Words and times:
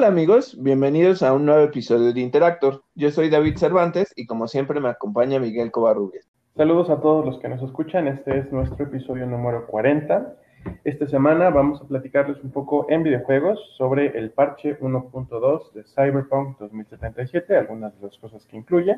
Hola 0.00 0.08
amigos, 0.08 0.56
bienvenidos 0.58 1.22
a 1.22 1.34
un 1.34 1.44
nuevo 1.44 1.62
episodio 1.62 2.14
de 2.14 2.20
Interactor. 2.22 2.84
Yo 2.94 3.10
soy 3.10 3.28
David 3.28 3.58
Cervantes 3.58 4.14
y 4.16 4.24
como 4.24 4.48
siempre 4.48 4.80
me 4.80 4.88
acompaña 4.88 5.38
Miguel 5.38 5.70
Covarrubias. 5.70 6.26
Saludos 6.56 6.88
a 6.88 7.02
todos 7.02 7.22
los 7.26 7.38
que 7.38 7.50
nos 7.50 7.62
escuchan, 7.62 8.08
este 8.08 8.38
es 8.38 8.50
nuestro 8.50 8.86
episodio 8.86 9.26
número 9.26 9.66
40. 9.66 10.36
Esta 10.84 11.06
semana 11.06 11.50
vamos 11.50 11.82
a 11.82 11.86
platicarles 11.86 12.42
un 12.42 12.50
poco 12.50 12.86
en 12.88 13.02
videojuegos 13.02 13.60
sobre 13.76 14.18
el 14.18 14.30
parche 14.30 14.80
1.2 14.80 15.72
de 15.72 15.84
Cyberpunk 15.84 16.58
2077, 16.58 17.54
algunas 17.58 17.94
de 18.00 18.06
las 18.06 18.16
cosas 18.16 18.46
que 18.46 18.56
incluye, 18.56 18.96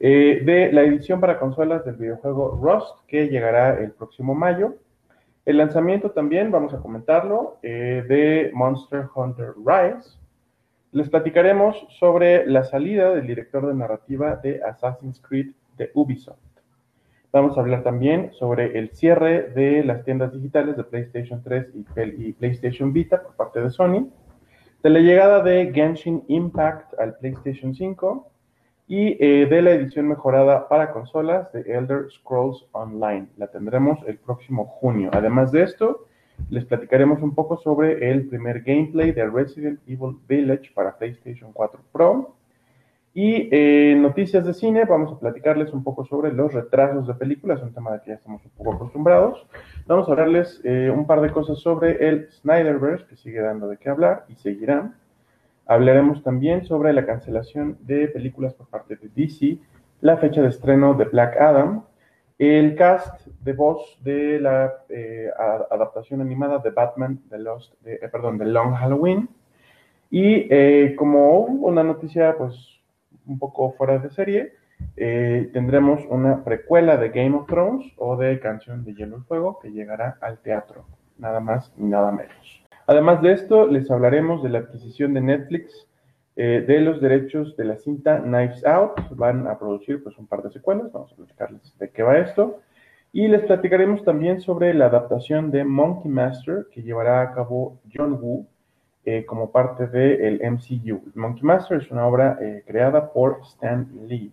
eh, 0.00 0.42
de 0.44 0.70
la 0.70 0.82
edición 0.82 1.18
para 1.18 1.38
consolas 1.38 1.82
del 1.86 1.96
videojuego 1.96 2.60
Rust 2.62 3.06
que 3.08 3.28
llegará 3.28 3.80
el 3.80 3.92
próximo 3.92 4.34
mayo, 4.34 4.74
el 5.50 5.58
lanzamiento 5.58 6.10
también, 6.12 6.50
vamos 6.50 6.72
a 6.74 6.78
comentarlo, 6.78 7.58
eh, 7.62 8.04
de 8.08 8.50
Monster 8.54 9.06
Hunter 9.14 9.52
Rise. 9.64 10.18
Les 10.92 11.08
platicaremos 11.08 11.86
sobre 11.98 12.46
la 12.46 12.64
salida 12.64 13.10
del 13.10 13.26
director 13.26 13.66
de 13.66 13.74
narrativa 13.74 14.36
de 14.36 14.62
Assassin's 14.62 15.20
Creed 15.20 15.52
de 15.76 15.90
Ubisoft. 15.94 16.38
Vamos 17.32 17.56
a 17.56 17.60
hablar 17.60 17.82
también 17.82 18.32
sobre 18.32 18.76
el 18.78 18.90
cierre 18.90 19.50
de 19.50 19.84
las 19.84 20.04
tiendas 20.04 20.32
digitales 20.32 20.76
de 20.76 20.84
PlayStation 20.84 21.42
3 21.42 21.68
y, 22.18 22.32
PlayStation 22.32 22.92
Vita 22.92 23.22
por 23.22 23.34
parte 23.36 23.60
de 23.60 23.70
Sony, 23.70 24.08
de 24.82 24.90
la 24.90 24.98
llegada 24.98 25.42
de 25.42 25.72
Genshin 25.72 26.24
Impact 26.26 26.98
al 26.98 27.16
PlayStation 27.18 27.74
5 27.74 28.30
y 28.90 29.16
eh, 29.20 29.46
de 29.46 29.62
la 29.62 29.70
edición 29.70 30.08
mejorada 30.08 30.68
para 30.68 30.90
consolas 30.90 31.52
de 31.52 31.60
Elder 31.60 32.10
Scrolls 32.10 32.66
Online. 32.72 33.28
La 33.36 33.46
tendremos 33.46 34.00
el 34.04 34.18
próximo 34.18 34.64
junio. 34.64 35.10
Además 35.12 35.52
de 35.52 35.62
esto, 35.62 36.08
les 36.48 36.64
platicaremos 36.64 37.22
un 37.22 37.32
poco 37.32 37.56
sobre 37.58 38.10
el 38.10 38.26
primer 38.26 38.62
gameplay 38.62 39.12
de 39.12 39.30
Resident 39.30 39.78
Evil 39.86 40.16
Village 40.26 40.72
para 40.74 40.98
PlayStation 40.98 41.52
4 41.52 41.80
Pro. 41.92 42.34
Y 43.14 43.48
eh, 43.52 43.94
noticias 43.96 44.44
de 44.44 44.54
cine, 44.54 44.84
vamos 44.86 45.12
a 45.12 45.20
platicarles 45.20 45.72
un 45.72 45.84
poco 45.84 46.04
sobre 46.04 46.32
los 46.32 46.52
retrasos 46.52 47.06
de 47.06 47.14
películas, 47.14 47.62
un 47.62 47.72
tema 47.72 47.92
de 47.92 48.00
que 48.00 48.10
ya 48.10 48.14
estamos 48.14 48.44
un 48.44 48.50
poco 48.50 48.74
acostumbrados. 48.74 49.46
Vamos 49.86 50.08
a 50.08 50.10
hablarles 50.10 50.60
eh, 50.64 50.90
un 50.92 51.06
par 51.06 51.20
de 51.20 51.30
cosas 51.30 51.60
sobre 51.60 52.08
el 52.08 52.28
Snyderverse, 52.32 53.06
que 53.06 53.14
sigue 53.14 53.40
dando 53.40 53.68
de 53.68 53.76
qué 53.76 53.88
hablar 53.88 54.24
y 54.28 54.34
seguirá. 54.34 54.94
Hablaremos 55.70 56.24
también 56.24 56.64
sobre 56.64 56.92
la 56.92 57.06
cancelación 57.06 57.78
de 57.82 58.08
películas 58.08 58.54
por 58.54 58.66
parte 58.66 58.96
de 58.96 59.08
DC, 59.14 59.56
la 60.00 60.16
fecha 60.16 60.42
de 60.42 60.48
estreno 60.48 60.94
de 60.94 61.04
Black 61.04 61.36
Adam, 61.40 61.84
el 62.40 62.74
cast 62.74 63.24
de 63.40 63.52
voz 63.52 63.96
de 64.02 64.40
la 64.40 64.72
eh, 64.88 65.30
adaptación 65.70 66.22
animada 66.22 66.58
de 66.58 66.70
Batman, 66.70 67.20
de 67.30 67.38
Lost, 67.38 67.72
eh, 67.86 68.00
perdón, 68.10 68.36
de 68.38 68.46
Long 68.46 68.74
Halloween, 68.74 69.28
y 70.10 70.48
eh, 70.50 70.96
como 70.98 71.42
una 71.42 71.84
noticia 71.84 72.36
pues 72.36 72.80
un 73.28 73.38
poco 73.38 73.70
fuera 73.74 74.00
de 74.00 74.10
serie, 74.10 74.54
tendremos 74.96 76.00
una 76.08 76.42
precuela 76.42 76.96
de 76.96 77.10
Game 77.10 77.36
of 77.36 77.46
Thrones 77.46 77.86
o 77.96 78.16
de 78.16 78.40
Canción 78.40 78.84
de 78.84 78.92
Hielo 78.92 79.18
y 79.18 79.20
Fuego 79.20 79.60
que 79.60 79.70
llegará 79.70 80.18
al 80.20 80.38
teatro, 80.38 80.84
nada 81.16 81.38
más 81.38 81.72
y 81.78 81.84
nada 81.84 82.10
menos. 82.10 82.59
Además 82.90 83.22
de 83.22 83.30
esto, 83.30 83.68
les 83.68 83.88
hablaremos 83.88 84.42
de 84.42 84.48
la 84.48 84.58
adquisición 84.58 85.14
de 85.14 85.20
Netflix 85.20 85.86
eh, 86.34 86.64
de 86.66 86.80
los 86.80 87.00
derechos 87.00 87.56
de 87.56 87.64
la 87.64 87.76
cinta 87.76 88.20
Knives 88.20 88.66
Out. 88.66 89.14
Van 89.14 89.46
a 89.46 89.56
producir 89.60 90.02
pues 90.02 90.18
un 90.18 90.26
par 90.26 90.42
de 90.42 90.50
secuelas, 90.50 90.90
vamos 90.90 91.12
a 91.12 91.14
platicarles 91.14 91.78
de 91.78 91.88
qué 91.90 92.02
va 92.02 92.18
esto. 92.18 92.58
Y 93.12 93.28
les 93.28 93.42
platicaremos 93.42 94.02
también 94.02 94.40
sobre 94.40 94.74
la 94.74 94.86
adaptación 94.86 95.52
de 95.52 95.62
Monkey 95.62 96.10
Master 96.10 96.66
que 96.72 96.82
llevará 96.82 97.22
a 97.22 97.32
cabo 97.32 97.78
John 97.94 98.18
Woo 98.20 98.48
eh, 99.04 99.24
como 99.24 99.52
parte 99.52 99.86
del 99.86 100.40
MCU. 100.42 101.12
Monkey 101.14 101.44
Master 101.44 101.80
es 101.80 101.92
una 101.92 102.08
obra 102.08 102.38
eh, 102.40 102.64
creada 102.66 103.12
por 103.12 103.38
Stan 103.42 103.88
Lee. 104.08 104.32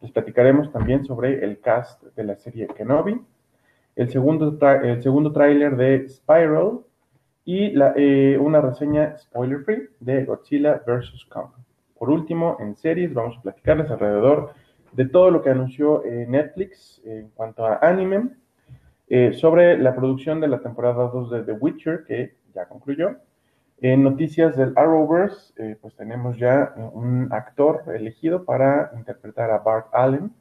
Les 0.00 0.10
platicaremos 0.10 0.72
también 0.72 1.04
sobre 1.04 1.44
el 1.44 1.60
cast 1.60 2.02
de 2.16 2.24
la 2.24 2.36
serie 2.36 2.68
Kenobi, 2.68 3.20
el 3.96 4.08
segundo, 4.08 4.58
el 4.82 5.02
segundo 5.02 5.30
tráiler 5.30 5.76
de 5.76 6.08
Spiral, 6.08 6.78
y 7.44 7.74
eh, 7.96 8.38
una 8.38 8.60
reseña 8.60 9.16
spoiler 9.18 9.64
free 9.64 9.88
de 10.00 10.24
Godzilla 10.24 10.82
vs. 10.86 11.24
Kong. 11.28 11.50
Por 11.98 12.10
último, 12.10 12.56
en 12.60 12.76
series 12.76 13.12
vamos 13.12 13.38
a 13.38 13.42
platicarles 13.42 13.90
alrededor 13.90 14.52
de 14.92 15.06
todo 15.06 15.30
lo 15.30 15.42
que 15.42 15.50
anunció 15.50 16.04
eh, 16.04 16.26
Netflix 16.28 17.00
en 17.04 17.30
cuanto 17.30 17.64
a 17.64 17.78
anime, 17.82 18.30
eh, 19.08 19.32
sobre 19.32 19.78
la 19.78 19.94
producción 19.94 20.40
de 20.40 20.48
la 20.48 20.60
temporada 20.60 21.08
2 21.08 21.30
de 21.30 21.42
The 21.42 21.52
Witcher, 21.52 22.04
que 22.04 22.34
ya 22.54 22.66
concluyó. 22.66 23.16
En 23.80 24.04
noticias 24.04 24.56
del 24.56 24.72
Arrowverse, 24.76 25.76
pues 25.80 25.96
tenemos 25.96 26.38
ya 26.38 26.72
un 26.92 27.28
actor 27.32 27.82
elegido 27.92 28.44
para 28.44 28.92
interpretar 28.96 29.50
a 29.50 29.58
Bart 29.58 29.88
Allen. 29.92 30.32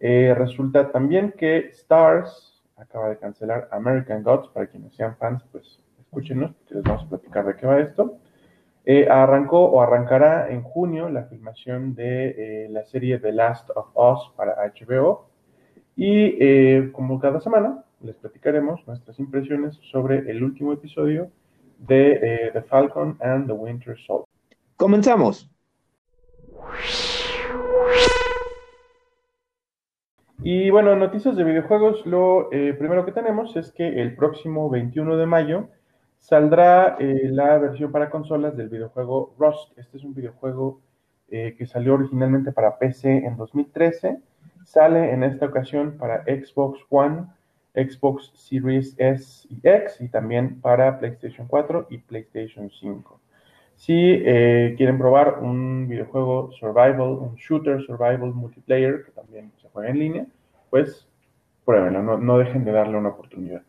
resulta 0.00 0.90
también 0.90 1.32
que 1.38 1.68
Stars 1.68 2.64
acaba 2.76 3.10
de 3.10 3.18
cancelar 3.18 3.68
American 3.70 4.24
Gods, 4.24 4.48
para 4.48 4.66
quienes 4.66 4.92
sean 4.94 5.16
fans, 5.16 5.44
pues 5.52 5.83
escúchenos, 6.14 6.52
porque 6.52 6.74
les 6.74 6.84
vamos 6.84 7.02
a 7.04 7.08
platicar 7.08 7.44
de 7.44 7.56
qué 7.56 7.66
va 7.66 7.80
esto. 7.80 8.18
Eh, 8.84 9.08
arrancó 9.08 9.64
o 9.64 9.80
arrancará 9.80 10.50
en 10.50 10.62
junio 10.62 11.08
la 11.08 11.24
filmación 11.24 11.94
de 11.94 12.66
eh, 12.66 12.68
la 12.68 12.84
serie 12.84 13.18
The 13.18 13.32
Last 13.32 13.70
of 13.74 13.88
Us 13.94 14.32
para 14.36 14.54
HBO. 14.54 15.26
Y 15.96 16.36
eh, 16.38 16.90
como 16.92 17.18
cada 17.18 17.40
semana, 17.40 17.82
les 18.00 18.14
platicaremos 18.16 18.86
nuestras 18.86 19.18
impresiones 19.18 19.76
sobre 19.90 20.30
el 20.30 20.44
último 20.44 20.72
episodio 20.72 21.30
de 21.78 22.50
The 22.52 22.62
Falcon 22.62 23.16
and 23.20 23.46
the 23.46 23.52
Winter 23.52 23.96
Soldier. 23.98 24.28
Comenzamos. 24.76 25.50
Y 30.42 30.70
bueno, 30.70 30.94
noticias 30.94 31.36
de 31.36 31.44
videojuegos, 31.44 32.04
lo 32.06 32.50
primero 32.50 33.06
que 33.06 33.12
tenemos 33.12 33.56
es 33.56 33.72
que 33.72 34.00
el 34.02 34.14
próximo 34.14 34.68
21 34.68 35.16
de 35.16 35.26
mayo 35.26 35.68
saldrá 36.24 36.96
eh, 36.98 37.28
la 37.30 37.58
versión 37.58 37.92
para 37.92 38.08
consolas 38.08 38.56
del 38.56 38.70
videojuego 38.70 39.34
Rust. 39.38 39.78
Este 39.78 39.98
es 39.98 40.04
un 40.04 40.14
videojuego 40.14 40.80
eh, 41.28 41.54
que 41.58 41.66
salió 41.66 41.94
originalmente 41.94 42.50
para 42.50 42.78
PC 42.78 43.26
en 43.26 43.36
2013. 43.36 44.20
Sale 44.64 45.12
en 45.12 45.22
esta 45.22 45.44
ocasión 45.44 45.98
para 45.98 46.24
Xbox 46.24 46.80
One, 46.88 47.26
Xbox 47.74 48.32
Series 48.36 48.94
S 48.96 49.46
y 49.50 49.60
X 49.62 50.00
y 50.00 50.08
también 50.08 50.62
para 50.62 50.98
PlayStation 50.98 51.46
4 51.46 51.88
y 51.90 51.98
PlayStation 51.98 52.70
5. 52.70 53.20
Si 53.76 53.92
eh, 53.94 54.72
quieren 54.78 54.96
probar 54.96 55.40
un 55.40 55.88
videojuego 55.88 56.52
survival, 56.52 57.18
un 57.20 57.34
shooter 57.34 57.82
survival 57.82 58.32
multiplayer 58.32 59.04
que 59.04 59.12
también 59.12 59.52
se 59.60 59.68
juega 59.68 59.90
en 59.90 59.98
línea, 59.98 60.26
pues 60.70 61.06
pruébenlo, 61.66 62.16
no 62.16 62.38
dejen 62.38 62.64
de 62.64 62.72
darle 62.72 62.96
una 62.96 63.10
oportunidad. 63.10 63.62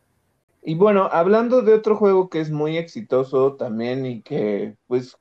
Y 0.67 0.73
bueno, 0.73 1.07
hablando 1.11 1.61
de 1.61 1.75
otro 1.75 1.95
juego 1.95 2.27
que 2.27 2.39
es 2.39 2.49
muy 2.49 2.77
exitoso 2.77 3.55
también 3.55 4.05
y 4.05 4.23
que 4.23 4.75
pues 4.87 5.15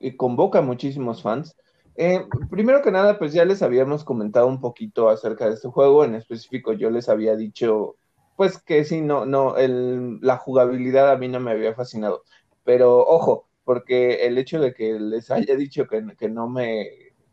eh, 0.00 0.16
convoca 0.16 0.60
muchísimos 0.60 1.22
fans, 1.22 1.56
eh, 1.94 2.26
primero 2.50 2.82
que 2.82 2.90
nada, 2.90 3.16
pues 3.18 3.32
ya 3.32 3.44
les 3.44 3.62
habíamos 3.62 4.04
comentado 4.04 4.48
un 4.48 4.60
poquito 4.60 5.08
acerca 5.08 5.46
de 5.46 5.54
este 5.54 5.68
juego, 5.68 6.04
en 6.04 6.16
específico 6.16 6.72
yo 6.72 6.90
les 6.90 7.08
había 7.08 7.36
dicho 7.36 7.96
pues 8.36 8.60
que 8.60 8.84
sí, 8.84 9.00
no, 9.00 9.24
no, 9.24 9.56
el, 9.56 10.20
la 10.20 10.36
jugabilidad 10.36 11.10
a 11.12 11.16
mí 11.16 11.28
no 11.28 11.40
me 11.40 11.52
había 11.52 11.74
fascinado, 11.74 12.24
pero 12.64 12.98
ojo, 13.06 13.48
porque 13.64 14.26
el 14.26 14.36
hecho 14.36 14.60
de 14.60 14.74
que 14.74 14.98
les 14.98 15.30
haya 15.30 15.54
dicho 15.56 15.86
que 15.86 16.28
no 16.28 16.48
me 16.48 16.88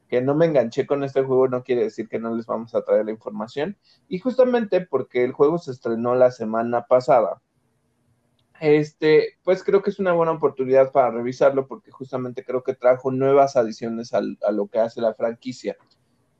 que 0.07 0.21
no 0.21 0.35
me 0.35 0.45
enganché 0.45 0.85
con 0.85 1.03
este 1.03 1.23
juego 1.23 1.47
no 1.47 1.63
quiere 1.63 1.83
decir 1.83 2.07
que 2.07 2.19
no 2.19 2.35
les 2.35 2.45
vamos 2.45 2.75
a 2.75 2.83
traer 2.83 3.05
la 3.05 3.11
información. 3.11 3.77
Y 4.07 4.19
justamente 4.19 4.81
porque 4.81 5.23
el 5.23 5.31
juego 5.33 5.57
se 5.57 5.71
estrenó 5.71 6.15
la 6.15 6.31
semana 6.31 6.85
pasada, 6.85 7.41
este, 8.65 9.37
pues 9.43 9.63
creo 9.63 9.81
que 9.81 9.91
es 9.91 9.99
una 9.99 10.13
buena 10.13 10.31
oportunidad 10.31 10.91
para 10.91 11.11
revisarlo 11.11 11.67
porque 11.67 11.91
justamente 11.91 12.43
creo 12.43 12.63
que 12.63 12.73
trajo 12.73 13.11
nuevas 13.11 13.55
adiciones 13.55 14.13
a 14.13 14.21
lo 14.51 14.67
que 14.67 14.79
hace 14.79 15.01
la 15.01 15.13
franquicia. 15.13 15.75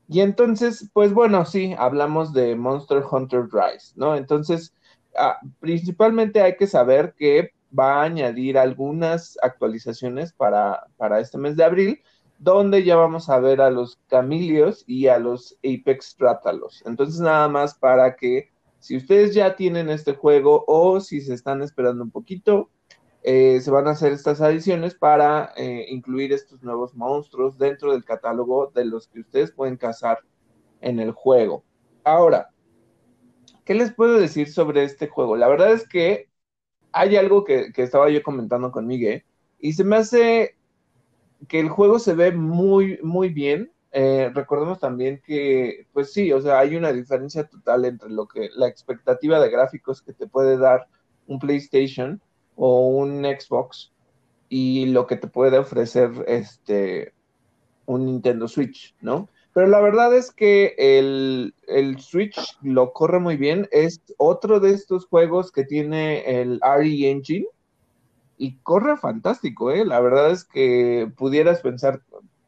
Y 0.08 0.20
entonces, 0.20 0.90
pues 0.92 1.12
bueno, 1.12 1.44
sí, 1.44 1.74
hablamos 1.78 2.32
de 2.32 2.54
Monster 2.56 3.02
Hunter 3.08 3.44
Rise, 3.52 3.92
¿no? 3.96 4.16
Entonces, 4.16 4.72
ah, 5.16 5.38
principalmente 5.60 6.40
hay 6.40 6.56
que 6.56 6.66
saber 6.66 7.14
que 7.16 7.50
va 7.76 8.00
a 8.00 8.04
añadir 8.04 8.58
algunas 8.58 9.38
actualizaciones 9.42 10.32
para, 10.32 10.84
para 10.96 11.20
este 11.20 11.38
mes 11.38 11.56
de 11.56 11.64
abril, 11.64 12.02
donde 12.38 12.84
ya 12.84 12.96
vamos 12.96 13.28
a 13.28 13.40
ver 13.40 13.60
a 13.60 13.70
los 13.70 13.98
Camilios 14.08 14.84
y 14.86 15.08
a 15.08 15.18
los 15.18 15.56
Apex 15.64 16.16
Rátalos. 16.18 16.82
Entonces, 16.86 17.20
nada 17.20 17.48
más 17.48 17.74
para 17.74 18.14
que 18.16 18.50
si 18.78 18.96
ustedes 18.96 19.34
ya 19.34 19.56
tienen 19.56 19.88
este 19.90 20.14
juego 20.14 20.64
o 20.66 21.00
si 21.00 21.20
se 21.20 21.34
están 21.34 21.62
esperando 21.62 22.02
un 22.02 22.10
poquito, 22.10 22.70
eh, 23.22 23.60
se 23.60 23.72
van 23.72 23.88
a 23.88 23.90
hacer 23.90 24.12
estas 24.12 24.40
adiciones 24.40 24.94
para 24.94 25.52
eh, 25.56 25.86
incluir 25.88 26.32
estos 26.32 26.62
nuevos 26.62 26.94
monstruos 26.94 27.58
dentro 27.58 27.92
del 27.92 28.04
catálogo 28.04 28.70
de 28.72 28.84
los 28.84 29.08
que 29.08 29.20
ustedes 29.20 29.50
pueden 29.50 29.76
cazar 29.76 30.20
en 30.80 31.00
el 31.00 31.10
juego. 31.10 31.64
Ahora, 32.04 32.50
¿qué 33.64 33.74
les 33.74 33.92
puedo 33.92 34.18
decir 34.18 34.48
sobre 34.48 34.84
este 34.84 35.08
juego? 35.08 35.36
La 35.36 35.48
verdad 35.48 35.72
es 35.72 35.88
que 35.88 36.28
hay 36.92 37.16
algo 37.16 37.44
que, 37.44 37.72
estaba 37.76 38.08
yo 38.10 38.22
comentando 38.22 38.70
con 38.70 38.86
Miguel 38.86 39.24
y 39.58 39.72
se 39.72 39.82
me 39.82 39.96
hace 39.96 40.56
que 41.48 41.60
el 41.60 41.68
juego 41.68 41.98
se 41.98 42.14
ve 42.14 42.32
muy, 42.32 42.98
muy 43.02 43.28
bien. 43.30 43.72
Eh, 43.98 44.30
recordemos 44.34 44.78
también 44.78 45.22
que, 45.24 45.86
pues 45.94 46.12
sí, 46.12 46.30
o 46.30 46.42
sea, 46.42 46.58
hay 46.58 46.76
una 46.76 46.92
diferencia 46.92 47.44
total 47.44 47.86
entre 47.86 48.10
lo 48.10 48.28
que 48.28 48.50
la 48.54 48.68
expectativa 48.68 49.40
de 49.40 49.48
gráficos 49.48 50.02
que 50.02 50.12
te 50.12 50.26
puede 50.26 50.58
dar 50.58 50.86
un 51.26 51.38
PlayStation 51.38 52.20
o 52.56 52.88
un 52.88 53.24
Xbox 53.24 53.94
y 54.50 54.84
lo 54.84 55.06
que 55.06 55.16
te 55.16 55.28
puede 55.28 55.56
ofrecer 55.56 56.10
este 56.28 57.14
un 57.86 58.04
Nintendo 58.04 58.48
Switch, 58.48 58.94
¿no? 59.00 59.30
Pero 59.54 59.66
la 59.68 59.80
verdad 59.80 60.14
es 60.14 60.30
que 60.30 60.74
el, 60.76 61.54
el, 61.66 61.98
Switch 61.98 62.58
lo 62.60 62.92
corre 62.92 63.18
muy 63.18 63.38
bien. 63.38 63.66
Es 63.72 64.02
otro 64.18 64.60
de 64.60 64.72
estos 64.72 65.06
juegos 65.06 65.50
que 65.50 65.64
tiene 65.64 66.42
el 66.42 66.60
RE 66.60 67.10
Engine 67.10 67.46
y 68.36 68.58
corre 68.58 68.98
fantástico, 68.98 69.70
¿eh? 69.70 69.86
La 69.86 70.00
verdad 70.00 70.32
es 70.32 70.44
que 70.44 71.10
pudieras 71.16 71.62
pensar, 71.62 72.02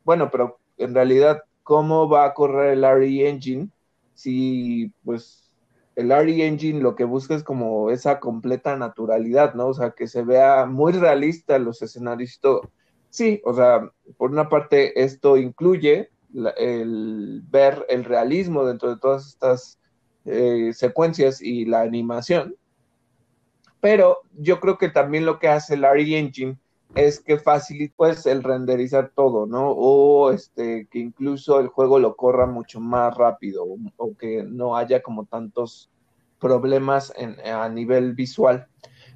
bueno, 0.05 0.29
pero 0.31 0.59
en 0.79 0.95
realidad, 0.95 1.43
¿cómo 1.63 2.09
va 2.09 2.25
a 2.25 2.35
correr 2.35 2.73
el 2.75 2.85
RE 2.85 3.29
Engine 3.29 3.69
si, 4.15 4.93
pues, 5.05 5.51
el 5.97 6.11
RE 6.11 6.47
Engine 6.47 6.81
lo 6.81 6.95
que 6.95 7.05
busca 7.05 7.35
es 7.35 7.43
como 7.43 7.91
esa 7.91 8.21
completa 8.21 8.77
naturalidad, 8.77 9.55
¿no? 9.55 9.69
O 9.69 9.75
sea, 9.75 9.91
que 9.91 10.07
se 10.07 10.23
vea 10.23 10.67
muy 10.67 10.93
realista 10.93 11.59
los 11.59 11.83
escenarios 11.83 12.37
y 12.37 12.41
todo. 12.41 12.71
Sí, 13.11 13.41
o 13.45 13.55
sea, 13.55 13.91
por 14.17 14.31
una 14.31 14.49
parte 14.49 15.03
esto 15.03 15.37
incluye 15.37 16.11
el 16.57 17.43
ver 17.49 17.87
el 17.89 18.05
realismo 18.05 18.65
dentro 18.65 18.91
de 18.91 19.01
todas 19.01 19.27
estas 19.29 19.79
eh, 20.25 20.73
secuencias 20.75 21.41
y 21.41 21.65
la 21.65 21.81
animación, 21.81 22.55
pero 23.81 24.19
yo 24.35 24.61
creo 24.61 24.77
que 24.79 24.89
también 24.89 25.25
lo 25.25 25.39
que 25.39 25.49
hace 25.49 25.75
el 25.75 25.83
RE 25.85 26.19
Engine 26.19 26.59
es 26.95 27.21
que 27.21 27.39
facilita 27.39 27.95
pues 27.97 28.27
el 28.27 28.43
renderizar 28.43 29.13
todo, 29.15 29.47
¿no? 29.47 29.71
O 29.71 30.31
este 30.31 30.89
que 30.91 30.99
incluso 30.99 31.61
el 31.61 31.69
juego 31.69 31.99
lo 31.99 32.17
corra 32.17 32.47
mucho 32.47 32.81
más 32.81 33.17
rápido 33.17 33.65
o, 33.97 34.17
que 34.17 34.43
no 34.43 34.77
haya 34.77 35.03
como 35.03 35.27
tantos 35.27 35.91
problemas 36.41 37.13
a 37.45 37.69
nivel 37.69 38.15
visual. 38.15 38.67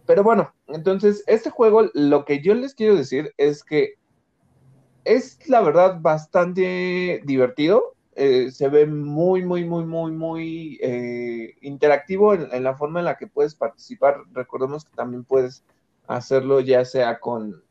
Pero 0.06 0.22
bueno, 0.22 0.52
entonces 0.68 1.22
este 1.26 1.50
juego 1.50 1.88
lo 1.94 2.24
que 2.24 2.42
yo 2.42 2.54
les 2.54 2.74
quiero 2.74 2.96
decir 2.96 3.32
es 3.36 3.62
que 3.64 3.94
es 5.04 5.48
la 5.48 5.60
verdad 5.60 6.00
bastante 6.00 7.22
divertido. 7.24 7.94
Eh, 8.14 8.50
se 8.50 8.68
ve 8.68 8.86
muy, 8.86 9.42
muy, 9.42 9.64
muy, 9.64 9.84
muy, 9.84 10.12
muy 10.12 10.78
eh, 10.82 11.54
interactivo 11.62 12.34
en, 12.34 12.62
la 12.62 12.76
forma 12.76 12.98
en 12.98 13.06
la 13.06 13.16
que 13.16 13.26
puedes 13.26 13.54
participar. 13.54 14.18
Recordemos 14.32 14.84
que 14.84 14.94
también 14.94 15.24
puedes 15.24 15.64
hacerlo 16.06 16.60
ya 16.60 16.84
sea 16.84 17.20
con, 17.20 17.62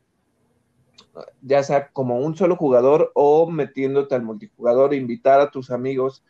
ya 1.40 1.62
sea 1.62 1.88
como 1.88 2.18
un 2.18 2.36
solo 2.36 2.56
jugador 2.56 3.10
o 3.14 3.50
metiéndote 3.50 4.14
al 4.14 4.22
multijugador, 4.22 4.94
invitar 4.94 5.40
a 5.40 5.50
tus 5.50 5.70
amigos 5.70 6.22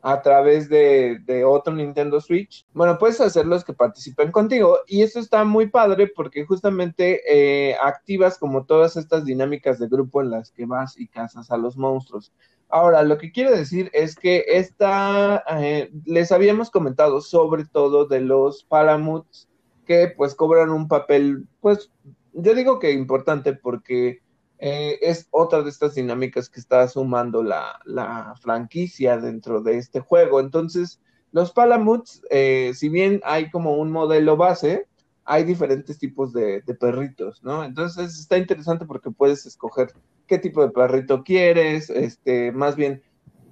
a 0.00 0.22
través 0.22 0.68
de, 0.68 1.44
otro 1.44 1.74
Nintendo 1.74 2.20
Switch. 2.20 2.64
Bueno, 2.72 2.98
puedes 2.98 3.20
hacerlos 3.20 3.64
que 3.64 3.72
participen 3.72 4.30
contigo 4.30 4.78
y 4.86 5.02
eso 5.02 5.18
está 5.18 5.44
muy 5.44 5.68
padre 5.68 6.06
porque 6.14 6.46
justamente 6.46 7.20
eh, 7.28 7.76
activas 7.82 8.38
como 8.38 8.64
todas 8.64 8.96
estas 8.96 9.24
dinámicas 9.24 9.78
de 9.78 9.88
grupo 9.88 10.22
en 10.22 10.30
las 10.30 10.52
que 10.52 10.66
vas 10.66 10.98
y 10.98 11.08
cazas 11.08 11.50
a 11.50 11.56
los 11.56 11.76
monstruos. 11.76 12.32
Ahora, 12.68 13.02
lo 13.02 13.16
que 13.18 13.32
quiero 13.32 13.50
decir 13.50 13.90
es 13.94 14.14
que 14.14 14.44
esta, 14.46 15.42
eh, 15.58 15.90
les 16.04 16.30
habíamos 16.32 16.70
comentado 16.70 17.20
sobre 17.20 17.64
todo 17.64 18.06
de 18.06 18.20
los 18.20 18.62
Palamuts 18.64 19.47
que 19.88 20.12
pues 20.14 20.34
cobran 20.34 20.68
un 20.70 20.86
papel, 20.86 21.48
pues 21.60 21.90
yo 22.34 22.54
digo 22.54 22.78
que 22.78 22.92
importante 22.92 23.54
porque 23.54 24.20
eh, 24.58 24.98
es 25.00 25.28
otra 25.30 25.62
de 25.62 25.70
estas 25.70 25.94
dinámicas 25.94 26.50
que 26.50 26.60
está 26.60 26.86
sumando 26.88 27.42
la, 27.42 28.34
franquicia 28.42 29.16
dentro 29.16 29.62
de 29.62 29.78
este 29.78 30.00
juego. 30.00 30.40
Entonces, 30.40 31.00
los 31.32 31.52
Palamuts, 31.52 32.20
eh, 32.30 32.72
si 32.74 32.90
bien 32.90 33.22
hay 33.24 33.50
como 33.50 33.78
un 33.78 33.90
modelo 33.90 34.36
base, 34.36 34.86
hay 35.24 35.44
diferentes 35.44 35.98
tipos 35.98 36.34
de, 36.34 36.62
perritos, 36.78 37.42
¿no? 37.42 37.64
Entonces 37.64 38.18
está 38.18 38.36
interesante 38.36 38.84
porque 38.84 39.10
puedes 39.10 39.46
escoger 39.46 39.92
qué 40.26 40.38
tipo 40.38 40.62
de 40.62 40.70
perrito 40.70 41.24
quieres, 41.24 41.88
este, 41.88 42.52
más 42.52 42.76
bien, 42.76 43.02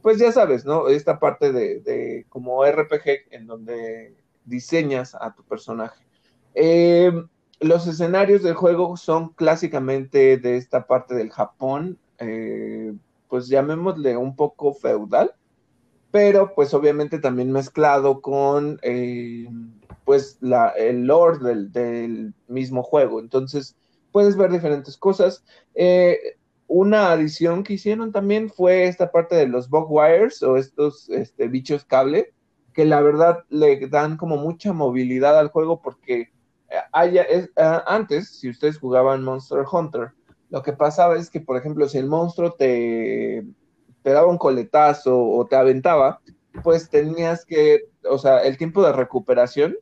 pues 0.02 0.18
ya 0.18 0.32
sabes, 0.32 0.66
¿no? 0.66 0.88
Esta 0.88 1.18
parte 1.18 1.52
de, 1.52 1.80
de 1.80 2.26
como 2.28 2.62
RPG 2.64 3.30
en 3.30 3.46
donde 3.46 4.14
diseñas 4.44 5.14
a 5.14 5.34
tu 5.34 5.42
personaje. 5.44 6.05
Eh, 6.58 7.12
los 7.60 7.86
escenarios 7.86 8.42
del 8.42 8.54
juego 8.54 8.96
son 8.96 9.30
clásicamente 9.30 10.36
de 10.36 10.56
esta 10.56 10.86
parte 10.86 11.14
del 11.14 11.30
Japón, 11.30 11.98
eh, 12.18 12.92
pues 13.28 13.48
llamémosle 13.48 14.16
un 14.16 14.36
poco 14.36 14.74
feudal, 14.74 15.34
pero 16.10 16.54
pues 16.54 16.74
obviamente 16.74 17.18
también 17.18 17.52
mezclado 17.52 18.20
con 18.20 18.78
eh, 18.82 19.48
pues 20.04 20.38
la, 20.40 20.68
el 20.70 21.06
lore 21.06 21.38
del, 21.70 22.34
mismo 22.48 22.82
juego. 22.82 23.20
Entonces 23.20 23.76
puedes 24.12 24.36
ver 24.36 24.50
diferentes 24.50 24.96
cosas. 24.96 25.44
Eh, 25.74 26.36
una 26.68 27.12
adición 27.12 27.64
que 27.64 27.74
hicieron 27.74 28.12
también 28.12 28.50
fue 28.50 28.86
esta 28.86 29.10
parte 29.10 29.34
de 29.36 29.46
los 29.46 29.68
wires 29.70 30.42
o 30.42 30.56
estos 30.56 31.08
este, 31.10 31.48
bichos 31.48 31.84
cable, 31.84 32.32
que 32.72 32.84
la 32.84 33.00
verdad 33.00 33.44
le 33.48 33.88
dan 33.88 34.16
como 34.16 34.36
mucha 34.36 34.72
movilidad 34.72 35.38
al 35.38 35.48
juego 35.48 35.80
porque 35.80 36.30
eh, 36.70 37.48
antes, 37.86 38.38
si 38.38 38.50
ustedes 38.50 38.78
jugaban 38.78 39.22
Monster 39.22 39.64
Hunter, 39.70 40.12
lo 40.50 40.62
que 40.62 40.72
pasaba 40.72 41.16
es 41.16 41.30
que, 41.30 41.40
por 41.40 41.56
ejemplo, 41.56 41.88
si 41.88 41.98
el 41.98 42.06
monstruo 42.06 42.52
te, 42.52 43.44
daba 44.04 44.26
un 44.26 44.38
coletazo 44.38 45.20
o 45.20 45.46
te 45.46 45.56
aventaba, 45.56 46.20
pues 46.62 46.88
tenías 46.88 47.44
que, 47.44 47.88
o 48.08 48.18
sea, 48.18 48.38
el 48.38 48.56
tiempo 48.56 48.82
de 48.82 48.92
recuperación 48.92 49.76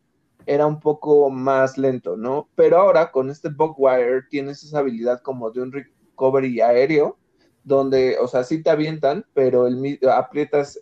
era 0.46 0.66
un 0.66 0.80
poco 0.80 1.30
más 1.30 1.78
lento, 1.78 2.16
¿no? 2.16 2.48
Pero 2.54 2.78
ahora 2.78 3.10
con 3.10 3.30
este 3.30 3.48
Bugwire 3.48 4.22
tienes 4.30 4.62
esa 4.62 4.80
habilidad 4.80 5.20
como 5.20 5.50
de 5.50 5.62
un 5.62 5.72
recovery 5.72 6.60
aéreo, 6.60 7.18
donde, 7.62 8.18
o 8.18 8.28
sea, 8.28 8.44
sí 8.44 8.62
te 8.62 8.70
avientan, 8.70 9.24
pero 9.32 9.66
el, 9.66 9.98
aprietas 10.10 10.78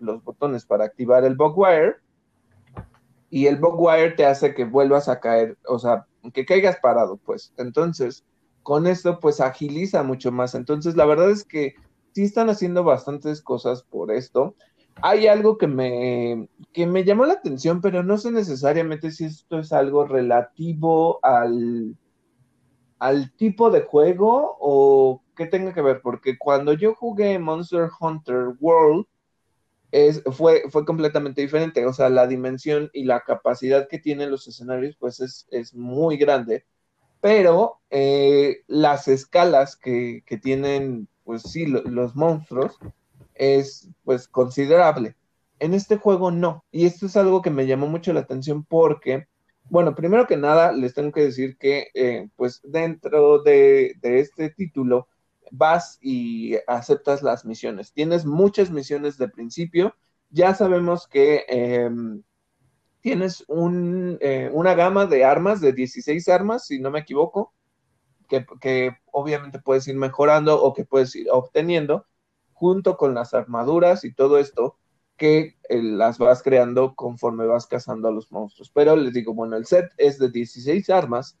los 0.00 0.24
botones 0.24 0.64
para 0.64 0.84
activar 0.84 1.24
el 1.24 1.36
Bugwire 1.36 1.96
y 3.30 3.46
el 3.46 3.60
wire 3.60 4.12
te 4.12 4.24
hace 4.24 4.54
que 4.54 4.64
vuelvas 4.64 5.08
a 5.08 5.20
caer, 5.20 5.58
o 5.66 5.78
sea, 5.78 6.06
que 6.32 6.46
caigas 6.46 6.78
parado, 6.80 7.16
pues. 7.18 7.52
Entonces, 7.58 8.24
con 8.62 8.86
esto, 8.86 9.20
pues 9.20 9.40
agiliza 9.40 10.02
mucho 10.02 10.32
más. 10.32 10.54
Entonces, 10.54 10.96
la 10.96 11.04
verdad 11.04 11.30
es 11.30 11.44
que 11.44 11.74
sí 12.12 12.24
están 12.24 12.50
haciendo 12.50 12.84
bastantes 12.84 13.42
cosas 13.42 13.82
por 13.82 14.10
esto. 14.10 14.54
Hay 15.02 15.26
algo 15.26 15.58
que 15.58 15.68
me, 15.68 16.48
que 16.72 16.86
me 16.86 17.04
llamó 17.04 17.24
la 17.26 17.34
atención, 17.34 17.80
pero 17.80 18.02
no 18.02 18.18
sé 18.18 18.32
necesariamente 18.32 19.10
si 19.10 19.26
esto 19.26 19.58
es 19.60 19.72
algo 19.72 20.06
relativo 20.06 21.20
al, 21.22 21.96
al 22.98 23.32
tipo 23.36 23.70
de 23.70 23.82
juego 23.82 24.56
o 24.60 25.22
qué 25.36 25.46
tenga 25.46 25.72
que 25.72 25.82
ver, 25.82 26.00
porque 26.02 26.36
cuando 26.36 26.72
yo 26.72 26.94
jugué 26.94 27.38
Monster 27.38 27.88
Hunter 28.00 28.56
World, 28.58 29.06
es, 29.90 30.22
fue, 30.32 30.64
fue 30.70 30.84
completamente 30.84 31.40
diferente. 31.42 31.86
O 31.86 31.92
sea, 31.92 32.08
la 32.08 32.26
dimensión 32.26 32.90
y 32.92 33.04
la 33.04 33.20
capacidad 33.20 33.88
que 33.88 33.98
tienen 33.98 34.30
los 34.30 34.46
escenarios, 34.46 34.96
pues 34.98 35.20
es, 35.20 35.74
muy 35.74 36.16
grande. 36.16 36.64
Pero 37.20 37.80
eh, 37.90 38.58
las 38.66 39.08
escalas 39.08 39.76
que, 39.76 40.22
tienen, 40.42 41.08
pues 41.24 41.42
sí, 41.42 41.66
los 41.66 42.14
monstruos, 42.14 42.78
es 43.34 43.88
pues 44.04 44.28
considerable. 44.28 45.16
En 45.58 45.74
este 45.74 45.96
juego 45.96 46.30
no. 46.30 46.64
Y 46.70 46.86
esto 46.86 47.06
es 47.06 47.16
algo 47.16 47.42
que 47.42 47.50
me 47.50 47.66
llamó 47.66 47.86
mucho 47.86 48.12
la 48.12 48.20
atención 48.20 48.64
porque, 48.64 49.26
bueno, 49.70 49.94
primero 49.94 50.26
que 50.26 50.36
nada, 50.36 50.72
les 50.72 50.94
tengo 50.94 51.12
que 51.12 51.22
decir 51.22 51.56
que, 51.56 51.88
eh, 51.94 52.28
pues 52.36 52.60
dentro 52.62 53.42
de, 53.42 53.94
de 54.00 54.20
este 54.20 54.50
título, 54.50 55.08
vas 55.50 55.98
y 56.00 56.56
aceptas 56.66 57.22
las 57.22 57.44
misiones. 57.44 57.92
Tienes 57.92 58.24
muchas 58.24 58.70
misiones 58.70 59.18
de 59.18 59.28
principio. 59.28 59.94
Ya 60.30 60.54
sabemos 60.54 61.06
que 61.06 61.44
em, 61.48 62.22
tienes 63.00 63.44
eh, 64.20 64.50
una 64.52 64.74
gama 64.74 65.06
de 65.06 65.24
armas, 65.24 65.60
de 65.60 65.72
16 65.72 66.28
armas, 66.28 66.66
si 66.66 66.78
no 66.78 66.90
me 66.90 67.00
equivoco, 67.00 67.52
que, 68.28 68.96
obviamente 69.10 69.58
puedes 69.58 69.88
ir 69.88 69.96
mejorando 69.96 70.62
o 70.62 70.74
que 70.74 70.84
puedes 70.84 71.14
ir 71.16 71.28
obteniendo, 71.30 72.06
junto 72.52 72.96
con 72.96 73.14
las 73.14 73.34
armaduras 73.34 74.04
y 74.04 74.12
todo 74.12 74.38
esto, 74.38 74.76
que 75.16 75.56
eh, 75.68 75.82
las 75.82 76.18
vas 76.18 76.42
creando 76.42 76.94
conforme 76.94 77.46
vas 77.46 77.66
cazando 77.66 78.08
a 78.08 78.12
los 78.12 78.30
monstruos. 78.30 78.70
Pero 78.70 78.96
les 78.96 79.12
digo, 79.14 79.34
bueno, 79.34 79.56
el 79.56 79.66
set 79.66 79.90
es 79.96 80.18
de 80.18 80.30
16 80.30 80.90
armas 80.90 81.38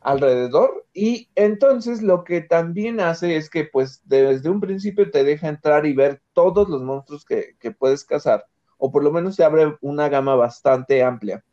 alrededor 0.00 0.79
y 0.92 1.28
entonces 1.36 2.02
lo 2.02 2.24
que 2.24 2.40
también 2.40 3.00
hace 3.00 3.36
es 3.36 3.48
que 3.48 3.64
pues 3.64 4.02
desde 4.04 4.48
un 4.50 4.60
principio 4.60 5.10
te 5.10 5.22
deja 5.22 5.48
entrar 5.48 5.86
y 5.86 5.92
ver 5.92 6.20
todos 6.32 6.68
los 6.68 6.82
monstruos 6.82 7.24
que, 7.24 7.54
puedes 7.78 8.04
cazar 8.04 8.46
o 8.76 8.90
por 8.90 9.04
lo 9.04 9.12
menos 9.12 9.36
te 9.36 9.44
abre 9.44 9.76
una 9.82 10.08
gama 10.08 10.34
bastante 10.34 11.02
amplia. 11.02 11.44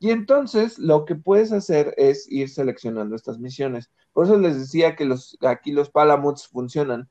Y 0.00 0.10
entonces 0.10 0.78
lo 0.78 1.04
que 1.04 1.16
puedes 1.16 1.52
hacer 1.52 1.92
es 1.96 2.30
ir 2.30 2.48
seleccionando 2.48 3.16
estas 3.16 3.38
misiones. 3.40 3.90
Por 4.12 4.26
eso 4.26 4.38
les 4.38 4.58
decía 4.58 4.94
que 4.94 5.04
los, 5.04 5.36
aquí 5.40 5.72
los 5.72 5.90
Palamuts 5.90 6.46
funcionan, 6.46 7.08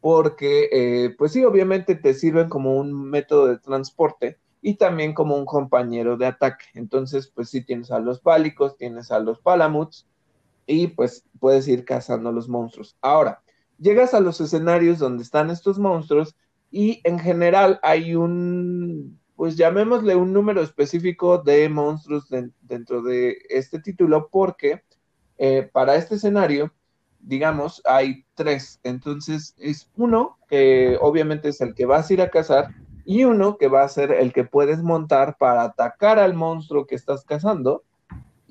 porque, 0.00 0.70
eh, 0.72 1.14
pues 1.18 1.32
sí, 1.32 1.44
obviamente 1.44 1.94
te 1.94 2.14
sirven 2.14 2.48
como 2.48 2.76
un 2.76 3.10
método 3.10 3.46
de 3.46 3.58
transporte 3.58 4.38
y 4.62 4.76
también 4.76 5.12
como 5.12 5.36
un 5.36 5.44
compañero 5.44 6.16
de 6.16 6.26
ataque. 6.26 6.64
Entonces, 6.72 7.28
pues 7.28 7.50
sí, 7.50 7.62
tienes 7.62 7.90
a 7.90 8.00
los 8.00 8.20
pálicos, 8.20 8.78
tienes 8.78 9.10
a 9.10 9.20
los 9.20 9.38
Palamuts 9.40 10.06
y 10.66 10.88
pues 10.88 11.24
puedes 11.38 11.66
ir 11.68 11.84
cazando 11.84 12.32
los 12.32 12.48
monstruos. 12.48 12.96
Ahora, 13.00 13.42
llegas 13.78 14.14
a 14.14 14.20
los 14.20 14.40
escenarios 14.40 14.98
donde 14.98 15.22
están 15.22 15.50
estos 15.50 15.78
monstruos 15.78 16.36
y 16.70 17.00
en 17.04 17.18
general 17.18 17.80
hay 17.82 18.14
un, 18.14 19.18
pues 19.34 19.56
llamémosle 19.56 20.14
un 20.16 20.32
número 20.32 20.62
específico 20.62 21.38
de 21.38 21.68
monstruos 21.68 22.28
dentro 22.60 23.02
de 23.02 23.38
este 23.48 23.80
título 23.80 24.28
porque 24.30 24.82
eh, 25.38 25.68
para 25.72 25.96
este 25.96 26.16
escenario, 26.16 26.72
digamos, 27.18 27.82
hay 27.86 28.24
tres. 28.34 28.78
Entonces 28.82 29.54
es 29.58 29.90
uno 29.96 30.38
que 30.48 30.98
obviamente 31.00 31.48
es 31.48 31.60
el 31.60 31.74
que 31.74 31.86
vas 31.86 32.10
a 32.10 32.12
ir 32.12 32.22
a 32.22 32.30
cazar 32.30 32.74
y 33.04 33.24
uno 33.24 33.56
que 33.56 33.68
va 33.68 33.82
a 33.82 33.88
ser 33.88 34.12
el 34.12 34.32
que 34.32 34.44
puedes 34.44 34.82
montar 34.82 35.36
para 35.38 35.62
atacar 35.64 36.18
al 36.18 36.34
monstruo 36.34 36.86
que 36.86 36.94
estás 36.94 37.24
cazando 37.24 37.84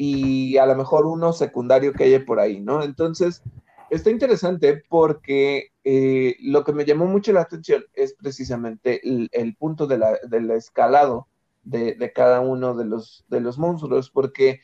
y 0.02 0.56
a 0.56 0.66
lo 0.66 0.76
mejor 0.76 1.06
uno 1.06 1.34
secundario 1.34 1.92
que 1.92 2.06
haya 2.06 2.24
por 2.24 2.40
ahí, 2.40 2.62
¿no? 2.62 2.84
Entonces, 2.84 3.44
está 3.90 4.10
interesante 4.10 4.82
porque 4.88 5.74
eh, 5.84 6.38
lo 6.40 6.64
que 6.64 6.72
me 6.72 6.86
llamó 6.86 7.06
mucho 7.06 7.34
la 7.34 7.42
atención 7.42 7.84
es 7.94 8.14
precisamente 8.14 9.02
el, 9.04 9.58
punto 9.58 9.88
de 9.88 9.98
la, 9.98 10.18
del 10.30 10.52
escalado 10.52 11.28
de, 11.64 12.14
cada 12.16 12.40
uno 12.40 12.76
de 12.76 12.86
los, 12.86 13.26
de 13.28 13.42
los 13.42 13.58
monstruos, 13.60 14.10
porque 14.10 14.62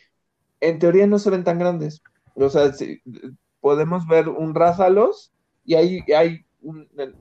en 0.62 0.80
teoría 0.80 1.06
no 1.06 1.20
se 1.20 1.32
ven 1.32 1.44
tan 1.44 1.60
grandes. 1.60 2.02
O 2.36 2.50
sea, 2.50 2.72
podemos 3.60 4.08
ver 4.08 4.30
un 4.30 4.56
Rázalos 4.56 5.34
y 5.66 5.76
hay, 5.76 6.00
hay 6.16 6.46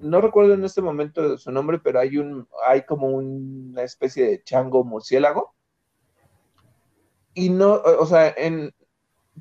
no 0.00 0.20
recuerdo 0.20 0.54
en 0.54 0.62
este 0.62 0.82
momento 0.82 1.36
su 1.36 1.50
nombre, 1.50 1.80
pero 1.80 1.98
hay 1.98 2.18
un, 2.18 2.46
hay 2.64 2.82
como 2.86 3.08
una 3.08 3.82
especie 3.82 4.24
de 4.24 4.42
chango 4.44 4.84
murciélago 4.84 5.52
y 7.34 7.50
no, 7.50 7.74
o 7.74 8.06
sea, 8.06 8.32
en, 8.36 8.74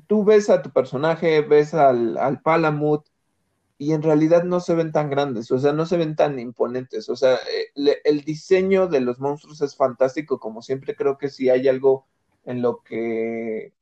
tú 0.06 0.24
ves 0.24 0.50
a 0.50 0.62
tu 0.62 0.70
personaje, 0.70 1.40
ves 1.42 1.74
al, 1.74 2.18
al 2.18 2.40
Palamut, 2.40 3.06
y 3.76 3.92
en 3.92 4.02
realidad 4.02 4.44
no 4.44 4.60
se 4.60 4.74
ven 4.74 4.92
tan 4.92 5.10
grandes, 5.10 5.50
o 5.50 5.58
sea, 5.58 5.72
no 5.72 5.86
se 5.86 5.96
ven 5.96 6.16
tan 6.16 6.38
imponentes, 6.38 7.08
o 7.08 7.16
sea, 7.16 7.34
eh, 7.34 8.00
el 8.04 8.22
diseño 8.22 8.86
de 8.86 9.00
los 9.00 9.18
monstruos 9.18 9.60
es 9.62 9.76
fantástico, 9.76 10.38
como 10.38 10.62
siempre 10.62 10.94
creo 10.94 11.18
que 11.18 11.28
si 11.28 11.50
hay 11.50 11.68
algo 11.68 12.06
en 12.44 12.62
lo 12.62 12.82
que 12.82 13.72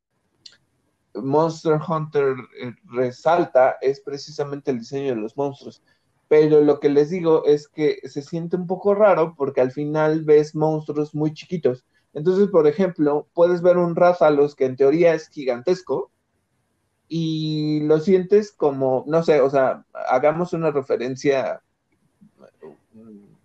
Monster 1.14 1.78
Hunter 1.87 2.37
eh, 2.61 2.75
resalta 2.85 3.76
es 3.81 4.00
precisamente 4.00 4.71
el 4.71 4.78
diseño 4.78 5.14
de 5.14 5.21
los 5.21 5.37
monstruos. 5.37 5.83
Pero 6.28 6.62
lo 6.62 6.81
que 6.81 6.88
les 6.88 7.11
digo 7.11 7.45
es 7.45 7.69
que 7.69 8.00
se 8.04 8.23
siente 8.23 8.57
un 8.57 8.66
poco 8.66 8.95
raro 8.95 9.35
porque 9.37 9.61
al 9.61 9.71
final 9.73 10.25
ves 10.25 10.54
monstruos 10.54 11.14
muy 11.14 11.35
chiquitos. 11.35 11.85
Entonces, 12.14 12.49
por 12.49 12.66
ejemplo, 12.66 13.26
puedes 13.35 13.62
ver 13.62 13.78
un 13.78 13.97
Rázalos 13.97 14.54
que 14.54 14.66
en 14.66 14.76
teoría 14.76 15.14
es 15.14 15.28
gigantesco 15.28 16.11
y 17.09 17.81
lo 17.81 18.00
sientes 18.00 18.52
como, 18.52 19.04
no 19.07 19.23
sé, 19.23 19.40
o 19.40 19.50
sea, 19.50 19.85
hagamos 20.09 20.52
una 20.52 20.71
referencia 20.71 21.62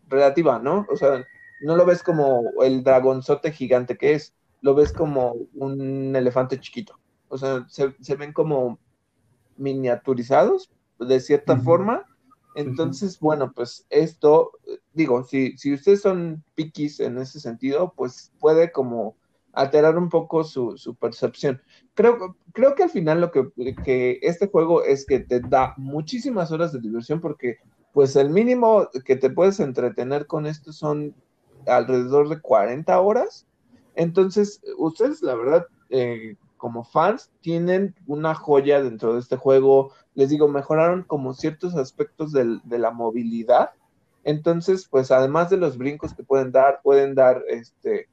relativa, 0.07 0.59
¿no? 0.59 0.85
O 0.89 0.97
sea, 0.97 1.25
no 1.61 1.75
lo 1.75 1.85
ves 1.85 2.03
como 2.03 2.43
el 2.63 2.83
dragonzote 2.83 3.51
gigante 3.51 3.97
que 3.97 4.13
es, 4.13 4.33
lo 4.61 4.75
ves 4.75 4.91
como 4.93 5.35
un 5.55 6.15
elefante 6.15 6.59
chiquito. 6.59 6.99
O 7.29 7.37
sea, 7.37 7.65
se, 7.67 8.15
ven 8.15 8.33
como 8.33 8.79
miniaturizados 9.57 10.71
de 10.99 11.19
cierta 11.19 11.57
forma 11.57 12.05
entonces, 12.57 13.19
bueno, 13.19 13.51
pues 13.53 13.85
esto, 13.91 14.51
digo, 14.93 15.23
si, 15.23 15.55
si 15.57 15.73
ustedes 15.73 16.01
son 16.01 16.43
piquis 16.55 16.99
en 16.99 17.19
ese 17.19 17.39
sentido, 17.39 17.93
pues 17.95 18.31
puede 18.39 18.71
como 18.71 19.15
alterar 19.53 19.95
un 19.95 20.09
poco 20.09 20.43
su, 20.43 20.95
percepción. 20.99 21.61
Creo, 21.93 22.35
creo 22.53 22.73
que 22.73 22.83
al 22.83 22.89
final 22.89 23.21
lo 23.21 23.31
que, 23.31 23.47
que, 23.83 24.17
este 24.23 24.47
juego 24.47 24.83
es 24.83 25.05
que 25.05 25.19
te 25.19 25.39
da 25.39 25.75
muchísimas 25.77 26.51
horas 26.51 26.73
de 26.73 26.79
diversión 26.79 27.21
porque 27.21 27.57
pues 27.93 28.15
el 28.15 28.31
mínimo 28.31 28.89
que 29.05 29.15
te 29.15 29.29
puedes 29.29 29.59
entretener 29.59 30.25
con 30.25 30.47
esto 30.47 30.73
son 30.73 31.13
alrededor 31.67 32.27
de 32.29 32.41
40 32.41 32.99
horas. 32.99 33.45
Entonces, 33.93 34.61
ustedes 34.77 35.21
la 35.21 35.35
verdad, 35.35 35.67
eh, 35.91 36.35
como 36.57 36.83
fans, 36.83 37.31
tienen 37.41 37.95
una 38.07 38.35
joya 38.35 38.81
dentro 38.81 39.13
de 39.13 39.19
este 39.19 39.37
juego 39.37 39.93
les 40.17 40.29
digo, 40.29 40.47
mejoraron 40.47 41.03
como 41.03 41.35
ciertos 41.35 41.75
aspectos 41.75 42.31
de 42.31 42.79
la 42.79 42.89
movilidad. 42.89 43.69
Entonces, 44.23 44.87
pues 44.89 45.11
además 45.11 45.51
de 45.51 45.57
los 45.57 45.77
brincos 45.77 46.15
que 46.15 46.23
pueden 46.23 46.51
dar, 46.51 46.81
pueden 46.81 47.13
dar, 47.13 47.43
este, 47.47 48.09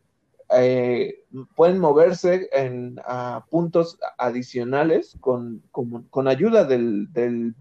eh, 0.51 1.25
pueden 1.57 1.79
moverse 1.79 2.51
en 2.53 3.01
a 3.07 3.47
puntos 3.49 3.99
adicionales 4.19 5.17
con, 5.21 5.63
con, 5.71 6.29
ayuda 6.29 6.65
del, 6.65 7.11
del. 7.15 7.55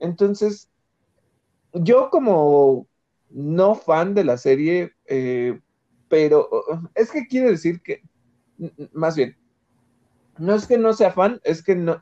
Entonces, 0.00 0.68
yo 1.72 2.10
como 2.10 2.88
no 3.30 3.76
fan 3.76 4.14
de 4.14 4.24
la 4.24 4.36
serie, 4.36 4.94
eh, 5.06 5.60
pero 6.08 6.48
es 6.96 7.12
que 7.12 7.28
quiere 7.28 7.52
decir 7.52 7.80
que, 7.82 8.02
más 8.92 9.14
bien, 9.14 9.36
no 10.38 10.54
es 10.54 10.66
que 10.66 10.78
no 10.78 10.92
sea 10.92 11.10
fan, 11.10 11.40
es 11.44 11.62
que 11.62 11.74
no, 11.74 11.98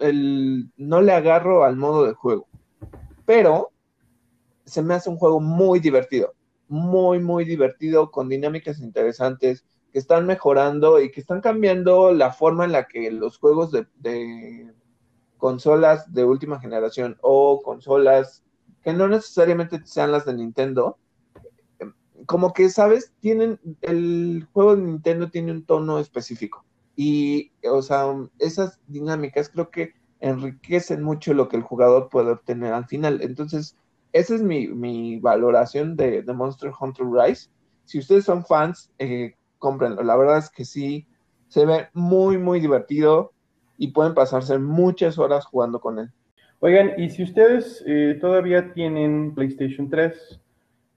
le 0.76 1.12
agarro 1.12 1.64
al 1.64 1.76
modo 1.76 2.04
de 2.04 2.14
juego. 2.14 2.46
Pero 3.24 3.72
se 4.64 4.82
me 4.82 4.94
hace 4.94 5.10
un 5.10 5.16
juego 5.16 5.40
muy 5.40 5.80
divertido, 5.80 6.34
muy, 6.68 7.18
muy 7.18 7.44
divertido, 7.44 8.10
con 8.10 8.28
dinámicas 8.28 8.80
interesantes, 8.80 9.64
que 9.92 9.98
están 9.98 10.26
mejorando 10.26 11.00
y 11.00 11.10
que 11.10 11.20
están 11.20 11.40
cambiando 11.40 12.12
la 12.12 12.32
forma 12.32 12.64
en 12.64 12.72
la 12.72 12.86
que 12.86 13.10
los 13.10 13.38
juegos 13.38 13.72
de, 13.72 13.86
de 13.96 14.72
consolas 15.38 16.12
de 16.12 16.24
última 16.24 16.60
generación 16.60 17.16
o 17.22 17.62
consolas 17.62 18.44
que 18.82 18.92
no 18.92 19.08
necesariamente 19.08 19.80
sean 19.84 20.12
las 20.12 20.26
de 20.26 20.34
Nintendo, 20.34 20.98
como 22.26 22.52
que, 22.52 22.68
¿sabes? 22.70 23.12
Tienen, 23.20 23.58
el 23.82 24.46
juego 24.52 24.76
de 24.76 24.82
Nintendo 24.82 25.30
tiene 25.30 25.52
un 25.52 25.64
tono 25.64 25.98
específico 25.98 26.65
y, 26.96 27.52
o 27.70 27.82
sea, 27.82 28.06
esas 28.38 28.80
dinámicas 28.86 29.50
creo 29.50 29.70
que 29.70 29.92
enriquecen 30.20 31.02
mucho 31.02 31.34
lo 31.34 31.48
que 31.48 31.56
el 31.56 31.62
jugador 31.62 32.08
puede 32.08 32.32
obtener 32.32 32.72
al 32.72 32.86
final. 32.86 33.20
Entonces, 33.22 33.76
esa 34.12 34.34
es 34.34 34.42
mi, 34.42 35.18
valoración 35.18 35.94
de, 35.96 36.24
Monster 36.34 36.72
Hunter 36.78 37.06
Rise. 37.06 37.50
Si 37.84 37.98
ustedes 37.98 38.24
son 38.24 38.44
fans, 38.44 38.90
eh, 38.98 39.34
cómprenlo. 39.58 40.02
La 40.02 40.16
verdad 40.16 40.38
es 40.38 40.50
que 40.50 40.64
sí, 40.64 41.06
se 41.48 41.66
ve 41.66 41.88
muy, 41.92 42.38
muy 42.38 42.60
divertido 42.60 43.32
y 43.76 43.88
pueden 43.88 44.14
pasarse 44.14 44.58
muchas 44.58 45.18
horas 45.18 45.44
jugando 45.44 45.80
con 45.80 45.98
él. 45.98 46.10
Oigan, 46.60 46.92
y 46.96 47.10
si 47.10 47.22
ustedes 47.22 47.84
eh, 47.86 48.16
todavía 48.18 48.72
tienen 48.72 49.34
PlayStation 49.34 49.90
3, 49.90 50.40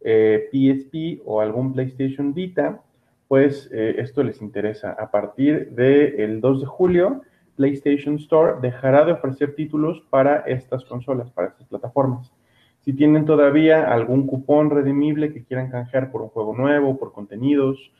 eh, 0.01 0.49
PSP 0.51 1.21
o 1.25 1.41
algún 1.41 1.73
PlayStation 1.73 2.33
Vita, 2.33 2.81
pues 3.29 3.69
eh, 3.71 3.95
esto 3.99 4.23
les 4.23 4.41
interesa. 4.41 4.91
A 4.99 5.11
partir 5.11 5.69
del 5.69 6.41
2 6.41 6.61
de 6.61 6.65
julio, 6.65 7.21
PlayStation 7.55 8.15
Store 8.15 8.55
dejará 8.59 9.05
de 9.05 9.11
ofrecer 9.11 9.53
títulos 9.53 10.01
para 10.09 10.39
estas 10.47 10.83
consolas, 10.83 11.29
para 11.29 11.49
estas 11.49 11.67
plataformas. 11.67 12.33
Si 12.81 12.91
tienen 12.91 13.25
todavía 13.25 13.93
algún 13.93 14.25
cupón 14.25 14.71
redimible 14.71 15.31
que 15.31 15.43
quieran 15.43 15.69
canjear 15.69 16.11
por 16.11 16.23
un 16.23 16.29
juego 16.29 16.57
nuevo, 16.57 16.97
por 16.97 17.13
contenidos, 17.13 17.91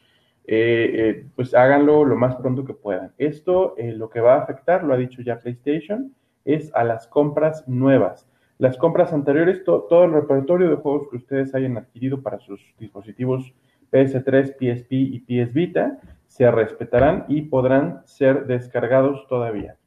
eh, 0.47 0.91
eh, 0.95 1.25
pues 1.35 1.53
háganlo 1.53 2.05
lo 2.05 2.15
más 2.15 2.35
pronto 2.37 2.65
que 2.65 2.73
puedan. 2.73 3.11
Esto 3.19 3.75
lo 3.77 4.09
que 4.09 4.21
va 4.21 4.33
a 4.33 4.41
afectar, 4.41 4.83
lo 4.83 4.95
ha 4.95 4.97
dicho 4.97 5.21
ya 5.21 5.39
PlayStation, 5.39 6.11
es 6.43 6.73
a 6.73 6.83
las 6.83 7.05
compras 7.05 7.67
nuevas. 7.67 8.27
Las 8.57 8.77
compras 8.77 9.13
anteriores, 9.13 9.63
todo 9.63 10.05
el 10.05 10.11
repertorio 10.11 10.71
de 10.71 10.77
juegos 10.77 11.07
que 11.11 11.17
ustedes 11.17 11.53
hayan 11.53 11.77
adquirido 11.77 12.23
para 12.23 12.39
sus 12.39 12.59
dispositivos 12.79 13.53
PS3, 13.91 14.55
PSP 14.57 14.91
y 14.91 15.19
PS 15.19 15.53
Vita 15.53 15.99
se 16.27 16.49
respetarán 16.51 17.25
y 17.27 17.43
podrán 17.43 18.01
ser 18.05 18.45
descargados 18.45 19.27
todavía. 19.27 19.77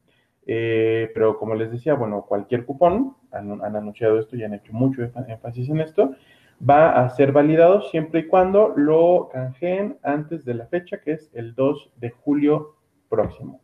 Eh, 0.47 1.11
pero 1.15 1.39
como 1.39 1.55
les 1.55 1.71
decía, 1.71 1.95
bueno, 1.95 2.27
cualquier 2.27 2.65
cupón, 2.65 3.17
han, 3.31 3.63
anunciado 3.63 4.19
esto 4.19 4.37
y 4.37 4.43
han 4.43 4.55
hecho 4.55 4.73
mucho 4.73 5.03
énfasis 5.03 5.69
en 5.69 5.81
esto, 5.81 6.15
va 6.69 7.03
a 7.03 7.09
ser 7.11 7.33
validado 7.33 7.83
siempre 7.83 8.21
y 8.21 8.27
cuando 8.27 8.73
lo 8.77 9.29
canjeen 9.33 9.99
antes 10.03 10.45
de 10.45 10.55
la 10.55 10.67
fecha, 10.67 11.01
que 11.01 11.13
es 11.13 11.31
el 11.33 11.55
2 11.55 11.93
de 11.97 12.11
julio 12.11 12.77
próximo. 13.09 13.61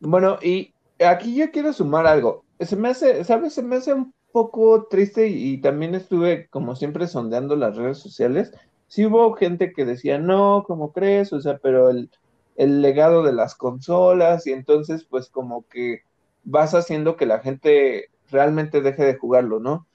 Bueno, 0.00 0.38
y 0.42 0.74
aquí 1.04 1.36
yo 1.36 1.50
quiero 1.50 1.72
sumar 1.72 2.06
algo. 2.06 2.44
Se 2.60 2.76
me 2.76 2.88
hace, 2.88 3.24
¿sabes? 3.24 3.54
Se 3.54 3.62
me 3.62 3.76
hace 3.76 3.92
un 3.92 4.12
poco 4.36 4.86
triste 4.90 5.28
y, 5.28 5.62
también 5.62 5.94
estuve 5.94 6.46
como 6.50 6.76
siempre 6.76 7.06
sondeando 7.06 7.56
las 7.56 7.74
redes 7.74 7.96
sociales. 7.96 8.52
Sí 8.86 9.06
hubo 9.06 9.32
gente 9.32 9.72
que 9.72 9.86
decía, 9.86 10.18
no, 10.18 10.64
¿cómo 10.66 10.92
crees? 10.92 11.32
O 11.32 11.40
sea, 11.40 11.56
pero 11.56 11.88
el, 11.88 12.10
legado 12.56 13.22
de 13.22 13.32
las 13.32 13.54
consolas 13.54 14.46
y 14.46 14.52
entonces 14.52 15.04
pues 15.04 15.30
como 15.30 15.66
que 15.68 16.02
vas 16.44 16.74
haciendo 16.74 17.16
que 17.16 17.24
la 17.24 17.38
gente 17.38 18.10
realmente 18.30 18.82
deje 18.82 19.06
de 19.06 19.16
jugarlo, 19.16 19.58
¿no? 19.58 19.86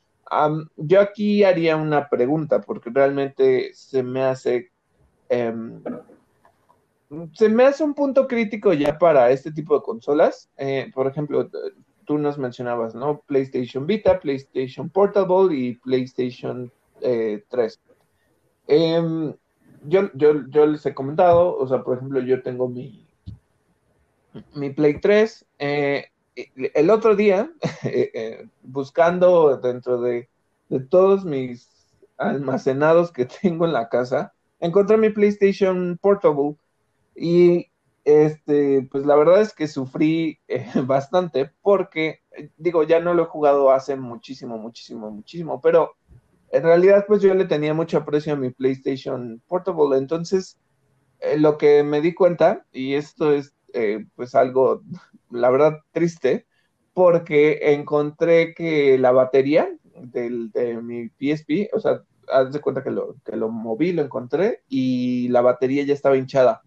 yo 0.78 1.02
aquí 1.02 1.44
haría 1.44 1.76
una 1.76 2.10
pregunta, 2.10 2.62
porque 2.62 2.90
realmente 2.92 3.72
se 3.76 4.02
me 4.02 4.24
hace... 4.24 4.72
Em, 5.30 5.84
se 7.34 7.50
me 7.50 7.66
hace 7.66 7.84
un 7.84 7.94
punto 7.94 8.28
crítico 8.28 8.74
ya 8.74 8.98
para 8.98 9.30
este 9.30 9.52
tipo 9.52 9.76
de 9.76 9.84
consolas. 9.84 10.50
Eh, 10.58 10.90
por 10.96 11.06
ejemplo, 11.06 11.48
tú 12.12 12.18
nos 12.18 12.38
mencionabas, 12.38 12.94
¿no? 12.94 13.22
PlayStation 13.22 13.88
Vita, 13.88 14.20
PlayStation 14.20 14.90
Portable 14.90 15.56
y 15.56 15.76
PlayStation 15.76 16.70
3. 17.00 17.80
Eh, 18.68 18.96
em, 18.96 19.34
yo, 19.86 20.10
les 20.12 20.86
he 20.86 20.94
comentado, 20.94 21.56
o 21.56 21.66
sea, 21.70 21.82
por 21.84 21.96
ejemplo, 21.96 22.20
yo 22.20 22.44
tengo 22.44 22.68
mi, 22.68 23.08
mi 24.54 24.72
Play 24.72 25.00
3. 25.00 25.46
Eh, 25.60 26.08
el 26.36 26.90
otro 26.90 27.16
día, 27.16 27.50
eh, 27.84 28.46
buscando 28.62 29.56
dentro 29.56 30.02
de, 30.02 30.28
de, 30.68 30.82
todos 30.82 31.24
mis 31.24 31.70
almacenados 32.18 33.14
que 33.14 33.26
tengo 33.42 33.64
en 33.64 33.72
la 33.72 33.88
casa, 33.88 34.34
encontré 34.60 34.98
mi 34.98 35.12
PlayStation 35.12 35.98
Portable 36.02 36.58
y 37.16 37.68
este, 38.04 38.88
pues 38.92 39.06
la 39.06 39.16
verdad 39.16 39.42
es 39.42 39.54
que 39.54 39.68
sufrí 39.68 40.40
eh, 40.48 40.66
bastante 40.86 41.52
porque, 41.62 42.22
digo, 42.58 42.84
ya 42.84 43.00
no 43.00 43.14
lo 43.14 43.24
he 43.24 43.28
jugado 43.28 43.72
hace 43.72 43.96
muchísimo, 43.96 44.58
muchísimo, 44.58 45.12
muchísimo, 45.12 45.62
pero 45.62 45.96
en 46.52 46.64
realidad 46.64 47.06
pues 47.08 47.22
yo 47.22 47.34
le 47.34 47.46
tenía 47.46 47.74
mucho 47.74 47.98
aprecio 47.98 48.34
a 48.34 48.38
mi 48.38 48.50
PlayStation 48.50 49.42
Portable, 49.48 49.98
entonces 49.98 50.58
eh, 51.20 51.38
lo 51.38 51.58
que 51.58 51.84
me 51.84 52.02
di 52.02 52.14
cuenta, 52.14 52.66
y 52.72 52.96
esto 52.96 53.32
es 53.34 53.54
eh, 53.74 54.06
pues 54.16 54.36
algo, 54.36 54.82
la 55.30 55.50
verdad, 55.50 55.80
triste, 55.92 56.46
porque 56.94 57.74
encontré 57.74 58.54
que 58.54 58.98
la 58.98 59.12
batería 59.12 59.70
del, 59.96 60.52
de 60.52 60.82
mi 60.82 61.10
PSP, 61.10 61.70
o 61.74 61.80
sea, 61.80 62.04
haz 62.28 62.52
de 62.52 62.60
cuenta 62.60 62.84
que 62.84 62.92
lo, 62.92 63.16
que 63.24 63.36
lo 63.36 63.50
moví, 63.50 63.94
lo 63.94 64.02
encontré 64.02 64.64
y 64.68 65.28
la 65.30 65.42
batería 65.42 65.84
ya 65.84 65.94
estaba 65.94 66.18
hinchada. 66.18 66.62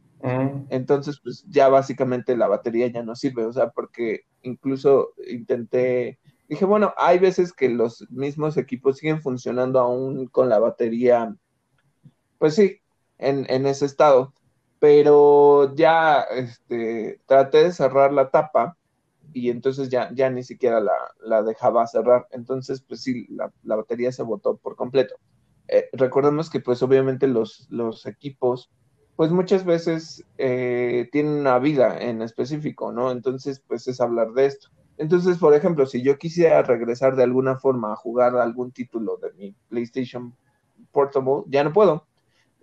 Entonces, 0.70 1.20
pues 1.22 1.44
ya 1.48 1.68
básicamente 1.68 2.34
la 2.34 2.48
batería 2.48 2.86
ya 2.86 3.02
no 3.02 3.14
sirve, 3.14 3.44
o 3.44 3.52
sea, 3.52 3.68
porque 3.70 4.22
incluso 4.40 5.10
intenté, 5.28 6.18
dije, 6.48 6.64
bueno, 6.64 6.94
hay 6.96 7.18
veces 7.18 7.52
que 7.52 7.68
los 7.68 8.10
mismos 8.10 8.56
equipos 8.56 8.96
siguen 8.96 9.20
funcionando 9.20 9.80
aún 9.80 10.26
con 10.28 10.48
la 10.48 10.58
batería, 10.58 11.36
pues 12.38 12.54
sí, 12.54 12.80
en, 13.18 13.44
en 13.50 13.66
ese 13.66 13.84
estado, 13.84 14.32
pero 14.78 15.74
ya 15.74 16.22
este, 16.22 17.20
traté 17.26 17.64
de 17.64 17.72
cerrar 17.72 18.10
la 18.10 18.30
tapa 18.30 18.78
y 19.34 19.50
entonces 19.50 19.90
ya, 19.90 20.10
ya 20.14 20.30
ni 20.30 20.42
siquiera 20.42 20.80
la, 20.80 20.96
la 21.20 21.42
dejaba 21.42 21.86
cerrar, 21.86 22.28
entonces, 22.30 22.80
pues 22.80 23.02
sí, 23.02 23.26
la, 23.28 23.52
la 23.62 23.76
batería 23.76 24.10
se 24.10 24.22
botó 24.22 24.56
por 24.56 24.74
completo. 24.74 25.16
Eh, 25.68 25.88
recordemos 25.92 26.48
que 26.48 26.60
pues 26.60 26.82
obviamente 26.82 27.26
los, 27.26 27.66
los 27.68 28.06
equipos 28.06 28.70
pues 29.16 29.30
muchas 29.30 29.64
veces 29.64 30.24
eh, 30.38 31.08
tienen 31.12 31.34
una 31.34 31.58
vida 31.58 31.98
en 31.98 32.22
específico, 32.22 32.92
¿no? 32.92 33.10
Entonces, 33.10 33.62
pues 33.66 33.86
es 33.86 34.00
hablar 34.00 34.32
de 34.32 34.46
esto. 34.46 34.68
Entonces, 34.96 35.38
por 35.38 35.54
ejemplo, 35.54 35.86
si 35.86 36.02
yo 36.02 36.18
quisiera 36.18 36.62
regresar 36.62 37.16
de 37.16 37.24
alguna 37.24 37.56
forma 37.56 37.92
a 37.92 37.96
jugar 37.96 38.36
algún 38.36 38.72
título 38.72 39.16
de 39.16 39.32
mi 39.32 39.54
PlayStation 39.68 40.34
Portable, 40.92 41.44
ya 41.48 41.64
no 41.64 41.72
puedo, 41.72 42.06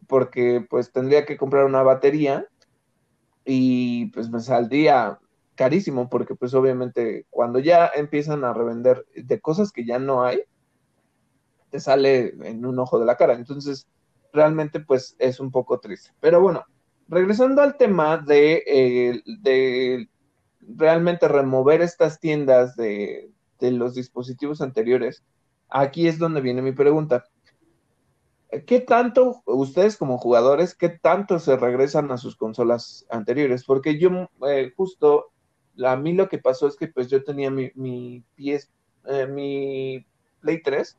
porque 0.08 0.66
pues 0.70 0.92
tendría 0.92 1.26
que 1.26 1.38
comprar 1.38 1.66
una 1.66 1.84
batería 1.84 2.48
y 3.46 4.08
pues 4.08 4.30
me 4.30 4.40
saldría 4.40 5.20
carísimo, 5.56 6.10
porque 6.10 6.36
pues 6.36 6.54
obviamente 6.54 7.26
cuando 7.30 7.60
ya 7.60 7.92
empiezan 7.96 8.44
a 8.44 8.54
revender 8.54 9.06
de 9.16 9.40
cosas 9.40 9.72
que 9.72 9.86
ya 9.86 10.00
no 10.00 10.24
hay, 10.24 10.42
te 11.70 11.80
sale 11.80 12.34
en 12.44 12.66
un 12.66 12.80
ojo 12.80 13.00
de 13.00 13.06
la 13.06 13.18
cara. 13.18 13.34
Entonces, 13.34 13.88
realmente 14.34 14.80
pues 14.80 15.16
es 15.20 15.40
un 15.40 15.52
poco 15.52 15.80
triste. 15.80 16.12
Pero 16.20 16.42
bueno, 16.42 16.66
regresando 17.08 17.62
al 17.62 17.78
tema 17.78 18.18
de, 18.18 18.64
eh, 18.66 19.22
de 19.26 20.10
realmente 20.62 21.28
remover 21.28 21.82
estas 21.82 22.20
tiendas 22.20 22.76
de, 22.76 23.32
de, 23.60 23.72
los 23.72 23.96
dispositivos 23.96 24.62
anteriores, 24.62 25.24
aquí 25.70 26.08
es 26.08 26.20
donde 26.20 26.42
viene 26.42 26.62
mi 26.62 26.72
pregunta. 26.72 27.26
¿Qué 28.66 28.82
tanto 28.82 29.42
ustedes 29.46 29.96
como 29.96 30.18
jugadores, 30.18 30.76
qué 30.76 30.90
tanto 30.90 31.40
se 31.40 31.56
regresan 31.56 32.12
a 32.12 32.18
sus 32.18 32.36
consolas 32.36 33.06
anteriores? 33.10 33.64
Porque 33.64 33.98
yo 33.98 34.30
eh, 34.48 34.74
justo, 34.76 35.32
a 35.86 35.96
mí 35.96 36.14
lo 36.14 36.28
que 36.28 36.38
pasó 36.38 36.68
es 36.68 36.76
que 36.76 36.88
pues 36.88 37.08
yo 37.08 37.24
tenía 37.24 37.50
mi, 37.50 37.72
mi, 37.76 38.26
eh, 38.38 39.28
mi 39.28 40.06
Play 40.42 40.62
3 40.62 40.98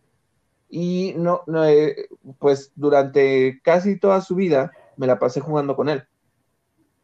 y 0.74 1.12
no, 1.18 1.42
no 1.46 1.66
eh, 1.66 2.08
pues 2.38 2.72
durante 2.76 3.60
casi 3.62 3.98
toda 3.98 4.22
su 4.22 4.34
vida 4.34 4.72
me 4.96 5.06
la 5.06 5.18
pasé 5.18 5.40
jugando 5.40 5.76
con 5.76 5.90
él. 5.90 6.04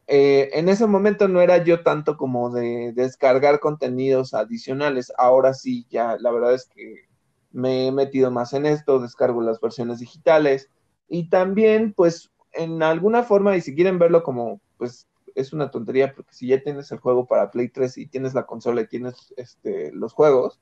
Eh, 0.07 0.49
en 0.55 0.71
ese 0.71 0.87
momento 0.87 1.29
no 1.29 1.43
era 1.43 1.63
yo 1.63 1.83
tanto 1.83 2.17
como 2.17 2.49
de 2.49 2.95
descargar 2.95 3.61
contenidos 3.61 4.33
adicionales, 4.33 5.13
ahora 5.19 5.53
sí, 5.53 5.87
ya 5.91 6.17
la 6.19 6.31
verdad 6.31 6.55
es 6.55 6.65
que 6.75 7.09
me 7.53 7.87
he 7.87 7.93
metido 7.93 8.31
más 8.31 8.55
en 8.55 8.65
esto, 8.65 9.01
descargo 9.01 9.43
las 9.43 9.61
versiones 9.61 9.99
digitales 9.99 10.71
y 11.07 11.29
también 11.29 11.93
pues 11.93 12.31
en 12.53 12.83
alguna 12.83 13.23
forma, 13.23 13.55
y 13.55 13.61
si 13.61 13.75
quieren 13.75 13.99
verlo 13.99 14.23
como 14.23 14.63
pues 14.79 15.07
es 15.35 15.53
una 15.53 15.71
tontería, 15.71 16.15
porque 16.15 16.33
si 16.33 16.47
ya 16.47 16.63
tienes 16.63 16.91
el 16.91 17.01
juego 17.01 17.27
para 17.27 17.51
Play 17.51 17.69
3 17.69 17.99
y 17.99 18.07
tienes 18.07 18.33
la 18.33 18.47
consola 18.47 18.81
y 18.81 18.89
tienes 18.89 19.35
este, 19.37 19.93
los 19.93 20.15
juegos, 20.15 20.59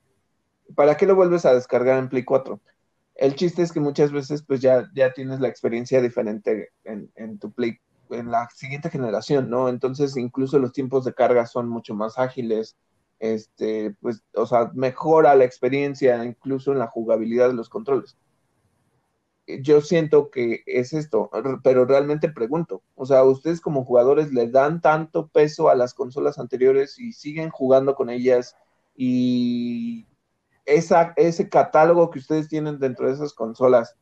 ¿para 0.75 0.97
qué 0.97 1.07
lo 1.07 1.15
vuelves 1.15 1.47
a 1.47 1.55
descargar 1.55 2.01
en 2.01 2.09
Play 2.09 2.25
4? 2.25 2.61
El 3.17 3.35
chiste 3.35 3.63
es 3.63 3.73
que 3.73 3.81
muchas 3.81 4.13
veces 4.13 4.43
pues 4.43 4.61
ya, 4.61 4.91
ya 4.95 5.13
tienes 5.13 5.41
la 5.41 5.49
experiencia 5.49 6.03
diferente 6.03 6.71
en, 6.85 7.11
en 7.17 7.39
tu 7.39 7.51
Play, 7.51 7.79
en 8.11 8.31
la 8.31 8.49
siguiente 8.55 8.91
generación, 8.91 9.49
¿no? 9.51 9.69
Entonces 9.69 10.17
incluso 10.17 10.59
los 10.59 10.73
tiempos 10.73 11.05
de 11.05 11.15
carga 11.15 11.47
son 11.47 11.69
mucho 11.69 11.95
más 11.95 12.19
ágiles, 12.19 12.77
este, 13.19 13.97
pues, 14.01 14.23
o 14.35 14.47
sea, 14.47 14.71
mejora 14.75 15.35
la 15.35 15.45
experiencia 15.45 16.23
incluso 16.25 16.73
en 16.73 16.79
la 16.79 16.87
jugabilidad 16.89 17.49
de 17.49 17.55
los 17.55 17.69
controles. 17.69 18.17
Yo 19.63 19.81
siento 19.81 20.31
que 20.31 20.63
es 20.67 20.93
esto, 20.93 21.31
pero 21.63 21.85
realmente 21.85 22.29
pregunto, 22.29 22.83
o 22.97 23.07
sea, 23.07 23.23
¿ustedes 23.23 23.61
como 23.61 23.85
jugadores 23.85 24.33
le 24.33 24.49
dan 24.49 24.81
tanto 24.81 25.29
peso 25.29 25.69
a 25.69 25.77
las 25.77 25.95
consolas 25.95 26.39
anteriores 26.39 26.99
y 26.99 27.13
siguen 27.13 27.51
jugando 27.51 27.95
con 27.95 28.11
ellas 28.11 28.57
y 28.97 30.07
esa, 30.67 31.15
ese 31.17 31.49
catálogo 31.49 32.11
que 32.11 32.19
ustedes 32.19 32.49
tienen 32.49 32.79
dentro 32.79 33.07
de 33.07 33.15
esas 33.15 33.33
consolas, 33.33 33.97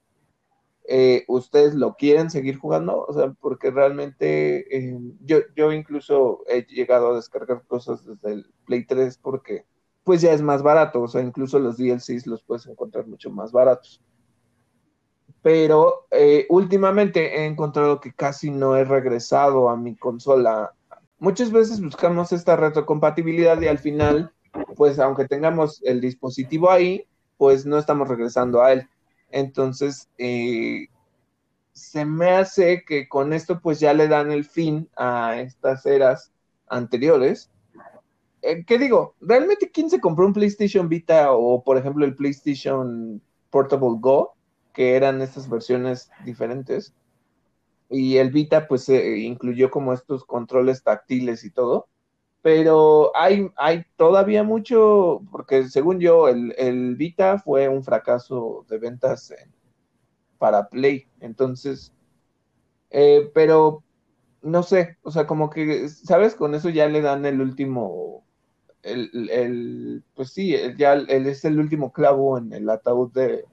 eh, 0.86 1.24
¿ustedes 1.28 1.74
lo 1.74 1.94
quieren 1.94 2.30
seguir 2.30 2.58
jugando? 2.58 3.06
O 3.06 3.12
sea, 3.12 3.32
porque 3.40 3.70
realmente 3.70 4.76
eh, 4.76 4.98
yo, 5.20 5.38
yo 5.56 5.72
incluso 5.72 6.42
he 6.46 6.66
llegado 6.66 7.12
a 7.12 7.16
descargar 7.16 7.62
cosas 7.66 8.04
desde 8.04 8.32
el 8.32 8.46
Play 8.66 8.84
3 8.84 9.18
porque 9.18 9.64
pues 10.02 10.20
ya 10.20 10.32
es 10.32 10.42
más 10.42 10.62
barato, 10.62 11.00
o 11.00 11.08
sea, 11.08 11.22
incluso 11.22 11.58
los 11.58 11.78
DLCs 11.78 12.26
los 12.26 12.42
puedes 12.42 12.66
encontrar 12.66 13.06
mucho 13.06 13.30
más 13.30 13.52
baratos. 13.52 14.02
Pero 15.40 16.06
eh, 16.10 16.46
últimamente 16.50 17.40
he 17.40 17.46
encontrado 17.46 18.00
que 18.00 18.12
casi 18.12 18.50
no 18.50 18.76
he 18.76 18.84
regresado 18.84 19.70
a 19.70 19.76
mi 19.76 19.96
consola. 19.96 20.74
Muchas 21.18 21.50
veces 21.50 21.80
buscamos 21.80 22.32
esta 22.32 22.56
retrocompatibilidad 22.56 23.58
y 23.62 23.68
al 23.68 23.78
final 23.78 24.33
pues 24.76 24.98
aunque 24.98 25.26
tengamos 25.26 25.82
el 25.84 26.00
dispositivo 26.00 26.70
ahí, 26.70 27.06
pues 27.36 27.66
no 27.66 27.78
estamos 27.78 28.08
regresando 28.08 28.62
a 28.62 28.72
él. 28.72 28.88
Entonces, 29.30 30.08
eh, 30.18 30.88
se 31.72 32.04
me 32.04 32.30
hace 32.30 32.84
que 32.84 33.08
con 33.08 33.32
esto 33.32 33.60
pues 33.60 33.80
ya 33.80 33.92
le 33.94 34.08
dan 34.08 34.30
el 34.30 34.44
fin 34.44 34.88
a 34.96 35.40
estas 35.40 35.84
eras 35.86 36.32
anteriores. 36.68 37.50
Eh, 38.42 38.64
¿Qué 38.64 38.78
digo? 38.78 39.14
¿Realmente 39.20 39.70
quién 39.70 39.90
se 39.90 40.00
compró 40.00 40.26
un 40.26 40.32
PlayStation 40.32 40.88
Vita 40.88 41.32
o 41.32 41.62
por 41.64 41.76
ejemplo 41.76 42.04
el 42.04 42.14
PlayStation 42.14 43.20
Portable 43.50 43.98
Go? 43.98 44.34
Que 44.72 44.96
eran 44.96 45.22
estas 45.22 45.48
versiones 45.48 46.10
diferentes. 46.24 46.94
Y 47.90 48.18
el 48.18 48.30
Vita 48.30 48.68
pues 48.68 48.84
se 48.84 49.18
incluyó 49.18 49.70
como 49.70 49.92
estos 49.92 50.24
controles 50.24 50.82
táctiles 50.82 51.44
y 51.44 51.50
todo 51.50 51.88
pero 52.44 53.10
hay, 53.16 53.50
hay 53.56 53.86
todavía 53.96 54.42
mucho, 54.42 55.22
porque 55.32 55.66
según 55.70 55.98
yo, 55.98 56.28
el, 56.28 56.54
el 56.58 56.94
Vita 56.94 57.38
fue 57.38 57.70
un 57.70 57.82
fracaso 57.82 58.66
de 58.68 58.76
ventas 58.76 59.32
para 60.36 60.68
Play, 60.68 61.08
entonces, 61.20 61.94
eh, 62.90 63.30
pero 63.32 63.82
no 64.42 64.62
sé, 64.62 64.98
o 65.04 65.10
sea, 65.10 65.26
como 65.26 65.48
que, 65.48 65.88
¿sabes? 65.88 66.34
Con 66.34 66.54
eso 66.54 66.68
ya 66.68 66.86
le 66.86 67.00
dan 67.00 67.24
el 67.24 67.40
último, 67.40 68.26
el, 68.82 69.30
el 69.30 70.04
pues 70.14 70.34
sí, 70.34 70.54
ya 70.76 70.92
el, 70.92 71.08
es 71.26 71.46
el 71.46 71.58
último 71.58 71.94
clavo 71.94 72.36
en 72.36 72.52
el 72.52 72.68
ataúd 72.68 73.10
de, 73.10 73.46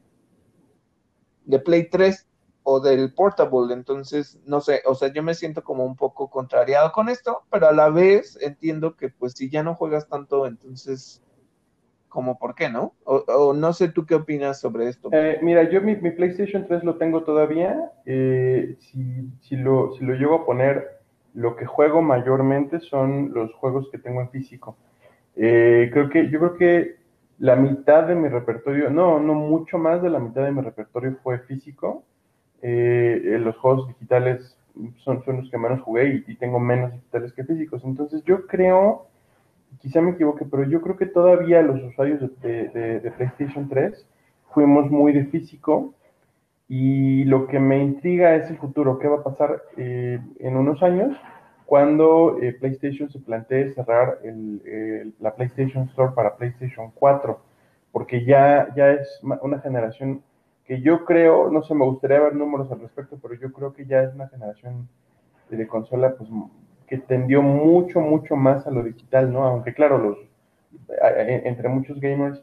de 1.46 1.60
Play 1.60 1.90
3. 1.90 2.28
O 2.64 2.80
del 2.80 3.14
portable. 3.14 3.74
Entonces, 3.74 4.40
no 4.46 4.62
sé, 4.62 4.82
o 4.86 4.96
sea, 4.96 5.12
yo 5.12 5.24
me 5.24 5.34
siento 5.34 5.64
como 5.64 5.86
un 5.86 5.96
poco 5.96 6.30
contrariado 6.30 6.92
con 6.92 7.10
esto, 7.10 7.44
pero 7.52 7.68
a 7.68 7.72
la 7.74 7.90
vez 7.90 8.38
entiendo 8.42 8.96
que 8.96 9.10
pues 9.10 9.34
si 9.34 9.50
ya 9.50 9.64
no 9.64 9.76
juegas 9.76 10.08
tanto, 10.08 10.46
entonces, 10.46 11.24
como 12.10 12.38
por 12.38 12.56
qué, 12.56 12.70
¿no? 12.70 12.94
O, 13.06 13.54
no 13.54 13.74
sé 13.74 13.90
tú 13.90 14.06
qué 14.06 14.16
opinas 14.16 14.60
sobre 14.60 14.90
esto. 14.90 15.10
Eh, 15.12 15.40
mira, 15.42 15.70
yo 15.70 15.82
mi, 15.82 15.96
PlayStation 15.96 16.68
3 16.68 16.84
lo 16.84 16.98
tengo 16.98 17.24
todavía. 17.24 17.92
Eh, 18.06 18.76
si, 18.80 19.30
si, 19.42 19.56
lo, 19.56 19.94
si 19.94 20.04
lo 20.04 20.14
llego 20.16 20.36
a 20.36 20.46
poner, 20.46 21.02
lo 21.34 21.56
que 21.56 21.66
juego 21.66 22.02
mayormente 22.02 22.80
son 22.80 23.34
los 23.34 23.54
juegos 23.54 23.90
que 23.92 23.98
tengo 23.98 24.22
en 24.22 24.30
físico. 24.30 24.78
Eh, 25.36 25.90
creo 25.94 26.10
que, 26.10 26.30
yo 26.30 26.40
creo 26.40 26.56
que 26.56 26.96
la 27.40 27.56
mitad 27.56 28.04
de 28.04 28.16
mi 28.16 28.28
repertorio, 28.28 28.90
no, 28.90 29.20
no 29.20 29.34
mucho 29.34 29.78
más 29.78 30.02
de 30.02 30.10
la 30.10 30.20
mitad 30.20 30.44
de 30.44 30.52
mi 30.52 30.62
repertorio 30.62 31.18
fue 31.24 31.40
físico. 31.40 32.04
Eh, 32.62 33.38
los 33.40 33.58
juegos 33.58 33.88
digitales 33.88 34.58
son, 35.04 35.24
los 35.26 35.50
que 35.50 35.58
menos 35.58 35.82
jugué 35.82 36.24
y, 36.28 36.36
tengo 36.36 36.60
menos 36.60 36.94
digitales 36.94 37.34
que 37.34 37.44
físicos. 37.44 37.84
Entonces 37.84 38.24
yo 38.24 38.46
creo, 38.48 39.08
quizá 39.80 40.02
me 40.02 40.12
equivoque, 40.12 40.46
pero 40.46 40.64
yo 40.66 40.82
creo 40.82 40.98
que 40.98 41.08
todavía 41.08 41.62
los 41.62 41.82
usuarios 41.84 42.22
de, 42.42 43.12
PlayStation 43.18 43.68
3 43.68 44.06
fuimos 44.54 44.90
muy 44.92 45.12
de 45.14 45.26
físico 45.26 45.94
y 46.68 47.26
lo 47.26 47.48
que 47.48 47.60
me 47.60 47.80
intriga 47.80 48.36
es 48.36 48.50
el 48.50 48.58
futuro, 48.58 49.00
qué 49.00 49.08
va 49.08 49.18
a 49.18 49.24
pasar 49.24 49.62
eh, 49.78 50.20
en 50.40 50.56
unos 50.56 50.82
años 50.84 51.18
cuando 51.66 52.38
eh, 52.42 52.54
PlayStation 52.54 53.10
se 53.10 53.20
plantee 53.20 53.74
cerrar 53.74 54.20
la 55.20 55.36
PlayStation 55.36 55.86
Store 55.86 56.14
para 56.14 56.36
PlayStation 56.36 56.92
4, 56.94 57.40
porque 57.94 58.26
ya, 58.26 58.74
ya 58.76 58.92
es 58.92 59.22
una 59.24 59.60
generación 59.60 60.22
que 60.72 60.80
yo 60.80 61.04
creo, 61.04 61.52
no 61.52 61.64
sé, 61.64 61.76
me 61.76 61.84
gustaría 61.84 62.22
ver 62.22 62.34
números 62.34 62.72
al 62.72 62.80
respecto, 62.80 63.20
pero 63.22 63.34
yo 63.34 63.52
creo 63.52 63.74
que 63.74 63.86
ya 63.86 64.04
es 64.04 64.16
una 64.16 64.30
generación 64.30 64.88
de 65.50 65.68
consola 65.68 66.16
pues, 66.16 66.30
que 66.88 66.98
tendió 66.98 67.42
mucho, 67.42 68.00
mucho 68.00 68.38
más 68.38 68.66
a 68.66 68.72
lo 68.72 68.82
digital, 68.82 69.34
¿no? 69.34 69.44
Aunque 69.44 69.74
claro, 69.74 69.98
los, 69.98 70.18
entre 71.44 71.68
muchos 71.68 72.00
gamers 72.00 72.42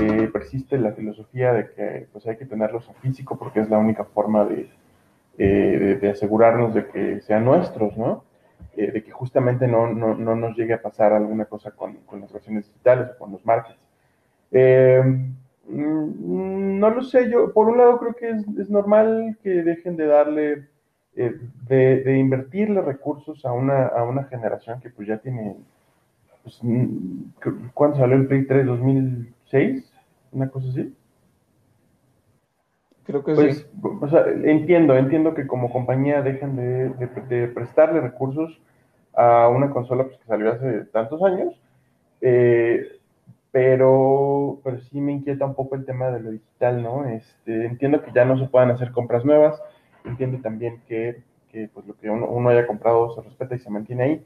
eh, 0.00 0.30
persiste 0.32 0.78
la 0.78 0.92
filosofía 0.92 1.52
de 1.52 1.70
que 1.72 2.06
pues 2.10 2.26
hay 2.26 2.38
que 2.38 2.46
tenerlos 2.46 2.88
en 2.88 2.94
físico 2.94 3.36
porque 3.38 3.60
es 3.60 3.68
la 3.68 3.76
única 3.76 4.04
forma 4.04 4.46
de, 4.46 4.70
eh, 5.36 5.98
de 6.00 6.08
asegurarnos 6.08 6.72
de 6.72 6.86
que 6.86 7.20
sean 7.20 7.44
nuestros, 7.44 7.98
¿no? 7.98 8.24
Eh, 8.78 8.92
de 8.92 9.04
que 9.04 9.10
justamente 9.10 9.68
no, 9.68 9.92
no, 9.92 10.14
no, 10.14 10.34
nos 10.34 10.56
llegue 10.56 10.72
a 10.72 10.80
pasar 10.80 11.12
alguna 11.12 11.44
cosa 11.44 11.72
con, 11.72 11.96
con 12.06 12.22
las 12.22 12.32
versiones 12.32 12.66
digitales 12.66 13.10
o 13.10 13.18
con 13.18 13.32
los 13.32 13.44
markets. 13.44 13.78
Mm, 15.68 16.78
no 16.78 16.90
lo 16.90 17.02
sé, 17.02 17.30
yo 17.30 17.52
por 17.52 17.68
un 17.68 17.78
lado 17.78 17.98
creo 17.98 18.14
que 18.14 18.30
es, 18.30 18.58
es 18.58 18.70
normal 18.70 19.36
que 19.42 19.50
dejen 19.50 19.96
de 19.96 20.06
darle, 20.06 20.68
eh, 21.14 21.38
de, 21.68 22.02
de, 22.02 22.18
invertirle 22.18 22.80
recursos 22.80 23.44
a 23.44 23.52
una, 23.52 23.86
a 23.86 24.02
una 24.04 24.24
generación 24.24 24.80
que 24.80 24.88
pues 24.88 25.08
ya 25.08 25.18
tiene, 25.18 25.56
pues, 26.42 26.58
mm, 26.62 27.70
¿cuándo 27.74 27.98
salió 27.98 28.16
el 28.16 28.26
Play 28.26 28.46
3? 28.46 28.66
¿2006? 28.66 29.84
¿Una 30.32 30.48
cosa 30.48 30.68
así? 30.68 30.94
Creo 33.04 33.24
que 33.24 33.34
pues, 33.34 33.56
sí. 33.58 33.66
O 34.00 34.08
sea, 34.08 34.24
entiendo, 34.44 34.96
entiendo 34.96 35.34
que 35.34 35.46
como 35.46 35.70
compañía 35.70 36.22
dejen 36.22 36.56
de, 36.56 36.90
de, 37.28 37.48
prestarle 37.48 38.00
recursos 38.00 38.60
a 39.14 39.48
una 39.48 39.70
consola 39.70 40.04
pues, 40.04 40.16
que 40.18 40.26
salió 40.26 40.52
hace 40.52 40.84
tantos 40.92 41.22
años, 41.22 41.60
eh, 42.20 42.97
pero, 43.50 44.60
pero 44.64 44.80
sí 44.80 45.00
me 45.00 45.12
inquieta 45.12 45.46
un 45.46 45.54
poco 45.54 45.74
el 45.74 45.84
tema 45.84 46.10
de 46.10 46.20
lo 46.20 46.30
digital, 46.30 46.82
¿no? 46.82 47.06
Este, 47.06 47.66
entiendo 47.66 48.02
que 48.02 48.12
ya 48.12 48.24
no 48.24 48.38
se 48.38 48.46
puedan 48.46 48.70
hacer 48.70 48.92
compras 48.92 49.24
nuevas, 49.24 49.60
entiendo 50.04 50.38
también 50.42 50.82
que, 50.86 51.22
que 51.50 51.68
pues, 51.72 51.86
lo 51.86 51.96
que 51.96 52.10
uno, 52.10 52.48
haya 52.48 52.66
comprado 52.66 53.14
se 53.14 53.22
respeta 53.22 53.54
y 53.54 53.58
se 53.58 53.70
mantiene 53.70 54.02
ahí, 54.02 54.22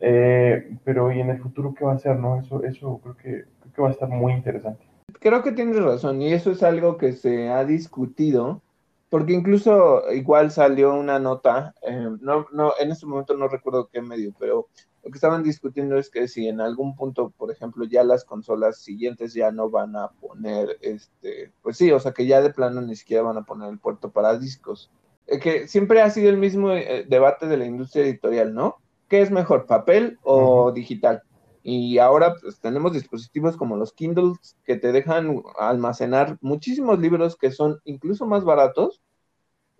eh, 0.00 0.76
pero 0.84 1.12
¿y 1.12 1.20
en 1.20 1.30
el 1.30 1.40
futuro 1.40 1.74
qué 1.74 1.84
va 1.84 1.94
a 1.94 1.98
ser, 1.98 2.16
no? 2.16 2.38
Eso, 2.40 2.62
eso 2.64 3.00
creo 3.02 3.16
que, 3.16 3.44
creo 3.60 3.72
que 3.74 3.82
va 3.82 3.88
a 3.88 3.92
estar 3.92 4.08
muy 4.08 4.32
interesante 4.32 4.90
creo 5.20 5.42
que 5.42 5.52
tienes 5.52 5.76
razón 5.76 6.20
y 6.22 6.32
eso 6.32 6.50
es 6.50 6.62
algo 6.62 6.96
que 6.96 7.12
se 7.12 7.48
ha 7.48 7.64
discutido, 7.64 8.62
porque 9.08 9.32
incluso 9.32 10.10
igual 10.12 10.50
salió 10.50 10.94
una 10.94 11.18
nota, 11.18 11.74
eh, 11.82 12.08
no, 12.20 12.46
no, 12.52 12.72
en 12.80 12.90
este 12.90 13.06
momento 13.06 13.34
no 13.34 13.48
recuerdo 13.48 13.88
qué 13.92 14.00
medio, 14.00 14.32
pero 14.38 14.68
lo 15.02 15.10
que 15.10 15.16
estaban 15.16 15.42
discutiendo 15.42 15.96
es 15.96 16.10
que 16.10 16.28
si 16.28 16.48
en 16.48 16.60
algún 16.60 16.94
punto, 16.94 17.32
por 17.36 17.50
ejemplo, 17.50 17.84
ya 17.84 18.04
las 18.04 18.24
consolas 18.24 18.78
siguientes 18.78 19.32
ya 19.32 19.50
no 19.50 19.70
van 19.70 19.96
a 19.96 20.08
poner, 20.08 20.78
este, 20.82 21.52
pues 21.62 21.76
sí, 21.76 21.90
o 21.90 22.00
sea 22.00 22.12
que 22.12 22.26
ya 22.26 22.42
de 22.42 22.52
plano 22.52 22.80
ni 22.82 22.96
siquiera 22.96 23.22
van 23.22 23.38
a 23.38 23.44
poner 23.44 23.70
el 23.70 23.78
puerto 23.78 24.10
para 24.10 24.38
discos, 24.38 24.90
eh, 25.26 25.38
que 25.38 25.68
siempre 25.68 26.02
ha 26.02 26.10
sido 26.10 26.28
el 26.28 26.36
mismo 26.36 26.72
eh, 26.72 27.06
debate 27.08 27.46
de 27.46 27.56
la 27.56 27.66
industria 27.66 28.04
editorial, 28.04 28.54
¿no? 28.54 28.76
¿Qué 29.08 29.22
es 29.22 29.30
mejor, 29.30 29.66
papel 29.66 30.18
o 30.22 30.70
digital? 30.72 31.22
Y 31.62 31.98
ahora 31.98 32.34
pues, 32.40 32.60
tenemos 32.60 32.92
dispositivos 32.92 33.56
como 33.56 33.76
los 33.76 33.92
Kindles 33.92 34.56
que 34.64 34.76
te 34.76 34.92
dejan 34.92 35.42
almacenar 35.58 36.38
muchísimos 36.40 36.98
libros 36.98 37.36
que 37.36 37.50
son 37.50 37.80
incluso 37.84 38.26
más 38.26 38.44
baratos 38.44 39.02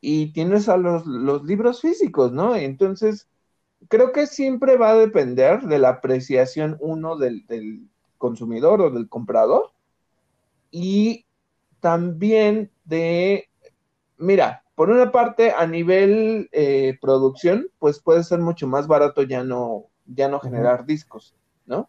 y 0.00 0.32
tienes 0.32 0.68
a 0.68 0.76
los, 0.76 1.06
libros 1.44 1.80
físicos, 1.80 2.32
¿no? 2.32 2.54
Entonces, 2.54 3.28
creo 3.88 4.12
que 4.12 4.26
siempre 4.26 4.76
va 4.76 4.90
a 4.90 4.96
depender 4.96 5.62
de 5.62 5.78
la 5.78 5.90
apreciación 5.90 6.76
uno 6.80 7.16
del, 7.16 7.88
consumidor 8.18 8.82
o 8.82 8.90
del 8.90 9.08
comprador 9.08 9.72
y 10.70 11.24
también 11.80 12.70
de, 12.84 13.48
mira, 14.18 14.62
por 14.74 14.90
una 14.90 15.10
parte, 15.10 15.52
a 15.52 15.66
nivel 15.66 16.48
eh, 16.52 16.98
producción, 17.00 17.68
pues 17.78 17.98
puede 18.00 18.22
ser 18.24 18.40
mucho 18.40 18.66
más 18.66 18.86
barato 18.86 19.22
ya 19.22 19.42
no, 19.42 19.86
ya 20.06 20.28
no 20.28 20.40
generar 20.40 20.84
discos. 20.84 21.34
¿no? 21.70 21.88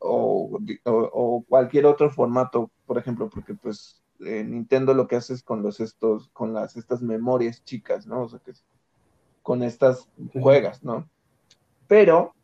O, 0.00 1.44
cualquier 1.48 1.86
otro 1.86 2.10
formato, 2.10 2.70
por 2.86 2.98
ejemplo, 2.98 3.28
porque 3.28 3.54
pues 3.54 4.00
eh, 4.20 4.42
Nintendo 4.44 4.94
lo 4.94 5.06
que 5.06 5.16
hace 5.16 5.34
es 5.34 5.42
con 5.42 5.62
los 5.62 5.80
estos, 5.80 6.28
con 6.32 6.54
las 6.54 6.76
estas 6.76 7.02
memorias 7.02 7.64
chicas, 7.64 8.06
¿no? 8.06 8.22
O 8.22 8.28
sea 8.28 8.40
que 8.40 8.52
con 9.42 9.62
estas 9.62 10.08
juegas, 10.32 10.82
¿no? 10.82 11.08
Pero 11.88 12.34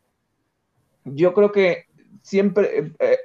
yo 1.05 1.33
creo 1.33 1.51
que 1.51 1.85
siempre, 2.21 2.79
eh, 2.79 2.91
eh, 2.99 3.17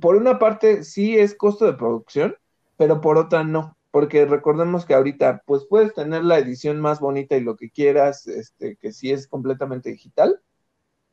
por 0.00 0.16
una 0.16 0.38
parte 0.38 0.82
sí 0.82 1.16
es 1.16 1.34
costo 1.34 1.66
de 1.66 1.74
producción, 1.74 2.36
pero 2.76 3.00
por 3.00 3.18
otra 3.18 3.44
no, 3.44 3.76
porque 3.90 4.26
recordemos 4.26 4.84
que 4.84 4.94
ahorita 4.94 5.42
pues 5.46 5.64
puedes 5.66 5.94
tener 5.94 6.24
la 6.24 6.38
edición 6.38 6.80
más 6.80 6.98
bonita 6.98 7.36
y 7.36 7.40
lo 7.42 7.56
que 7.56 7.70
quieras, 7.70 8.26
este, 8.26 8.76
que 8.76 8.92
sí 8.92 9.12
es 9.12 9.28
completamente 9.28 9.90
digital, 9.90 10.40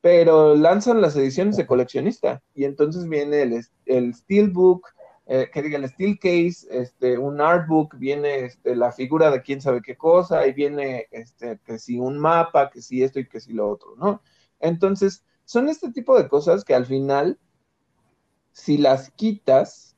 pero 0.00 0.54
lanzan 0.54 1.00
las 1.00 1.16
ediciones 1.16 1.56
de 1.56 1.66
coleccionista 1.66 2.42
y 2.54 2.64
entonces 2.64 3.08
viene 3.08 3.42
el, 3.42 3.64
el 3.86 4.14
Steelbook, 4.14 4.88
eh, 5.26 5.48
que 5.50 5.62
diga 5.62 5.78
el 5.78 5.88
Steel 5.88 6.18
Case, 6.18 6.66
este, 6.70 7.16
un 7.16 7.40
Artbook, 7.40 7.96
viene 7.96 8.44
este, 8.44 8.76
la 8.76 8.92
figura 8.92 9.30
de 9.30 9.40
quién 9.40 9.62
sabe 9.62 9.80
qué 9.80 9.96
cosa, 9.96 10.46
y 10.46 10.52
viene 10.52 11.06
este, 11.10 11.58
que 11.64 11.78
si 11.78 11.98
un 11.98 12.18
mapa, 12.18 12.68
que 12.68 12.82
si 12.82 13.02
esto 13.02 13.18
y 13.20 13.26
que 13.26 13.40
si 13.40 13.54
lo 13.54 13.70
otro, 13.70 13.94
¿no? 13.96 14.20
Entonces, 14.64 15.24
son 15.44 15.68
este 15.68 15.92
tipo 15.92 16.16
de 16.16 16.28
cosas 16.28 16.64
que 16.64 16.74
al 16.74 16.86
final, 16.86 17.38
si 18.52 18.78
las 18.78 19.10
quitas, 19.10 19.94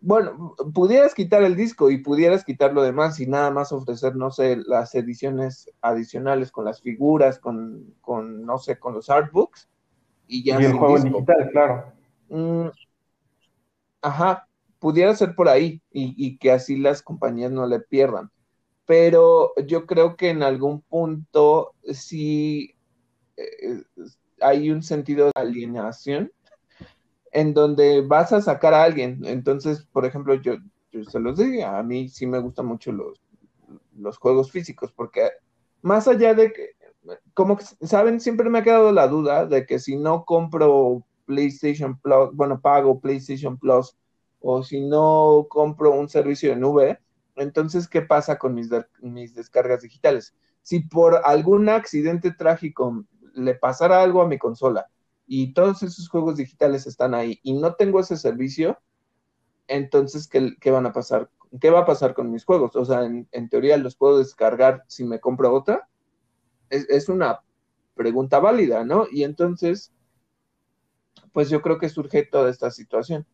bueno, 0.00 0.54
pudieras 0.72 1.14
quitar 1.14 1.42
el 1.42 1.56
disco 1.56 1.90
y 1.90 1.98
pudieras 1.98 2.44
quitar 2.44 2.72
lo 2.72 2.82
demás 2.82 3.18
y 3.18 3.26
nada 3.26 3.50
más 3.50 3.72
ofrecer, 3.72 4.14
no 4.14 4.30
sé, 4.30 4.58
las 4.64 4.94
ediciones 4.94 5.70
adicionales 5.82 6.52
con 6.52 6.64
las 6.64 6.80
figuras, 6.80 7.38
con, 7.38 7.94
con 8.00 8.46
no 8.46 8.58
sé, 8.58 8.78
con 8.78 8.94
los 8.94 9.10
artbooks 9.10 9.68
y 10.28 10.44
ya. 10.44 10.60
Y 10.60 10.66
el 10.66 10.72
juego 10.74 10.98
digital, 11.00 11.50
claro. 11.50 11.92
Mm, 12.28 12.68
ajá, 14.02 14.46
pudiera 14.78 15.14
ser 15.16 15.34
por 15.34 15.48
ahí 15.48 15.82
y, 15.90 16.14
y, 16.16 16.38
que 16.38 16.52
así 16.52 16.76
las 16.76 17.02
compañías 17.02 17.50
no 17.50 17.66
le 17.66 17.80
pierdan. 17.80 18.30
Pero 18.86 19.52
yo 19.66 19.86
creo 19.86 20.16
que 20.16 20.30
en 20.30 20.42
algún 20.42 20.80
punto 20.80 21.74
sí 21.92 22.74
eh, 23.40 23.82
hay 24.40 24.70
un 24.70 24.82
sentido 24.82 25.26
de 25.26 25.32
alienación 25.34 26.32
en 27.32 27.54
donde 27.54 28.02
vas 28.02 28.32
a 28.32 28.40
sacar 28.40 28.74
a 28.74 28.82
alguien. 28.82 29.20
Entonces, 29.24 29.86
por 29.92 30.04
ejemplo, 30.04 30.34
yo, 30.34 30.54
se 31.08 31.20
los 31.20 31.38
digo, 31.38 31.66
a 31.66 31.82
mí 31.82 32.08
sí 32.08 32.26
me 32.26 32.40
gustan 32.40 32.66
mucho 32.66 32.92
los, 32.92 33.20
los 33.96 34.18
juegos 34.18 34.50
físicos, 34.50 34.92
porque 34.92 35.30
más 35.82 36.08
allá 36.08 36.34
de 36.34 36.52
que, 36.52 36.70
como 37.34 37.58
saben, 37.82 38.20
siempre 38.20 38.50
me 38.50 38.58
ha 38.58 38.62
quedado 38.62 38.92
la 38.92 39.08
duda 39.08 39.46
de 39.46 39.64
que 39.66 39.78
si 39.78 39.96
no 39.96 40.24
compro 40.24 41.04
PlayStation 41.26 41.98
Plus, 41.98 42.34
bueno, 42.34 42.60
pago 42.60 43.00
PlayStation 43.00 43.56
Plus, 43.56 43.96
o 44.40 44.62
si 44.62 44.80
no 44.80 45.46
compro 45.48 45.92
un 45.92 46.08
servicio 46.08 46.50
de 46.50 46.56
nube, 46.56 46.98
entonces, 47.36 47.88
¿qué 47.88 48.02
pasa 48.02 48.38
con 48.38 48.54
mis, 48.54 48.68
mis 49.00 49.34
descargas 49.34 49.82
digitales? 49.82 50.34
Si 50.62 50.80
por 50.80 51.22
algún 51.24 51.68
accidente 51.68 52.32
trágico 52.32 53.04
le 53.34 53.54
pasara 53.54 54.02
algo 54.02 54.22
a 54.22 54.28
mi 54.28 54.38
consola, 54.38 54.88
y 55.26 55.52
todos 55.52 55.82
esos 55.82 56.08
juegos 56.08 56.36
digitales 56.36 56.86
están 56.86 57.14
ahí 57.14 57.38
y 57.42 57.52
no 57.52 57.74
tengo 57.74 58.00
ese 58.00 58.16
servicio, 58.16 58.80
entonces, 59.68 60.28
¿qué, 60.28 60.70
van 60.72 60.86
a 60.86 60.92
pasar 60.92 61.30
¿qué 61.60 61.70
va 61.70 61.80
a 61.80 61.86
pasar 61.86 62.14
con 62.14 62.30
mis 62.30 62.44
juegos? 62.44 62.76
O 62.76 62.84
sea, 62.84 63.04
en, 63.04 63.48
teoría 63.48 63.76
los 63.76 63.96
puedo 63.96 64.18
descargar 64.18 64.84
si 64.86 65.04
me 65.04 65.20
compro 65.20 65.52
otra. 65.52 65.88
Es, 66.68 67.08
una 67.08 67.40
pregunta 67.94 68.38
válida, 68.38 68.84
¿no? 68.84 69.06
Y 69.10 69.24
entonces, 69.24 69.92
pues 71.32 71.50
yo 71.50 71.62
creo 71.62 71.78
que 71.78 71.88
surge 71.88 72.24
toda 72.24 72.50
esta 72.50 72.70
situación. 72.70 73.26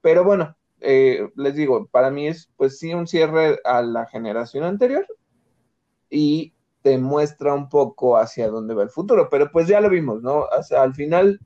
Pero 0.00 0.22
bueno, 0.24 0.56
eh, 0.80 1.28
les 1.34 1.54
digo, 1.56 1.86
para 1.86 2.10
mí 2.10 2.28
es 2.28 2.50
pues 2.56 2.78
sí 2.78 2.94
un 2.94 3.06
cierre 3.06 3.58
a 3.64 3.82
la 3.82 4.06
generación 4.06 4.64
anterior 4.64 5.06
y 6.10 6.53
te 6.84 6.98
muestra 6.98 7.54
un 7.54 7.70
poco 7.70 8.18
hacia 8.18 8.50
dónde 8.50 8.74
va 8.74 8.82
el 8.82 8.90
futuro, 8.90 9.30
pero 9.30 9.50
pues 9.50 9.66
ya 9.66 9.80
lo 9.80 9.88
vimos, 9.88 10.22
¿no? 10.22 10.44
al 10.76 10.94
final 10.94 11.40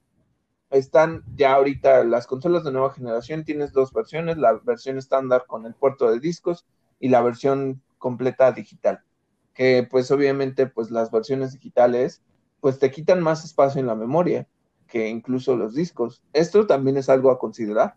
están 0.69 1.23
ya 1.37 1.55
ahorita 1.55 2.03
las 2.03 2.27
consolas 2.27 2.65
de 2.65 2.73
nueva 2.73 2.93
generación, 2.93 3.45
tienes 3.45 3.73
dos 3.73 3.93
versiones, 3.93 4.37
la 4.37 4.55
versión 4.65 4.99
estándar 4.99 5.45
con 5.47 5.65
el 5.65 5.75
puerto 5.75 6.11
de 6.11 6.19
discos 6.19 6.67
y 6.99 7.09
la 7.09 7.23
versión 7.23 7.81
completa 7.99 8.51
digital, 8.51 9.05
que 9.55 9.87
pues 9.89 10.11
obviamente 10.11 10.67
pues 10.67 10.91
las 10.91 11.13
versiones 11.13 11.53
digitales 11.53 12.21
pues 12.59 12.81
te 12.81 12.91
quitan 12.91 13.23
más 13.23 13.45
espacio 13.45 13.81
en 13.81 13.87
la 13.87 13.95
memoria 13.95 14.49
que 14.89 15.09
incluso 15.09 15.57
los 15.57 15.73
discos. 15.73 16.21
Esto 16.33 16.67
también 16.67 16.97
es 16.97 17.09
algo 17.09 17.31
a 17.31 17.39
considerar. 17.39 17.95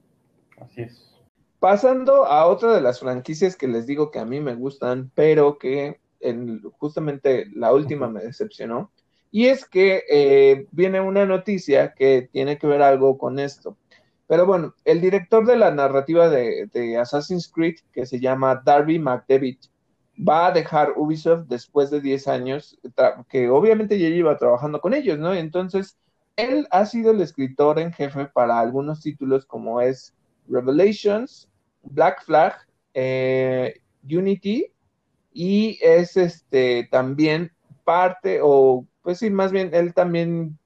Así 0.60 0.84
es. 0.84 1.12
Pasando 1.60 2.26
a 2.26 2.46
otra 2.46 2.72
de 2.76 2.82
las 2.82 3.00
franquicias 3.00 3.56
que 3.56 3.68
les 3.68 3.88
digo 3.88 4.12
que 4.12 4.20
a 4.20 4.26
mí 4.26 4.40
me 4.42 4.54
gustan, 4.54 5.12
pero 5.16 5.58
que 5.58 6.01
en, 6.22 6.62
justamente 6.80 7.48
la 7.54 7.74
última 7.74 8.08
me 8.08 8.22
decepcionó, 8.22 8.92
y 9.32 9.48
es 9.48 9.66
que 9.66 10.04
eh, 10.10 10.68
viene 10.72 11.00
una 11.00 11.26
noticia 11.26 11.94
que 11.94 12.30
tiene 12.32 12.58
que 12.58 12.68
ver 12.68 12.82
algo 12.82 13.18
con 13.18 13.40
esto. 13.40 13.78
Pero 14.28 14.46
bueno, 14.46 14.76
el 14.86 15.02
director 15.02 15.46
de 15.46 15.58
la 15.58 15.72
narrativa 15.72 16.30
de, 16.30 16.98
Assassin's 16.98 17.50
Creed, 17.50 17.76
que 17.92 18.06
se 18.06 18.20
llama 18.20 18.62
Darby 18.64 19.00
McDevitt, 19.00 19.66
va 20.18 20.48
a 20.48 20.52
dejar 20.52 20.94
Ubisoft 20.96 21.48
después 21.48 21.90
de 21.90 22.02
10 22.02 22.28
años, 22.28 22.80
que 23.30 23.50
obviamente 23.50 24.00
ya 24.00 24.10
lleva 24.10 24.38
trabajando 24.38 24.80
con 24.80 24.94
ellos, 24.94 25.18
¿no? 25.18 25.34
Entonces, 25.34 25.98
él 26.36 26.68
ha 26.72 26.86
sido 26.86 27.12
el 27.12 27.22
escritor 27.22 27.80
en 27.80 27.92
jefe 27.92 28.26
para 28.26 28.60
algunos 28.60 29.02
títulos 29.02 29.46
como 29.46 29.82
es 29.82 30.14
Revelations, 30.48 31.50
Black 31.84 32.24
Flag, 32.24 32.56
eh, 32.94 33.82
Unity, 34.04 34.72
y 35.34 35.80
es 35.82 36.18
este 36.18 36.88
también 36.92 37.52
parte 37.84 38.40
o 38.42 38.86
pues 39.02 39.20
sí, 39.20 39.30
más 39.30 39.52
bien 39.52 39.72
él 39.74 39.94
también 39.94 40.60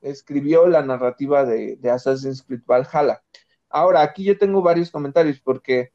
escribió 0.00 0.66
la 0.66 0.82
narrativa 0.82 1.44
de, 1.44 1.78
Assassin's 1.90 2.42
Creed 2.42 2.62
Valhalla. 2.66 3.22
Ahora, 3.68 4.02
aquí 4.02 4.24
yo 4.24 4.38
tengo 4.38 4.62
varios 4.62 4.90
comentarios 4.90 5.40
porque, 5.40 5.92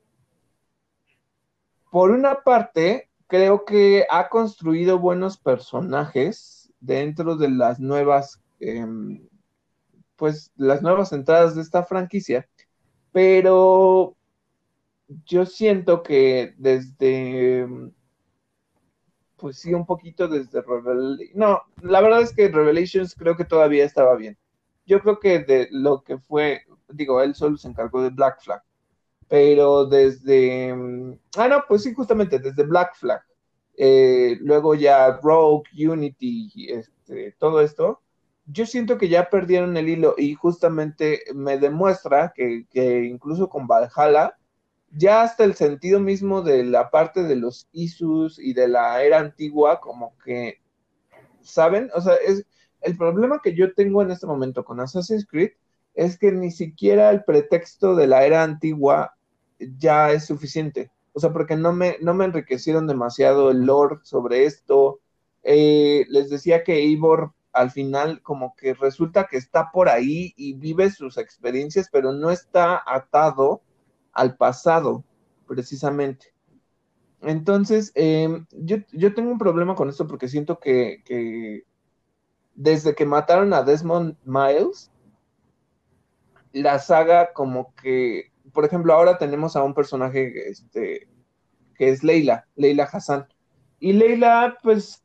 por 1.91 2.11
una 2.11 2.43
parte, 2.43 3.09
creo 3.27 3.65
que 3.65 4.05
ha 4.09 4.29
construido 4.29 4.99
buenos 4.99 5.37
personajes 5.37 6.71
dentro 6.79 7.35
de 7.35 7.49
las 7.49 7.79
nuevas, 7.79 8.41
em, 8.59 9.27
pues, 10.15 10.51
las 10.55 10.81
nuevas 10.81 11.11
entradas 11.13 11.55
de 11.55 11.61
esta 11.61 11.83
franquicia, 11.83 12.47
pero 13.11 14.15
yo 15.25 15.45
siento 15.45 16.03
que 16.03 16.53
desde 16.57 17.67
pues 19.45 19.59
sí, 19.59 19.75
un 19.75 19.85
poquito 19.85 20.27
desde 20.27 20.63
Revelations. 20.63 21.35
No, 21.35 21.61
la 21.83 22.01
verdad 22.01 22.21
es 22.23 22.33
que 22.33 22.47
Revelations 22.47 23.13
creo 23.13 23.37
que 23.37 23.45
todavía 23.45 23.85
estaba 23.85 24.15
bien. 24.15 24.35
Yo 24.87 24.99
creo 25.01 25.19
que 25.19 25.37
de 25.37 25.67
lo 25.69 26.01
que 26.01 26.17
fue, 26.17 26.63
digo, 26.89 27.21
él 27.21 27.35
solo 27.35 27.55
se 27.55 27.67
encargó 27.67 28.01
de 28.01 28.09
Black 28.09 28.41
Flag, 28.41 28.63
pero 29.27 29.85
desde, 29.85 30.73
mm, 30.73 31.19
ah, 31.37 31.47
no, 31.47 31.63
pues 31.67 31.83
sí, 31.83 31.93
justamente 31.93 32.39
desde 32.39 32.63
Black 32.63 32.95
Flag, 32.95 33.21
eh, 33.77 34.35
luego 34.41 34.73
ya 34.73 35.11
Rogue, 35.21 35.69
Unity, 35.87 36.49
este, 36.67 37.33
todo 37.37 37.61
esto, 37.61 38.01
yo 38.47 38.65
siento 38.65 38.97
que 38.97 39.09
ya 39.09 39.29
perdieron 39.29 39.77
el 39.77 39.89
hilo 39.89 40.15
y 40.17 40.33
justamente 40.33 41.21
me 41.35 41.59
demuestra 41.59 42.33
que, 42.35 42.65
que 42.71 43.03
incluso 43.03 43.47
con 43.47 43.67
Valhalla, 43.67 44.35
ya 44.97 45.23
hasta 45.23 45.43
el 45.43 45.55
sentido 45.55 45.99
mismo 45.99 46.41
de 46.41 46.63
la 46.63 46.89
parte 46.89 47.23
de 47.23 47.35
los 47.35 47.67
ISUS 47.73 48.39
y 48.39 48.53
de 48.53 48.67
la 48.67 49.03
era 49.03 49.19
antigua, 49.19 49.79
como 49.81 50.17
que, 50.23 50.61
¿saben? 51.41 51.89
O 51.93 52.01
sea, 52.01 52.15
es 52.15 52.45
el 52.81 52.97
problema 52.97 53.41
que 53.43 53.55
yo 53.55 53.73
tengo 53.73 54.01
en 54.01 54.11
este 54.11 54.27
momento 54.27 54.63
con 54.63 54.79
Assassin's 54.79 55.25
Creed 55.27 55.51
es 55.95 56.17
que 56.17 56.31
ni 56.31 56.51
siquiera 56.51 57.09
el 57.09 57.23
pretexto 57.23 57.95
de 57.95 58.07
la 58.07 58.25
era 58.25 58.43
antigua 58.43 59.15
ya 59.59 60.11
es 60.11 60.25
suficiente. 60.25 60.91
O 61.13 61.19
sea, 61.19 61.31
porque 61.31 61.55
no 61.55 61.73
me, 61.73 61.97
no 62.01 62.13
me 62.13 62.25
enriquecieron 62.25 62.87
demasiado 62.87 63.51
el 63.51 63.65
lore 63.65 63.97
sobre 64.03 64.45
esto. 64.45 64.99
Eh, 65.43 66.05
les 66.09 66.29
decía 66.29 66.63
que 66.63 66.75
Eivor 66.75 67.33
al 67.53 67.71
final 67.71 68.21
como 68.21 68.53
que 68.55 68.73
resulta 68.73 69.27
que 69.27 69.37
está 69.37 69.71
por 69.71 69.87
ahí 69.87 70.33
y 70.35 70.53
vive 70.53 70.89
sus 70.91 71.17
experiencias, 71.17 71.87
pero 71.91 72.11
no 72.11 72.31
está 72.31 72.83
atado 72.85 73.61
al 74.15 74.35
pasado, 74.35 75.03
precisamente. 75.47 76.33
Entonces, 77.21 77.91
em, 77.95 78.45
yo, 78.51 79.13
tengo 79.13 79.31
un 79.31 79.37
problema 79.37 79.75
con 79.75 79.89
esto 79.89 80.07
porque 80.07 80.27
siento 80.27 80.59
que, 80.59 81.63
desde 82.55 82.95
que 82.95 83.05
mataron 83.05 83.53
a 83.53 83.63
Desmond 83.63 84.17
Miles, 84.23 84.91
la 86.53 86.79
saga 86.79 87.33
como 87.33 87.73
que, 87.75 88.31
por 88.53 88.65
ejemplo, 88.65 88.93
ahora 88.93 89.17
tenemos 89.17 89.55
a 89.55 89.63
un 89.63 89.73
personaje 89.73 90.49
este, 90.49 91.07
que 91.75 91.89
es 91.89 92.03
Leila, 92.03 92.47
Leila 92.55 92.85
Hassan. 92.85 93.27
Y 93.79 93.93
Leila, 93.93 94.57
pues, 94.63 95.03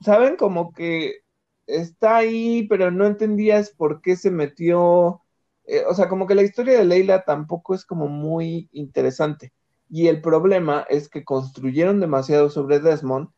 saben, 0.00 0.36
como 0.36 0.72
que 0.72 1.22
está 1.66 2.16
ahí, 2.16 2.66
pero 2.68 2.90
no 2.90 3.06
entendías 3.06 3.70
por 3.70 4.00
qué 4.02 4.14
se 4.14 4.30
metió 4.30 5.21
eh, 5.66 5.84
o 5.88 5.94
sea, 5.94 6.08
como 6.08 6.26
que 6.26 6.34
la 6.34 6.42
historia 6.42 6.78
de 6.78 6.84
Leila 6.84 7.24
tampoco 7.24 7.74
es 7.74 7.84
como 7.84 8.08
muy 8.08 8.68
interesante. 8.72 9.52
Y 9.88 10.08
el 10.08 10.20
problema 10.22 10.86
es 10.88 11.08
que 11.08 11.24
construyeron 11.24 12.00
demasiado 12.00 12.50
sobre 12.50 12.80
Desmond 12.80 13.28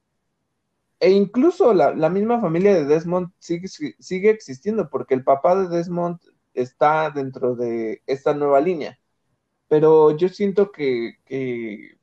e 1.01 1.11
incluso 1.11 1.75
la, 1.75 1.93
misma 2.09 2.41
familia 2.41 2.75
de 2.75 2.87
Desmond 2.87 3.31
sigue, 3.39 3.69
sigue, 3.69 4.31
existiendo 4.31 4.89
porque 4.89 5.15
el 5.15 5.25
papá 5.25 5.55
de 5.55 5.69
Desmond 5.69 6.19
está 6.55 7.11
dentro 7.11 7.55
de 7.57 8.03
esta 8.07 8.33
nueva 8.35 8.61
línea. 8.61 8.99
Pero 9.69 10.17
yo 10.17 10.29
siento 10.31 10.73
que, 10.73 11.17
que, 11.27 11.99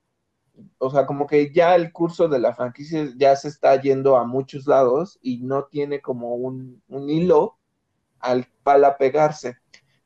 o 0.78 0.92
sea, 0.92 1.06
como 1.08 1.26
que 1.28 1.52
ya 1.54 1.76
el 1.76 1.92
curso 1.92 2.28
de 2.28 2.40
la 2.40 2.54
franquicia 2.54 3.12
ya 3.18 3.36
se 3.36 3.48
está 3.48 3.80
yendo 3.82 4.18
a 4.18 4.26
muchos 4.26 4.68
lados 4.68 5.18
y 5.22 5.42
no 5.42 5.66
tiene 5.66 6.02
como 6.02 6.36
un, 6.36 6.84
un 6.88 7.10
hilo 7.10 7.58
al 8.20 8.46
para 8.64 8.98
pegarse. 8.98 9.58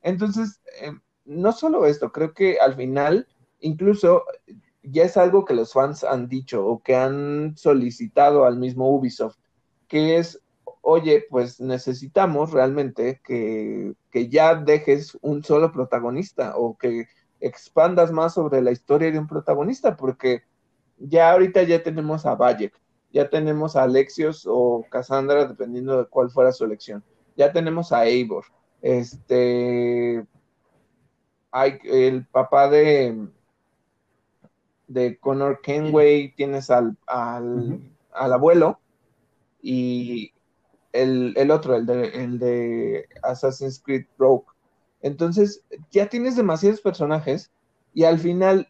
Entonces, 0.05 0.61
eh, 0.81 0.91
no 1.25 1.51
solo 1.51 1.87
esto, 1.87 2.11
creo 2.11 2.35
que 2.35 2.59
al 2.59 2.75
final, 2.75 3.27
incluso 3.59 4.23
ya 4.83 5.03
es 5.03 5.17
algo 5.17 5.45
que 5.45 5.55
los 5.55 5.73
fans 5.73 6.03
han 6.03 6.27
dicho 6.27 6.63
o 6.63 6.83
que 6.83 6.95
han 6.95 7.57
solicitado 7.57 8.45
al 8.45 8.59
mismo 8.59 8.87
Ubisoft, 8.87 9.37
que 9.87 10.17
es, 10.17 10.39
oye, 10.81 11.25
pues 11.27 11.59
necesitamos 11.59 12.51
realmente 12.51 13.19
que, 13.23 13.95
ya 14.29 14.53
dejes 14.53 15.17
un 15.21 15.43
solo 15.43 15.71
protagonista 15.71 16.55
o 16.55 16.77
que 16.77 17.07
expandas 17.39 18.11
más 18.11 18.35
sobre 18.35 18.61
la 18.61 18.71
historia 18.71 19.11
de 19.11 19.17
un 19.17 19.27
protagonista, 19.27 19.97
porque 19.97 20.43
ya 20.99 21.31
ahorita 21.31 21.63
ya 21.63 21.81
tenemos 21.81 22.27
a 22.27 22.35
Bayek, 22.35 22.79
ya 23.11 23.27
tenemos 23.31 23.75
a 23.75 23.81
Alexios 23.81 24.45
o 24.47 24.85
Cassandra, 24.87 25.45
dependiendo 25.45 25.97
de 25.97 26.05
cuál 26.05 26.29
fuera 26.29 26.51
su 26.51 26.63
elección, 26.63 27.03
ya 27.35 27.51
tenemos 27.51 27.91
a 27.91 28.05
Eivor, 28.05 28.45
este, 28.81 30.25
hay 31.51 31.79
el 31.85 32.25
papá 32.25 32.69
de, 32.69 33.27
de 34.87 35.17
Connor 35.19 35.61
Kenway, 35.61 36.33
tienes 36.35 36.69
al, 36.69 36.97
al, 37.07 37.81
abuelo 38.11 38.79
y 39.61 40.33
el, 40.93 41.33
el, 41.37 41.51
otro, 41.51 41.75
el 41.75 41.85
de, 41.85 42.07
el 42.09 42.39
de 42.39 43.07
Assassin's 43.23 43.79
Creed 43.79 44.05
Rogue. 44.17 44.45
Entonces, 45.01 45.63
ya 45.91 46.09
tienes 46.09 46.35
demasiados 46.35 46.81
personajes 46.81 47.51
y 47.95 48.03
al 48.03 48.19
final 48.19 48.67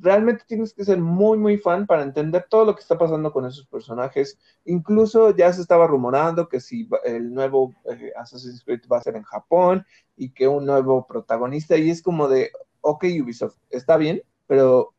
realmente 0.00 0.42
tienes 0.48 0.74
que 0.74 0.84
ser 0.84 0.98
muy, 0.98 1.38
muy 1.38 1.58
fan 1.58 1.86
para 1.86 2.02
entender 2.02 2.44
todo 2.50 2.64
lo 2.64 2.74
que 2.74 2.80
está 2.80 2.98
pasando 2.98 3.32
con 3.32 3.46
esos 3.46 3.64
personajes. 3.66 4.36
Incluso 4.64 5.30
ya 5.30 5.52
se 5.52 5.60
estaba 5.62 5.86
rumorando 5.86 6.48
que 6.48 6.58
si 6.58 6.88
el 7.04 7.32
nuevo 7.32 7.72
eh, 7.84 8.12
Assassin's 8.16 8.64
Creed 8.64 8.80
va 8.90 8.98
a 8.98 9.02
ser 9.02 9.14
en 9.14 9.22
Japón 9.22 9.86
y 10.16 10.30
que 10.30 10.48
un 10.48 10.66
nuevo 10.66 11.06
protagonista, 11.06 11.76
y 11.76 11.88
es 11.88 12.02
como 12.02 12.26
de, 12.26 12.50
ok 12.80 13.04
Ubisoft, 13.22 13.54
está 13.70 13.96
bien, 13.96 14.24
pero 14.48 14.92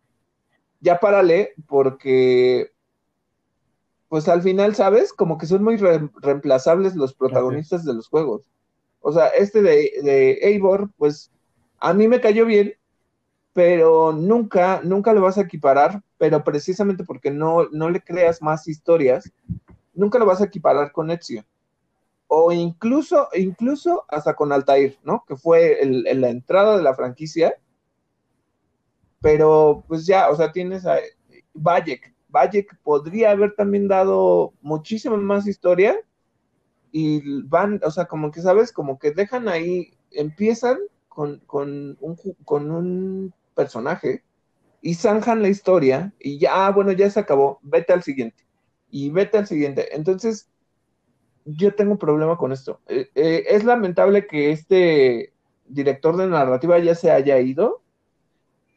ya 0.80 1.02
párale 1.02 1.54
porque 1.68 2.72
pues 4.08 4.30
al 4.30 4.42
final, 4.42 4.74
¿sabes? 4.74 5.12
Como 5.12 5.38
que 5.38 5.48
son 5.48 5.66
muy 5.66 5.76
reemplazables 5.76 6.96
los 6.96 7.14
protagonistas 7.14 7.84
de 7.84 7.94
los 7.94 8.08
juegos. 8.08 8.44
O 9.02 9.12
sea, 9.12 9.28
este 9.28 9.62
de, 9.62 9.92
de 10.02 10.32
Eivor, 10.44 10.90
pues 10.96 11.30
a 11.80 11.94
mí 11.94 12.08
me 12.08 12.22
cayó 12.22 12.46
bien, 12.46 12.76
pero 13.54 14.12
nunca, 14.12 14.82
nunca 14.84 15.14
lo 15.14 15.22
vas 15.22 15.38
a 15.38 15.42
equiparar, 15.42 16.02
pero 16.18 16.44
precisamente 16.44 17.04
porque 17.04 17.30
no, 17.30 17.70
no 17.72 17.90
le 17.90 18.02
creas 18.02 18.42
más 18.42 18.68
historias, 18.68 19.32
nunca 19.94 20.18
lo 20.18 20.26
vas 20.26 20.42
a 20.42 20.46
equiparar 20.46 20.92
con 20.92 21.12
Ezio. 21.12 21.46
O 22.28 22.52
incluso, 22.52 23.30
incluso 23.36 24.06
hasta 24.10 24.34
con 24.34 24.52
Altair, 24.52 24.98
¿no? 25.04 25.24
Que 25.28 25.36
fue 25.36 25.80
la 25.86 26.30
entrada 26.30 26.76
de 26.76 26.82
la 26.82 26.96
franquicia. 26.96 27.54
Pero 29.22 29.84
pues 29.88 30.08
ya, 30.08 30.32
o 30.32 30.36
sea, 30.36 30.52
tienes 30.52 30.86
a 30.88 30.98
Bayek. 31.54 32.12
Bayek 32.30 32.76
podría 32.82 33.32
haber 33.32 33.54
también 33.56 33.88
dado 33.88 34.54
muchísima 34.62 35.16
más 35.18 35.46
historia. 35.46 35.96
Y 36.92 37.44
van, 37.44 37.80
o 37.84 37.92
sea, 37.92 38.06
como 38.06 38.32
que, 38.32 38.42
¿sabes? 38.42 38.72
Como 38.72 38.98
que 38.98 39.12
dejan 39.12 39.48
ahí, 39.48 39.94
empiezan 40.10 40.80
con, 41.08 41.40
con, 41.46 41.98
un, 42.02 42.18
con 42.46 42.72
un 42.72 43.34
personaje 43.54 44.24
y 44.82 44.96
zanjan 44.96 45.42
la 45.42 45.50
historia 45.50 46.14
y 46.20 46.40
ya, 46.40 46.68
ah, 46.68 46.72
bueno, 46.72 46.92
ya 46.92 47.10
se 47.10 47.20
acabó, 47.20 47.60
vete 47.62 47.94
al 47.94 48.04
siguiente 48.04 48.46
y 48.92 49.10
vete 49.10 49.38
al 49.38 49.48
siguiente. 49.48 49.96
Entonces, 49.96 50.50
yo 51.46 51.74
tengo 51.74 51.94
un 51.94 51.98
problema 51.98 52.38
con 52.38 52.52
esto. 52.52 52.80
Eh, 52.88 53.10
eh, 53.16 53.46
es 53.50 53.64
lamentable 53.64 54.28
que 54.28 54.52
este 54.52 55.34
director 55.66 56.18
de 56.18 56.28
narrativa 56.28 56.78
ya 56.80 56.96
se 56.96 57.12
haya 57.12 57.40
ido, 57.40 57.82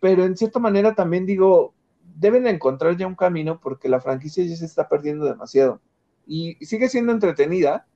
pero 0.01 0.25
en 0.25 0.37
cierta 0.37 0.59
manera 0.59 0.95
también 0.95 1.27
digo, 1.27 1.75
deben 2.17 2.47
encontrar 2.47 2.97
ya 2.97 3.07
un 3.07 3.15
camino 3.15 3.61
porque 3.61 3.89
la 3.89 4.01
franquicia 4.01 4.45
ya 4.45 4.57
se 4.57 4.65
está 4.65 4.89
perdiendo 4.89 5.27
demasiado. 5.27 5.81
Y 6.27 6.55
sigue 6.65 6.89
siendo 6.89 7.13
entretenida, 7.13 7.87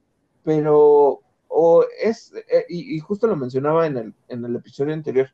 pero 0.44 1.22
o 1.48 1.84
es, 2.00 2.32
eh, 2.48 2.64
y, 2.68 2.96
y, 2.96 3.00
justo 3.00 3.26
lo 3.26 3.34
mencionaba 3.34 3.86
en 3.86 3.96
el, 3.96 4.14
en 4.28 4.44
el 4.44 4.54
episodio 4.56 4.94
anterior, 4.94 5.30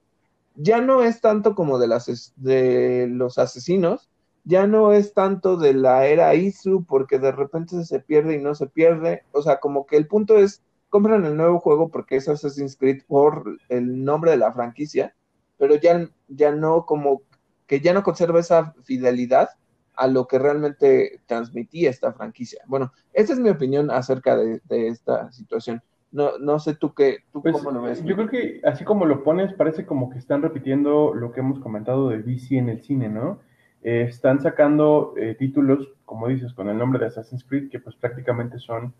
ya 0.57 0.81
no 0.81 1.03
es 1.03 1.21
tanto 1.21 1.55
como 1.55 1.79
de, 1.79 1.87
las, 1.87 2.33
de 2.37 3.07
los 3.09 3.38
asesinos, 3.38 4.09
ya 4.45 4.66
no 4.66 4.92
es 4.92 5.12
tanto 5.12 5.57
de 5.57 5.75
la 5.75 6.07
era 6.07 6.35
Isu, 6.35 6.85
porque 6.85 7.19
de 7.19 7.33
repente 7.33 7.85
se 7.85 8.01
pierde 8.01 8.35
y 8.35 8.38
no 8.38 8.55
se 8.55 8.66
pierde. 8.66 9.25
O 9.33 9.42
sea, 9.42 9.59
como 9.59 9.87
que 9.87 9.97
el 9.97 10.07
punto 10.07 10.38
es, 10.38 10.62
compran 10.88 11.25
el 11.25 11.37
nuevo 11.37 11.59
juego 11.59 11.88
porque 11.88 12.16
es 12.16 12.29
Assassin's 12.29 12.77
Creed 12.77 13.03
por 13.07 13.59
el 13.69 14.05
nombre 14.05 14.31
de 14.31 14.37
la 14.37 14.53
franquicia, 14.53 15.14
pero 15.59 15.75
ya, 15.77 16.09
ya 16.29 16.53
no 16.53 16.87
como 16.87 17.23
que 17.66 17.81
ya 17.81 17.92
no 17.92 18.05
conserva 18.05 18.38
esa 18.38 18.75
fidelidad 18.85 19.51
a 19.97 20.07
lo 20.07 20.29
que 20.29 20.38
realmente 20.38 21.21
transmitía 21.27 21.90
esta 21.90 22.12
franquicia. 22.12 22.62
Bueno, 22.66 22.92
esa 23.12 23.33
es 23.33 23.40
mi 23.40 23.49
opinión 23.49 23.90
acerca 23.90 24.37
de 24.37 24.61
esta 24.69 25.33
situación. 25.33 25.83
No, 26.12 26.38
no 26.38 26.59
sé 26.59 26.75
tú 26.75 26.95
qué, 26.95 27.19
tú 27.33 27.42
pues, 27.42 27.57
cómo 27.57 27.71
lo 27.71 27.83
ves. 27.83 28.03
Yo 28.05 28.14
creo 28.14 28.29
que 28.29 28.61
así 28.64 28.85
como 28.85 29.05
lo 29.07 29.23
pones, 29.23 29.53
parece 29.53 29.85
como 29.85 30.09
que 30.09 30.19
están 30.19 30.42
repitiendo 30.42 31.12
lo 31.14 31.33
que 31.33 31.40
hemos 31.40 31.59
comentado 31.59 32.09
de 32.09 32.23
DC 32.23 32.57
en 32.57 32.69
el 32.69 32.83
cine, 32.83 33.09
¿no? 33.09 33.40
Eh, 33.83 34.03
están 34.09 34.40
sacando 34.40 35.14
eh, 35.16 35.37
títulos, 35.38 35.88
como 36.05 36.27
dices, 36.27 36.53
con 36.55 36.69
el 36.69 36.77
nombre 36.77 36.99
de 36.99 37.07
Assassin's 37.07 37.45
Creed, 37.45 37.71
que 37.71 37.79
pues 37.79 37.95
prácticamente 37.95 38.59
son 38.59 38.92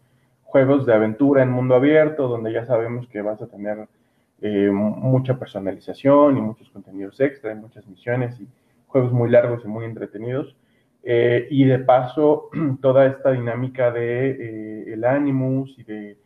juegos 0.45 0.87
de 0.87 0.95
aventura 0.95 1.43
en 1.43 1.51
mundo 1.51 1.75
abierto, 1.75 2.29
donde 2.29 2.53
ya 2.53 2.65
sabemos 2.67 3.09
que 3.09 3.21
vas 3.21 3.43
a 3.43 3.49
tener 3.49 3.89
eh, 4.43 4.71
mucha 4.71 5.39
personalización 5.41 6.37
y 6.37 6.41
muchos 6.41 6.71
contenidos 6.71 7.19
extra, 7.19 7.53
y 7.53 7.57
muchas 7.57 7.85
misiones 7.89 8.39
y 8.41 8.47
juegos 8.87 9.13
muy 9.13 9.29
largos 9.29 9.65
y 9.65 9.69
muy 9.69 9.85
entretenidos. 9.85 10.55
y 11.03 11.65
de 11.65 11.79
paso, 11.81 12.51
toda 12.81 13.07
esta 13.07 13.33
dinámica 13.33 13.91
de 13.91 14.93
el 14.93 15.05
Animus 15.05 15.77
y 15.79 15.83
de 15.83 16.17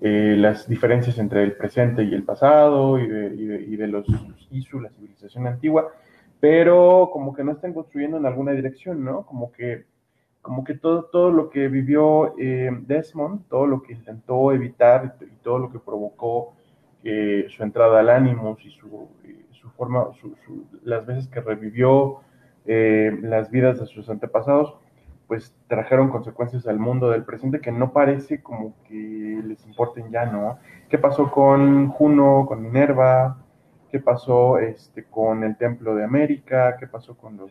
eh, 0.00 0.34
las 0.36 0.68
diferencias 0.68 1.18
entre 1.18 1.42
el 1.42 1.52
presente 1.52 2.04
y 2.04 2.12
el 2.12 2.22
pasado 2.22 2.98
y 2.98 3.06
de, 3.06 3.34
y 3.34 3.76
de, 3.76 3.86
los 3.88 4.06
ISU, 4.50 4.80
la 4.80 4.90
civilización 4.90 5.46
antigua, 5.46 5.90
pero 6.38 7.08
como 7.12 7.34
que 7.34 7.42
no 7.42 7.52
están 7.52 7.72
construyendo 7.72 8.18
en 8.18 8.26
alguna 8.26 8.52
dirección, 8.52 9.02
¿no? 9.02 9.24
Como 9.24 9.52
que, 9.52 9.86
como 10.42 10.64
que 10.64 10.74
todo, 10.74 11.04
todo 11.04 11.30
lo 11.30 11.48
que 11.48 11.68
vivió 11.68 12.38
eh, 12.38 12.70
Desmond, 12.86 13.48
todo 13.48 13.66
lo 13.66 13.82
que 13.82 13.94
intentó 13.94 14.52
evitar 14.52 15.16
y, 15.22 15.42
todo 15.42 15.58
lo 15.58 15.72
que 15.72 15.78
provocó 15.78 16.54
eh, 17.02 17.46
su 17.48 17.62
entrada 17.62 18.00
al 18.00 18.10
ánimo 18.10 18.58
y 18.62 18.70
su, 18.70 19.08
su 19.52 19.70
forma, 19.70 20.08
las 20.84 21.06
veces 21.06 21.26
que 21.28 21.40
revivió 21.40 22.20
las 22.66 23.48
vidas 23.52 23.78
de 23.78 23.86
sus 23.86 24.10
antepasados, 24.10 24.74
pues 25.26 25.54
trajeron 25.66 26.10
consecuencias 26.10 26.66
al 26.66 26.78
mundo 26.78 27.10
del 27.10 27.24
presente 27.24 27.60
que 27.60 27.72
no 27.72 27.92
parece 27.92 28.42
como 28.42 28.74
que 28.84 29.42
les 29.44 29.64
importen 29.66 30.10
ya, 30.10 30.26
¿no? 30.26 30.58
¿Qué 30.88 30.98
pasó 30.98 31.30
con 31.30 31.88
Juno, 31.88 32.46
con 32.46 32.62
Minerva? 32.62 33.38
¿Qué 33.90 33.98
pasó 33.98 34.58
este, 34.58 35.04
con 35.04 35.42
el 35.42 35.56
Templo 35.56 35.94
de 35.94 36.04
América? 36.04 36.76
¿Qué 36.78 36.86
pasó 36.86 37.16
con 37.16 37.36
los, 37.36 37.50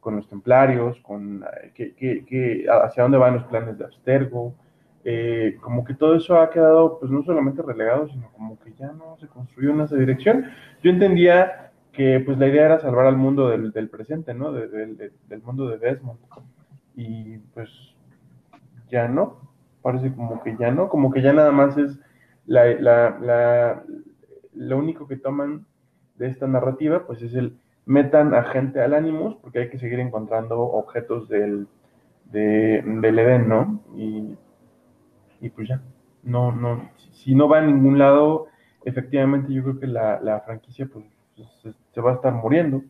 con 0.00 0.16
los 0.16 0.28
templarios? 0.28 0.98
Con, 1.00 1.44
¿qué, 1.74 2.66
hacia 2.68 3.02
dónde 3.04 3.18
van 3.18 3.34
los 3.34 3.44
planes 3.44 3.78
de 3.78 3.84
Abstergo? 3.84 4.54
Eh, 5.04 5.56
como 5.60 5.84
que 5.84 5.94
todo 5.94 6.16
eso 6.16 6.40
ha 6.40 6.50
quedado, 6.50 6.98
pues 6.98 7.12
no 7.12 7.22
solamente 7.22 7.62
relegado, 7.62 8.08
sino 8.08 8.30
como 8.32 8.58
que 8.58 8.72
ya 8.74 8.92
no 8.92 9.16
se 9.20 9.28
construyó 9.28 9.70
en 9.70 9.82
esa 9.82 9.96
dirección. 9.96 10.46
Yo 10.82 10.90
entendía 10.90 11.70
que 11.92 12.20
pues 12.20 12.38
la 12.38 12.48
idea 12.48 12.66
era 12.66 12.80
salvar 12.80 13.06
al 13.06 13.16
mundo 13.16 13.48
del, 13.48 13.88
presente, 13.88 14.34
¿no? 14.34 14.52
del 14.52 15.42
mundo 15.44 15.68
de 15.68 15.78
Desmond 15.78 16.18
y 16.98 17.38
pues 17.54 17.70
ya 18.90 19.06
no, 19.06 19.52
parece 19.82 20.12
como 20.12 20.42
que 20.42 20.56
ya 20.58 20.72
no, 20.72 20.88
como 20.88 21.12
que 21.12 21.22
ya 21.22 21.32
nada 21.32 21.52
más 21.52 21.78
es 21.78 21.96
la, 22.44 22.66
la, 22.74 23.16
la, 23.20 23.84
lo 24.52 24.78
único 24.78 25.06
que 25.06 25.16
toman 25.16 25.64
de 26.16 26.26
esta 26.26 26.48
narrativa, 26.48 27.06
pues 27.06 27.22
es 27.22 27.34
el 27.34 27.56
metan 27.86 28.34
a 28.34 28.42
gente 28.42 28.82
al 28.82 28.94
Animus, 28.94 29.36
porque 29.36 29.60
hay 29.60 29.70
que 29.70 29.78
seguir 29.78 30.00
encontrando 30.00 30.58
objetos 30.60 31.28
del, 31.28 31.68
de, 32.32 32.82
del 32.82 33.18
Edén, 33.20 33.48
¿no? 33.48 33.80
Y, 33.94 34.36
y, 35.40 35.50
pues 35.50 35.68
ya, 35.68 35.80
no, 36.24 36.50
no, 36.50 36.90
si 37.12 37.36
no 37.36 37.48
va 37.48 37.58
a 37.58 37.62
ningún 37.62 37.96
lado, 38.00 38.48
efectivamente 38.84 39.52
yo 39.52 39.62
creo 39.62 39.78
que 39.78 39.86
la, 39.86 40.42
franquicia 40.44 40.88
pues 40.92 41.04
se 41.94 42.00
va 42.00 42.10
a 42.10 42.14
estar 42.14 42.34
muriendo. 42.34 42.82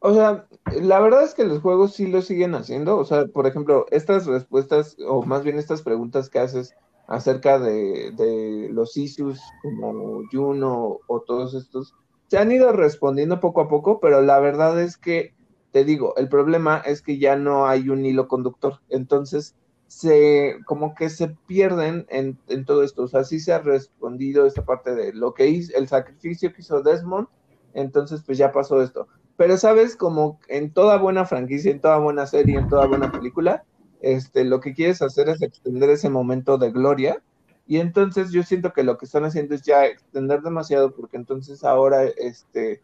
O 0.00 0.12
sea, 0.12 0.46
la 0.80 1.00
verdad 1.00 1.24
es 1.24 1.34
que 1.34 1.44
los 1.44 1.60
juegos 1.60 1.94
sí 1.94 2.06
lo 2.06 2.22
siguen 2.22 2.54
haciendo. 2.54 2.98
O 2.98 3.04
sea, 3.04 3.26
por 3.26 3.46
ejemplo, 3.46 3.86
estas 3.90 4.26
respuestas, 4.26 4.96
o 5.06 5.22
más 5.24 5.42
bien 5.42 5.58
estas 5.58 5.82
preguntas 5.82 6.28
que 6.28 6.38
haces 6.38 6.74
acerca 7.06 7.58
de, 7.58 8.68
los 8.72 8.96
issues 8.96 9.40
como 9.62 10.22
Juno 10.30 10.98
o 11.06 11.20
todos 11.20 11.54
estos, 11.54 11.94
se 12.28 12.38
han 12.38 12.50
ido 12.52 12.72
respondiendo 12.72 13.40
poco 13.40 13.60
a 13.60 13.68
poco, 13.68 14.00
pero 14.00 14.20
la 14.20 14.40
verdad 14.40 14.80
es 14.80 14.96
que, 14.96 15.34
te 15.72 15.84
digo, 15.84 16.14
el 16.16 16.28
problema 16.28 16.82
es 16.84 17.02
que 17.02 17.18
ya 17.18 17.36
no 17.36 17.66
hay 17.66 17.88
un 17.88 18.04
hilo 18.04 18.28
conductor. 18.28 18.80
Entonces, 18.88 19.54
se 19.86 20.56
como 20.66 20.94
que 20.94 21.08
se 21.10 21.28
pierden 21.46 22.06
en, 22.10 22.38
en 22.48 22.64
todo 22.64 22.82
esto. 22.82 23.04
O 23.04 23.08
sea, 23.08 23.24
sí 23.24 23.40
se 23.40 23.52
ha 23.52 23.60
respondido 23.60 24.46
esta 24.46 24.64
parte 24.64 24.94
de 24.94 25.12
lo 25.12 25.32
que 25.32 25.48
hizo, 25.48 25.76
el 25.76 25.88
sacrificio 25.88 26.52
que 26.52 26.60
hizo 26.62 26.82
Desmond, 26.82 27.28
entonces 27.74 28.22
pues 28.24 28.38
ya 28.38 28.52
pasó 28.52 28.82
esto 28.82 29.06
pero 29.36 29.56
sabes, 29.56 29.96
como 29.96 30.40
en 30.48 30.72
toda 30.72 30.96
buena 30.98 31.26
franquicia, 31.26 31.70
en 31.70 31.80
toda 31.80 31.98
buena 31.98 32.26
serie, 32.26 32.58
en 32.58 32.68
toda 32.68 32.86
buena 32.86 33.12
película, 33.12 33.64
este, 34.00 34.44
lo 34.44 34.60
que 34.60 34.74
quieres 34.74 35.02
hacer 35.02 35.28
es 35.28 35.42
extender 35.42 35.90
ese 35.90 36.08
momento 36.08 36.58
de 36.58 36.70
gloria. 36.70 37.22
Y 37.66 37.78
entonces 37.78 38.30
yo 38.30 38.42
siento 38.42 38.72
que 38.72 38.84
lo 38.84 38.96
que 38.96 39.06
están 39.06 39.24
haciendo 39.24 39.54
es 39.54 39.62
ya 39.62 39.84
extender 39.86 40.40
demasiado, 40.42 40.94
porque 40.94 41.16
entonces 41.16 41.64
ahora, 41.64 42.04
este, 42.04 42.82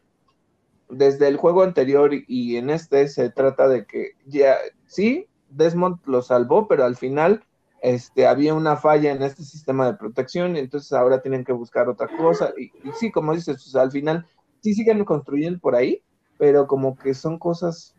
desde 0.88 1.28
el 1.28 1.36
juego 1.36 1.62
anterior 1.62 2.10
y 2.12 2.56
en 2.56 2.68
este 2.68 3.08
se 3.08 3.30
trata 3.30 3.68
de 3.68 3.86
que 3.86 4.12
ya, 4.26 4.56
sí, 4.86 5.26
Desmond 5.48 6.00
lo 6.06 6.22
salvó, 6.22 6.68
pero 6.68 6.84
al 6.84 6.96
final 6.96 7.44
este, 7.82 8.26
había 8.26 8.54
una 8.54 8.76
falla 8.76 9.12
en 9.12 9.22
este 9.22 9.42
sistema 9.42 9.86
de 9.86 9.94
protección, 9.96 10.56
entonces 10.56 10.92
ahora 10.92 11.22
tienen 11.22 11.44
que 11.44 11.52
buscar 11.52 11.88
otra 11.88 12.08
cosa. 12.16 12.52
Y 12.56 12.70
sí, 12.98 13.10
como 13.10 13.34
dices, 13.34 13.74
al 13.74 13.90
final 13.90 14.26
sí 14.60 14.74
siguen 14.74 15.04
construyendo 15.04 15.58
por 15.60 15.74
ahí, 15.74 16.02
pero 16.42 16.66
como 16.66 16.96
que 16.96 17.14
son 17.14 17.38
cosas, 17.38 17.94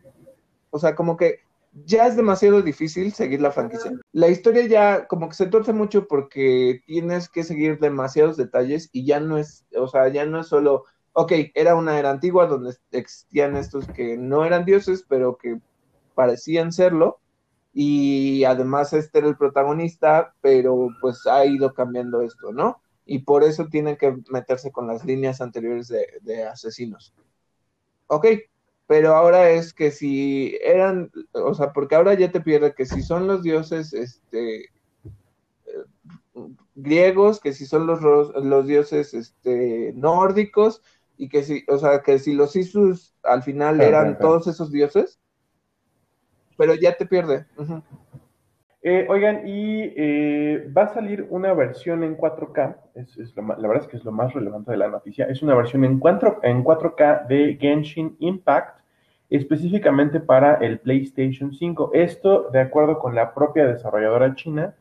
o 0.68 0.78
sea, 0.78 0.94
como 0.94 1.16
que 1.16 1.38
ya 1.86 2.06
es 2.06 2.14
demasiado 2.14 2.60
difícil 2.60 3.10
seguir 3.14 3.40
la 3.40 3.50
franquicia. 3.50 3.98
La 4.12 4.28
historia 4.28 4.66
ya 4.66 5.06
como 5.06 5.30
que 5.30 5.34
se 5.34 5.46
torce 5.46 5.72
mucho 5.72 6.06
porque 6.06 6.82
tienes 6.84 7.30
que 7.30 7.42
seguir 7.42 7.78
demasiados 7.78 8.36
detalles 8.36 8.90
y 8.92 9.06
ya 9.06 9.18
no 9.18 9.38
es, 9.38 9.64
o 9.74 9.88
sea, 9.88 10.08
ya 10.08 10.26
no 10.26 10.40
es 10.40 10.48
solo, 10.48 10.84
ok, 11.14 11.32
era 11.54 11.74
una 11.74 11.98
era 11.98 12.10
antigua 12.10 12.46
donde 12.46 12.76
existían 12.90 13.56
estos 13.56 13.86
que 13.86 14.18
no 14.18 14.44
eran 14.44 14.66
dioses, 14.66 15.06
pero 15.08 15.38
que 15.38 15.58
parecían 16.14 16.70
serlo. 16.70 17.20
Y 17.72 18.44
además 18.44 18.92
este 18.92 19.20
era 19.20 19.28
el 19.28 19.38
protagonista, 19.38 20.34
pero 20.42 20.88
pues 21.00 21.26
ha 21.26 21.46
ido 21.46 21.72
cambiando 21.72 22.20
esto, 22.20 22.52
¿no? 22.52 22.82
Y 23.06 23.20
por 23.20 23.42
eso 23.42 23.68
tienen 23.68 23.96
que 23.96 24.14
meterse 24.28 24.70
con 24.70 24.86
las 24.86 25.02
líneas 25.02 25.40
anteriores 25.40 25.88
de, 25.88 26.08
de 26.20 26.44
asesinos 26.44 27.14
ok, 28.08 28.26
pero 28.86 29.14
ahora 29.14 29.50
es 29.50 29.72
que 29.72 29.90
si 29.90 30.58
eran, 30.62 31.10
o 31.32 31.54
sea, 31.54 31.72
porque 31.72 31.94
ahora 31.94 32.14
ya 32.14 32.30
te 32.30 32.40
pierde 32.40 32.74
que 32.74 32.86
si 32.86 33.02
son 33.02 33.26
los 33.26 33.42
dioses, 33.42 33.92
este, 33.92 34.70
griegos, 36.74 37.40
que 37.40 37.52
si 37.52 37.66
son 37.66 37.86
los, 37.86 38.00
los 38.02 38.66
dioses, 38.66 39.14
este, 39.14 39.92
nórdicos, 39.94 40.82
y 41.16 41.28
que 41.28 41.44
si, 41.44 41.64
o 41.68 41.78
sea, 41.78 42.02
que 42.02 42.18
si 42.18 42.34
los 42.34 42.56
Isus 42.56 43.14
al 43.22 43.42
final 43.42 43.80
eran 43.80 44.18
todos 44.18 44.46
esos 44.48 44.70
dioses, 44.70 45.20
pero 46.56 46.74
ya 46.74 46.96
te 46.96 47.06
pierde. 47.06 47.46
Eh, 48.86 49.06
oigan, 49.08 49.48
y 49.48 49.94
eh, 49.96 50.70
va 50.76 50.82
a 50.82 50.92
salir 50.92 51.26
una 51.30 51.54
versión 51.54 52.04
en 52.04 52.18
4K, 52.18 52.76
es, 52.96 53.34
la 53.34 53.56
verdad 53.56 53.84
es 53.84 53.88
que 53.88 53.96
es 53.96 54.04
lo 54.04 54.12
más 54.12 54.34
relevante 54.34 54.72
de 54.72 54.76
la 54.76 54.88
noticia, 54.88 55.24
es 55.24 55.40
una 55.42 55.54
versión 55.54 55.86
en, 55.86 55.98
4, 55.98 56.40
en 56.42 56.62
4K 56.62 57.26
de 57.26 57.56
Genshin 57.58 58.14
Impact, 58.18 58.80
específicamente 59.30 60.20
para 60.20 60.56
el 60.56 60.80
PlayStation 60.80 61.54
5. 61.54 61.92
Esto, 61.94 62.50
de 62.50 62.60
acuerdo 62.60 62.98
con 62.98 63.14
la 63.14 63.32
propia 63.32 63.66
desarrolladora 63.66 64.34
china, 64.34 64.74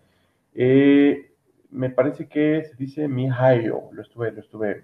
eh, 0.54 1.32
me 1.72 1.90
parece 1.90 2.28
que 2.28 2.66
se 2.66 2.76
dice 2.76 3.08
Mihayo, 3.08 3.84
lo 3.94 4.02
estuve, 4.02 4.34
lo 4.34 4.42
estuve 4.42 4.84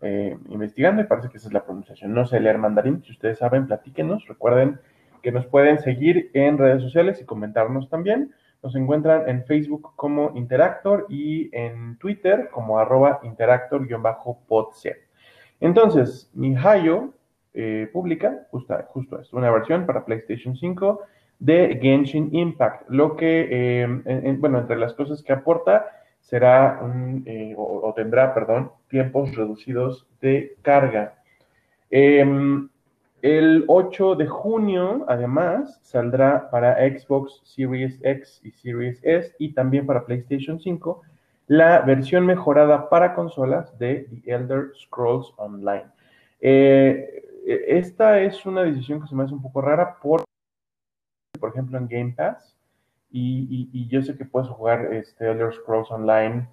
eh, 0.00 0.34
investigando 0.48 1.02
y 1.02 1.04
parece 1.04 1.28
que 1.28 1.36
esa 1.36 1.48
es 1.48 1.52
la 1.52 1.64
pronunciación. 1.64 2.14
No 2.14 2.24
sé 2.24 2.40
leer 2.40 2.56
mandarín, 2.56 3.02
si 3.04 3.12
ustedes 3.12 3.36
saben, 3.36 3.66
platíquenos. 3.66 4.26
Recuerden 4.26 4.80
que 5.22 5.32
nos 5.32 5.46
pueden 5.46 5.78
seguir 5.78 6.30
en 6.34 6.58
redes 6.58 6.82
sociales 6.82 7.20
y 7.20 7.24
comentarnos 7.24 7.88
también. 7.88 8.32
Nos 8.62 8.74
encuentran 8.76 9.28
en 9.28 9.44
Facebook 9.44 9.92
como 9.96 10.32
Interactor 10.34 11.06
y 11.08 11.48
en 11.56 11.96
Twitter 11.98 12.48
como 12.52 12.78
arroba 12.78 13.20
interactor-podset. 13.22 14.98
Entonces, 15.60 16.30
Mihayo 16.34 17.14
eh, 17.54 17.88
publica 17.92 18.46
justo, 18.50 18.74
justo 18.88 19.20
esto, 19.20 19.36
una 19.36 19.50
versión 19.50 19.86
para 19.86 20.04
PlayStation 20.04 20.56
5 20.56 21.00
de 21.40 21.78
Genshin 21.82 22.28
Impact. 22.32 22.88
Lo 22.88 23.16
que, 23.16 23.48
eh, 23.50 24.36
bueno, 24.38 24.58
entre 24.58 24.76
las 24.76 24.94
cosas 24.94 25.22
que 25.22 25.32
aporta 25.32 25.86
será 26.20 26.80
un, 26.82 27.22
eh, 27.26 27.54
o, 27.56 27.92
tendrá, 27.96 28.34
perdón, 28.34 28.70
tiempos 28.88 29.34
reducidos 29.34 30.06
de 30.20 30.56
carga. 30.62 31.14
El 33.22 33.64
8 33.68 34.14
de 34.14 34.26
junio, 34.26 35.04
además, 35.08 35.78
saldrá 35.82 36.50
para 36.50 36.76
Xbox 36.76 37.40
Series 37.44 37.98
X 38.02 38.40
y 38.42 38.50
Series 38.52 38.98
S 39.02 39.34
y 39.38 39.52
también 39.52 39.86
para 39.86 40.06
PlayStation 40.06 40.58
5 40.58 41.02
la 41.50 41.80
versión 41.80 42.26
mejorada 42.26 42.88
para 42.88 43.12
consolas 43.12 43.76
de 43.76 44.06
The 44.08 44.32
Elder 44.32 44.70
Scrolls 44.76 45.34
Online. 45.36 45.86
Eh, 46.40 47.24
esta 47.66 48.20
es 48.20 48.46
una 48.46 48.62
decisión 48.62 49.00
que 49.02 49.08
se 49.08 49.16
me 49.16 49.24
hace 49.24 49.34
un 49.34 49.42
poco 49.42 49.60
rara 49.60 49.98
por, 50.00 50.22
por 51.40 51.50
ejemplo, 51.50 51.76
en 51.76 51.88
Game 51.88 52.14
Pass 52.16 52.56
y, 53.10 53.88
yo 53.88 54.00
sé 54.02 54.16
que 54.16 54.24
puedes 54.24 54.48
jugar 54.48 54.94
este 54.94 55.28
Elder 55.28 55.52
Scrolls 55.52 55.90
Online 55.90 56.46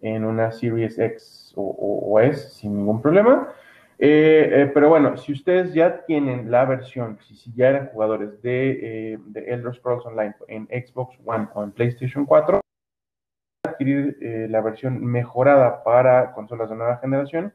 en 0.00 0.24
una 0.24 0.52
Series 0.52 0.98
X 1.00 1.52
o, 1.56 2.20
S 2.20 2.50
sin 2.50 2.76
ningún 2.76 3.02
problema. 3.02 3.48
Eh, 3.98 4.50
eh, 4.52 4.70
pero 4.74 4.88
bueno, 4.88 5.16
si 5.16 5.32
ustedes 5.32 5.72
ya 5.72 6.04
tienen 6.04 6.50
la 6.50 6.64
versión, 6.64 7.18
si, 7.20 7.52
ya 7.54 7.68
eran 7.68 7.88
jugadores 7.88 8.42
de, 8.42 9.12
eh, 9.12 9.18
de, 9.26 9.40
Elder 9.52 9.74
Scrolls 9.74 10.04
Online 10.06 10.34
en 10.48 10.66
Xbox 10.66 11.16
One 11.24 11.48
o 11.54 11.62
en 11.62 11.72
PlayStation 11.72 12.26
4, 12.26 12.60
adquirir 13.64 14.16
la 14.50 14.60
versión 14.60 15.04
mejorada 15.04 15.82
para 15.82 16.32
consolas 16.32 16.70
de 16.70 16.76
nueva 16.76 16.98
generación 16.98 17.52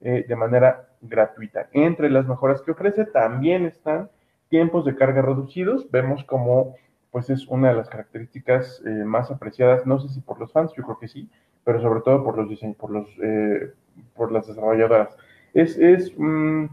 de 0.00 0.36
manera 0.36 0.88
gratuita. 1.02 1.68
Entre 1.72 2.08
las 2.08 2.26
mejoras 2.26 2.62
que 2.62 2.70
ofrece 2.70 3.04
también 3.04 3.66
están 3.66 4.08
tiempos 4.48 4.84
de 4.84 4.96
carga 4.96 5.20
reducidos. 5.20 5.90
Vemos 5.90 6.24
como 6.24 6.74
pues 7.10 7.28
es 7.30 7.46
una 7.48 7.70
de 7.70 7.74
las 7.74 7.88
características 7.88 8.82
eh, 8.86 8.90
más 9.04 9.30
apreciadas, 9.30 9.86
no 9.86 9.98
sé 10.00 10.08
si 10.08 10.20
por 10.20 10.38
los 10.38 10.52
fans, 10.52 10.72
yo 10.76 10.82
creo 10.84 10.98
que 10.98 11.08
sí, 11.08 11.28
pero 11.64 11.80
sobre 11.80 12.02
todo 12.02 12.22
por 12.22 12.36
los 12.36 12.48
diseños, 12.48 12.76
por 12.76 12.90
los, 12.90 13.08
eh, 13.22 13.72
por 14.14 14.30
las 14.30 14.46
desarrolladoras. 14.46 15.16
Es, 15.54 15.78
es 15.78 16.12
mm, 16.16 16.66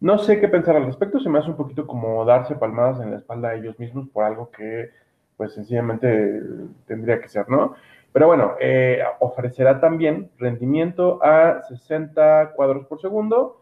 no 0.00 0.18
sé 0.18 0.40
qué 0.40 0.48
pensar 0.48 0.76
al 0.76 0.86
respecto, 0.86 1.20
se 1.20 1.28
me 1.28 1.38
hace 1.38 1.50
un 1.50 1.56
poquito 1.56 1.86
como 1.86 2.24
darse 2.24 2.54
palmadas 2.56 3.00
en 3.00 3.10
la 3.10 3.18
espalda 3.18 3.50
a 3.50 3.54
ellos 3.54 3.78
mismos 3.78 4.08
por 4.08 4.24
algo 4.24 4.50
que, 4.50 4.90
pues 5.36 5.54
sencillamente 5.54 6.42
tendría 6.86 7.20
que 7.20 7.28
ser, 7.28 7.48
¿no? 7.48 7.74
Pero 8.12 8.26
bueno, 8.28 8.54
eh, 8.60 9.02
ofrecerá 9.18 9.80
también 9.80 10.30
rendimiento 10.38 11.18
a 11.22 11.62
60 11.68 12.52
cuadros 12.54 12.86
por 12.86 13.00
segundo 13.00 13.60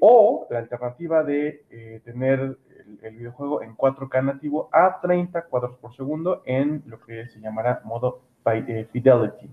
o 0.00 0.46
la 0.50 0.58
alternativa 0.58 1.22
de 1.22 2.00
tener 2.04 2.56
el, 3.02 3.16
videojuego 3.16 3.62
en 3.62 3.76
4K 3.76 4.24
nativo 4.24 4.68
a 4.72 5.00
30 5.00 5.42
cuadros 5.42 5.76
por 5.76 5.94
segundo 5.94 6.42
en 6.44 6.82
lo 6.86 7.00
que 7.00 7.28
se 7.28 7.40
llamará 7.40 7.80
modo 7.84 8.20
eh, 8.46 8.86
Fidelity. 8.90 9.48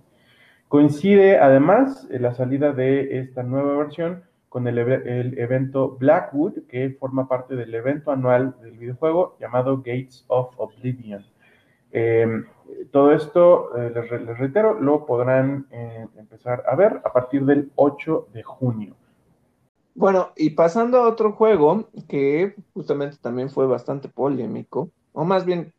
Coincide 0.70 1.39
además 1.39 2.07
la 2.11 2.36
salida 2.36 2.74
de 2.74 3.20
esta 3.20 3.41
nueva 3.41 3.76
versión 3.76 4.24
con 4.49 4.67
el, 4.67 4.78
evento 4.78 5.97
Blackwood, 5.99 6.67
que 6.67 6.91
forma 6.91 7.28
parte 7.28 7.55
del 7.55 7.74
evento 7.74 8.11
anual 8.11 8.55
del 8.61 8.78
videojuego 8.78 9.36
llamado 9.39 9.78
Gates 9.78 10.26
of 10.28 10.53
Oblivion. 10.57 11.26
Em, 11.91 12.45
todo 12.91 13.13
esto, 13.13 13.76
eh, 13.78 13.91
les, 13.95 14.38
reitero, 14.38 14.80
lo 14.80 15.07
podrán 15.07 15.65
eh, 15.72 16.07
empezar 16.15 16.63
a 16.67 16.76
ver 16.76 17.01
a 17.03 17.11
partir 17.11 17.45
del 17.45 17.72
8 17.74 18.28
de 18.32 18.43
junio. 18.43 18.95
Bueno, 19.95 20.30
y 20.36 20.51
pasando 20.51 20.99
a 20.99 21.09
otro 21.09 21.32
juego 21.32 21.89
que 22.07 22.55
justamente 22.76 23.17
también 23.20 23.49
fue 23.49 23.65
bastante 23.65 24.07
polémico, 24.07 24.91
o 25.13 25.26
más 25.26 25.45
bien 25.45 25.74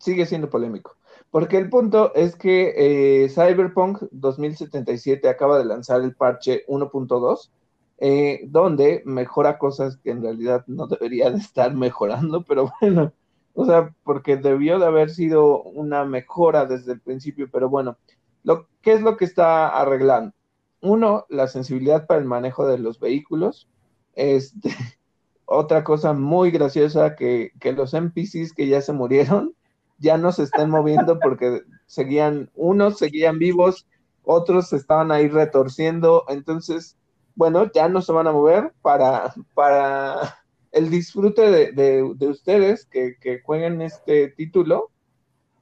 sigue 0.00 0.26
siendo 0.26 0.50
polémico, 0.50 0.95
porque 1.36 1.58
el 1.58 1.68
punto 1.68 2.14
es 2.14 2.34
que 2.34 2.72
eh, 2.78 3.28
Cyberpunk 3.28 4.04
2077 4.10 5.28
acaba 5.28 5.58
de 5.58 5.66
lanzar 5.66 6.00
el 6.00 6.14
parche 6.14 6.64
1.2, 6.66 7.50
eh, 7.98 8.40
donde 8.46 9.02
mejora 9.04 9.58
cosas 9.58 9.98
que 9.98 10.12
en 10.12 10.22
realidad 10.22 10.64
no 10.66 10.86
debería 10.86 11.30
de 11.30 11.36
estar 11.36 11.74
mejorando, 11.74 12.42
pero 12.42 12.72
bueno, 12.80 13.12
o 13.52 13.66
sea, 13.66 13.94
porque 14.02 14.38
debió 14.38 14.78
de 14.78 14.86
haber 14.86 15.10
sido 15.10 15.62
una 15.62 16.06
mejora 16.06 16.64
desde 16.64 16.92
el 16.92 17.00
principio, 17.00 17.50
pero 17.52 17.68
bueno, 17.68 17.98
lo, 18.42 18.68
¿qué 18.80 18.94
es 18.94 19.02
lo 19.02 19.18
que 19.18 19.26
está 19.26 19.68
arreglando? 19.68 20.32
uno, 20.80 21.26
la 21.28 21.48
sensibilidad 21.48 22.06
para 22.06 22.18
el 22.18 22.26
manejo 22.26 22.66
de 22.66 22.78
los 22.78 22.98
vehículos. 22.98 23.68
Este, 24.14 24.70
otra 25.44 25.84
cosa 25.84 26.14
muy 26.14 26.50
graciosa 26.50 27.14
que, 27.14 27.52
los 27.76 27.92
NPCs 27.92 28.54
que 28.54 28.68
ya 28.68 28.80
se 28.80 28.94
murieron 28.94 29.54
ya 29.98 30.16
no 30.16 30.32
se 30.32 30.42
están 30.42 30.70
moviendo 30.70 31.18
porque 31.18 31.62
seguían, 31.86 32.50
unos 32.54 32.98
seguían 32.98 33.38
vivos, 33.38 33.86
otros 34.24 34.72
estaban 34.72 35.12
ahí 35.12 35.28
retorciendo, 35.28 36.24
entonces, 36.28 36.96
bueno, 37.34 37.70
ya 37.72 37.88
no 37.88 38.02
se 38.02 38.12
van 38.12 38.26
a 38.26 38.32
mover 38.32 38.72
para, 38.82 39.32
para 39.54 40.36
el 40.72 40.90
disfrute 40.90 41.72
de, 41.72 42.02
ustedes 42.28 42.86
que, 42.86 43.16
que, 43.20 43.40
jueguen 43.40 43.80
este 43.80 44.28
título, 44.28 44.90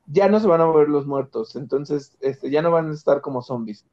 ya 0.06 0.28
no 0.28 0.40
se 0.40 0.46
van 0.46 0.60
a 0.60 0.66
mover 0.66 0.88
los 0.88 1.06
muertos, 1.06 1.56
entonces 1.56 2.16
este, 2.20 2.50
ya 2.50 2.62
no 2.62 2.70
van 2.70 2.90
a 2.90 2.94
estar 2.94 3.20
como 3.20 3.42
zombies. 3.42 3.84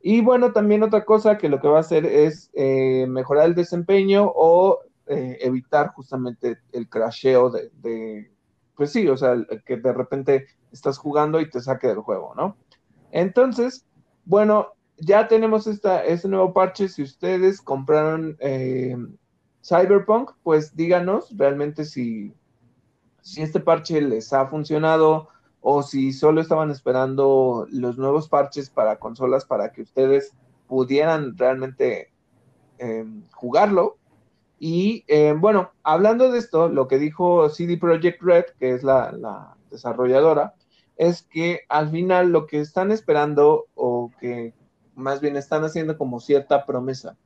Y 0.00 0.20
bueno, 0.20 0.52
también 0.52 0.82
otra 0.82 1.04
cosa 1.04 1.36
que 1.36 1.48
lo 1.48 1.60
que 1.60 1.68
va 1.68 1.78
a 1.78 1.80
hacer 1.80 2.06
es 2.06 2.50
eh, 2.54 3.06
mejorar 3.08 3.46
el 3.46 3.54
desempeño 3.54 4.30
o 4.34 4.80
eh, 5.08 5.38
evitar 5.40 5.92
justamente 5.94 6.58
el 6.72 6.88
crasheo 6.88 7.50
de, 7.50 8.30
pues 8.76 8.92
sí, 8.92 9.08
o 9.08 9.16
sea, 9.16 9.34
que 9.64 9.76
de 9.76 9.92
repente 9.92 10.46
estás 10.70 10.98
jugando 10.98 11.40
y 11.40 11.48
te 11.48 11.60
saque 11.60 11.88
del 11.88 12.00
juego, 12.00 12.34
¿no? 12.36 12.56
Entonces, 13.10 13.86
bueno, 14.24 14.74
ya 14.98 15.28
tenemos 15.28 15.66
este 15.66 16.28
nuevo 16.28 16.52
parche. 16.52 16.88
Si 16.88 17.02
ustedes 17.02 17.60
compraron 17.60 18.36
eh, 18.40 18.96
Cyberpunk, 19.62 20.32
pues 20.42 20.76
díganos 20.76 21.36
realmente 21.36 21.84
si, 21.84 22.32
si 23.20 23.42
este 23.42 23.60
parche 23.60 24.00
les 24.00 24.32
ha 24.32 24.46
funcionado 24.46 25.28
o 25.60 25.82
si 25.82 26.12
solo 26.12 26.40
estaban 26.40 26.70
esperando 26.70 27.66
los 27.70 27.98
nuevos 27.98 28.28
parches 28.28 28.70
para 28.70 28.98
consolas 28.98 29.44
para 29.44 29.72
que 29.72 29.82
ustedes 29.82 30.32
pudieran 30.68 31.36
realmente 31.36 32.12
em, 32.78 33.24
jugarlo. 33.32 33.96
Y 34.58 35.04
em, 35.08 35.40
bueno, 35.40 35.70
hablando 35.82 36.30
de 36.30 36.38
esto, 36.38 36.68
lo 36.68 36.88
que 36.88 36.98
dijo 36.98 37.48
CD 37.50 37.76
Projekt 37.76 38.22
Red, 38.22 38.44
que 38.58 38.72
es 38.72 38.82
la, 38.82 39.54
desarrolladora, 39.70 40.54
es 40.96 41.22
que 41.22 41.60
al 41.68 41.90
final 41.90 42.30
lo 42.30 42.46
que 42.46 42.60
están 42.60 42.90
esperando 42.90 43.66
o 43.74 44.10
que 44.18 44.54
más 44.94 45.20
bien 45.20 45.36
están 45.36 45.64
haciendo 45.64 45.98
como 45.98 46.20
cierta 46.20 46.64
promesa 46.64 47.16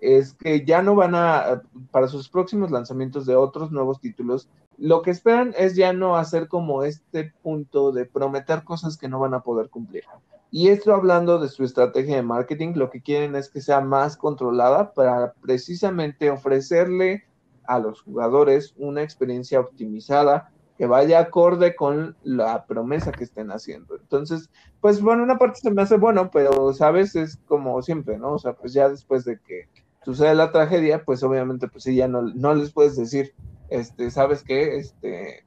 es 0.00 0.34
que 0.34 0.64
ya 0.64 0.82
no 0.82 0.94
van 0.94 1.14
a, 1.14 1.62
para 1.90 2.06
sus 2.08 2.28
próximos 2.28 2.70
lanzamientos 2.70 3.26
de 3.26 3.34
otros 3.34 3.72
nuevos 3.72 4.00
títulos, 4.00 4.48
lo 4.76 5.02
que 5.02 5.10
esperan 5.10 5.54
es 5.56 5.74
ya 5.74 5.92
no 5.92 6.16
hacer 6.16 6.46
como 6.46 6.84
este 6.84 7.32
punto 7.42 7.90
de 7.90 8.04
prometer 8.04 8.62
cosas 8.62 8.96
que 8.96 9.08
no 9.08 9.18
van 9.18 9.34
a 9.34 9.40
poder 9.40 9.70
cumplir. 9.70 10.04
Y 10.50 10.68
esto 10.68 10.94
hablando 10.94 11.38
de 11.38 11.48
su 11.48 11.64
estrategia 11.64 12.16
de 12.16 12.22
marketing, 12.22 12.72
lo 12.74 12.90
que 12.90 13.02
quieren 13.02 13.36
es 13.36 13.50
que 13.50 13.60
sea 13.60 13.80
más 13.80 14.16
controlada 14.16 14.92
para 14.94 15.34
precisamente 15.34 16.30
ofrecerle 16.30 17.24
a 17.64 17.78
los 17.78 18.00
jugadores 18.00 18.74
una 18.78 19.02
experiencia 19.02 19.60
optimizada 19.60 20.50
que 20.78 20.86
vaya 20.86 21.18
acorde 21.18 21.76
con 21.76 22.16
la 22.22 22.64
promesa 22.64 23.12
que 23.12 23.24
estén 23.24 23.50
haciendo. 23.50 23.96
Entonces, 23.96 24.48
pues 24.80 25.02
bueno, 25.02 25.24
una 25.24 25.36
parte 25.36 25.60
se 25.60 25.70
me 25.70 25.82
hace 25.82 25.96
bueno, 25.96 26.30
pero 26.30 26.72
sabes, 26.72 27.14
es 27.16 27.36
como 27.46 27.82
siempre, 27.82 28.16
¿no? 28.16 28.34
O 28.34 28.38
sea, 28.38 28.54
pues 28.54 28.72
ya 28.72 28.88
después 28.88 29.24
de 29.24 29.40
que 29.40 29.68
sucede 30.04 30.34
la 30.34 30.52
tragedia, 30.52 31.04
pues 31.04 31.22
obviamente, 31.24 31.68
pues 31.68 31.84
sí, 31.84 31.96
ya 31.96 32.08
no, 32.08 32.22
no 32.22 32.54
les 32.54 32.72
puedes 32.72 32.96
decir, 32.96 33.34
este, 33.68 34.10
¿sabes 34.10 34.44
qué? 34.44 34.76
Este, 34.76 35.44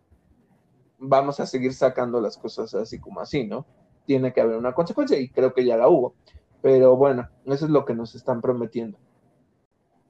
vamos 1.00 1.40
a 1.40 1.48
seguir 1.48 1.74
sacando 1.74 2.22
las 2.22 2.38
cosas 2.38 2.76
así 2.76 3.00
como 3.00 3.22
así, 3.22 3.48
¿no? 3.48 3.66
Tiene 4.06 4.34
que 4.34 4.42
haber 4.42 4.58
una 4.58 4.74
consecuencia 4.74 5.18
y 5.18 5.30
creo 5.30 5.54
que 5.54 5.66
ya 5.66 5.78
la 5.78 5.88
hubo. 5.88 6.16
Pero 6.62 6.96
bueno, 6.96 7.30
eso 7.46 7.66
es 7.66 7.72
lo 7.72 7.86
que 7.86 7.94
nos 7.94 8.16
están 8.16 8.42
prometiendo. 8.42 8.98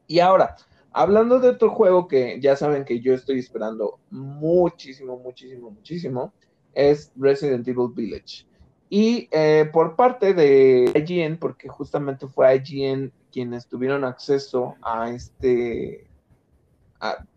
Y 0.07 0.19
ahora, 0.19 0.55
Hablando 0.93 1.39
de 1.39 1.49
otro 1.49 1.69
juego 1.69 2.07
que 2.07 2.39
ya 2.41 2.57
saben 2.57 2.83
que 2.83 2.99
yo 2.99 3.13
estoy 3.13 3.39
esperando 3.39 3.99
muchísimo, 4.09 5.17
muchísimo, 5.17 5.71
muchísimo, 5.71 6.33
es 6.73 7.13
Resident 7.15 7.65
Evil 7.67 7.91
Village. 7.95 8.45
Y 8.89 9.29
eh, 9.31 9.69
por 9.71 9.95
parte 9.95 10.33
de 10.33 10.91
IGN, 10.93 11.37
porque 11.37 11.69
justamente 11.69 12.27
fue 12.27 12.53
IGN 12.57 13.13
quienes 13.31 13.67
tuvieron 13.67 14.03
acceso 14.03 14.75
a 14.81 15.09
este, 15.11 16.09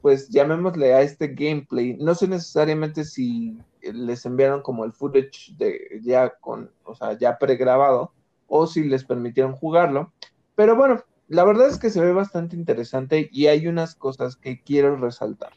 pues 0.02 0.28
llamémosle 0.30 0.92
a 0.92 1.02
este 1.02 1.28
gameplay. 1.28 1.94
No 1.94 2.16
sé 2.16 2.26
necesariamente 2.26 3.04
si 3.04 3.56
les 3.92 4.24
enviaron 4.26 4.62
como 4.62 4.84
el 4.84 4.92
footage 4.92 5.54
de 5.56 6.00
ya 6.02 6.30
con, 6.40 6.70
o 6.84 6.94
sea, 6.94 7.18
ya 7.18 7.38
pregrabado, 7.38 8.12
o 8.46 8.66
si 8.66 8.84
les 8.84 9.04
permitieron 9.04 9.54
jugarlo. 9.54 10.12
Pero 10.54 10.76
bueno, 10.76 11.02
la 11.28 11.44
verdad 11.44 11.68
es 11.68 11.78
que 11.78 11.90
se 11.90 12.00
ve 12.00 12.12
bastante 12.12 12.56
interesante 12.56 13.28
y 13.32 13.46
hay 13.46 13.66
unas 13.66 13.94
cosas 13.94 14.36
que 14.36 14.62
quiero 14.62 14.96
resaltar. 14.96 15.52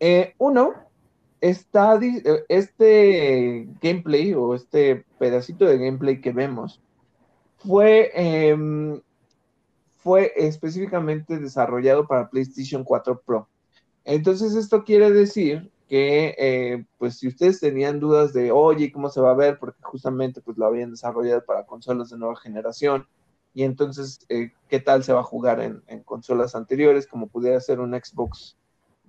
Eh, 0.00 0.34
uno, 0.38 0.74
está 1.42 1.98
eh, 2.00 2.44
este 2.48 3.68
gameplay 3.82 4.32
o 4.32 4.54
este 4.54 5.04
pedacito 5.18 5.66
de 5.66 5.76
gameplay 5.76 6.20
que 6.20 6.32
vemos 6.32 6.80
fue, 7.58 8.10
em, 8.14 9.00
fue 9.96 10.32
específicamente 10.36 11.38
desarrollado 11.38 12.06
para 12.06 12.30
PlayStation 12.30 12.84
4 12.84 13.20
Pro. 13.20 13.48
Entonces 14.04 14.54
esto 14.54 14.84
quiere 14.84 15.10
decir 15.10 15.70
que, 15.92 16.34
eh, 16.38 16.86
pues 16.96 17.18
si 17.18 17.28
ustedes 17.28 17.60
tenían 17.60 18.00
dudas 18.00 18.32
de, 18.32 18.50
oye, 18.50 18.90
¿cómo 18.90 19.10
se 19.10 19.20
va 19.20 19.32
a 19.32 19.36
ver? 19.36 19.58
Porque 19.58 19.82
justamente 19.82 20.40
pues 20.40 20.56
lo 20.56 20.64
habían 20.64 20.90
desarrollado 20.90 21.44
para 21.44 21.66
consolas 21.66 22.08
de 22.08 22.16
nueva 22.16 22.34
generación 22.34 23.06
y 23.52 23.64
entonces 23.64 24.20
eh, 24.30 24.52
qué 24.68 24.80
tal 24.80 25.04
se 25.04 25.12
va 25.12 25.20
a 25.20 25.22
jugar 25.22 25.60
en, 25.60 25.82
consolas 26.04 26.54
anteriores, 26.54 27.06
como 27.06 27.26
pudiera 27.28 27.60
ser 27.60 27.78
un 27.78 27.92
Xbox 27.92 28.56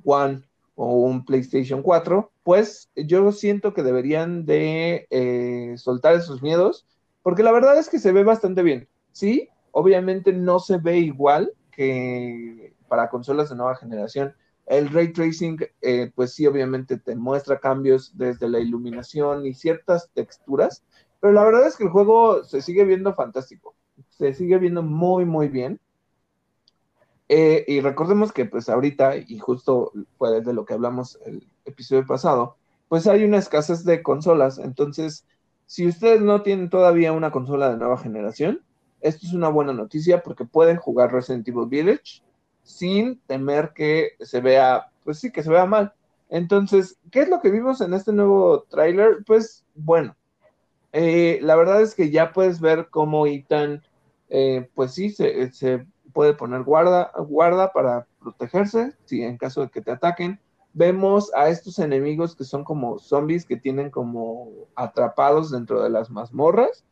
One 0.03 0.43
o 0.75 1.03
un 1.03 1.23
PlayStation 1.23 1.81
4, 1.83 2.29
pues 2.43 2.89
yo 2.97 3.31
siento 3.31 3.73
que 3.73 3.81
deberían 3.81 4.45
de 4.45 5.07
eh, 5.09 5.75
soltar 5.77 6.15
esos 6.15 6.41
miedos, 6.41 6.85
porque 7.21 7.43
la 7.43 7.53
verdad 7.53 7.77
es 7.77 7.87
que 7.87 7.99
se 7.99 8.11
ve 8.11 8.25
bastante 8.25 8.61
bien. 8.61 8.89
Sí, 9.13 9.47
obviamente 9.71 10.33
no 10.33 10.59
se 10.59 10.79
ve 10.79 10.97
igual 10.97 11.53
que 11.71 12.75
para 12.89 13.09
consolas 13.09 13.49
de 13.49 13.55
nueva 13.55 13.77
generación. 13.77 14.35
El 14.65 14.89
ray 14.89 15.11
tracing, 15.11 15.59
eh, 15.81 16.11
pues 16.15 16.33
sí, 16.33 16.47
obviamente 16.47 16.97
te 16.97 17.15
muestra 17.15 17.59
cambios 17.59 18.17
desde 18.17 18.47
la 18.47 18.59
iluminación 18.59 19.45
y 19.45 19.53
ciertas 19.53 20.09
texturas, 20.13 20.83
pero 21.19 21.33
la 21.33 21.43
verdad 21.43 21.67
es 21.67 21.75
que 21.75 21.83
el 21.83 21.89
juego 21.89 22.43
se 22.43 22.61
sigue 22.61 22.85
viendo 22.85 23.13
fantástico 23.13 23.75
se 24.09 24.33
sigue 24.33 24.57
viendo 24.57 24.83
muy, 24.83 25.25
muy 25.25 25.47
bien. 25.47 25.79
Eh, 27.29 27.63
y 27.67 27.81
recordemos 27.81 28.31
que 28.31 28.45
pues 28.45 28.69
ahorita, 28.69 29.17
y 29.17 29.39
justo 29.39 29.91
fue 30.17 30.41
de 30.41 30.53
lo 30.53 30.65
que 30.65 30.73
hablamos 30.73 31.19
el 31.25 31.47
episodio 31.65 32.05
pasado, 32.05 32.57
pues 32.89 33.07
hay 33.07 33.23
una 33.23 33.37
escasez 33.37 33.83
de 33.85 34.03
consolas. 34.03 34.59
Entonces, 34.59 35.25
si 35.65 35.87
ustedes 35.87 36.21
no 36.21 36.43
tienen 36.43 36.69
todavía 36.69 37.11
una 37.11 37.31
consola 37.31 37.71
de 37.71 37.77
nueva 37.77 37.97
generación, 37.97 38.61
esto 39.01 39.25
es 39.25 39.33
una 39.33 39.49
buena 39.49 39.73
noticia 39.73 40.21
porque 40.21 40.45
pueden 40.45 40.77
jugar 40.77 41.11
Resident 41.11 41.47
Evil 41.47 41.67
Village 41.67 42.21
sin 42.63 43.19
temer 43.27 43.73
que 43.75 44.11
se 44.19 44.41
vea, 44.41 44.91
pues 45.03 45.19
sí, 45.19 45.31
que 45.31 45.43
se 45.43 45.49
vea 45.49 45.65
mal. 45.65 45.93
Entonces, 46.29 46.97
¿qué 47.11 47.21
es 47.21 47.29
lo 47.29 47.41
que 47.41 47.51
vimos 47.51 47.81
en 47.81 47.93
este 47.93 48.11
nuevo 48.11 48.63
tráiler? 48.69 49.23
Pues 49.25 49.65
bueno, 49.75 50.15
eh, 50.91 51.39
la 51.41 51.55
verdad 51.55 51.81
es 51.81 51.93
que 51.93 52.09
ya 52.09 52.31
puedes 52.31 52.59
ver 52.59 52.87
cómo 52.89 53.27
Ethan 53.27 53.83
eh, 54.29 54.67
pues 54.73 54.93
sí, 54.93 55.11
se, 55.11 55.85
puede 56.11 56.33
poner 56.33 56.63
guarda, 56.63 57.11
guarda 57.27 57.71
para 57.71 58.07
protegerse, 58.19 58.93
si 59.05 59.21
en 59.21 59.37
caso 59.37 59.61
de 59.61 59.69
que 59.69 59.81
te 59.81 59.91
ataquen. 59.91 60.39
Vemos 60.73 61.31
a 61.35 61.49
estos 61.49 61.77
enemigos 61.77 62.35
que 62.35 62.43
son 62.43 62.63
como 62.63 62.97
zombies 62.97 63.45
que 63.45 63.57
tienen 63.57 63.91
como 63.91 64.49
atrapados 64.75 65.51
dentro 65.51 65.83
de 65.83 65.91
las 65.91 66.09
mazmorras 66.09 66.83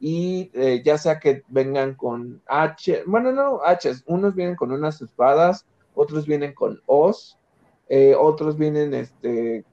y 0.00 0.50
eh, 0.54 0.82
ya 0.84 0.98
sea 0.98 1.20
que 1.20 1.44
vengan 1.48 1.94
con 1.94 2.42
H, 2.46 3.04
bueno, 3.06 3.32
no, 3.32 3.60
H, 3.62 3.92
unos 4.06 4.34
vienen 4.34 4.56
con 4.56 4.72
unas 4.72 5.00
espadas, 5.02 5.66
otros 5.94 6.26
vienen 6.26 6.54
con 6.54 6.80
os, 6.86 7.38
eh, 7.88 8.14
otros 8.18 8.56
vienen 8.56 8.94
este, 8.94 9.64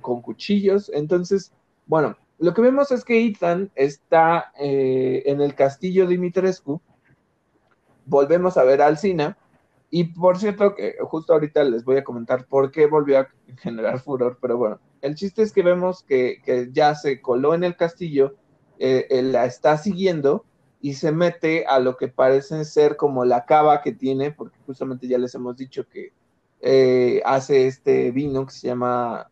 con 0.00 0.20
cuchillos, 0.20 0.90
entonces, 0.94 1.52
bueno, 1.86 2.16
lo 2.38 2.52
que 2.52 2.62
vemos 2.62 2.90
es 2.90 3.04
que 3.04 3.24
Ethan 3.24 3.70
está 3.74 4.52
eh, 4.58 5.22
en 5.26 5.40
el 5.40 5.54
castillo 5.54 6.04
de 6.04 6.10
Dimitrescu. 6.10 6.80
Volvemos 8.06 8.56
a 8.56 8.64
ver 8.64 8.82
a 8.82 8.86
Alcina. 8.86 9.38
Y 9.90 10.04
por 10.04 10.38
cierto, 10.38 10.74
que 10.74 10.96
justo 11.02 11.32
ahorita 11.32 11.62
les 11.62 11.84
voy 11.84 11.96
a 11.96 12.04
comentar 12.04 12.46
por 12.46 12.72
qué 12.72 12.86
volvió 12.86 13.20
a 13.20 13.28
generar 13.58 14.00
furor, 14.00 14.38
pero 14.42 14.56
bueno, 14.58 14.80
el 15.02 15.14
chiste 15.14 15.42
es 15.42 15.52
que 15.52 15.62
vemos 15.62 16.02
que, 16.02 16.68
ya 16.72 16.96
se 16.96 17.22
coló 17.22 17.54
en 17.54 17.62
el 17.62 17.76
castillo, 17.76 18.34
eh, 18.84 19.06
él 19.10 19.32
la 19.32 19.46
está 19.46 19.78
siguiendo 19.78 20.44
y 20.80 20.94
se 20.94 21.12
mete 21.12 21.64
a 21.66 21.78
lo 21.78 21.96
que 21.96 22.08
parece 22.08 22.64
ser 22.64 22.96
como 22.96 23.24
la 23.24 23.44
cava 23.46 23.82
que 23.82 23.92
tiene, 23.92 24.32
porque 24.32 24.58
justamente 24.66 25.08
ya 25.08 25.18
les 25.18 25.34
hemos 25.34 25.56
dicho 25.56 25.88
que 25.88 26.12
eh, 26.60 27.22
hace 27.24 27.66
este 27.66 28.10
vino 28.10 28.46
que 28.46 28.52
se 28.52 28.68
llama 28.68 29.30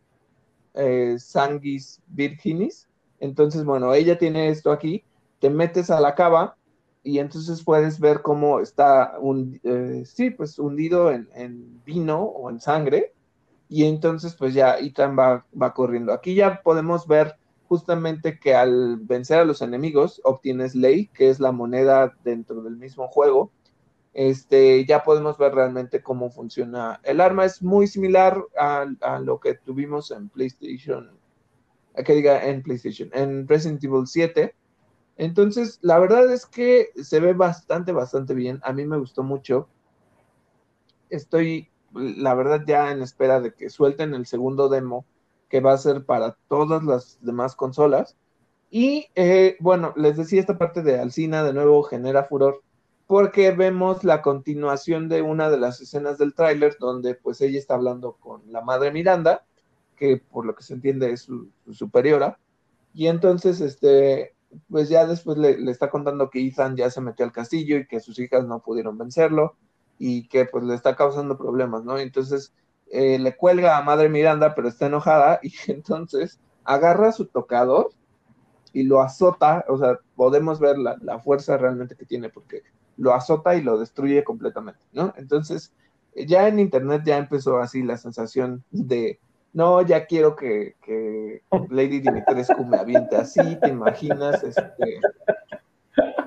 Sanguis 1.18 2.00
Virginis, 2.06 2.88
entonces, 3.22 3.64
bueno, 3.64 3.94
ella 3.94 4.18
tiene 4.18 4.48
esto 4.48 4.72
aquí, 4.72 5.04
te 5.38 5.48
metes 5.48 5.90
a 5.90 6.00
la 6.00 6.16
cava 6.16 6.56
y 7.04 7.20
entonces 7.20 7.62
puedes 7.62 8.00
ver 8.00 8.20
cómo 8.20 8.58
está, 8.58 9.16
un, 9.20 9.60
eh, 9.62 10.02
sí, 10.04 10.30
pues 10.30 10.58
hundido 10.58 11.12
en, 11.12 11.80
vino 11.84 12.20
o 12.20 12.50
en 12.50 12.58
sangre. 12.58 13.12
Y 13.68 13.84
entonces, 13.84 14.34
pues 14.34 14.54
ya 14.54 14.76
Ethan 14.76 15.16
va, 15.16 15.46
va 15.60 15.72
corriendo. 15.72 16.12
Aquí 16.12 16.34
ya 16.34 16.62
podemos 16.62 17.06
ver 17.06 17.36
justamente 17.72 18.38
que 18.38 18.54
al 18.54 18.98
vencer 18.98 19.38
a 19.38 19.46
los 19.46 19.62
enemigos 19.62 20.20
obtienes 20.24 20.74
ley, 20.74 21.06
que 21.06 21.30
es 21.30 21.40
la 21.40 21.52
moneda 21.52 22.14
dentro 22.22 22.60
del 22.62 22.76
mismo 22.76 23.08
juego. 23.08 23.50
Este, 24.12 24.84
ya 24.84 25.04
podemos 25.04 25.38
ver 25.38 25.54
realmente 25.54 26.02
cómo 26.02 26.28
funciona. 26.28 27.00
El 27.02 27.18
arma 27.22 27.46
es 27.46 27.62
muy 27.62 27.86
similar 27.86 28.44
a, 28.58 29.18
lo 29.20 29.40
que 29.40 29.54
tuvimos 29.54 30.10
en 30.10 30.28
PlayStation 30.28 31.18
que 32.04 32.12
diga 32.12 32.44
en 32.44 32.62
PlayStation, 32.62 33.08
en 33.14 33.48
Resident 33.48 33.82
Evil 33.82 34.06
7. 34.06 34.54
Entonces, 35.16 35.78
la 35.80 35.98
verdad 35.98 36.30
es 36.30 36.44
que 36.44 36.90
se 37.02 37.20
ve 37.20 37.32
bastante, 37.32 37.92
bastante 37.92 38.34
bien. 38.34 38.60
A 38.64 38.74
mí 38.74 38.84
me 38.84 38.98
gustó 38.98 39.22
mucho. 39.22 39.66
Estoy, 41.08 41.70
la 41.94 42.34
verdad, 42.34 42.64
ya 42.66 42.92
en 42.92 43.00
espera 43.00 43.40
de 43.40 43.54
que 43.54 43.70
suelten 43.70 44.12
el 44.12 44.26
segundo 44.26 44.68
demo, 44.68 45.06
que 45.52 45.60
va 45.60 45.74
a 45.74 45.78
ser 45.78 46.06
para 46.06 46.38
todas 46.48 46.82
las 46.82 47.18
demás 47.20 47.54
consolas. 47.54 48.16
Y 48.70 49.08
eh, 49.14 49.58
bueno, 49.60 49.92
les 49.96 50.16
decía, 50.16 50.40
esta 50.40 50.56
parte 50.56 50.82
de 50.82 50.98
Alcina 50.98 51.44
de 51.44 51.52
nuevo 51.52 51.82
genera 51.82 52.24
furor 52.24 52.62
porque 53.06 53.50
vemos 53.50 54.02
la 54.02 54.22
continuación 54.22 55.10
de 55.10 55.20
una 55.20 55.50
de 55.50 55.58
las 55.58 55.78
escenas 55.82 56.16
del 56.16 56.32
tráiler 56.32 56.78
donde 56.80 57.14
pues 57.14 57.42
ella 57.42 57.58
está 57.58 57.74
hablando 57.74 58.14
con 58.14 58.50
la 58.50 58.62
madre 58.62 58.92
Miranda 58.92 59.44
que 59.94 60.16
por 60.16 60.46
lo 60.46 60.54
que 60.54 60.62
se 60.62 60.72
entiende 60.72 61.12
es 61.12 61.20
su, 61.20 61.50
superiora. 61.70 62.38
Y 62.94 63.08
entonces, 63.08 63.60
este, 63.60 64.34
pues 64.70 64.88
ya 64.88 65.04
después 65.04 65.36
le, 65.36 65.70
está 65.70 65.90
contando 65.90 66.30
que 66.30 66.40
Ethan 66.46 66.76
ya 66.76 66.90
se 66.90 67.02
metió 67.02 67.26
al 67.26 67.32
castillo 67.32 67.76
y 67.76 67.86
que 67.86 68.00
sus 68.00 68.18
hijas 68.18 68.46
no 68.46 68.60
pudieron 68.60 68.96
vencerlo 68.96 69.54
y 69.98 70.28
que 70.28 70.46
pues 70.46 70.64
le 70.64 70.74
está 70.74 70.96
causando 70.96 71.36
problemas, 71.36 71.84
¿no? 71.84 71.98
Entonces 71.98 72.54
eh, 72.92 73.18
le 73.18 73.36
cuelga 73.36 73.76
a 73.76 73.82
Madre 73.82 74.08
Miranda, 74.08 74.54
pero 74.54 74.68
está 74.68 74.86
enojada 74.86 75.40
y 75.42 75.52
entonces 75.66 76.38
agarra 76.64 77.10
su 77.10 77.26
tocador 77.26 77.90
y 78.72 78.84
lo 78.84 79.00
azota, 79.00 79.64
o 79.68 79.76
sea, 79.76 79.98
podemos 80.14 80.60
ver 80.60 80.78
la, 80.78 80.96
la, 81.02 81.18
fuerza 81.18 81.56
realmente 81.56 81.96
que 81.96 82.06
tiene 82.06 82.28
porque 82.30 82.62
lo 82.96 83.12
azota 83.12 83.54
y 83.56 83.62
lo 83.62 83.78
destruye 83.78 84.22
completamente, 84.24 84.80
¿no? 84.92 85.12
Entonces, 85.16 85.74
ya 86.14 86.48
en 86.48 86.58
internet 86.58 87.02
ya 87.04 87.18
empezó 87.18 87.58
así 87.58 87.82
la 87.82 87.96
sensación 87.96 88.64
de 88.70 89.18
no, 89.52 89.82
ya 89.82 90.06
quiero 90.06 90.34
que, 90.34 90.76
Lady 91.68 92.00
Dimitrescu 92.00 92.64
me 92.64 92.78
aviente 92.78 93.16
así, 93.16 93.56
¿te 93.60 93.68
imaginas? 93.68 94.42
Este, 94.42 95.00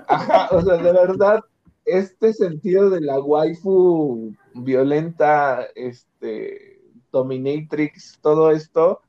ajá, 0.08 0.50
o 0.52 0.62
sea, 0.62 0.78
de 0.78 0.92
verdad, 0.92 1.44
este 1.86 2.34
sentido 2.34 2.90
de 2.90 3.02
la 3.02 3.20
waifu 3.20 4.34
violenta, 4.54 5.66
este, 5.76 6.82
Dominatrix, 7.12 8.20
todo 8.22 8.52
esto 8.52 9.02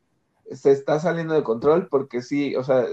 se 0.51 0.73
está 0.73 1.01
saliendo 1.01 1.35
de 1.35 1.43
control 1.43 1.89
porque 1.89 2.23
sí, 2.23 2.55
o 2.55 2.63
sea, 2.63 2.85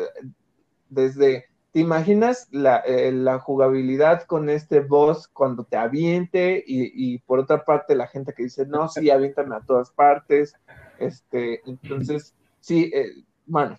desde, 0.89 1.45
¿te 1.71 1.79
imaginas 1.79 2.47
la, 2.51 2.81
eh, 2.85 3.13
jugabilidad 3.41 4.23
con 4.23 4.49
este 4.49 4.79
boss 4.79 5.27
cuando 5.27 5.63
te 5.63 5.77
aviente 5.77 6.63
y, 6.65 7.13
y, 7.13 7.19
por 7.19 7.39
otra 7.39 7.63
parte 7.63 7.95
la 7.95 8.07
gente 8.07 8.33
que 8.33 8.43
dice, 8.43 8.65
no, 8.65 8.87
sí, 8.87 9.09
aviéntame 9.09 9.55
a 9.55 9.61
todas 9.61 9.91
partes, 9.91 10.55
este, 10.97 11.61
entonces, 11.65 12.33
sí, 12.59 12.89
eh, 12.93 13.23
bueno, 13.45 13.77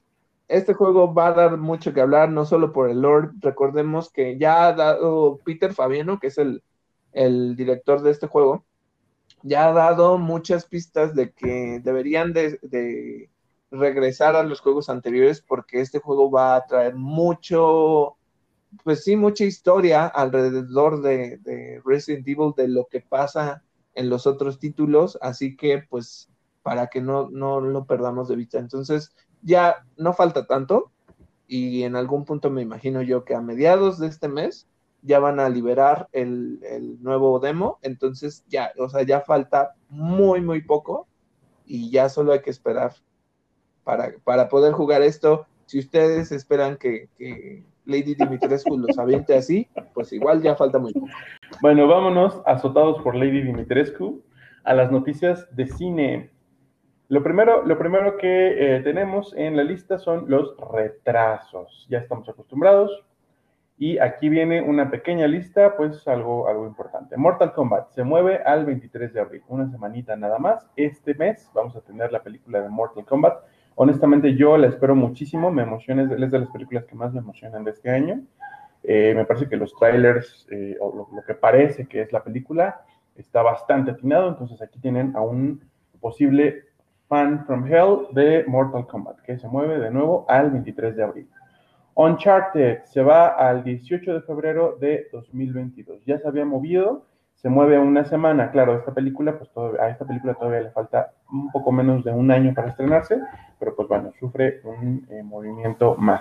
este 0.49 0.74
juego 0.74 1.12
va 1.14 1.28
a 1.28 1.32
dar 1.32 1.57
mucho 1.57 1.92
que 1.92 2.01
hablar, 2.01 2.30
no 2.30 2.45
solo 2.45 2.72
por 2.72 2.90
el 2.90 3.01
Lord, 3.01 3.32
recordemos 3.40 4.11
que 4.11 4.38
ya 4.38 4.66
ha 4.66 4.72
dado 4.72 5.38
Peter 5.45 5.72
Fabiano, 5.72 6.18
que 6.20 6.28
es 6.28 6.38
el, 6.38 6.62
el 7.12 7.57
director 7.57 8.03
de 8.03 8.11
este 8.11 8.26
juego, 8.26 8.64
ya 9.42 9.68
ha 9.68 9.72
dado 9.72 10.18
muchas 10.18 10.66
pistas 10.66 11.14
de 11.14 11.32
que 11.32 11.80
deberían 11.82 12.32
de, 12.32 12.59
de 12.62 13.30
regresar 13.70 14.36
a 14.36 14.42
los 14.42 14.61
juegos 14.61 14.88
anteriores 14.88 15.40
porque 15.40 15.80
este 15.80 15.99
juego 15.99 16.30
va 16.30 16.57
a 16.57 16.66
traer 16.66 16.95
mucho, 16.95 18.16
pues 18.82 19.05
sí, 19.05 19.16
mucha 19.16 19.45
historia 19.45 20.07
alrededor 20.07 21.03
de, 21.03 21.38
de, 21.38 21.82
Resident 21.84 22.26
Evil, 22.26 22.53
de 22.57 22.68
lo 22.68 22.86
que 22.86 23.01
pasa 23.01 23.62
en 23.95 24.09
los 24.09 24.26
otros 24.26 24.59
títulos, 24.59 25.18
así 25.20 25.57
que 25.57 25.84
pues 25.88 26.30
para 26.62 26.86
que 26.86 27.01
no, 27.01 27.28
no 27.30 27.61
lo 27.61 27.84
perdamos 27.84 28.28
de 28.28 28.36
vista. 28.36 28.59
Entonces, 28.59 29.14
ya 29.45 29.84
no 29.97 30.12
falta 30.12 30.47
tanto 30.47 30.90
y 31.47 31.82
en 31.84 31.95
algún 31.95 32.24
punto 32.24 32.51
me 32.51 32.62
imagino 32.62 33.03
yo 33.03 33.24
que 33.24 33.34
a 33.34 33.40
mediados 33.40 33.99
de 33.99 34.09
este 34.09 34.28
mes 34.28 34.66
ya 35.03 35.18
van 35.18 35.38
a 35.38 35.49
liberar 35.51 36.09
el, 36.12 36.61
el 36.62 37.03
nuevo 37.03 37.38
demo, 37.38 37.78
entonces 37.82 38.45
ya, 38.49 38.72
o 38.78 38.88
sea, 38.88 39.03
ya 39.03 39.20
falta 39.20 39.74
muy, 39.90 40.40
muy 40.40 40.62
poco 40.62 41.07
y 41.66 41.90
ya 41.90 42.09
solo 42.09 42.32
hay 42.32 42.40
que 42.40 42.51
esperar 42.51 42.92
para, 43.84 44.14
para 44.24 44.49
poder 44.49 44.72
jugar 44.72 45.03
esto. 45.03 45.47
Si 45.66 45.78
ustedes 45.78 46.32
esperan 46.32 46.76
que, 46.78 47.09
que 47.18 47.62
Lady 47.84 48.14
Dimitrescu 48.14 48.78
los 48.78 48.99
aviente 48.99 49.36
así, 49.36 49.68
pues 49.92 50.12
igual 50.12 50.42
ya 50.42 50.57
falta 50.57 50.78
muy 50.78 50.92
poco. 50.92 51.07
Bueno, 51.61 51.86
vámonos 51.86 52.40
azotados 52.47 53.03
por 53.03 53.14
Lady 53.14 53.42
Dimitrescu 53.42 54.22
a 54.64 54.74
las 54.74 54.90
noticias 54.90 55.47
de 55.55 55.66
cine. 55.66 56.30
Lo 57.09 57.22
primero, 57.22 57.64
lo 57.64 57.78
primero 57.78 58.16
que 58.16 58.76
eh, 58.76 58.80
tenemos 58.80 59.34
en 59.36 59.57
la 59.57 59.62
lista 59.62 59.98
son 59.98 60.24
los 60.28 60.57
retrasos. 60.72 61.86
Ya 61.90 61.98
estamos 61.98 62.28
acostumbrados. 62.28 63.05
Y 63.76 63.98
aquí 63.98 64.28
viene 64.28 64.62
una 64.62 64.90
pequeña 64.90 65.26
lista, 65.26 65.76
pues 65.76 66.07
algo, 66.07 66.48
algo 66.48 66.66
importante. 66.66 67.16
Mortal 67.16 67.52
Kombat 67.52 67.90
se 67.90 68.05
mueve 68.05 68.38
al 68.38 68.64
23 68.64 69.12
de 69.12 69.20
abril, 69.20 69.42
una 69.48 69.68
semanita 69.68 70.16
nada 70.16 70.38
más. 70.38 70.66
Este 70.76 71.14
mes 71.14 71.50
vamos 71.52 71.74
a 71.76 71.80
tener 71.80 72.12
la 72.12 72.22
película 72.22 72.62
de 72.62 72.68
Mortal 72.68 73.05
Kombat. 73.05 73.44
Honestamente, 73.74 74.36
yo 74.36 74.57
la 74.57 74.68
espero 74.68 74.94
muchísimo, 74.94 75.50
me 75.50 75.64
emociona, 75.64 76.05
es 76.05 76.30
de 76.30 76.38
las 76.38 76.50
películas 76.50 76.84
que 76.84 76.94
más 76.94 77.12
me 77.12 77.18
emocionan 77.18 77.64
de 77.64 77.72
este 77.72 77.90
año. 77.90 78.22
Eh, 78.84 79.12
me 79.16 79.24
parece 79.24 79.48
que 79.48 79.57
los 79.57 79.74
trailers, 79.74 80.46
eh, 80.50 80.76
o 80.80 80.94
lo, 80.94 81.09
lo, 81.16 81.24
que 81.24 81.34
parece 81.34 81.86
que 81.86 82.00
es 82.00 82.12
la 82.12 82.22
película, 82.22 82.82
está 83.16 83.42
bastante 83.42 83.90
atinado. 83.90 84.28
Entonces 84.28 84.62
aquí 84.62 84.78
tienen 84.78 85.16
a 85.16 85.20
un 85.20 85.61
posible 86.00 86.62
fan 87.15 87.47
from 87.47 87.65
Hell 87.65 88.09
de 88.11 88.45
Mortal 88.49 88.89
Kombat, 88.89 89.21
que 89.21 89.39
se 89.39 89.47
mueve 89.47 89.79
de 89.79 89.89
nuevo 89.89 90.27
al 90.29 90.51
23 90.51 90.97
de 90.97 91.05
abril. 91.05 91.29
Uncharted 91.95 92.83
se 92.87 93.05
va 93.05 93.29
al 93.29 93.62
18 93.62 94.15
de 94.15 94.21
febrero 94.23 94.77
de 94.81 95.07
2022. 95.12 96.05
Ya 96.07 96.19
se 96.19 96.27
había 96.27 96.45
movido, 96.45 97.07
se 97.37 97.49
mueve 97.49 97.79
una 97.79 98.05
semana. 98.05 98.51
Claro, 98.51 98.77
esta 98.77 98.93
película, 98.93 99.39
pues 99.39 99.49
todavía, 99.53 99.83
a 99.83 99.91
esta 99.91 100.05
película 100.05 100.35
todavía 100.35 100.62
le 100.62 100.71
falta 100.73 101.12
un 101.31 101.53
poco 101.53 101.71
menos 101.71 102.03
de 102.03 102.11
un 102.11 102.33
año 102.33 102.53
para 102.53 102.71
estrenarse, 102.71 103.21
pero 103.61 103.77
pues 103.77 103.87
bueno, 103.87 104.11
sufre 104.19 104.61
un 104.65 105.07
eh, 105.09 105.23
movimiento 105.23 105.95
más. 105.97 106.21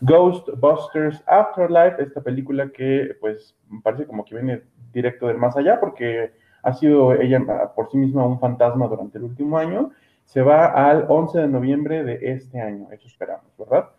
Ghostbusters 0.00 1.24
Afterlife, 1.26 2.04
esta 2.04 2.20
película 2.20 2.70
que 2.70 3.16
pues 3.20 3.56
parece 3.82 4.06
como 4.06 4.24
que 4.24 4.36
viene 4.36 4.62
directo 4.92 5.26
del 5.26 5.38
más 5.38 5.56
allá, 5.56 5.80
porque 5.80 6.30
ha 6.62 6.72
sido 6.72 7.14
ella 7.14 7.72
por 7.74 7.90
sí 7.90 7.96
misma 7.98 8.24
un 8.24 8.38
fantasma 8.38 8.86
durante 8.86 9.18
el 9.18 9.24
último 9.24 9.58
año, 9.58 9.90
se 10.30 10.42
va 10.42 10.66
al 10.66 11.06
11 11.08 11.40
de 11.40 11.48
noviembre 11.48 12.04
de 12.04 12.20
este 12.30 12.60
año, 12.60 12.86
eso 12.92 13.08
esperamos, 13.08 13.50
¿verdad? 13.58 13.90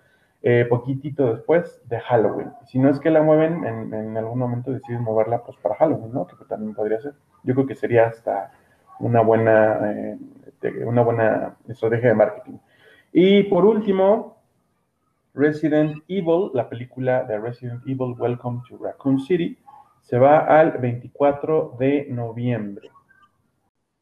Eh, 0.41 0.65
poquitito 0.69 1.35
después 1.35 1.81
de 1.89 1.99
Halloween. 1.99 2.53
Si 2.67 2.79
no 2.79 2.87
es 2.87 3.01
que 3.01 3.09
la 3.09 3.21
mueven, 3.21 3.65
en, 3.65 4.17
algún 4.17 4.39
momento 4.39 4.71
deciden 4.71 5.03
moverla 5.03 5.43
pues 5.43 5.57
para 5.57 5.75
Halloween, 5.75 6.13
¿no? 6.13 6.25
Que 6.25 6.45
también 6.45 6.73
podría 6.73 7.01
ser. 7.01 7.15
Yo 7.43 7.53
creo 7.53 7.67
que 7.67 7.75
sería 7.75 8.07
hasta 8.07 8.49
una 8.99 9.19
buena, 9.19 9.91
eh, 9.91 10.17
una 10.85 11.01
buena 11.01 11.57
estrategia 11.67 12.07
de 12.07 12.15
marketing. 12.15 12.57
Y 13.11 13.43
por 13.43 13.65
último, 13.65 14.37
Resident 15.33 16.01
Evil, 16.07 16.51
la 16.53 16.69
película 16.69 17.25
de 17.25 17.39
Resident 17.39 17.85
Evil 17.85 18.15
Welcome 18.17 18.61
to 18.69 18.77
Raccoon 18.77 19.19
City, 19.19 19.57
se 19.99 20.17
va 20.17 20.39
al 20.39 20.77
24 20.77 21.75
de 21.77 22.07
noviembre. 22.09 22.89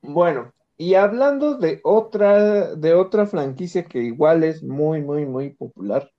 Bueno, 0.04 0.54
y 0.80 0.96
hablando 0.96 1.58
de 1.58 1.82
otra, 1.84 2.74
de 2.74 2.94
otra 2.94 3.28
franquicia 3.28 3.84
que 3.84 4.00
igual 4.00 4.46
es 4.46 4.64
muy, 4.64 5.02
muy, 5.02 5.26
muy 5.26 5.50
popular, 5.50 6.10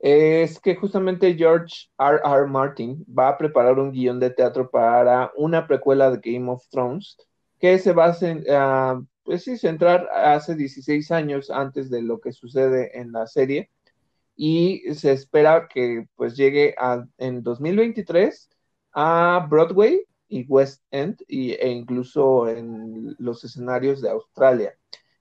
es 0.00 0.58
que 0.58 0.74
justamente 0.74 1.36
George 1.36 1.88
R. 1.98 2.18
R. 2.24 2.46
Martin 2.48 3.04
va 3.08 3.28
a 3.28 3.38
preparar 3.38 3.78
un 3.78 3.92
guion 3.92 4.18
de 4.18 4.30
teatro 4.30 4.68
para 4.68 5.30
una 5.36 5.68
precuela 5.68 6.10
de 6.10 6.18
Game 6.20 6.50
of 6.50 6.66
Thrones 6.68 7.16
que 7.60 7.78
se 7.78 7.92
va 7.92 8.06
a 8.06 8.96
uh, 8.96 9.06
pues 9.22 9.44
sí, 9.44 9.56
centrar 9.56 10.08
hace 10.12 10.56
16 10.56 11.12
años 11.12 11.48
antes 11.48 11.88
de 11.88 12.02
lo 12.02 12.20
que 12.20 12.32
sucede 12.32 12.98
en 12.98 13.12
la 13.12 13.28
serie 13.28 13.70
y 14.34 14.82
se 14.94 15.12
espera 15.12 15.68
que 15.68 16.08
pues 16.16 16.36
llegue 16.36 16.74
a, 16.76 17.06
en 17.18 17.44
2023 17.44 18.50
a 18.94 19.46
Broadway 19.48 20.04
y 20.32 20.46
West 20.48 20.82
End 20.90 21.22
y, 21.28 21.52
e 21.52 21.68
incluso 21.68 22.48
en 22.48 23.14
los 23.18 23.44
escenarios 23.44 24.00
de 24.00 24.08
Australia. 24.08 24.74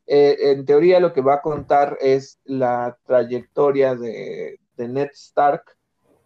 Eh, 0.07 0.37
en 0.51 0.65
teoría 0.65 1.01
lo 1.01 1.11
que 1.11 1.19
va 1.21 1.35
a 1.35 1.41
contar 1.41 1.97
es 1.99 2.39
la 2.45 2.97
trayectoria 3.05 3.95
de, 3.95 4.59
de 4.77 4.87
Ned 4.87 5.09
Stark 5.13 5.63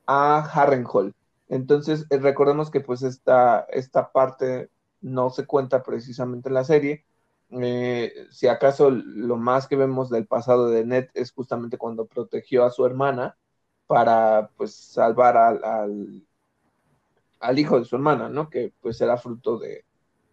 a 0.05 0.39
Harrenhal. 0.39 1.15
Entonces, 1.49 2.05
eh, 2.11 2.17
recordemos 2.17 2.69
que 2.69 2.79
pues 2.79 3.01
esta, 3.01 3.65
esta 3.69 4.11
parte 4.11 4.69
no 5.01 5.31
se 5.31 5.47
cuenta 5.47 5.81
precisamente 5.81 6.49
en 6.49 6.55
la 6.55 6.63
serie. 6.63 7.05
Eh, 7.49 8.13
si 8.29 8.47
acaso 8.47 8.91
lo 8.91 9.35
más 9.37 9.67
que 9.67 9.75
vemos 9.75 10.11
del 10.11 10.27
pasado 10.27 10.69
de 10.69 10.85
Ned 10.85 11.09
es 11.15 11.31
justamente 11.31 11.79
cuando 11.79 12.05
protegió 12.05 12.65
a 12.65 12.71
su 12.71 12.85
hermana 12.85 13.35
para 13.87 14.51
pues 14.57 14.75
salvar 14.75 15.37
al, 15.37 15.63
al, 15.63 16.27
al 17.39 17.59
hijo 17.59 17.79
de 17.79 17.85
su 17.85 17.95
hermana, 17.95 18.29
¿no? 18.29 18.49
Que 18.49 18.71
pues 18.81 18.99
era 19.01 19.17
fruto 19.17 19.57
de, 19.57 19.85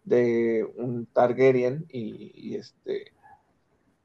de 0.03 0.67
un 0.75 1.05
Targaryen 1.07 1.85
y, 1.89 2.55
este 2.55 3.13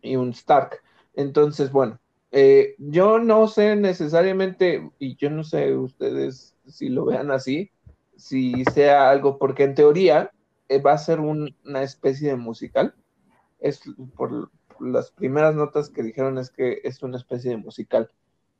y 0.02 0.16
un 0.16 0.30
Stark. 0.30 0.80
Entonces, 1.14 1.72
bueno, 1.72 1.98
eh, 2.30 2.74
yo 2.78 3.18
no 3.18 3.48
sé 3.48 3.76
necesariamente, 3.76 4.90
y 4.98 5.16
yo 5.16 5.30
no 5.30 5.44
sé 5.44 5.74
ustedes 5.74 6.56
si 6.66 6.88
lo 6.88 7.04
vean 7.04 7.30
así, 7.30 7.70
si 8.16 8.64
sea 8.72 9.10
algo, 9.10 9.38
porque 9.38 9.64
en 9.64 9.74
teoría 9.74 10.32
eh, 10.68 10.80
va 10.80 10.92
a 10.92 10.98
ser 10.98 11.20
un, 11.20 11.54
una 11.64 11.82
especie 11.82 12.28
de 12.28 12.36
musical. 12.36 12.94
Es 13.60 13.82
por 14.16 14.50
las 14.80 15.10
primeras 15.10 15.54
notas 15.54 15.90
que 15.90 16.02
dijeron 16.02 16.38
es 16.38 16.50
que 16.50 16.80
es 16.84 17.02
una 17.02 17.16
especie 17.16 17.50
de 17.50 17.56
musical. 17.56 18.10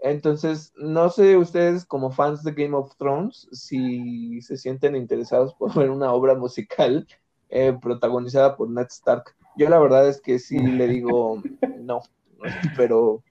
Entonces, 0.01 0.73
no 0.77 1.11
sé 1.11 1.37
ustedes 1.37 1.85
como 1.85 2.11
fans 2.11 2.45
de 2.45 2.53
Game 2.53 2.77
of 2.77 2.95
Thrones 2.97 3.49
si 3.53 4.41
se 4.43 4.57
sienten 4.57 4.95
interesados 4.95 5.55
por 5.55 5.75
ver 5.75 5.91
una 5.91 6.13
obra 6.13 6.35
musical 6.35 7.07
eh, 7.49 7.77
protagonizada 7.81 8.57
por 8.57 8.71
Ned 8.71 8.87
Stark. 8.91 9.35
Yo 9.57 9.69
la 9.69 9.79
verdad 9.79 10.09
es 10.09 10.21
que 10.21 10.39
sí 10.39 10.59
le 10.59 10.87
digo 10.87 11.43
no, 11.81 12.03
pero, 12.77 13.23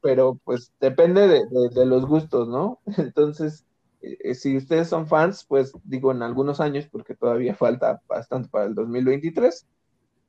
pero 0.00 0.38
pues 0.44 0.72
depende 0.80 1.26
de, 1.26 1.46
de, 1.46 1.68
de 1.70 1.86
los 1.86 2.06
gustos, 2.06 2.48
¿no? 2.48 2.80
Entonces, 2.98 3.66
eh, 4.00 4.34
si 4.34 4.56
ustedes 4.56 4.88
son 4.88 5.06
fans, 5.06 5.44
pues 5.44 5.72
digo 5.84 6.12
en 6.12 6.22
algunos 6.22 6.60
años, 6.60 6.86
porque 6.86 7.14
todavía 7.14 7.54
falta 7.54 8.00
bastante 8.06 8.48
para 8.48 8.66
el 8.66 8.74
2023, 8.74 9.66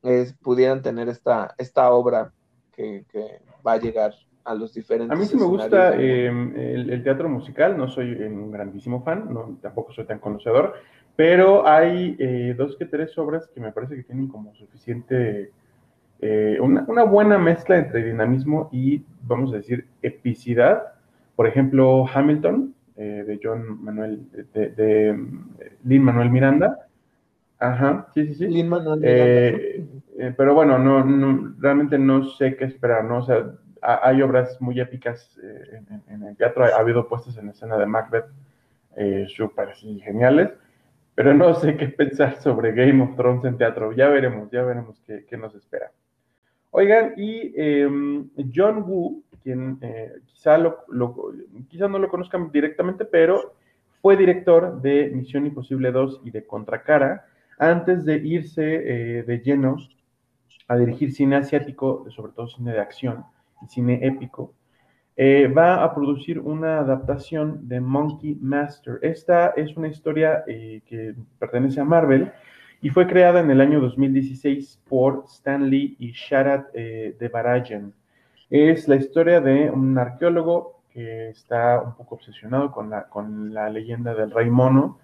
eh, 0.03 0.33
pudieran 0.41 0.81
tener 0.81 1.09
esta, 1.09 1.53
esta 1.57 1.91
obra 1.91 2.33
que, 2.71 3.05
que 3.09 3.41
va 3.65 3.73
a 3.73 3.79
llegar 3.79 4.13
a 4.47 4.55
los 4.55 4.73
diferentes. 4.73 5.15
A 5.15 5.19
mí 5.19 5.25
sí 5.25 5.35
me 5.35 5.43
gusta 5.43 5.95
eh, 5.95 6.27
el, 6.27 6.89
el, 6.89 7.03
teatro 7.03 7.27
musical, 7.27 7.77
no 7.77 7.89
soy 7.89 8.13
un 8.13 8.49
grandísimo 8.49 9.03
fan, 9.03 9.31
no, 9.31 9.57
tampoco 9.61 9.91
soy 9.91 10.05
tan 10.05 10.19
conocedor, 10.19 10.73
pero 11.17 11.67
hay 11.67 12.15
eh, 12.19 12.53
dos 12.55 12.77
que 12.77 12.85
tres 12.85 13.17
obras 13.17 13.49
que 13.53 13.59
me 13.59 13.71
parece 13.71 13.95
que 13.95 14.03
tienen 14.03 14.27
como 14.27 14.53
suficiente, 14.53 15.51
eh, 16.21 16.59
una, 16.61 16.85
una, 16.87 17.03
buena 17.03 17.39
mezcla 17.39 17.75
entre 17.75 18.03
dinamismo 18.03 18.69
y, 18.71 19.03
vamos 19.23 19.51
a 19.51 19.57
decir, 19.57 19.87
epicidad. 20.03 20.93
Por 21.35 21.47
ejemplo, 21.47 22.05
Hamilton, 22.07 22.75
eh, 22.97 23.23
de 23.25 23.39
John 23.41 23.83
Manuel, 23.83 24.27
de, 24.53 24.69
de 24.69 25.19
Lin 25.83 26.03
Manuel 26.03 26.29
Miranda. 26.29 26.87
Ajá, 27.57 28.09
sí, 28.13 28.27
sí, 28.27 28.35
sí. 28.35 28.47
Lin 28.47 28.69
Manuel 28.69 28.99
Miranda. 28.99 30.35
Pero 30.37 30.53
bueno, 30.53 30.77
no, 30.77 31.55
realmente 31.57 31.97
no 31.97 32.25
sé 32.25 32.55
qué 32.57 32.65
esperar, 32.65 33.03
¿no? 33.05 33.17
O 33.17 33.23
sea, 33.23 33.53
hay 33.87 34.21
obras 34.21 34.59
muy 34.59 34.79
épicas 34.81 35.37
eh, 35.41 35.81
en, 36.09 36.23
el 36.23 36.35
teatro, 36.35 36.65
ha, 36.65 36.77
habido 36.77 37.07
puestas 37.07 37.37
en 37.37 37.49
escena 37.49 37.77
de 37.77 37.85
Macbeth 37.85 38.25
eh, 38.97 39.25
súper 39.29 39.73
geniales, 39.75 40.49
pero 41.15 41.33
no 41.33 41.53
sé 41.53 41.77
qué 41.77 41.87
pensar 41.87 42.35
sobre 42.41 42.73
Game 42.73 43.01
of 43.01 43.15
Thrones 43.15 43.45
en 43.45 43.57
teatro. 43.57 43.93
Ya 43.93 44.09
veremos, 44.09 44.51
ya 44.51 44.63
veremos 44.63 45.01
qué, 45.05 45.37
nos 45.37 45.55
espera. 45.55 45.91
Oigan, 46.71 47.13
y 47.15 47.53
em, 47.55 48.29
John 48.53 48.83
Woo, 48.85 49.23
quien 49.41 49.79
quizá, 50.25 50.57
lo, 50.57 50.85
quizá 51.69 51.87
no 51.87 51.97
lo 51.97 52.09
conozcan 52.09 52.51
directamente, 52.51 53.05
pero 53.05 53.55
fue 54.01 54.17
director 54.17 54.81
de 54.81 55.09
Misión 55.13 55.45
Imposible 55.45 55.91
2 55.91 56.21
y 56.25 56.31
de 56.31 56.45
Contracara, 56.45 57.25
antes 57.57 58.03
de 58.05 58.17
irse 58.17 58.61
de 58.61 59.41
lleno 59.43 59.77
a 60.67 60.75
dirigir 60.75 61.13
cine 61.13 61.37
asiático, 61.37 62.05
sobre 62.11 62.33
todo 62.33 62.47
cine 62.47 62.73
de 62.73 62.81
acción 62.81 63.23
cine 63.67 63.99
épico, 64.05 64.53
eh, 65.15 65.47
va 65.47 65.83
a 65.83 65.95
producir 65.95 66.39
una 66.39 66.79
adaptación 66.79 67.67
de 67.67 67.81
Monkey 67.81 68.35
Master. 68.39 68.99
Esta 69.01 69.49
es 69.49 69.75
una 69.75 69.87
historia 69.87 70.43
eh, 70.47 70.81
que 70.85 71.15
pertenece 71.39 71.81
a 71.81 71.85
Marvel 71.85 72.31
y 72.81 72.89
fue 72.89 73.07
creada 73.07 73.39
en 73.39 73.49
el 73.49 73.59
año 73.59 73.79
2016 73.79 74.83
por 74.87 75.23
Stan 75.27 75.67
Lee 75.69 75.95
y 75.97 76.11
Sharat 76.11 76.67
eh, 76.73 77.15
Devarajan. 77.19 77.93
Es 78.49 78.87
la 78.87 78.95
historia 78.95 79.41
de 79.41 79.71
un 79.71 79.97
arqueólogo 79.97 80.81
que 80.91 81.29
está 81.29 81.81
un 81.81 81.95
poco 81.95 82.15
obsesionado 82.15 82.71
con 82.71 82.89
la, 82.89 83.07
con 83.07 83.53
la 83.53 83.69
leyenda 83.69 84.13
del 84.13 84.31
rey 84.31 84.49
mono, 84.49 84.99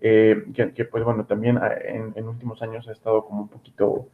que, 0.00 0.88
pues 0.90 1.02
bueno, 1.02 1.24
también 1.24 1.58
en, 1.86 2.12
en 2.14 2.28
últimos 2.28 2.60
años 2.60 2.86
ha 2.88 2.92
estado 2.92 3.24
como 3.24 3.42
un 3.42 3.48
poquito 3.48 4.08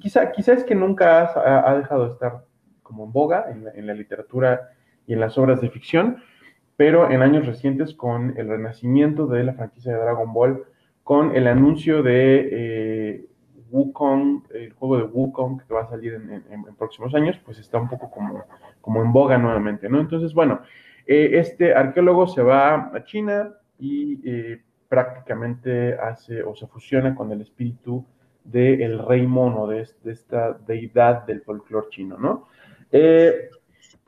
Quizá, 0.00 0.32
quizá 0.32 0.54
es 0.54 0.64
que 0.64 0.74
nunca 0.74 1.30
ha, 1.36 1.74
dejado 1.76 2.06
de 2.06 2.12
estar 2.12 2.44
como 2.94 3.06
en 3.06 3.12
boga 3.12 3.46
en 3.50 3.86
la, 3.86 3.94
literatura 3.94 4.70
y 5.06 5.14
en 5.14 5.20
las 5.20 5.36
obras 5.36 5.60
de 5.60 5.68
ficción, 5.68 6.18
pero 6.76 7.10
en 7.10 7.22
años 7.22 7.44
recientes 7.44 7.92
con 7.92 8.34
el 8.36 8.48
renacimiento 8.48 9.26
de 9.26 9.42
la 9.42 9.54
franquicia 9.54 9.92
de 9.92 9.98
Dragon 9.98 10.32
Ball, 10.32 10.62
con 11.02 11.34
el 11.34 11.48
anuncio 11.48 12.04
de 12.04 12.48
eh, 12.52 13.26
Wukong, 13.70 14.44
el 14.54 14.72
juego 14.74 14.98
de 14.98 15.04
Wukong 15.04 15.62
que 15.66 15.74
va 15.74 15.82
a 15.82 15.90
salir 15.90 16.14
en, 16.14 16.74
próximos 16.78 17.14
años, 17.16 17.36
pues 17.44 17.58
está 17.58 17.78
un 17.78 17.88
poco 17.88 18.10
como, 18.10 18.44
como 18.80 19.02
en 19.02 19.12
boga 19.12 19.38
nuevamente, 19.38 19.88
¿no? 19.88 19.98
Entonces, 20.00 20.32
bueno, 20.32 20.60
eh, 21.04 21.30
este 21.34 21.74
arqueólogo 21.74 22.28
se 22.28 22.42
va 22.42 22.92
a 22.94 23.04
China 23.04 23.54
y 23.78 24.20
eh, 24.24 24.62
prácticamente 24.88 25.94
hace 25.94 26.44
o 26.44 26.54
se 26.54 26.68
fusiona 26.68 27.14
con 27.16 27.32
el 27.32 27.40
espíritu 27.40 28.06
del 28.44 28.98
rey 29.06 29.26
mono, 29.26 29.66
de, 29.66 29.86
esta 30.04 30.52
deidad 30.52 31.26
del 31.26 31.40
folclore 31.42 31.88
chino, 31.90 32.18
¿no? 32.18 32.46
Eh, 32.96 33.50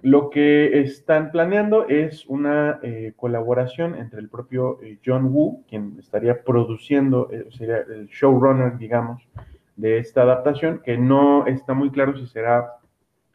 lo 0.02 0.30
que 0.30 0.78
están 0.80 1.32
planeando 1.32 1.88
es 1.88 2.24
una 2.26 2.78
eh, 2.84 3.14
colaboración 3.16 3.96
entre 3.96 4.20
el 4.20 4.28
propio 4.28 4.80
eh, 4.80 5.00
John 5.04 5.34
Woo, 5.34 5.64
quien 5.68 5.96
estaría 5.98 6.44
produciendo, 6.44 7.28
sería 7.50 7.78
el 7.78 8.06
showrunner, 8.06 8.78
digamos, 8.78 9.28
de 9.74 9.98
esta 9.98 10.22
adaptación, 10.22 10.82
que 10.84 10.96
no 10.96 11.48
está 11.48 11.74
muy 11.74 11.90
claro 11.90 12.16
si 12.16 12.28
será 12.28 12.74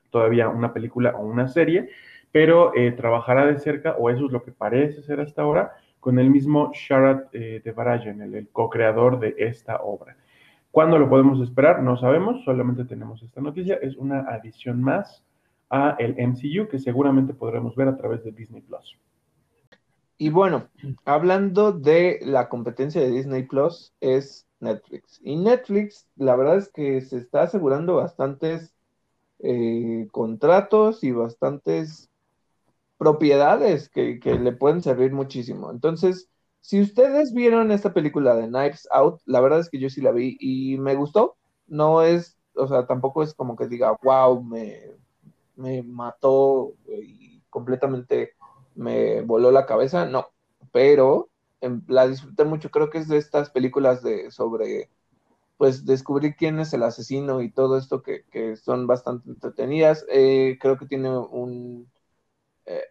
todavía 0.10 0.48
una 0.48 0.72
película 0.72 1.18
o 1.18 1.26
una 1.26 1.50
serie, 1.50 1.90
pero 2.32 2.72
trabajará 2.96 3.46
de 3.46 3.60
cerca, 3.60 3.96
o 4.00 4.10
eso 4.10 4.28
es 4.28 4.32
lo 4.32 4.44
que 4.44 4.54
parece 4.54 5.02
ser 5.02 5.20
hasta 5.20 5.42
ahora, 5.42 5.74
con 6.00 6.18
el 6.18 6.30
mismo 6.30 6.72
Sharat 6.74 7.30
Devarajan, 7.34 8.22
el 8.22 8.48
co-creador 8.54 9.20
de 9.20 9.36
esta 9.38 9.82
obra. 9.82 10.16
¿Cuándo 10.72 10.98
lo 10.98 11.10
podemos 11.10 11.42
esperar? 11.42 11.84
No 11.84 11.98
sabemos, 11.98 12.42
solamente 12.46 12.86
tenemos 12.86 13.22
esta 13.22 13.42
noticia. 13.42 13.78
Es 13.82 13.98
una 13.98 14.22
adición 14.22 14.82
más 14.82 15.26
a 15.72 15.96
el 15.98 16.16
MCU 16.20 16.68
que 16.70 16.78
seguramente 16.78 17.34
podremos 17.34 17.76
ver 17.76 17.88
a 17.88 17.98
través 17.98 18.24
de 18.24 18.32
Disney 18.32 18.62
Plus. 18.62 18.98
Y 20.18 20.30
bueno, 20.30 20.68
hablando 21.06 21.72
de 21.72 22.20
la 22.22 22.50
competencia 22.50 23.02
de 23.02 23.10
Disney 23.10 23.44
Plus, 23.44 23.94
es 24.02 24.46
Netflix. 24.60 25.20
Y 25.24 25.38
Netflix, 25.38 26.08
la 26.16 26.36
verdad 26.36 26.58
es 26.58 26.70
que 26.70 27.02
se 27.02 27.18
está 27.18 27.44
asegurando 27.44 27.96
bastantes 27.96 28.76
eh, 29.40 30.08
contratos 30.12 31.04
y 31.04 31.12
bastantes 31.12 32.12
propiedades 32.98 33.90
que, 33.90 34.20
que, 34.20 34.36
le 34.36 34.52
pueden 34.52 34.84
servir 34.84 35.12
muchísimo. 35.12 35.72
Entonces, 35.72 36.30
si 36.60 36.80
ustedes 36.82 37.34
vieron 37.34 37.72
esta 37.72 37.94
película 37.94 38.36
de 38.36 38.48
Knives 38.48 38.88
Out, 38.92 39.22
la 39.26 39.42
verdad 39.42 39.62
es 39.62 39.70
que 39.70 39.80
yo 39.80 39.90
sí 39.90 40.02
la 40.02 40.12
vi 40.12 40.38
y 40.40 40.78
me 40.78 40.94
gustó. 40.94 41.38
No 41.66 42.04
es, 42.04 42.38
o 42.54 42.68
sea, 42.68 42.86
tampoco 42.86 43.24
es 43.24 43.34
como 43.34 43.56
que 43.56 43.68
diga, 43.68 43.98
wow, 44.04 44.44
me, 44.44 44.82
me 45.62 45.84
mató 45.84 46.74
y 46.88 47.42
completamente 47.50 48.34
me 48.76 49.22
voló 49.22 49.52
la 49.52 49.66
cabeza, 49.66 50.06
no. 50.06 50.28
Pero 50.72 51.30
em, 51.62 51.82
la 51.88 52.08
disfruté 52.08 52.44
mucho, 52.46 52.72
creo 52.72 52.90
que 52.90 53.00
es 53.00 53.08
de 53.08 53.18
estas 53.18 53.50
películas 53.52 54.04
de 54.04 54.32
sobre 54.32 54.90
pues 55.58 55.86
descubrir 55.86 56.36
quién 56.36 56.60
es 56.60 56.74
el 56.74 56.84
asesino 56.84 57.42
y 57.42 57.52
todo 57.52 57.78
esto 57.78 58.02
que, 58.02 58.26
que 58.32 58.56
son 58.56 58.88
bastante 58.88 59.30
entretenidas. 59.30 60.06
Eh, 60.10 60.58
creo 60.60 60.78
que 60.78 60.88
tiene 60.88 61.10
un 61.16 61.88
eh, 62.66 62.84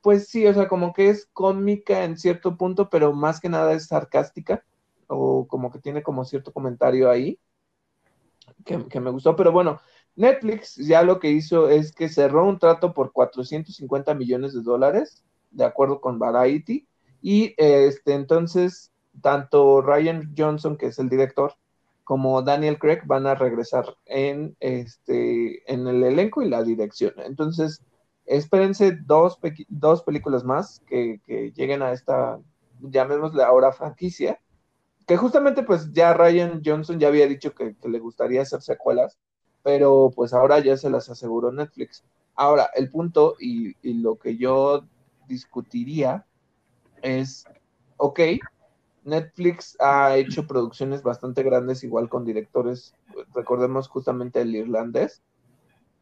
pues 0.00 0.28
sí, 0.28 0.46
o 0.46 0.54
sea, 0.54 0.68
como 0.68 0.92
que 0.92 1.10
es 1.10 1.26
cómica 1.32 2.04
en 2.04 2.16
cierto 2.16 2.56
punto, 2.56 2.88
pero 2.88 3.12
más 3.12 3.40
que 3.40 3.48
nada 3.48 3.72
es 3.72 3.86
sarcástica, 3.86 4.64
o 5.06 5.46
como 5.46 5.70
que 5.70 5.78
tiene 5.78 6.02
como 6.02 6.24
cierto 6.24 6.52
comentario 6.52 7.10
ahí, 7.10 7.38
que, 8.64 9.00
me 9.00 9.10
gustó, 9.10 9.36
pero 9.36 9.52
bueno, 9.52 9.80
Netflix 10.18 10.74
ya 10.74 11.02
lo 11.02 11.20
que 11.20 11.30
hizo 11.30 11.68
es 11.68 11.92
que 11.92 12.08
cerró 12.08 12.46
un 12.46 12.58
trato 12.58 12.92
por 12.92 13.12
450 13.12 14.14
millones 14.14 14.52
de 14.52 14.62
dólares, 14.62 15.22
de 15.52 15.64
acuerdo 15.64 16.00
con 16.00 16.18
Variety, 16.18 16.86
y 17.22 17.54
este, 17.56 18.14
entonces 18.14 18.92
tanto 19.22 19.80
Ryan 19.80 20.34
Johnson, 20.36 20.76
que 20.76 20.86
es 20.86 20.98
el 20.98 21.08
director, 21.08 21.54
como 22.04 22.42
Daniel 22.42 22.78
Craig 22.78 23.02
van 23.04 23.26
a 23.26 23.34
regresar 23.34 23.96
en, 24.06 24.56
este, 24.60 25.70
en 25.72 25.86
el 25.86 26.02
elenco 26.02 26.42
y 26.42 26.48
la 26.48 26.62
dirección. 26.62 27.12
Entonces, 27.18 27.82
espérense 28.24 28.98
dos, 29.04 29.38
dos 29.68 30.02
películas 30.02 30.42
más 30.42 30.80
que, 30.86 31.20
lleguen 31.54 31.82
a 31.82 31.92
esta, 31.92 32.40
llamémosle 32.80 33.42
ahora 33.42 33.72
franquicia, 33.72 34.40
que 35.06 35.16
justamente 35.16 35.62
pues 35.62 35.92
ya 35.92 36.12
Ryan 36.12 36.60
Johnson 36.64 36.98
ya 36.98 37.08
había 37.08 37.26
dicho 37.26 37.54
que, 37.54 37.76
le 37.86 37.98
gustaría 37.98 38.42
hacer 38.42 38.62
secuelas, 38.62 39.18
pero 39.68 40.10
pues 40.16 40.32
ahora 40.32 40.60
ya 40.60 40.78
se 40.78 40.88
las 40.88 41.10
aseguró 41.10 41.52
Netflix. 41.52 42.02
Ahora, 42.34 42.70
el 42.74 42.88
punto 42.88 43.36
y, 43.38 43.74
lo 44.00 44.16
que 44.16 44.38
yo 44.38 44.86
discutiría 45.26 46.24
es, 47.02 47.44
ok, 47.98 48.18
Netflix 49.04 49.76
ha 49.78 50.16
hecho 50.16 50.46
producciones 50.46 51.02
bastante 51.02 51.42
grandes, 51.42 51.84
igual 51.84 52.08
con 52.08 52.24
directores, 52.24 52.94
recordemos 53.34 53.88
justamente 53.88 54.40
el 54.40 54.56
irlandés, 54.56 55.22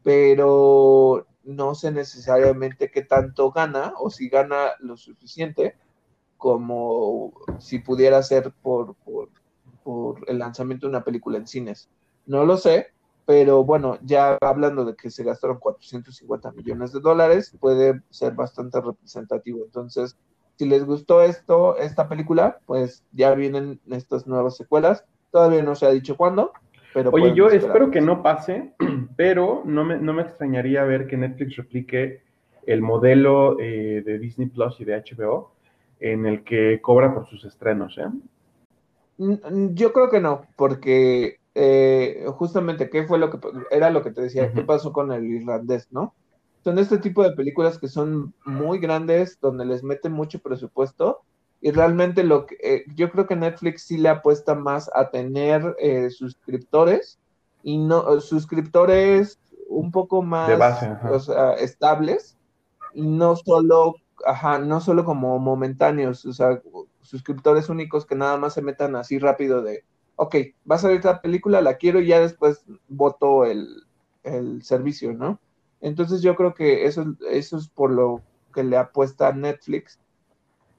pero 0.01 1.27
no 1.43 1.75
sé 1.75 1.91
necesariamente 1.91 2.89
qué 2.89 3.01
tanto 3.01 3.51
gana 3.51 3.95
o 3.99 4.09
si 4.09 4.29
gana 4.29 4.75
lo 4.79 4.95
suficiente 4.95 5.75
como 6.37 7.33
si 7.59 7.79
pudiera 7.79 8.23
ser 8.23 8.53
por, 8.61 8.95
el 10.25 10.39
lanzamiento 10.39 10.87
de 10.87 10.91
una 10.91 11.03
película 11.03 11.37
en 11.37 11.47
cines. 11.47 11.89
No 12.25 12.45
lo 12.45 12.55
sé, 12.55 12.93
pero 13.27 13.65
bueno, 13.65 13.99
ya 14.01 14.37
hablando 14.39 14.85
de 14.85 14.95
que 14.95 15.11
se 15.11 15.23
gastaron 15.23 15.59
450 15.59 16.53
millones 16.53 16.93
de 16.93 17.01
dólares, 17.01 17.55
puede 17.59 18.01
ser 18.09 18.33
bastante 18.33 18.79
representativo. 18.79 19.65
Entonces, 19.65 20.17
si 20.55 20.65
les 20.65 20.85
gustó 20.85 21.21
esto, 21.21 21.77
esta 21.77 22.07
película, 22.07 22.59
pues 22.65 23.03
ya 23.11 23.35
vienen 23.35 23.81
estas 23.91 24.25
nuevas 24.27 24.55
secuelas. 24.55 25.03
Todavía 25.29 25.61
no 25.61 25.75
se 25.75 25.85
ha 25.85 25.91
dicho 25.91 26.15
cuándo, 26.15 26.53
Oye, 27.11 27.33
yo 27.35 27.49
espero 27.49 27.91
que 27.91 28.01
no 28.01 28.23
pase, 28.23 28.73
pero 29.17 29.61
no 29.65 29.83
me, 29.83 29.97
no 29.97 30.13
me 30.13 30.23
extrañaría 30.23 30.83
ver 30.83 31.05
que 31.05 31.17
Netflix 31.17 31.57
replique 31.57 32.21
el 32.65 32.81
modelo 32.81 33.59
eh, 33.59 34.01
de 34.05 34.19
Disney 34.19 34.47
Plus 34.47 34.79
y 34.79 34.85
de 34.85 35.03
HBO 35.03 35.51
en 35.99 36.25
el 36.25 36.43
que 36.43 36.79
cobra 36.81 37.13
por 37.13 37.27
sus 37.27 37.43
estrenos, 37.45 37.97
¿eh? 37.97 38.07
Yo 39.73 39.93
creo 39.93 40.09
que 40.09 40.19
no, 40.19 40.45
porque 40.55 41.39
eh, 41.59 42.23
justamente, 42.35 42.87
¿qué 42.87 43.07
fue 43.07 43.17
lo 43.17 43.31
que 43.31 43.39
era 43.71 43.89
lo 43.89 44.03
que 44.03 44.11
te 44.11 44.21
decía? 44.21 44.53
¿Qué 44.53 44.61
pasó 44.61 44.93
con 44.93 45.11
el 45.11 45.25
irlandés, 45.25 45.87
no? 45.89 46.13
Son 46.63 46.77
este 46.77 46.99
tipo 46.99 47.23
de 47.23 47.31
películas 47.31 47.79
que 47.79 47.87
son 47.87 48.35
muy 48.45 48.77
grandes, 48.77 49.39
donde 49.41 49.65
les 49.65 49.83
meten 49.83 50.11
mucho 50.11 50.37
presupuesto 50.39 51.21
y 51.59 51.71
realmente 51.71 52.23
lo 52.23 52.45
que 52.45 52.57
eh, 52.61 52.85
yo 52.95 53.09
creo 53.09 53.25
que 53.25 53.35
Netflix 53.35 53.83
sí 53.83 53.97
le 53.97 54.09
apuesta 54.09 54.53
más 54.53 54.91
a 54.93 55.09
tener 55.09 55.75
eh, 55.79 56.11
suscriptores 56.11 57.17
y 57.63 57.79
no 57.79 58.21
suscriptores 58.21 59.39
un 59.67 59.91
poco 59.91 60.21
más 60.21 60.51
estables 61.57 62.37
y 62.93 63.01
no 63.07 63.35
solo 63.35 63.95
ajá, 64.25 64.59
no 64.59 64.79
solo 64.79 65.05
como 65.05 65.39
momentáneos, 65.39 66.23
o 66.25 66.33
sea, 66.33 66.61
suscriptores 67.01 67.69
únicos 67.69 68.05
que 68.05 68.13
nada 68.13 68.37
más 68.37 68.53
se 68.53 68.61
metan 68.61 68.95
así 68.95 69.17
rápido 69.17 69.63
de 69.63 69.83
ok, 70.17 70.35
va 70.69 70.75
a 70.75 70.79
salir 70.79 70.97
esta 70.97 71.21
película, 71.21 71.61
la 71.61 71.75
quiero 71.75 72.01
y 72.01 72.07
ya 72.07 72.19
después 72.19 72.65
voto 72.89 73.45
el, 73.45 73.83
el 74.23 74.61
servicio, 74.63 75.13
¿no? 75.13 75.39
Entonces 75.79 76.21
yo 76.21 76.35
creo 76.35 76.53
que 76.53 76.85
eso, 76.85 77.05
eso 77.31 77.57
es 77.57 77.69
por 77.69 77.91
lo 77.91 78.21
que 78.53 78.63
le 78.63 78.77
apuesta 78.77 79.29
a 79.29 79.33
Netflix. 79.33 79.99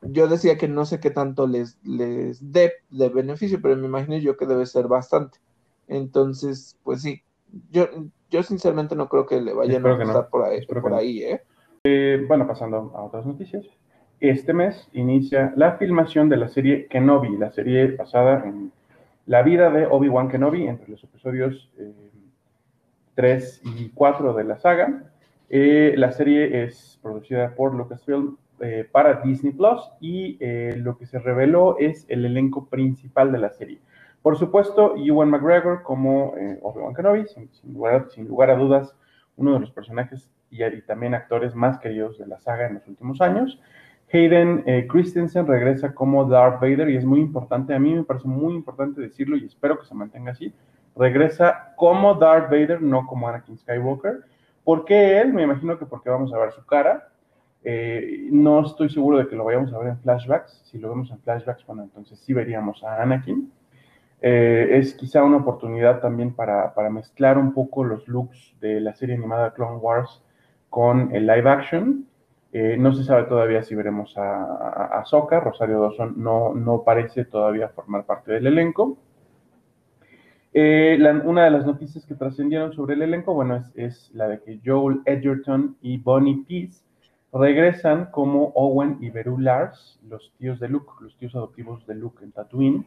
Yo 0.02 0.28
decía 0.28 0.58
que 0.58 0.68
no 0.68 0.84
sé 0.84 1.00
qué 1.00 1.10
tanto 1.10 1.46
les, 1.46 1.78
les 1.84 2.52
dé 2.52 2.72
de 2.90 3.08
beneficio, 3.08 3.60
pero 3.62 3.76
me 3.76 3.86
imagino 3.86 4.16
yo 4.18 4.36
que 4.36 4.46
debe 4.46 4.66
ser 4.66 4.88
bastante. 4.88 5.38
Entonces, 5.86 6.76
pues 6.82 7.02
sí, 7.02 7.22
yo, 7.70 7.88
yo 8.30 8.42
sinceramente 8.42 8.94
no 8.94 9.08
creo 9.08 9.26
que 9.26 9.40
le 9.40 9.54
vayan 9.54 9.86
a 9.86 9.94
gustar 9.94 10.28
por 10.28 10.44
ahí, 10.44 10.66
por 10.66 10.94
ahí 10.94 11.22
¿eh? 11.22 11.42
¿eh? 11.84 12.24
Bueno, 12.26 12.46
pasando 12.46 12.92
a 12.94 13.04
otras 13.04 13.24
noticias. 13.24 13.64
Este 14.20 14.52
mes 14.52 14.88
inicia 14.92 15.52
la 15.56 15.76
filmación 15.76 16.28
de 16.28 16.36
la 16.38 16.48
serie 16.48 16.88
Kenobi, 16.88 17.36
la 17.36 17.52
serie 17.52 17.92
basada 17.92 18.44
en 18.44 18.72
la 19.28 19.42
vida 19.42 19.70
de 19.70 19.86
Obi-Wan 19.86 20.28
Kenobi 20.28 20.66
entre 20.66 20.88
los 20.88 21.04
episodios 21.04 21.70
eh, 21.78 21.92
3 23.18 23.62
y 23.64 23.88
4 23.90 24.32
de 24.32 24.44
la 24.44 24.58
saga. 24.58 25.02
Eh, 25.50 25.94
la 25.96 26.12
serie 26.12 26.62
es 26.62 27.00
producida 27.02 27.54
por 27.56 27.74
Lucasfilm 27.74 28.36
eh, 28.60 28.88
para 28.90 29.20
Disney 29.22 29.52
Plus 29.52 29.90
y 30.00 30.36
eh, 30.38 30.76
lo 30.76 30.96
que 30.96 31.04
se 31.04 31.18
reveló 31.18 31.76
es 31.78 32.06
el 32.08 32.24
elenco 32.24 32.66
principal 32.68 33.32
de 33.32 33.38
la 33.38 33.50
serie. 33.50 33.80
Por 34.22 34.38
supuesto, 34.38 34.94
Ewan 34.96 35.30
McGregor 35.30 35.82
como 35.82 36.34
Obi-Wan 36.62 36.94
Kenobi, 36.94 37.26
sin, 37.26 37.74
lugar, 37.74 38.50
a 38.50 38.56
dudas, 38.56 38.94
uno 39.36 39.52
de 39.52 39.60
los 39.60 39.72
personajes 39.72 40.30
y, 40.50 40.62
también 40.82 41.14
actores 41.14 41.56
más 41.56 41.80
queridos 41.80 42.18
de 42.18 42.26
la 42.28 42.38
saga 42.38 42.68
en 42.68 42.74
los 42.74 42.86
últimos 42.86 43.20
años. 43.20 43.60
Hayden 44.12 44.64
Christensen 44.88 45.46
regresa 45.46 45.94
como 45.94 46.24
Darth 46.24 46.60
Vader 46.60 46.88
y 46.90 46.96
es 46.96 47.04
muy 47.04 47.20
importante, 47.20 47.74
a 47.74 47.78
mí 47.78 47.94
me 47.94 48.04
parece 48.04 48.26
muy 48.26 48.54
importante 48.54 49.00
decirlo 49.00 49.36
y 49.36 49.44
espero 49.44 49.78
que 49.78 49.86
se 49.86 49.94
mantenga 49.94 50.32
así, 50.32 50.52
regresa 50.96 51.74
como 51.76 52.14
Darth 52.14 52.50
Vader, 52.50 52.82
no 52.82 53.06
como 53.06 53.28
Anakin 53.28 53.58
Skywalker. 53.58 54.24
¿Por 54.64 54.84
qué 54.84 55.18
él? 55.20 55.32
Me 55.32 55.44
imagino 55.44 55.78
que 55.78 55.86
porque 55.86 56.10
vamos 56.10 56.32
a 56.34 56.38
ver 56.38 56.52
su 56.52 56.64
cara. 56.66 57.08
Eh, 57.64 58.28
no 58.30 58.64
estoy 58.64 58.90
seguro 58.90 59.18
de 59.18 59.28
que 59.28 59.36
lo 59.36 59.44
vayamos 59.44 59.72
a 59.72 59.78
ver 59.78 59.88
en 59.88 59.98
flashbacks. 59.98 60.62
Si 60.64 60.78
lo 60.78 60.90
vemos 60.90 61.10
en 61.10 61.18
flashbacks, 61.20 61.64
bueno, 61.66 61.84
entonces 61.84 62.18
sí 62.18 62.32
veríamos 62.32 62.82
a 62.84 63.02
Anakin. 63.02 63.50
Eh, 64.20 64.68
es 64.72 64.94
quizá 64.94 65.22
una 65.22 65.36
oportunidad 65.36 66.00
también 66.00 66.34
para, 66.34 66.72
mezclar 66.90 67.38
un 67.38 67.54
poco 67.54 67.84
los 67.84 68.08
looks 68.08 68.56
de 68.60 68.80
la 68.80 68.94
serie 68.94 69.14
animada 69.14 69.54
Clone 69.54 69.76
Wars 69.76 70.22
con 70.68 71.14
el 71.14 71.26
live 71.26 71.48
action. 71.48 72.07
Eh, 72.50 72.76
no 72.78 72.94
se 72.94 73.04
sabe 73.04 73.24
todavía 73.24 73.62
si 73.62 73.74
veremos 73.74 74.16
a, 74.16 75.00
a, 75.00 75.40
Rosario 75.40 75.82
Dawson 75.82 76.14
no, 76.16 76.54
no 76.54 76.82
parece 76.82 77.26
todavía 77.26 77.68
formar 77.68 78.06
parte 78.06 78.32
del 78.32 78.46
elenco. 78.46 78.96
Eh, 80.54 80.98
una 81.24 81.44
de 81.44 81.50
las 81.50 81.66
noticias 81.66 82.06
que 82.06 82.14
trascendieron 82.14 82.72
sobre 82.72 82.94
el 82.94 83.02
elenco, 83.02 83.34
bueno, 83.34 83.62
es, 83.74 84.10
la 84.14 84.28
de 84.28 84.40
que 84.40 84.60
Joel 84.64 85.02
Edgerton 85.04 85.76
y 85.82 85.98
Bonnie 85.98 86.42
Peace 86.48 86.82
regresan 87.32 88.06
como 88.06 88.52
Owen 88.54 88.96
y 89.00 89.10
Beru 89.10 89.38
Lars, 89.38 90.00
los 90.08 90.32
tíos 90.38 90.58
de 90.58 90.68
Luke, 90.68 90.90
los 91.00 91.14
tíos 91.18 91.34
adoptivos 91.34 91.86
de 91.86 91.96
Luke 91.96 92.24
en 92.24 92.32
Tatooine. 92.32 92.86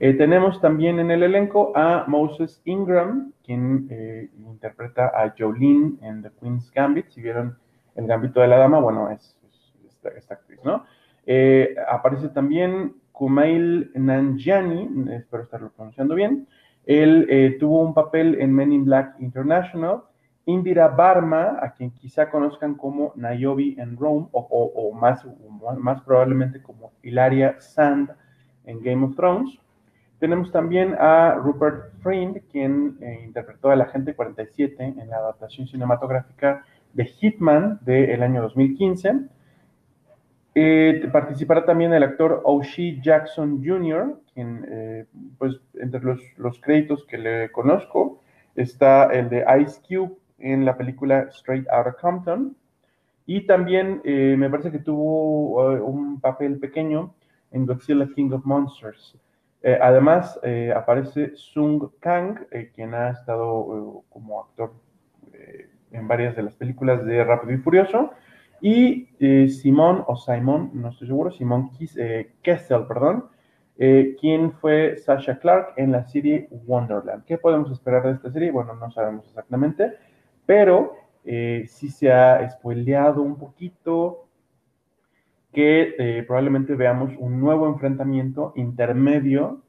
Eh, 0.00 0.12
tenemos 0.14 0.60
también 0.60 0.98
en 0.98 1.10
el 1.10 1.22
elenco 1.22 1.72
a 1.74 2.04
Moses 2.08 2.60
Ingram, 2.66 3.32
quien 3.42 3.88
interpreta 4.46 5.06
a 5.06 5.34
Jolene 5.36 5.94
en 6.02 6.22
The 6.22 6.30
Queen's 6.38 6.70
Gambit. 6.72 7.08
Si 7.08 7.22
vieron 7.22 7.56
el 7.94 8.06
Gambito 8.06 8.40
de 8.40 8.48
la 8.48 8.58
Dama, 8.58 8.78
bueno, 8.80 9.10
es, 9.10 9.36
esta, 10.16 10.34
actriz, 10.34 10.60
¿no? 10.64 10.84
aparece 11.88 12.28
también 12.30 12.96
Kumail 13.12 13.92
Nanjiani, 13.94 15.12
espero 15.12 15.44
estarlo 15.44 15.70
pronunciando 15.70 16.14
bien, 16.14 16.48
él 16.84 17.26
eh, 17.30 17.56
tuvo 17.60 17.80
un 17.82 17.94
papel 17.94 18.40
en 18.40 18.52
Men 18.52 18.72
in 18.72 18.84
Black 18.84 19.16
International. 19.20 20.02
Indira 20.44 20.88
Barma, 20.88 21.58
a 21.62 21.72
quien 21.72 21.92
quizá 21.92 22.28
conozcan 22.28 22.74
como 22.74 23.12
Niobe 23.14 23.76
en 23.78 23.96
Rome, 23.96 24.26
o, 24.32 24.92
más, 24.92 25.24
más, 25.78 26.02
probablemente 26.02 26.60
como 26.60 26.92
Hilaria 27.00 27.60
Sand 27.60 28.10
en 28.64 28.82
Game 28.82 29.04
of 29.04 29.14
Thrones. 29.14 29.56
Tenemos 30.18 30.50
también 30.50 30.96
a 30.98 31.34
Rupert 31.34 31.92
Friend, 32.00 32.40
quien 32.50 32.96
eh, 33.00 33.22
interpretó 33.24 33.70
al 33.70 33.82
agente 33.82 34.14
47 34.14 34.94
en 34.98 35.08
la 35.08 35.18
adaptación 35.18 35.68
cinematográfica 35.68 36.64
de 36.94 37.04
Hitman 37.04 37.78
del 37.82 38.22
año 38.22 38.42
2015. 38.42 39.28
Eh, 40.54 41.08
participará 41.10 41.64
también 41.64 41.94
el 41.94 42.02
actor 42.02 42.42
O'Shea 42.44 43.00
Jackson 43.00 43.62
Jr., 43.64 44.20
quien, 44.34 44.66
eh, 44.68 45.06
pues, 45.38 45.58
entre 45.74 46.00
los, 46.00 46.20
los, 46.36 46.60
créditos 46.60 47.06
que 47.06 47.16
le 47.16 47.50
conozco, 47.50 48.20
está 48.54 49.04
el 49.12 49.30
de 49.30 49.44
Ice 49.62 49.80
Cube 49.88 50.14
en 50.38 50.66
la 50.66 50.76
película 50.76 51.28
Straight 51.30 51.66
Outta 51.68 51.96
Compton, 51.98 52.54
y 53.24 53.46
también 53.46 54.02
eh, 54.04 54.34
me 54.36 54.50
parece 54.50 54.70
que 54.70 54.80
tuvo 54.80 55.76
un 55.78 56.20
papel 56.20 56.58
pequeño 56.58 57.14
en 57.50 57.64
Godzilla 57.64 58.08
King 58.14 58.32
of 58.32 58.44
Monsters. 58.44 59.16
además, 59.80 60.40
aparece 60.74 61.36
Sung 61.36 61.84
Kang, 62.00 62.40
quien 62.74 62.94
ha 62.94 63.10
estado 63.10 64.02
como 64.10 64.40
actor 64.40 64.72
en 65.92 66.08
varias 66.08 66.36
de 66.36 66.42
las 66.42 66.54
películas 66.56 67.04
de 67.04 67.22
Rápido 67.24 67.52
y 67.52 67.58
Furioso, 67.58 68.12
y 68.62 69.08
eh, 69.18 69.48
Simón, 69.48 70.04
o 70.06 70.16
Simón, 70.16 70.70
no 70.72 70.90
estoy 70.90 71.08
seguro, 71.08 71.32
Simón 71.32 71.70
eh, 71.96 72.32
Kessel, 72.42 72.86
perdón, 72.86 73.26
eh, 73.76 74.16
quien 74.20 74.52
fue 74.52 74.96
Sasha 74.98 75.40
Clark 75.40 75.74
en 75.76 75.90
la 75.90 76.04
serie 76.04 76.48
Wonderland. 76.66 77.24
¿Qué 77.24 77.38
podemos 77.38 77.72
esperar 77.72 78.04
de 78.04 78.12
esta 78.12 78.30
serie? 78.30 78.52
Bueno, 78.52 78.74
no 78.74 78.88
sabemos 78.92 79.26
exactamente, 79.26 79.94
pero 80.46 80.96
sí 81.24 81.88
se 81.88 82.10
ha 82.12 82.48
spoileado 82.50 83.22
un 83.22 83.36
poquito 83.36 84.26
que 85.52 86.24
probablemente 86.26 86.74
veamos 86.74 87.12
un 87.16 87.40
nuevo 87.40 87.68
enfrentamiento 87.68 88.52
intermedio 88.56 89.62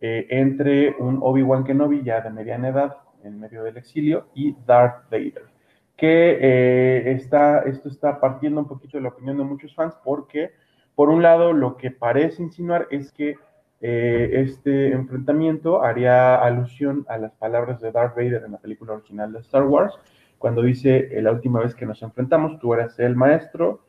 entre 0.00 0.94
un 0.98 1.18
Obi-Wan 1.22 1.64
Kenobi 1.64 2.02
ya 2.02 2.20
de 2.20 2.28
mediana 2.28 2.68
edad 2.68 2.96
en 3.24 3.40
medio 3.40 3.62
del 3.62 3.78
exilio 3.78 4.26
y 4.34 4.54
Darth 4.66 5.10
Vader 5.10 5.51
que 5.96 6.38
eh, 6.40 7.12
está, 7.12 7.60
esto 7.60 7.88
está 7.88 8.20
partiendo 8.20 8.60
un 8.60 8.68
poquito 8.68 8.96
de 8.96 9.02
la 9.02 9.10
opinión 9.10 9.38
de 9.38 9.44
muchos 9.44 9.74
fans 9.74 9.94
porque, 10.04 10.50
por 10.94 11.08
un 11.08 11.22
lado, 11.22 11.52
lo 11.52 11.76
que 11.76 11.90
parece 11.90 12.42
insinuar 12.42 12.88
es 12.90 13.12
que 13.12 13.36
eh, 13.84 14.30
este 14.42 14.92
enfrentamiento 14.92 15.82
haría 15.82 16.36
alusión 16.36 17.04
a 17.08 17.18
las 17.18 17.32
palabras 17.32 17.80
de 17.80 17.90
Darth 17.90 18.14
Vader 18.14 18.44
en 18.44 18.52
la 18.52 18.58
película 18.58 18.92
original 18.92 19.32
de 19.32 19.40
Star 19.40 19.64
Wars, 19.64 19.92
cuando 20.38 20.62
dice, 20.62 21.08
eh, 21.10 21.20
la 21.20 21.32
última 21.32 21.60
vez 21.60 21.74
que 21.74 21.84
nos 21.84 22.00
enfrentamos, 22.02 22.58
tú 22.60 22.72
eras 22.74 22.98
el 23.00 23.16
maestro, 23.16 23.80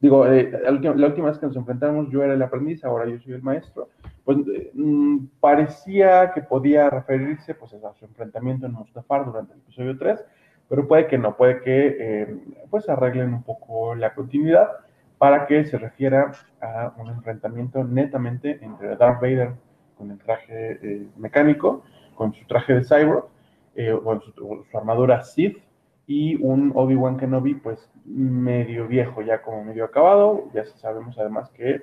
digo, 0.00 0.24
la, 0.24 0.70
última, 1.06 1.28
vez 1.28 1.38
que 1.38 1.46
nos 1.46 1.56
enfrentamos, 1.56 2.10
yo 2.10 2.22
era 2.22 2.34
el 2.34 2.42
aprendiz, 2.42 2.82
ahora 2.84 3.06
yo 3.06 3.18
soy 3.20 3.34
el 3.34 3.42
maestro, 3.42 3.90
pues 4.24 4.38
mm, 4.74 5.26
parecía 5.38 6.32
que 6.32 6.42
podía 6.42 6.88
referirse 6.88 7.54
pues, 7.54 7.74
a 7.74 7.92
su 7.94 8.06
enfrentamiento 8.06 8.66
en 8.66 8.72
Mustafar 8.72 9.26
durante 9.26 9.52
el 9.52 9.60
episodio 9.60 9.98
3, 9.98 10.24
pero 10.72 10.88
puede 10.88 11.06
que 11.06 11.18
no, 11.18 11.36
puede 11.36 11.60
que 11.60 11.96
eh, 12.00 12.36
pues 12.70 12.88
arreglen 12.88 13.34
un 13.34 13.42
poco 13.42 13.94
la 13.94 14.14
continuidad 14.14 14.70
para 15.18 15.44
que 15.44 15.66
se 15.66 15.76
refiera 15.76 16.32
a 16.62 16.94
un 16.96 17.10
enfrentamiento 17.10 17.84
netamente 17.84 18.58
entre 18.62 18.96
Darth 18.96 19.20
Vader 19.20 19.50
con 19.98 20.10
el 20.10 20.18
traje 20.18 20.78
eh, 20.82 21.06
mecánico, 21.18 21.82
con 22.14 22.32
su 22.32 22.46
traje 22.46 22.72
de 22.72 22.84
cyborg, 22.84 23.26
eh, 23.74 23.94
con 24.02 24.22
su, 24.22 24.64
armadura 24.72 25.22
Sith, 25.24 25.58
y 26.06 26.42
un 26.42 26.72
Obi-Wan 26.74 27.18
Kenobi 27.18 27.52
pues 27.56 27.90
medio 28.06 28.88
viejo, 28.88 29.20
ya 29.20 29.42
como 29.42 29.64
medio 29.64 29.84
acabado, 29.84 30.48
ya 30.54 30.64
sabemos 30.64 31.18
además 31.18 31.50
que 31.50 31.82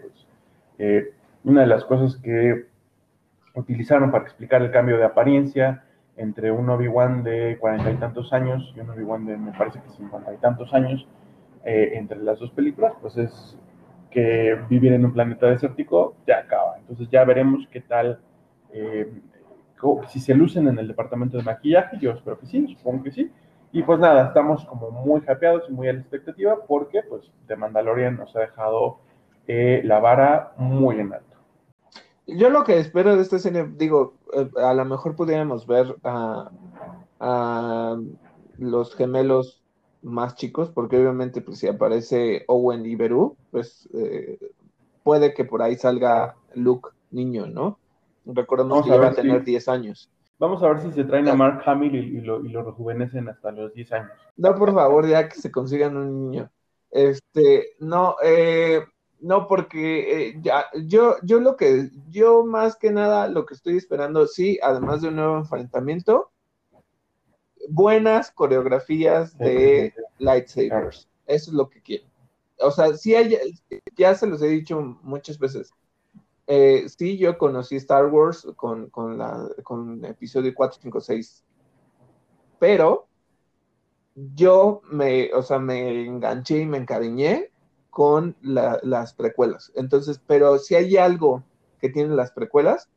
pues, 0.77 1.05
una 1.43 1.61
de 1.61 1.67
las 1.67 1.85
cosas 1.85 2.17
que 2.17 2.65
utilizaron 3.53 4.09
para 4.09 4.23
explicar 4.23 4.63
el 4.63 4.71
cambio 4.71 4.97
de 4.97 5.05
apariencia 5.05 5.83
entre 6.19 6.51
un 6.51 6.69
Obi-Wan 6.69 7.23
de 7.23 7.57
cuarenta 7.59 7.89
y 7.89 7.95
tantos 7.95 8.31
años 8.33 8.73
y 8.75 8.81
un 8.81 8.89
Obi-Wan 8.89 9.25
de, 9.25 9.37
me 9.37 9.51
parece 9.53 9.81
que 9.81 9.89
cincuenta 9.91 10.33
y 10.33 10.37
tantos 10.37 10.73
años, 10.73 11.07
eh, 11.63 11.91
entre 11.93 12.19
las 12.19 12.39
dos 12.39 12.51
películas, 12.51 12.93
pues 13.01 13.17
es 13.17 13.57
que 14.11 14.59
vivir 14.69 14.91
en 14.93 15.05
un 15.05 15.13
planeta 15.13 15.47
desértico 15.47 16.15
ya 16.27 16.39
acaba. 16.39 16.77
Entonces 16.77 17.09
ya 17.09 17.23
veremos 17.23 17.67
qué 17.71 17.81
tal, 17.81 18.19
eh, 18.73 19.11
si 20.07 20.19
se 20.19 20.33
lucen 20.33 20.67
en 20.67 20.77
el 20.77 20.89
departamento 20.89 21.37
de 21.37 21.43
maquillaje, 21.43 21.97
yo 21.99 22.11
espero 22.11 22.37
que 22.37 22.47
sí, 22.47 22.75
supongo 22.77 23.03
que 23.03 23.11
sí. 23.11 23.31
Y 23.71 23.83
pues 23.83 23.99
nada, 23.99 24.27
estamos 24.27 24.65
como 24.65 24.91
muy 24.91 25.21
hypeados 25.21 25.69
y 25.69 25.71
muy 25.71 25.87
a 25.87 25.93
la 25.93 25.99
expectativa 25.99 26.57
porque 26.67 27.01
pues 27.03 27.31
The 27.47 27.55
Mandalorian 27.55 28.17
nos 28.17 28.35
ha 28.35 28.41
dejado 28.41 28.99
eh, 29.47 29.81
la 29.85 29.99
vara 29.99 30.51
muy 30.57 30.99
en 30.99 31.13
alto. 31.13 31.28
Yo 32.37 32.49
lo 32.49 32.63
que 32.63 32.79
espero 32.79 33.15
de 33.15 33.21
esta 33.21 33.39
serie, 33.39 33.67
digo, 33.75 34.13
eh, 34.33 34.49
a 34.57 34.73
lo 34.73 34.85
mejor 34.85 35.15
pudiéramos 35.15 35.67
ver 35.67 35.95
a, 36.03 36.51
los 38.57 38.95
gemelos 38.95 39.63
más 40.01 40.35
chicos, 40.35 40.69
porque 40.69 40.97
obviamente 40.97 41.41
pues 41.41 41.59
si 41.59 41.67
aparece 41.67 42.43
Owen 42.47 42.85
y 42.85 42.95
Beru, 42.95 43.35
pues 43.51 43.89
eh, 43.93 44.37
puede 45.03 45.33
que 45.33 45.45
por 45.45 45.61
ahí 45.61 45.75
salga 45.75 46.35
Luke 46.55 46.89
niño, 47.11 47.47
¿no? 47.47 47.79
Recordemos 48.25 48.85
que 48.85 48.97
va 48.97 49.07
a 49.07 49.13
tener 49.13 49.43
10 49.43 49.67
años. 49.67 50.09
Vamos 50.37 50.63
a 50.63 50.69
ver 50.69 50.81
si 50.81 50.91
se 50.93 51.03
traen 51.03 51.27
a 51.27 51.35
Mark 51.35 51.63
Hamill 51.65 51.95
y, 51.95 52.21
lo, 52.21 52.45
y, 52.45 52.49
lo, 52.49 52.63
rejuvenecen 52.63 53.27
hasta 53.27 53.51
los 53.51 53.73
10 53.73 53.91
años. 53.91 54.11
No, 54.37 54.55
por 54.55 54.73
favor, 54.73 55.05
ya 55.07 55.27
que 55.27 55.35
se 55.35 55.51
consigan 55.51 55.97
un 55.97 56.31
niño. 56.31 56.49
Este, 56.91 57.75
no, 57.79 58.15
eh, 58.23 58.81
no, 59.21 59.47
porque 59.47 60.29
eh, 60.29 60.39
ya, 60.41 60.65
yo, 60.85 61.15
yo 61.23 61.39
lo 61.39 61.55
que, 61.55 61.89
yo 62.09 62.45
más 62.45 62.75
que 62.75 62.91
nada 62.91 63.27
lo 63.27 63.45
que 63.45 63.53
estoy 63.53 63.77
esperando, 63.77 64.27
sí, 64.27 64.59
además 64.61 65.01
de 65.01 65.09
un 65.09 65.17
nuevo 65.17 65.37
enfrentamiento, 65.37 66.31
buenas 67.69 68.31
coreografías 68.31 69.37
de 69.37 69.93
lightsabers. 70.19 71.07
Eso 71.25 71.51
es 71.51 71.53
lo 71.53 71.69
que 71.69 71.81
quiero. 71.81 72.05
O 72.59 72.71
sea, 72.71 72.93
sí 72.95 73.15
hay, 73.15 73.37
ya 73.95 74.15
se 74.15 74.27
los 74.27 74.41
he 74.41 74.47
dicho 74.47 74.81
muchas 75.03 75.37
veces. 75.37 75.71
Eh, 76.47 76.87
sí, 76.89 77.17
yo 77.17 77.37
conocí 77.37 77.75
Star 77.75 78.07
Wars 78.07 78.47
con, 78.55 78.89
con, 78.89 79.17
la, 79.17 79.47
con 79.63 80.03
episodio 80.03 80.53
4, 80.55 80.79
5, 80.81 81.01
6. 81.01 81.45
Pero 82.57 83.07
yo 84.35 84.81
me, 84.91 85.31
o 85.33 85.43
sea, 85.43 85.59
me 85.59 86.05
enganché 86.05 86.59
y 86.59 86.65
me 86.65 86.77
encariñé 86.77 87.51
con 87.89 88.35
las 88.41 89.13
precuelas. 89.13 89.71
Entonces, 89.75 90.21
pero 90.25 90.57
si 90.59 90.75
hay 90.75 90.97
algo 90.97 91.43
que 91.79 91.89
tienen 91.89 92.15
las 92.15 92.31
precuelas, 92.31 92.89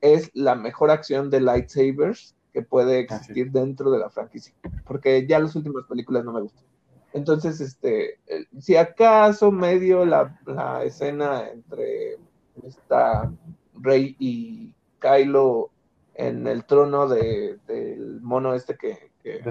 es 0.00 0.30
la 0.34 0.54
mejor 0.54 0.90
acción 0.90 1.30
de 1.30 1.40
lightsabers 1.40 2.34
que 2.52 2.62
puede 2.62 3.00
existir 3.00 3.50
dentro 3.50 3.90
de 3.90 3.98
la 3.98 4.10
franquicia, 4.10 4.54
porque 4.86 5.26
ya 5.26 5.38
las 5.38 5.54
últimas 5.56 5.84
películas 5.84 6.24
no 6.24 6.32
me 6.32 6.42
gustan. 6.42 6.64
Entonces, 7.12 7.60
este, 7.60 8.18
eh, 8.26 8.46
si 8.58 8.76
acaso 8.76 9.50
medio 9.50 10.04
la, 10.04 10.38
la 10.46 10.84
escena 10.84 11.48
entre 11.48 12.18
esta 12.62 13.30
Rey 13.74 14.16
y 14.18 14.72
Kylo 14.98 15.70
en 16.14 16.46
el 16.46 16.64
trono 16.64 17.08
de, 17.08 17.58
del 17.66 18.20
mono 18.22 18.54
este 18.54 18.76
que, 18.76 19.10
que 19.22 19.42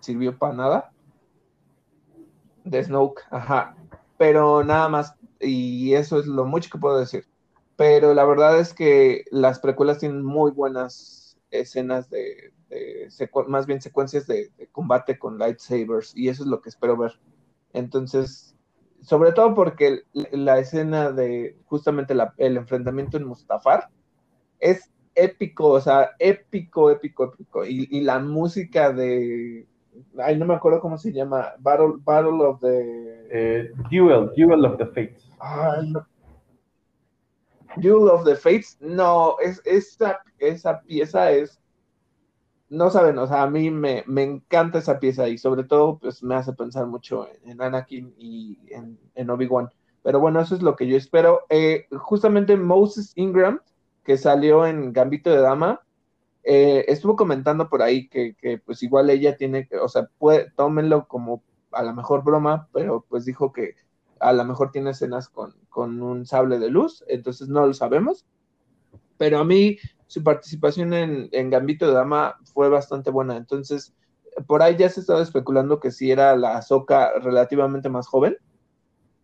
sirvió 0.00 0.36
para 0.36 0.54
nada. 0.54 0.90
De 2.64 2.82
Snoke, 2.82 3.20
ajá 3.30 3.76
pero 4.16 4.64
nada 4.64 4.88
más, 4.88 5.14
y 5.40 5.94
eso 5.94 6.18
es 6.18 6.26
lo 6.26 6.44
mucho 6.44 6.70
que 6.70 6.78
puedo 6.78 6.98
decir. 6.98 7.26
Pero 7.76 8.14
la 8.14 8.24
verdad 8.24 8.58
es 8.60 8.72
que 8.72 9.24
las 9.30 9.58
precuelas 9.58 9.98
tienen 9.98 10.24
muy 10.24 10.52
buenas 10.52 11.36
escenas 11.50 12.08
de, 12.10 12.52
más 13.48 13.66
bien 13.66 13.80
secuencias 13.80 14.26
de, 14.26 14.50
combate 14.72 15.18
con 15.18 15.38
lightsabers, 15.38 16.16
y 16.16 16.28
eso 16.28 16.42
es 16.44 16.48
lo 16.48 16.60
que 16.60 16.68
espero 16.68 16.96
ver. 16.96 17.12
Entonces, 17.72 18.54
sobre 19.02 19.32
todo 19.32 19.54
porque 19.54 20.02
la 20.12 20.58
escena 20.58 21.10
de 21.10 21.56
justamente 21.66 22.14
el 22.38 22.56
enfrentamiento 22.56 23.16
en 23.16 23.24
Mustafar 23.24 23.88
es 24.60 24.90
épico, 25.14 25.68
o 25.68 25.80
sea, 25.80 26.10
épico, 26.18 26.90
épico, 26.90 27.24
épico. 27.34 27.64
y 27.64 28.00
la 28.00 28.18
música 28.20 28.92
de, 28.92 29.66
ay, 30.18 30.36
no 30.36 30.46
me 30.46 30.54
acuerdo 30.54 30.80
cómo 30.80 30.98
se 30.98 31.12
llama, 31.12 31.52
Battle, 31.58 31.94
Battle 31.98 32.42
of 32.44 32.60
the... 32.60 33.26
Eh, 33.30 33.70
Duel, 33.90 34.30
Duel 34.36 34.64
of 34.64 34.78
the 34.78 34.86
Fates. 34.86 35.30
Duel 37.76 38.08
of 38.08 38.24
the 38.24 38.36
Fates, 38.36 38.76
no, 38.80 39.36
es, 39.40 39.60
esa, 39.64 40.20
esa 40.38 40.80
pieza 40.82 41.32
es, 41.32 41.60
no 42.68 42.90
saben, 42.90 43.18
o 43.18 43.26
sea, 43.26 43.42
a 43.42 43.50
mí 43.50 43.70
me, 43.70 44.04
me, 44.06 44.22
encanta 44.22 44.78
esa 44.78 44.98
pieza 44.98 45.28
y 45.28 45.38
sobre 45.38 45.64
todo 45.64 45.98
pues 45.98 46.22
me 46.22 46.34
hace 46.34 46.52
pensar 46.52 46.86
mucho 46.86 47.28
en, 47.44 47.60
Anakin 47.60 48.14
y 48.16 48.58
en, 48.68 48.98
en 49.14 49.30
Obi-Wan. 49.30 49.68
Pero 50.02 50.20
bueno, 50.20 50.40
eso 50.40 50.54
es 50.54 50.62
lo 50.62 50.76
que 50.76 50.86
yo 50.86 50.96
espero. 50.96 51.42
Eh, 51.48 51.86
justamente 51.96 52.56
Moses 52.56 53.12
Ingram, 53.16 53.60
que 54.04 54.18
salió 54.18 54.66
en 54.66 54.92
Gambito 54.92 55.30
de 55.30 55.40
Dama, 55.40 55.80
eh, 56.44 56.84
estuvo 56.88 57.16
comentando 57.16 57.70
por 57.70 57.80
ahí 57.80 58.06
que, 58.08 58.36
pues 58.66 58.82
igual 58.82 59.08
ella 59.08 59.36
tiene 59.36 59.66
o 59.80 59.88
sea, 59.88 60.10
puede, 60.18 60.50
tómenlo 60.50 61.08
como 61.08 61.42
a 61.72 61.82
la 61.82 61.94
mejor 61.94 62.22
broma, 62.22 62.68
pero 62.72 63.04
pues 63.08 63.24
dijo 63.24 63.50
que 63.52 63.76
a 64.20 64.32
lo 64.32 64.44
mejor 64.44 64.70
tiene 64.70 64.90
escenas 64.90 65.28
con, 65.28 65.54
un 66.02 66.26
sable 66.26 66.58
de 66.58 66.68
luz, 66.68 67.02
entonces 67.08 67.48
no 67.48 67.66
lo 67.66 67.72
sabemos. 67.72 68.26
Pero 69.16 69.38
a 69.38 69.44
mí 69.44 69.78
su 70.06 70.22
participación 70.22 70.92
en, 70.92 71.50
Gambito 71.50 71.86
de 71.86 71.94
Dama 71.94 72.36
fue 72.52 72.68
bastante 72.68 73.10
buena, 73.10 73.36
entonces 73.36 73.94
por 74.46 74.62
ahí 74.62 74.76
ya 74.76 74.88
se 74.88 75.00
estaba 75.00 75.22
especulando 75.22 75.80
que 75.80 75.92
si 75.92 76.10
era 76.10 76.36
la 76.36 76.58
Azoka 76.58 77.18
relativamente 77.20 77.88
más 77.88 78.06
joven, 78.06 78.36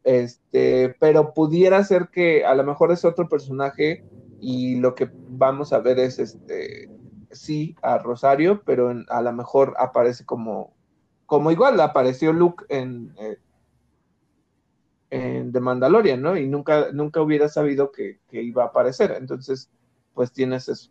este, 0.04 0.96
pero 1.00 1.34
pudiera 1.34 1.84
ser 1.84 2.08
que 2.08 2.46
a 2.46 2.54
lo 2.54 2.64
mejor 2.64 2.92
es 2.92 3.04
otro 3.04 3.28
personaje 3.28 4.04
y 4.40 4.76
lo 4.76 4.94
que 4.94 5.10
vamos 5.12 5.72
a 5.72 5.80
ver 5.80 5.98
es 5.98 6.18
este 6.18 6.88
sí 7.30 7.76
a 7.82 7.98
Rosario, 7.98 8.62
pero 8.64 8.92
a 9.08 9.22
lo 9.22 9.32
mejor 9.32 9.74
aparece 9.78 10.24
como, 10.24 10.74
como 11.26 11.50
igual 11.50 11.80
apareció 11.80 12.32
Luke 12.32 12.64
en, 12.68 13.14
eh, 13.18 13.38
en 15.10 15.52
The 15.52 15.60
Mandalorian, 15.60 16.22
¿no? 16.22 16.36
Y 16.36 16.46
nunca, 16.46 16.92
nunca 16.92 17.20
hubiera 17.20 17.48
sabido 17.48 17.90
que, 17.92 18.20
iba 18.30 18.64
a 18.64 18.66
aparecer. 18.66 19.12
Entonces, 19.12 19.70
pues 20.14 20.32
tienes 20.32 20.68
eso. 20.68 20.90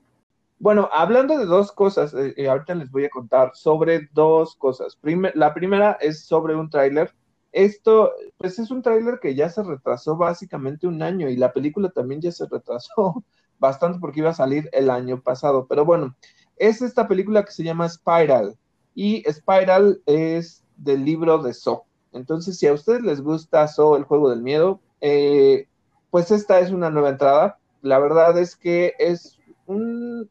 Bueno, 0.60 0.90
hablando 0.92 1.38
de 1.38 1.46
dos 1.46 1.72
cosas, 1.72 2.14
eh, 2.14 2.34
eh, 2.36 2.50
ahorita 2.50 2.76
les 2.76 2.92
voy 2.92 3.06
a 3.06 3.10
contar 3.10 3.52
sobre 3.54 4.10
dos 4.14 4.56
cosas. 4.56 5.00
la 5.34 5.54
primera 5.54 5.94
es 6.02 6.26
sobre 6.26 6.56
un 6.56 6.70
tráiler. 6.70 7.14
Esto, 7.52 8.12
pues 8.38 8.60
es 8.60 8.70
un 8.70 8.82
tráiler 8.82 9.20
que 9.20 9.34
ya 9.34 9.50
se 9.50 9.64
retrasó 9.64 10.18
básicamente 10.18 10.86
un 10.86 11.02
año 11.02 11.30
y 11.30 11.36
la 11.36 11.52
película 11.52 11.90
también 11.90 12.22
ya 12.22 12.32
se 12.32 12.46
retrasó 12.46 13.24
bastante 13.60 14.00
porque 14.00 14.20
iba 14.20 14.30
a 14.30 14.34
salir 14.34 14.70
el 14.74 14.90
año 14.90 15.22
pasado. 15.22 15.68
Pero 15.68 15.86
bueno, 15.86 16.16
es 16.56 16.82
esta 16.82 17.08
película 17.08 17.44
que 17.44 17.52
se 17.52 17.64
llama 17.64 17.90
Spiral. 17.90 18.58
Y 18.96 19.24
Spiral 19.32 20.02
es 20.06 20.64
del 20.78 21.06
libro 21.06 21.38
de 21.40 21.54
So. 21.54 21.86
Entonces, 22.12 22.58
si 22.58 22.68
a 22.68 22.74
ustedes 22.74 23.02
les 23.02 23.22
gusta 23.22 23.68
So, 23.68 23.96
el 23.96 24.04
juego 24.04 24.30
del 24.30 24.42
miedo, 24.42 24.82
eh, 25.02 25.68
pues 26.10 26.32
esta 26.32 26.60
es 26.60 26.72
una 26.72 26.90
nueva 26.90 27.10
entrada. 27.10 27.60
La 27.82 28.00
verdad 28.00 28.38
es 28.38 28.56
que 28.56 28.94
es 29.00 29.40
un... 29.66 30.30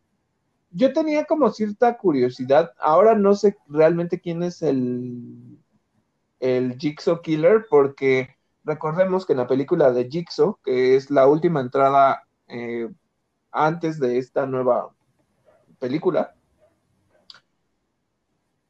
Yo 0.70 0.92
tenía 0.92 1.24
como 1.24 1.50
cierta 1.50 1.96
curiosidad. 1.96 2.72
Ahora 2.78 3.14
no 3.14 3.34
sé 3.34 3.56
realmente 3.68 4.20
quién 4.20 4.42
es 4.42 4.60
el, 4.60 5.58
el 6.40 6.76
Jigsaw 6.78 7.22
Killer, 7.22 7.66
porque 7.70 8.36
recordemos 8.64 9.24
que 9.24 9.32
en 9.32 9.38
la 9.38 9.46
película 9.46 9.92
de 9.92 10.08
Jigsaw, 10.10 10.58
que 10.62 10.96
es 10.96 11.10
la 11.10 11.26
última 11.26 11.60
entrada 11.60 12.24
eh, 12.48 12.88
antes 13.66 13.98
de 13.98 14.18
esta 14.18 14.46
nueva 14.46 14.94
película. 15.78 16.34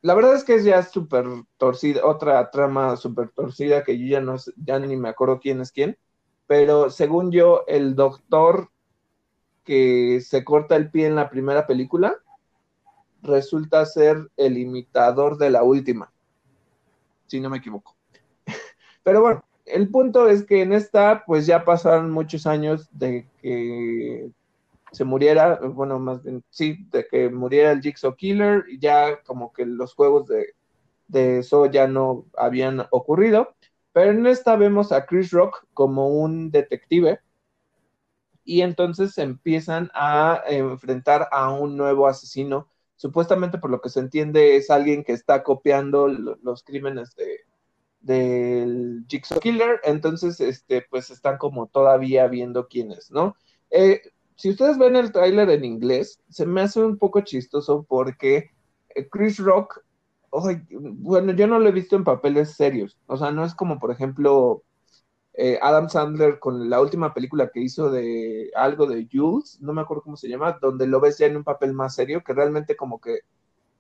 La 0.01 0.15
verdad 0.15 0.35
es 0.35 0.45
que 0.45 0.55
es 0.55 0.65
ya 0.65 0.83
súper 0.83 1.27
torcida, 1.57 2.07
otra 2.07 2.51
trama 2.51 2.97
súper 2.97 3.31
torcida 3.31 3.83
que 3.83 3.99
yo 3.99 4.07
ya 4.07 4.21
no 4.21 4.37
ya 4.57 4.79
ni 4.79 4.97
me 4.97 5.09
acuerdo 5.09 5.41
quién 5.41 5.61
es 5.61 5.73
quién, 5.73 5.99
pero 6.47 6.89
según 6.89 7.31
yo, 7.31 7.65
el 7.67 7.95
doctor 7.95 8.71
que 9.65 10.21
se 10.23 10.45
corta 10.45 10.77
el 10.77 10.91
pie 10.91 11.07
en 11.07 11.17
la 11.17 11.29
primera 11.29 11.67
película 11.67 12.17
resulta 13.23 13.85
ser 13.85 14.31
el 14.37 14.57
imitador 14.57 15.37
de 15.37 15.51
la 15.51 15.63
última, 15.63 16.11
si 17.27 17.41
no 17.41 17.51
me 17.51 17.59
equivoco. 17.59 17.97
Pero 19.03 19.21
bueno, 19.21 19.45
el 19.67 19.91
punto 19.91 20.29
es 20.29 20.45
que 20.45 20.63
en 20.63 20.73
esta, 20.73 21.25
pues 21.27 21.45
ya 21.45 21.65
pasaron 21.65 22.11
muchos 22.11 22.47
años 22.47 22.89
de 22.93 23.29
que 23.43 24.31
se 24.93 25.05
muriera, 25.05 25.61
bueno, 25.61 25.99
más 25.99 26.23
bien, 26.23 26.45
sí, 26.51 26.87
de 26.91 27.07
que 27.07 27.29
muriera 27.29 27.73
el 27.73 27.81
Jigsaw 27.81 28.15
Killer, 28.17 28.65
y 28.69 28.79
ya 28.79 29.23
como 29.23 29.53
que 29.53 29.67
los 29.67 29.95
juegos 29.95 30.29
de, 30.29 30.55
eso 31.39 31.67
ya 31.67 31.87
no 31.87 32.27
habían 32.37 32.87
ocurrido. 32.91 33.55
Pero 33.93 34.11
en 34.13 34.27
esta 34.27 34.57
vemos 34.57 34.93
a 34.93 35.07
Chris 35.07 35.31
Rock 35.31 35.67
como 35.75 36.09
un 36.09 36.51
detective 36.51 37.21
y 38.45 38.63
entonces 38.63 39.19
empiezan 39.19 39.91
a 39.95 40.43
enfrentar 40.47 41.29
a 41.33 41.51
un 41.53 41.77
nuevo 41.77 42.07
asesino. 42.07 42.69
Supuestamente, 42.97 43.59
por 43.59 43.71
lo 43.71 43.81
que 43.81 43.91
se 43.91 44.01
entiende, 44.01 44.57
es 44.57 44.71
alguien 44.71 45.05
que 45.05 45.13
está 45.13 45.43
copiando 45.43 46.09
los 46.09 46.63
crímenes 46.63 47.15
de, 47.15 47.41
del 48.01 49.05
Jigsaw 49.09 49.41
Killer. 49.41 49.81
Entonces, 49.85 50.41
este, 50.41 50.83
pues 50.89 51.11
están 51.11 51.39
como 51.39 51.67
todavía 51.67 52.27
viendo 52.27 52.69
quién 52.69 52.93
es, 52.93 53.11
¿no? 53.11 53.37
Eh, 53.71 54.01
si 54.39 54.51
ustedes 54.51 54.79
ven 54.79 54.95
el 54.95 55.11
tráiler 55.11 55.51
en 55.51 55.65
inglés, 55.65 56.21
se 56.29 56.47
me 56.47 56.61
hace 56.61 56.81
un 56.81 56.97
poco 56.97 57.23
chistoso 57.23 57.85
porque 57.89 58.53
eh, 58.95 59.09
Chris 59.09 59.39
Rock, 59.41 59.83
bueno, 60.31 61.33
yo 61.33 61.49
no 61.49 61.59
lo 61.59 61.69
he 61.69 61.73
visto 61.73 61.97
en 61.97 62.05
papeles 62.05 62.53
serios, 62.53 62.97
o 63.07 63.17
sea, 63.17 63.33
no 63.33 63.45
es 63.45 63.55
como, 63.57 63.81
por 63.81 63.91
ejemplo, 63.91 64.63
eh, 65.35 65.59
Adam 65.61 65.89
Sandler 65.89 66.39
con 66.39 66.71
la 66.71 66.81
última 66.81 67.15
película 67.15 67.51
que 67.53 67.61
hizo 67.61 67.91
de 67.91 68.53
algo 68.55 68.87
de 68.87 69.09
Jules, 69.13 69.59
no 69.61 69.73
me 69.73 69.81
acuerdo 69.81 70.05
cómo 70.05 70.17
se 70.17 70.29
llama, 70.29 70.57
donde 70.63 70.87
lo 70.87 71.01
ves 71.01 71.19
ya 71.19 71.27
en 71.27 71.37
un 71.37 71.45
papel 71.45 71.73
más 71.73 71.97
serio, 71.97 72.23
que 72.23 72.33
realmente 72.33 72.77
como 72.77 73.01
que 73.01 73.23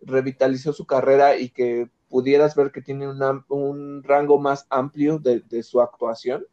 revitalizó 0.00 0.72
su 0.72 0.86
carrera 0.86 1.36
y 1.36 1.50
que 1.50 1.88
pudieras 2.08 2.56
ver 2.56 2.72
que 2.72 2.82
tiene 2.82 3.06
un 3.08 4.02
rango 4.02 4.40
más 4.40 4.66
amplio 4.70 5.20
de, 5.20 5.40
de 5.40 5.62
su 5.62 5.80
actuación. 5.80 6.44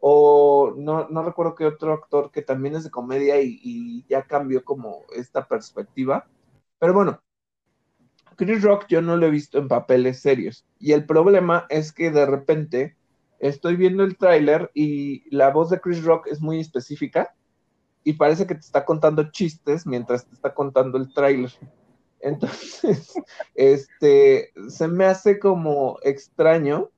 O 0.00 0.74
no, 0.76 1.08
no 1.08 1.22
recuerdo 1.22 1.54
qué 1.54 1.66
otro 1.66 1.92
actor 1.92 2.30
que 2.30 2.42
también 2.42 2.76
es 2.76 2.84
de 2.84 2.90
comedia 2.90 3.40
y, 3.40 3.58
y 3.62 4.04
ya 4.08 4.22
cambió 4.22 4.64
como 4.64 5.04
esta 5.14 5.46
perspectiva. 5.46 6.26
Pero 6.78 6.94
bueno, 6.94 7.20
Chris 8.36 8.62
Rock 8.62 8.86
yo 8.88 9.02
no 9.02 9.16
lo 9.16 9.26
he 9.26 9.30
visto 9.30 9.58
en 9.58 9.68
papeles 9.68 10.20
serios. 10.20 10.64
Y 10.78 10.92
el 10.92 11.04
problema 11.04 11.66
es 11.68 11.92
que 11.92 12.10
de 12.10 12.24
repente 12.24 12.96
estoy 13.40 13.76
viendo 13.76 14.04
el 14.04 14.16
tráiler 14.16 14.70
y 14.74 15.28
la 15.34 15.50
voz 15.50 15.70
de 15.70 15.80
Chris 15.80 16.04
Rock 16.04 16.28
es 16.28 16.40
muy 16.40 16.60
específica 16.60 17.34
y 18.04 18.14
parece 18.14 18.46
que 18.46 18.54
te 18.54 18.60
está 18.60 18.84
contando 18.84 19.30
chistes 19.30 19.86
mientras 19.86 20.24
te 20.24 20.34
está 20.34 20.54
contando 20.54 20.98
el 20.98 21.12
tráiler. 21.12 21.50
Entonces, 22.20 23.14
este, 23.54 24.52
se 24.68 24.88
me 24.88 25.04
hace 25.04 25.38
como 25.38 25.98
extraño, 26.02 26.90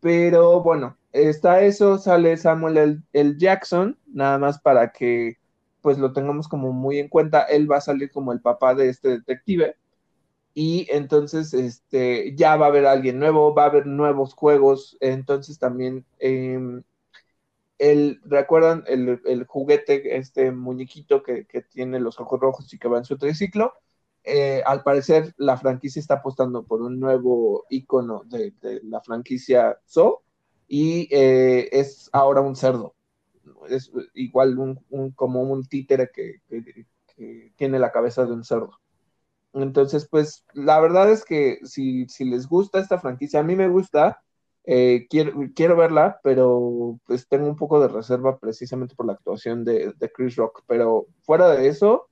pero 0.00 0.62
bueno, 0.62 0.96
está 1.14 1.62
eso, 1.62 1.98
sale 1.98 2.36
Samuel 2.36 3.02
el, 3.12 3.38
Jackson, 3.38 3.98
nada 4.06 4.38
más 4.38 4.60
para 4.60 4.92
que 4.92 5.38
pues 5.80 5.98
lo 5.98 6.12
tengamos 6.12 6.48
como 6.48 6.72
muy 6.72 6.98
en 6.98 7.08
cuenta, 7.08 7.42
él 7.44 7.70
va 7.70 7.76
a 7.78 7.80
salir 7.80 8.10
como 8.10 8.32
el 8.32 8.40
papá 8.40 8.74
de 8.74 8.88
este 8.88 9.10
detective, 9.10 9.76
y 10.54 10.86
entonces 10.90 11.54
este, 11.54 12.34
ya 12.36 12.56
va 12.56 12.66
a 12.66 12.68
haber 12.70 12.86
alguien 12.86 13.18
nuevo, 13.18 13.54
va 13.54 13.64
a 13.64 13.66
haber 13.66 13.86
nuevos 13.86 14.34
juegos, 14.34 14.96
entonces 15.00 15.58
también 15.58 16.04
em, 16.18 16.82
el, 17.78 18.20
¿recuerdan 18.24 18.84
el, 18.86 19.44
juguete, 19.46 20.16
este 20.16 20.50
muñequito 20.52 21.22
que, 21.22 21.46
tiene 21.70 22.00
los 22.00 22.20
ojos 22.20 22.40
rojos 22.40 22.72
y 22.72 22.78
que 22.78 22.88
va 22.88 22.98
en 22.98 23.04
su 23.04 23.18
triciclo? 23.18 23.74
Eh, 24.24 24.62
al 24.66 24.82
parecer 24.82 25.34
la 25.36 25.58
franquicia 25.58 26.00
está 26.00 26.14
apostando 26.14 26.64
por 26.64 26.82
un 26.82 26.98
nuevo 26.98 27.66
icono 27.68 28.22
de, 28.24 28.54
la 28.84 29.00
franquicia 29.02 29.78
So 29.84 30.23
y 30.68 31.08
eh, 31.14 31.68
es 31.72 32.08
ahora 32.12 32.40
un 32.40 32.56
cerdo. 32.56 32.94
Es 33.68 33.90
igual 34.14 34.58
un, 34.58 35.12
como 35.12 35.42
un 35.42 35.66
títere 35.66 36.10
que, 36.12 36.40
tiene 37.56 37.78
la 37.78 37.92
cabeza 37.92 38.24
de 38.26 38.32
un 38.32 38.44
cerdo. 38.44 38.80
Entonces, 39.52 40.08
pues 40.08 40.44
la 40.52 40.80
verdad 40.80 41.10
es 41.12 41.24
que 41.24 41.58
si, 41.64 42.06
si 42.08 42.24
les 42.24 42.48
gusta 42.48 42.80
esta 42.80 42.98
franquicia, 42.98 43.40
a 43.40 43.44
mí 43.44 43.54
me 43.54 43.68
gusta, 43.68 44.20
eh, 44.64 45.06
quiero, 45.10 45.32
quiero 45.54 45.76
verla, 45.76 46.20
pero 46.22 46.98
pues 47.06 47.28
tengo 47.28 47.46
un 47.46 47.56
poco 47.56 47.80
de 47.80 47.88
reserva 47.88 48.38
precisamente 48.38 48.94
por 48.96 49.06
la 49.06 49.12
actuación 49.14 49.64
de, 49.64 49.94
Chris 50.14 50.36
Rock. 50.36 50.62
Pero 50.66 51.06
fuera 51.22 51.50
de 51.50 51.68
eso, 51.68 52.08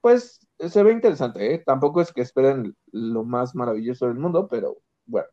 pues 0.00 0.40
se 0.58 0.82
ve 0.82 0.92
interesante, 0.92 1.54
¿eh? 1.54 1.62
Tampoco 1.64 2.00
es 2.00 2.12
que 2.12 2.22
esperen 2.22 2.76
lo 2.92 3.24
más 3.24 3.54
maravilloso 3.54 4.06
del 4.06 4.16
mundo, 4.16 4.48
pero 4.48 4.78
bueno. 5.06 5.28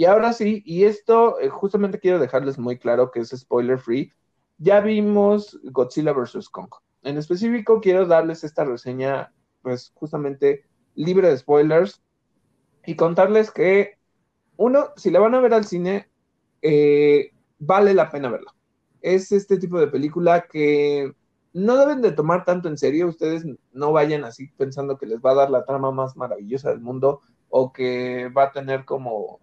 Y 0.00 0.06
ahora 0.06 0.32
sí, 0.32 0.62
y 0.64 0.84
esto 0.84 1.38
eh, 1.40 1.50
justamente 1.50 1.98
quiero 1.98 2.18
dejarles 2.18 2.58
muy 2.58 2.78
claro 2.78 3.10
que 3.10 3.20
es 3.20 3.28
spoiler 3.36 3.78
free. 3.78 4.10
Ya 4.56 4.80
vimos 4.80 5.60
Godzilla 5.62 6.14
vs. 6.14 6.48
Kong. 6.48 6.70
En 7.02 7.18
específico, 7.18 7.82
quiero 7.82 8.06
darles 8.06 8.42
esta 8.42 8.64
reseña, 8.64 9.30
pues 9.60 9.92
justamente 9.94 10.64
libre 10.94 11.28
de 11.28 11.36
spoilers 11.36 12.02
y 12.86 12.96
contarles 12.96 13.50
que 13.50 13.98
uno, 14.56 14.88
si 14.96 15.10
la 15.10 15.20
van 15.20 15.34
a 15.34 15.40
ver 15.40 15.52
al 15.52 15.66
cine, 15.66 16.08
eh, 16.62 17.32
vale 17.58 17.92
la 17.92 18.10
pena 18.10 18.30
verla. 18.30 18.54
Es 19.02 19.32
este 19.32 19.58
tipo 19.58 19.78
de 19.78 19.88
película 19.88 20.46
que 20.50 21.12
no 21.52 21.76
deben 21.76 22.00
de 22.00 22.12
tomar 22.12 22.46
tanto 22.46 22.68
en 22.68 22.78
serio. 22.78 23.06
Ustedes 23.06 23.44
no 23.74 23.92
vayan 23.92 24.24
así 24.24 24.46
pensando 24.56 24.96
que 24.96 25.04
les 25.04 25.20
va 25.20 25.32
a 25.32 25.40
dar 25.42 25.50
la 25.50 25.66
trama 25.66 25.90
más 25.90 26.16
maravillosa 26.16 26.70
del 26.70 26.80
mundo 26.80 27.20
o 27.50 27.70
que 27.70 28.30
va 28.30 28.44
a 28.44 28.52
tener 28.52 28.86
como 28.86 29.40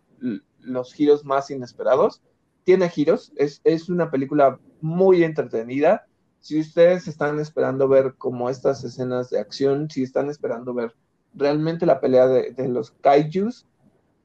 los 0.59 0.93
giros 0.93 1.26
más 1.26 1.49
inesperados. 1.51 2.22
Tiene 2.63 2.89
giros, 2.89 3.32
es, 3.38 3.61
es 3.63 3.89
una 3.89 4.11
película 4.11 4.59
muy 4.82 5.24
entretenida. 5.24 6.05
Si 6.39 6.59
ustedes 6.59 7.07
están 7.07 7.39
esperando 7.39 7.88
ver 7.88 8.15
como 8.18 8.49
estas 8.49 8.84
escenas 8.84 9.30
de 9.30 9.39
acción, 9.39 9.89
si 9.89 10.03
están 10.03 10.30
esperando 10.30 10.74
ver 10.74 10.95
realmente 11.34 11.86
la 11.86 11.99
pelea 11.99 12.28
de, 12.28 12.51
de 12.51 12.68
los 12.68 12.91
kaijus, 12.91 13.65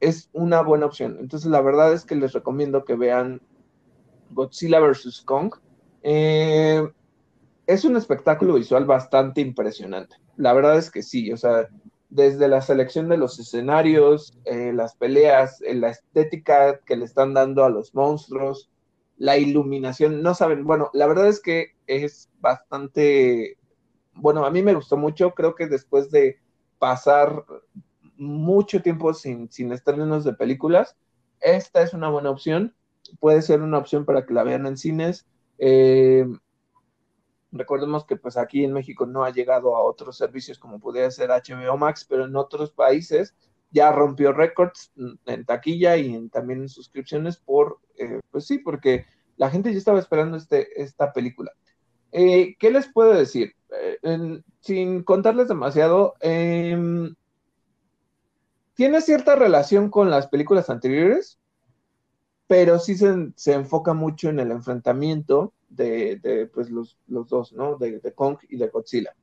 es 0.01 0.28
una 0.32 0.62
buena 0.62 0.86
opción. 0.86 1.16
Entonces, 1.20 1.51
la 1.51 1.61
verdad 1.61 1.93
es 1.93 2.05
que 2.05 2.16
les 2.16 2.32
recomiendo 2.32 2.84
que 2.84 2.97
vean 2.97 3.40
Godzilla 4.30 4.80
vs. 4.80 5.22
Kong. 5.24 5.55
Eh, 6.03 6.86
es 7.66 7.84
un 7.84 7.97
espectáculo 7.97 8.55
visual 8.55 8.84
bastante 8.84 9.40
impresionante. 9.40 10.16
La 10.36 10.53
verdad 10.53 10.76
es 10.78 10.90
que 10.90 11.03
sí, 11.03 11.32
o 11.32 11.36
sea, 11.36 11.68
desde 12.12 12.46
la 12.46 12.60
selección 12.60 13.08
de 13.08 13.16
los 13.16 13.38
escenarios, 13.38 14.38
eh, 14.44 14.72
las 14.74 14.94
peleas, 14.96 15.62
eh, 15.62 15.74
la 15.74 15.88
estética 15.88 16.78
que 16.84 16.94
le 16.94 17.06
están 17.06 17.32
dando 17.32 17.64
a 17.64 17.70
los 17.70 17.94
monstruos, 17.94 18.70
la 19.16 19.38
iluminación, 19.38 20.22
no 20.22 20.34
saben, 20.34 20.64
bueno, 20.64 20.90
la 20.92 21.06
verdad 21.06 21.28
es 21.28 21.40
que 21.40 21.74
es 21.86 22.28
bastante, 22.38 23.56
bueno, 24.12 24.44
a 24.44 24.50
mí 24.50 24.62
me 24.62 24.74
gustó 24.74 24.98
mucho, 24.98 25.32
creo 25.32 25.54
que 25.54 25.66
después 25.66 26.10
de 26.10 26.38
pasar 26.78 27.46
mucho 28.18 28.82
tiempo 28.82 29.14
sin, 29.14 29.50
sin 29.50 29.72
estrenos 29.72 30.24
de 30.24 30.34
películas, 30.34 30.96
esta 31.40 31.80
es 31.80 31.94
una 31.94 32.10
buena 32.10 32.28
opción. 32.28 32.74
Puede 33.20 33.40
ser 33.40 33.62
una 33.62 33.78
opción 33.78 34.04
para 34.04 34.26
que 34.26 34.34
la 34.34 34.44
vean 34.44 34.66
en 34.66 34.76
cines. 34.76 35.26
Eh, 35.58 36.26
recordemos 37.53 38.05
que 38.05 38.16
pues 38.16 38.36
aquí 38.36 38.64
en 38.64 38.72
México 38.72 39.07
no 39.07 39.24
ha 39.24 39.30
llegado 39.30 39.76
a 39.76 39.82
otros 39.84 40.16
servicios 40.16 40.59
como 40.59 40.80
pudiera 40.80 41.11
ser 41.11 41.30
HBO 41.30 41.76
Max, 41.76 42.05
pero 42.09 42.24
en 42.24 42.34
otros 42.36 42.70
países 42.72 43.34
ya 43.70 43.92
rompió 43.92 44.32
récords 44.32 44.92
en 45.26 45.44
taquilla 45.44 45.96
y 45.96 46.28
también 46.28 46.62
en 46.62 46.68
suscripciones 46.68 47.36
por, 47.36 47.78
eh, 47.96 48.20
pues 48.30 48.46
sí, 48.46 48.59
porque 48.59 49.07
la 49.36 49.50
gente 49.50 49.72
ya 49.72 49.78
estaba 49.78 49.98
esperando 49.98 50.36
este, 50.36 50.82
esta 50.82 51.12
película. 51.12 51.53
Eh, 52.11 52.57
¿Qué 52.59 52.70
les 52.70 52.88
puedo 52.92 53.12
decir? 53.12 53.55
sin 54.61 55.03
contarles 55.03 55.48
demasiado, 55.48 56.14
em, 56.20 57.14
tiene 58.74 59.00
cierta 59.00 59.34
relación 59.34 59.90
con 59.90 60.11
las 60.11 60.28
películas 60.28 60.68
anteriores, 60.70 61.38
pero 62.53 62.78
sí 62.78 62.96
se, 62.96 63.55
enfoca 63.55 63.94
mucho 63.94 64.28
en 64.28 64.38
el 64.38 64.50
enfrentamiento 64.50 65.55
de, 65.70 66.50
pues 66.53 66.68
los, 66.68 66.98
dos, 67.07 67.55
¿no? 67.55 67.78
De, 67.78 68.12
Kong 68.14 68.36
y 68.46 68.59
de 68.59 68.68
Godzilla. 68.68 69.16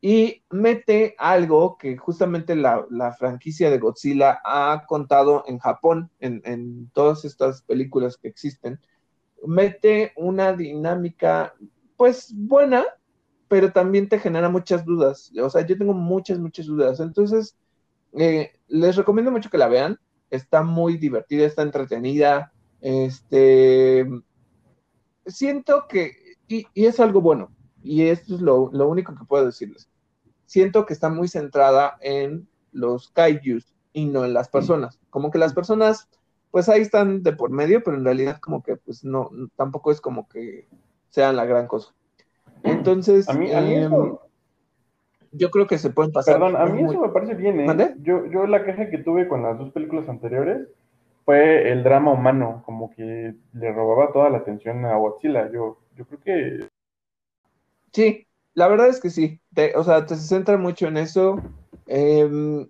Y 0.00 0.44
mete 0.50 1.16
algo 1.18 1.76
que 1.76 1.96
justamente 1.96 2.54
la, 2.54 2.86
franquicia 3.18 3.70
de 3.70 3.78
Godzilla 3.78 4.38
ha 4.44 4.84
contado 4.86 5.42
en 5.48 5.58
Japón, 5.58 6.12
en, 6.20 6.42
en 6.44 6.90
todas 6.90 7.24
estas 7.24 7.60
películas 7.62 8.16
que 8.16 8.28
existen. 8.28 8.78
Mete 9.44 10.12
una 10.14 10.52
dinámica, 10.52 11.54
pues 11.96 12.32
buena, 12.32 12.84
pero 13.48 13.72
también 13.72 14.08
te 14.08 14.20
genera 14.20 14.48
muchas 14.48 14.84
dudas. 14.84 15.32
O 15.42 15.50
sea, 15.50 15.66
yo 15.66 15.76
tengo 15.76 15.92
muchas, 15.92 16.38
muchas 16.38 16.66
dudas. 16.66 17.00
Entonces, 17.00 17.56
eh, 18.12 18.52
les 18.68 18.94
recomiendo 18.94 19.32
mucho 19.32 19.50
que 19.50 19.58
la 19.58 19.66
vean. 19.66 19.98
Está 20.30 20.62
muy 20.62 20.98
divertida, 20.98 21.46
está 21.46 21.62
entretenida. 21.62 22.52
Este, 22.84 24.06
siento 25.24 25.86
que, 25.88 26.12
y, 26.46 26.66
es 26.74 27.00
algo 27.00 27.22
bueno, 27.22 27.50
y 27.82 28.02
esto 28.02 28.34
es 28.34 28.42
lo, 28.42 28.68
único 28.68 29.14
que 29.14 29.24
puedo 29.24 29.46
decirles. 29.46 29.88
Siento 30.44 30.84
que 30.84 30.92
está 30.92 31.08
muy 31.08 31.28
centrada 31.28 31.96
en 32.02 32.46
los 32.72 33.08
kaijus 33.08 33.74
y 33.94 34.04
no 34.04 34.26
en 34.26 34.34
las 34.34 34.50
personas. 34.50 35.00
Como 35.08 35.30
que 35.30 35.38
las 35.38 35.54
personas, 35.54 36.10
pues 36.50 36.68
ahí 36.68 36.82
están 36.82 37.22
de 37.22 37.32
por 37.32 37.48
medio, 37.48 37.82
pero 37.82 37.96
en 37.96 38.04
realidad 38.04 38.38
como 38.38 38.62
que, 38.62 38.76
pues 38.76 39.02
no, 39.02 39.30
tampoco 39.56 39.90
es 39.90 40.02
como 40.02 40.28
que 40.28 40.68
sean 41.08 41.36
la 41.36 41.46
gran 41.46 41.66
cosa. 41.66 41.94
Entonces, 42.64 43.30
a 43.30 43.32
mí, 43.32 43.50
a 43.50 43.62
mí 43.62 43.76
em, 43.76 43.92
yo 45.32 45.50
creo 45.50 45.66
que 45.66 45.78
se 45.78 45.88
pueden 45.88 46.12
pasar. 46.12 46.34
Perdón, 46.34 46.56
a 46.56 46.66
mí 46.66 46.82
eso 46.82 47.00
me 47.00 47.08
parece 47.08 47.34
bien, 47.34 47.60
¿eh? 47.60 47.94
Yo, 48.02 48.26
yo 48.26 48.46
la 48.46 48.62
queja 48.62 48.90
que 48.90 48.98
tuve 48.98 49.26
con 49.26 49.42
las 49.42 49.58
dos 49.58 49.72
películas 49.72 50.06
anteriores 50.06 50.68
fue 51.24 51.70
el 51.72 51.82
drama 51.82 52.12
humano, 52.12 52.62
como 52.66 52.90
que 52.90 53.34
le 53.52 53.72
robaba 53.72 54.12
toda 54.12 54.30
la 54.30 54.38
atención 54.38 54.84
a 54.84 54.96
Godzilla. 54.96 55.50
Yo, 55.50 55.78
yo 55.96 56.06
creo 56.06 56.20
que... 56.20 56.68
Sí, 57.92 58.26
la 58.54 58.68
verdad 58.68 58.88
es 58.88 59.00
que 59.00 59.10
sí. 59.10 59.40
o 59.74 59.84
sea, 59.84 60.04
te 60.04 60.16
se 60.16 60.28
centra 60.28 60.58
mucho 60.58 60.86
en 60.86 60.98
eso. 60.98 61.40
Em, 61.86 62.68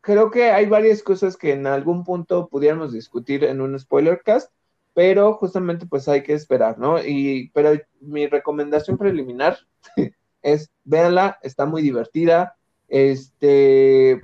creo 0.00 0.30
que 0.30 0.50
hay 0.50 0.66
varias 0.66 1.02
cosas 1.02 1.36
que 1.36 1.52
en 1.52 1.66
algún 1.66 2.04
punto 2.04 2.48
pudiéramos 2.48 2.92
discutir 2.92 3.44
en 3.44 3.60
un 3.60 3.78
spoiler 3.78 4.22
cast, 4.22 4.50
pero 4.94 5.34
justamente 5.34 5.86
pues 5.86 6.08
hay 6.08 6.22
que 6.22 6.34
esperar, 6.34 6.78
¿no? 6.78 7.02
Y, 7.02 7.50
pero 7.52 7.72
mi 8.00 8.26
recomendación 8.26 8.96
preliminar 8.96 9.58
es 10.42 10.70
véanla, 10.84 11.38
está 11.42 11.66
muy 11.66 11.82
divertida, 11.82 12.56
este, 12.88 14.20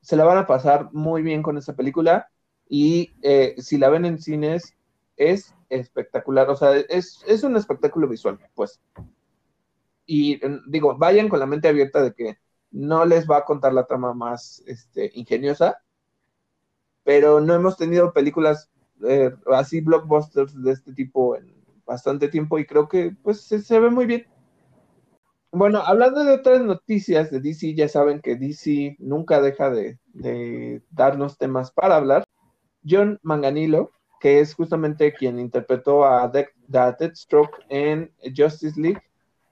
se 0.00 0.16
la 0.16 0.24
van 0.24 0.38
a 0.38 0.46
pasar 0.46 0.88
muy 0.92 1.22
bien 1.22 1.42
con 1.42 1.58
esta 1.58 1.74
película 1.74 2.31
y 2.74 3.12
eh, 3.20 3.54
si 3.58 3.76
la 3.76 3.90
ven 3.90 4.06
en 4.06 4.18
cines 4.18 4.74
es 5.18 5.54
espectacular, 5.68 6.48
o 6.48 6.56
sea, 6.56 6.74
es, 6.74 7.22
es 7.26 7.44
un 7.44 7.54
espectáculo 7.54 8.08
visual, 8.08 8.38
pues. 8.54 8.80
Y 10.06 10.40
digo, 10.66 10.96
vayan 10.96 11.28
con 11.28 11.38
la 11.38 11.44
mente 11.44 11.68
abierta 11.68 12.02
de 12.02 12.14
que 12.14 12.38
no 12.70 13.04
les 13.04 13.28
va 13.28 13.36
a 13.36 13.44
contar 13.44 13.74
la 13.74 13.84
trama 13.84 14.14
más 14.14 14.62
este, 14.66 15.10
ingeniosa, 15.12 15.82
pero 17.04 17.42
no 17.42 17.52
hemos 17.52 17.76
tenido 17.76 18.14
películas 18.14 18.70
eh, 19.06 19.34
así 19.52 19.82
blockbusters 19.82 20.62
de 20.62 20.72
este 20.72 20.94
tipo 20.94 21.36
en 21.36 21.54
bastante 21.84 22.28
tiempo 22.28 22.58
y 22.58 22.64
creo 22.64 22.88
que 22.88 23.14
pues 23.22 23.42
se, 23.42 23.80
ve 23.80 23.90
muy 23.90 24.06
bien. 24.06 24.26
Bueno, 25.50 25.80
hablando 25.80 26.24
de 26.24 26.32
otras 26.32 26.62
noticias 26.62 27.30
de 27.30 27.40
DC, 27.40 27.74
ya 27.74 27.86
saben 27.86 28.22
que 28.22 28.36
DC 28.36 28.96
nunca 28.98 29.42
deja 29.42 29.68
de, 29.68 29.98
de 30.14 30.80
darnos 30.90 31.36
temas 31.36 31.70
para 31.70 31.96
hablar. 31.96 32.24
John 32.88 33.18
Manganilo, 33.22 33.92
que 34.20 34.40
es 34.40 34.54
justamente 34.54 35.12
quien 35.12 35.38
interpretó 35.38 36.04
a, 36.04 36.30
Deathstroke 36.68 37.58
en 37.68 38.12
Justice 38.36 38.80
League, 38.80 39.02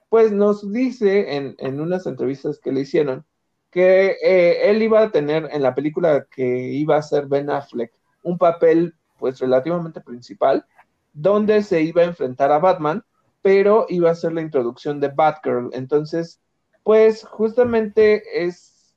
pues 0.09 0.31
nos 0.31 0.71
dice 0.71 1.35
en, 1.35 1.55
en 1.59 1.79
unas 1.79 2.05
entrevistas 2.05 2.59
que 2.59 2.71
le 2.71 2.81
hicieron 2.81 3.25
que 3.71 4.17
eh, 4.21 4.69
él 4.69 4.83
iba 4.83 5.01
a 5.01 5.11
tener 5.11 5.49
en 5.51 5.63
la 5.63 5.73
película 5.73 6.27
que 6.29 6.45
iba 6.45 6.97
a 6.97 7.01
ser 7.01 7.27
Ben 7.27 7.49
Affleck 7.49 7.91
un 8.21 8.37
papel 8.37 8.93
pues 9.17 9.39
relativamente 9.39 10.01
principal, 10.01 10.65
donde 11.13 11.63
se 11.63 11.81
iba 11.81 12.01
a 12.01 12.05
enfrentar 12.05 12.51
a 12.51 12.59
Batman, 12.59 13.03
pero 13.41 13.85
iba 13.89 14.11
a 14.11 14.15
ser 14.15 14.33
la 14.33 14.41
introducción 14.41 14.99
de 14.99 15.07
Batgirl. 15.07 15.69
Entonces, 15.73 16.41
pues 16.83 17.23
justamente 17.23 18.45
es 18.45 18.95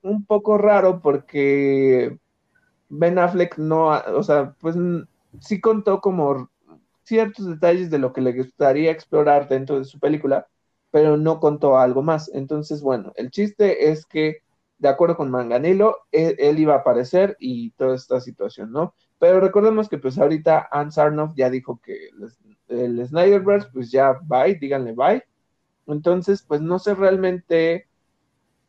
un 0.00 0.24
poco 0.24 0.58
raro 0.58 1.00
porque 1.00 2.18
Ben 2.94 3.18
Affleck 3.18 3.56
no, 3.56 3.86
o 3.88 4.22
sea, 4.22 4.54
pues 4.60 4.76
sí 5.40 5.60
contó 5.62 6.02
como 6.02 6.50
ciertos 7.04 7.46
detalles 7.46 7.90
de 7.90 7.98
lo 7.98 8.12
que 8.12 8.20
le 8.20 8.32
gustaría 8.32 8.90
explorar 8.90 9.48
dentro 9.48 9.78
de 9.78 9.86
su 9.86 9.98
película, 9.98 10.46
pero 10.90 11.16
no 11.16 11.40
contó 11.40 11.78
algo 11.78 12.02
más. 12.02 12.30
Entonces, 12.34 12.82
bueno, 12.82 13.12
el 13.16 13.30
chiste 13.30 13.90
es 13.90 14.04
que, 14.04 14.42
de 14.78 14.88
acuerdo 14.88 15.16
con 15.16 15.30
Manganilo, 15.30 16.00
él, 16.10 16.58
iba 16.58 16.74
a 16.74 16.78
aparecer 16.78 17.34
y 17.40 17.70
toda 17.72 17.94
esta 17.94 18.20
situación, 18.20 18.70
¿no? 18.72 18.94
Pero 19.18 19.40
recordemos 19.40 19.88
que 19.88 19.96
pues 19.96 20.18
ahorita 20.18 20.68
Anne 20.70 20.90
Sarnoff 20.90 21.32
ya 21.34 21.48
dijo 21.48 21.80
que 21.82 22.08
el, 22.68 22.98
el 23.00 23.06
Snyderverse, 23.08 23.68
pues 23.72 23.90
ya 23.90 24.18
bye, 24.24 24.56
díganle 24.56 24.92
bye. 24.92 25.24
Entonces, 25.86 26.42
pues 26.42 26.60
no 26.60 26.78
sé 26.78 26.94
realmente, 26.94 27.86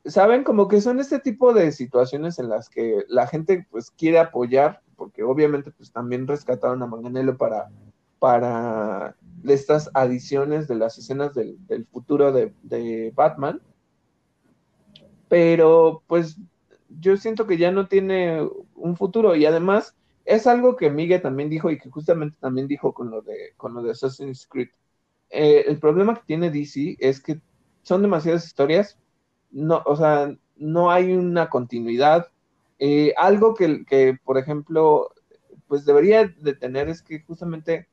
saben, 0.06 0.44
como 0.44 0.68
que 0.68 0.82
son 0.82 1.00
este 1.00 1.20
tipo 1.20 1.54
de 1.54 1.72
situaciones 1.72 2.40
en 2.40 2.50
las 2.50 2.70
que 2.70 3.04
la 3.08 3.28
gente 3.28 3.66
pues 3.72 3.92
quiere 3.92 4.20
apoyar, 4.20 4.82
porque 4.96 5.24
obviamente 5.24 5.72
pues 5.72 5.92
también 5.92 6.28
rescataron 6.28 6.82
a 6.84 6.88
Manganello 6.88 7.38
para, 7.38 7.70
para 8.20 9.16
estas 9.46 9.90
adiciones 9.94 10.68
de 10.68 10.76
las 10.76 10.98
escenas 10.98 11.34
del, 11.34 11.88
futuro 11.92 12.32
de, 12.32 13.12
Batman. 13.16 13.62
Pero 15.28 16.04
pues 16.08 16.38
yo 17.00 17.18
siento 17.18 17.48
que 17.48 17.58
ya 17.58 17.72
no 17.72 17.88
tiene 17.88 18.48
un 18.76 18.96
futuro 18.96 19.36
y 19.36 19.46
además 19.46 19.96
es 20.26 20.48
algo 20.48 20.76
que 20.76 20.90
Miguel 20.90 21.22
también 21.22 21.50
dijo 21.50 21.70
y 21.72 21.78
que 21.78 21.90
justamente 21.90 22.38
también 22.40 22.68
dijo 22.68 22.94
con 22.94 23.10
lo 23.10 23.22
de, 23.22 23.54
con 23.58 23.74
lo 23.74 23.82
de 23.82 23.92
Assassin's 23.92 24.48
Creed. 24.48 24.70
Eh, 25.30 25.66
el 25.68 25.80
problema 25.80 26.14
que 26.14 26.22
tiene 26.26 26.52
DC 26.52 26.96
es 27.00 27.20
que 27.20 27.42
son 27.82 28.02
demasiadas 28.02 28.46
historias, 28.46 28.98
no, 29.54 29.82
o 29.86 29.96
sea, 29.96 30.36
no 30.58 30.92
hay 30.92 31.14
una 31.14 31.50
continuidad. 31.50 32.28
Eh, 32.80 33.14
algo 33.18 33.54
que, 33.54 33.86
que, 33.86 34.18
por 34.26 34.38
ejemplo, 34.38 35.10
pues 35.68 35.86
debería 35.86 36.28
de 36.28 36.54
tener 36.54 36.90
es 36.90 37.02
que 37.02 37.22
justamente 37.22 37.88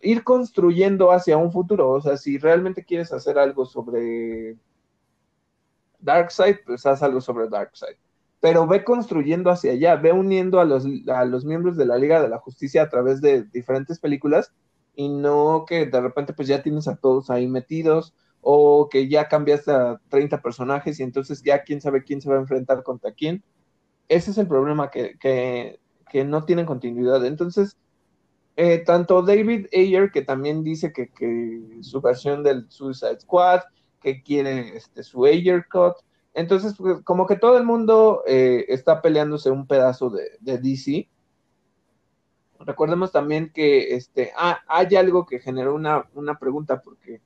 ir 0.00 0.24
construyendo 0.24 1.12
hacia 1.12 1.36
un 1.36 1.52
futuro. 1.52 1.90
O 1.90 2.00
sea, 2.00 2.16
si 2.16 2.38
realmente 2.38 2.84
quieres 2.84 3.12
hacer 3.12 3.38
algo 3.38 3.64
sobre 3.66 4.56
Darkseid, 6.00 6.56
pues 6.66 6.84
haz 6.86 7.02
algo 7.02 7.20
sobre 7.20 7.48
Darkseid. 7.48 7.96
Pero 8.40 8.66
ve 8.66 8.84
construyendo 8.84 9.50
hacia 9.50 9.72
allá, 9.72 9.96
ve 9.96 10.12
uniendo 10.12 10.60
a 10.60 10.64
los, 10.64 10.84
a 11.08 11.24
los 11.24 11.44
miembros 11.44 11.76
de 11.76 11.86
la 11.86 11.96
Liga 11.96 12.20
de 12.20 12.28
la 12.28 12.38
Justicia 12.38 12.82
a 12.82 12.90
través 12.90 13.20
de 13.20 13.44
diferentes 13.44 13.98
películas 13.98 14.52
y 14.94 15.08
no 15.08 15.64
que 15.66 15.86
de 15.86 16.00
repente 16.00 16.34
pues 16.34 16.48
ya 16.48 16.62
tienes 16.62 16.86
a 16.86 16.96
todos 16.96 17.30
ahí 17.30 17.48
metidos 17.48 18.14
o 18.44 18.88
que 18.90 19.08
ya 19.08 19.28
cambiaste 19.28 19.72
a 19.72 20.00
30 20.08 20.42
personajes 20.42 21.00
y 21.00 21.02
entonces 21.02 21.42
ya 21.42 21.62
quién 21.62 21.80
sabe 21.80 22.04
quién 22.04 22.20
se 22.20 22.28
va 22.28 22.36
a 22.36 22.40
enfrentar 22.40 22.82
contra 22.82 23.12
quién. 23.12 23.42
Ese 24.08 24.30
es 24.30 24.38
el 24.38 24.46
problema 24.46 24.90
que, 24.90 25.16
que, 25.18 25.80
que 26.10 26.24
no 26.24 26.44
tienen 26.44 26.66
continuidad. 26.66 27.24
Entonces, 27.24 27.76
eh, 28.56 28.78
tanto 28.78 29.22
David 29.22 29.66
Ayer, 29.72 30.10
que 30.12 30.22
también 30.22 30.62
dice 30.62 30.92
que, 30.92 31.10
su 31.82 32.00
versión 32.00 32.42
del 32.42 32.70
Suicide 32.70 33.20
Squad, 33.20 33.60
que 34.00 34.22
quiere 34.22 34.76
este, 34.76 35.02
su 35.02 35.24
Ayer 35.24 35.66
Cut. 35.70 35.94
Entonces, 36.34 36.74
pues, 36.76 37.02
como 37.04 37.26
que 37.26 37.36
todo 37.36 37.58
el 37.58 37.64
mundo 37.64 38.22
eh, 38.26 38.64
está 38.68 39.02
peleándose 39.02 39.50
un 39.50 39.66
pedazo 39.66 40.10
de, 40.10 40.58
DC. 40.58 41.08
Recordemos 42.60 43.10
también 43.10 43.50
que 43.52 43.94
este, 43.94 44.32
ah, 44.36 44.60
hay 44.68 44.94
algo 44.96 45.26
que 45.26 45.40
generó 45.40 45.74
una, 45.74 46.38
pregunta, 46.38 46.80
porque 46.80 47.20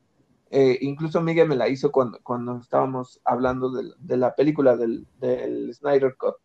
eh, 0.50 0.78
incluso 0.80 1.20
Miguel 1.20 1.48
me 1.48 1.56
la 1.56 1.68
hizo 1.68 1.92
cuando, 1.92 2.18
cuando 2.22 2.58
estábamos 2.58 3.20
hablando 3.24 3.70
de, 3.70 4.16
la 4.16 4.34
película 4.34 4.76
del, 4.76 5.06
Snyder 5.74 6.16
Cut 6.16 6.36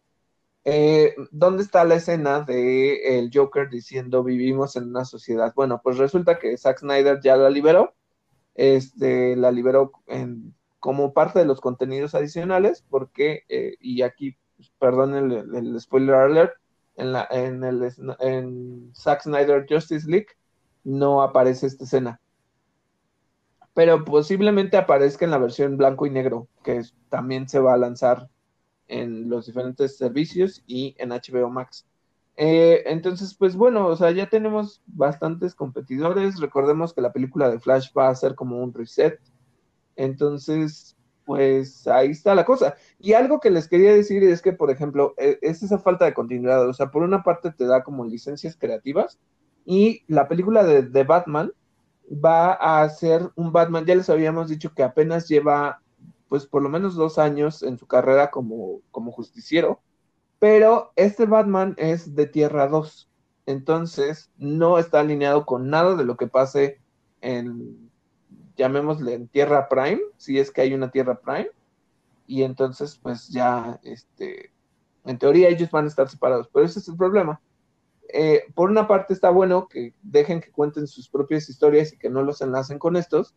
eh, 0.66 1.16
¿dónde 1.32 1.64
está 1.64 1.84
la 1.84 1.96
escena 1.96 2.42
de 2.42 3.20
el 3.20 3.32
Joker 3.34 3.70
diciendo 3.70 4.24
vivimos 4.24 4.76
en 4.76 4.90
una 4.90 5.06
sociedad? 5.06 5.54
Bueno, 5.56 5.82
pues 5.84 5.98
resulta 5.98 6.40
que 6.40 6.58
Zack 6.58 6.80
Snyder 6.80 7.20
ya 7.22 7.36
la 7.36 7.50
liberó, 7.50 7.96
este, 8.56 9.36
la 9.36 9.52
liberó 9.52 9.92
como 10.80 11.14
parte 11.14 11.40
de 11.40 11.46
los 11.46 11.62
contenidos 11.62 12.16
adicionales, 12.16 12.84
porque, 12.90 13.44
eh, 13.50 13.76
y 13.80 14.02
aquí, 14.02 14.38
pues, 14.58 14.72
perdón 14.80 15.16
el, 15.16 15.80
spoiler 15.80 16.16
alert, 16.16 16.54
en, 16.96 17.14
la, 17.14 17.28
en, 17.32 17.64
el, 17.64 17.90
en 18.20 18.92
Zack 18.96 19.24
Snyder 19.24 19.66
Justice 19.68 20.10
League 20.10 20.28
no 20.84 21.22
aparece 21.22 21.68
esta 21.68 21.86
escena. 21.86 22.20
Pero 23.74 24.06
posiblemente 24.06 24.78
aparezca 24.78 25.26
en 25.26 25.32
la 25.32 25.38
versión 25.38 25.78
blanco 25.78 26.06
y 26.06 26.12
negro, 26.12 26.48
que 26.64 26.82
también 27.10 27.50
se 27.50 27.60
va 27.60 27.74
a 27.74 27.78
lanzar 27.78 28.30
en 28.88 29.30
los 29.30 29.48
diferentes 29.48 29.98
servicios 29.98 30.64
y 30.68 30.96
en 31.00 31.10
HBO 31.10 31.50
Max. 31.50 31.86
Eh, 32.36 32.84
entonces, 32.88 33.36
pues 33.36 33.56
bueno, 33.56 33.88
o 33.88 33.96
sea, 33.96 34.12
ya 34.12 34.30
tenemos 34.30 34.82
bastantes 34.88 35.56
competidores. 35.56 36.40
Recordemos 36.40 36.94
que 36.94 37.02
la 37.02 37.14
película 37.14 37.50
de 37.50 37.60
Flash 37.60 37.90
va 37.98 38.10
a 38.10 38.16
ser 38.16 38.36
como 38.36 38.62
un 38.62 38.74
reset. 38.74 39.20
Entonces, 39.96 40.98
pues 41.26 41.88
ahí 41.88 42.10
está 42.10 42.36
la 42.36 42.46
cosa. 42.46 42.76
Y 43.00 43.14
algo 43.14 43.40
que 43.40 43.52
les 43.52 43.68
quería 43.68 43.94
decir 43.94 44.24
es 44.24 44.42
que, 44.42 44.54
por 44.54 44.72
ejemplo, 44.72 45.14
e, 45.18 45.40
es 45.42 45.64
esa 45.64 45.80
falta 45.80 46.06
de 46.06 46.14
continuidad. 46.14 46.68
O 46.68 46.74
sea, 46.74 46.92
por 46.92 47.04
una 47.04 47.24
parte 47.24 47.52
te 47.52 47.66
da 47.66 47.84
como 47.84 48.06
licencias 48.06 48.58
creativas 48.58 49.20
y 49.66 50.04
la 50.08 50.28
película 50.28 50.64
de, 50.64 50.84
de 50.84 51.04
Batman 51.04 51.54
va 52.12 52.54
a 52.54 52.88
ser 52.90 53.32
un 53.36 53.52
Batman, 53.52 53.86
ya 53.86 53.96
les 53.96 54.10
habíamos 54.10 54.50
dicho 54.50 54.74
que 54.74 54.84
apenas 54.84 55.28
lleva 55.28 55.82
pues 56.28 56.48
por 56.48 56.64
lo 56.64 56.70
menos 56.70 56.96
dos 56.96 57.20
años 57.20 57.62
en 57.62 57.78
su 57.78 57.86
carrera 57.86 58.32
como, 58.32 58.82
como 58.90 59.12
justiciero, 59.12 59.82
pero 60.40 60.92
este 60.96 61.26
Batman 61.26 61.76
es 61.78 62.16
de 62.16 62.26
Tierra 62.26 62.68
2, 62.68 63.10
entonces 63.46 64.32
no 64.38 64.80
está 64.80 65.02
alineado 65.02 65.46
con 65.46 65.70
nada 65.70 65.96
de 65.96 66.06
lo 66.06 66.18
que 66.18 66.28
pase 66.28 66.80
en, 67.22 67.92
llamémosle 68.58 69.14
en 69.14 69.28
Tierra 69.28 69.70
Prime, 69.70 70.02
si 70.18 70.40
es 70.40 70.50
que 70.50 70.62
hay 70.62 70.74
una 70.74 70.90
Tierra 70.90 71.20
Prime, 71.20 71.50
y 72.26 72.44
entonces 72.44 73.00
pues 73.02 73.30
ya, 73.30 73.80
este, 73.84 74.52
en 75.06 75.18
teoría 75.18 75.50
ellos 75.50 75.70
van 75.70 75.86
a 75.86 75.90
estar 75.90 76.10
separados, 76.10 76.50
pero 76.52 76.66
ese 76.66 76.80
es 76.80 76.88
el 76.88 76.98
problema. 76.98 77.40
Eh, 78.16 78.44
por 78.54 78.70
una 78.70 78.88
parte 78.88 79.12
está 79.12 79.32
bueno 79.32 79.68
que 79.68 79.96
dejen 80.04 80.40
que 80.40 80.52
cuenten 80.52 80.86
sus 80.86 81.10
propias 81.10 81.50
historias 81.50 81.92
y 81.92 81.98
que 81.98 82.12
no 82.12 82.22
los 82.22 82.42
enlacen 82.42 82.78
con 82.78 82.96
estos, 82.96 83.34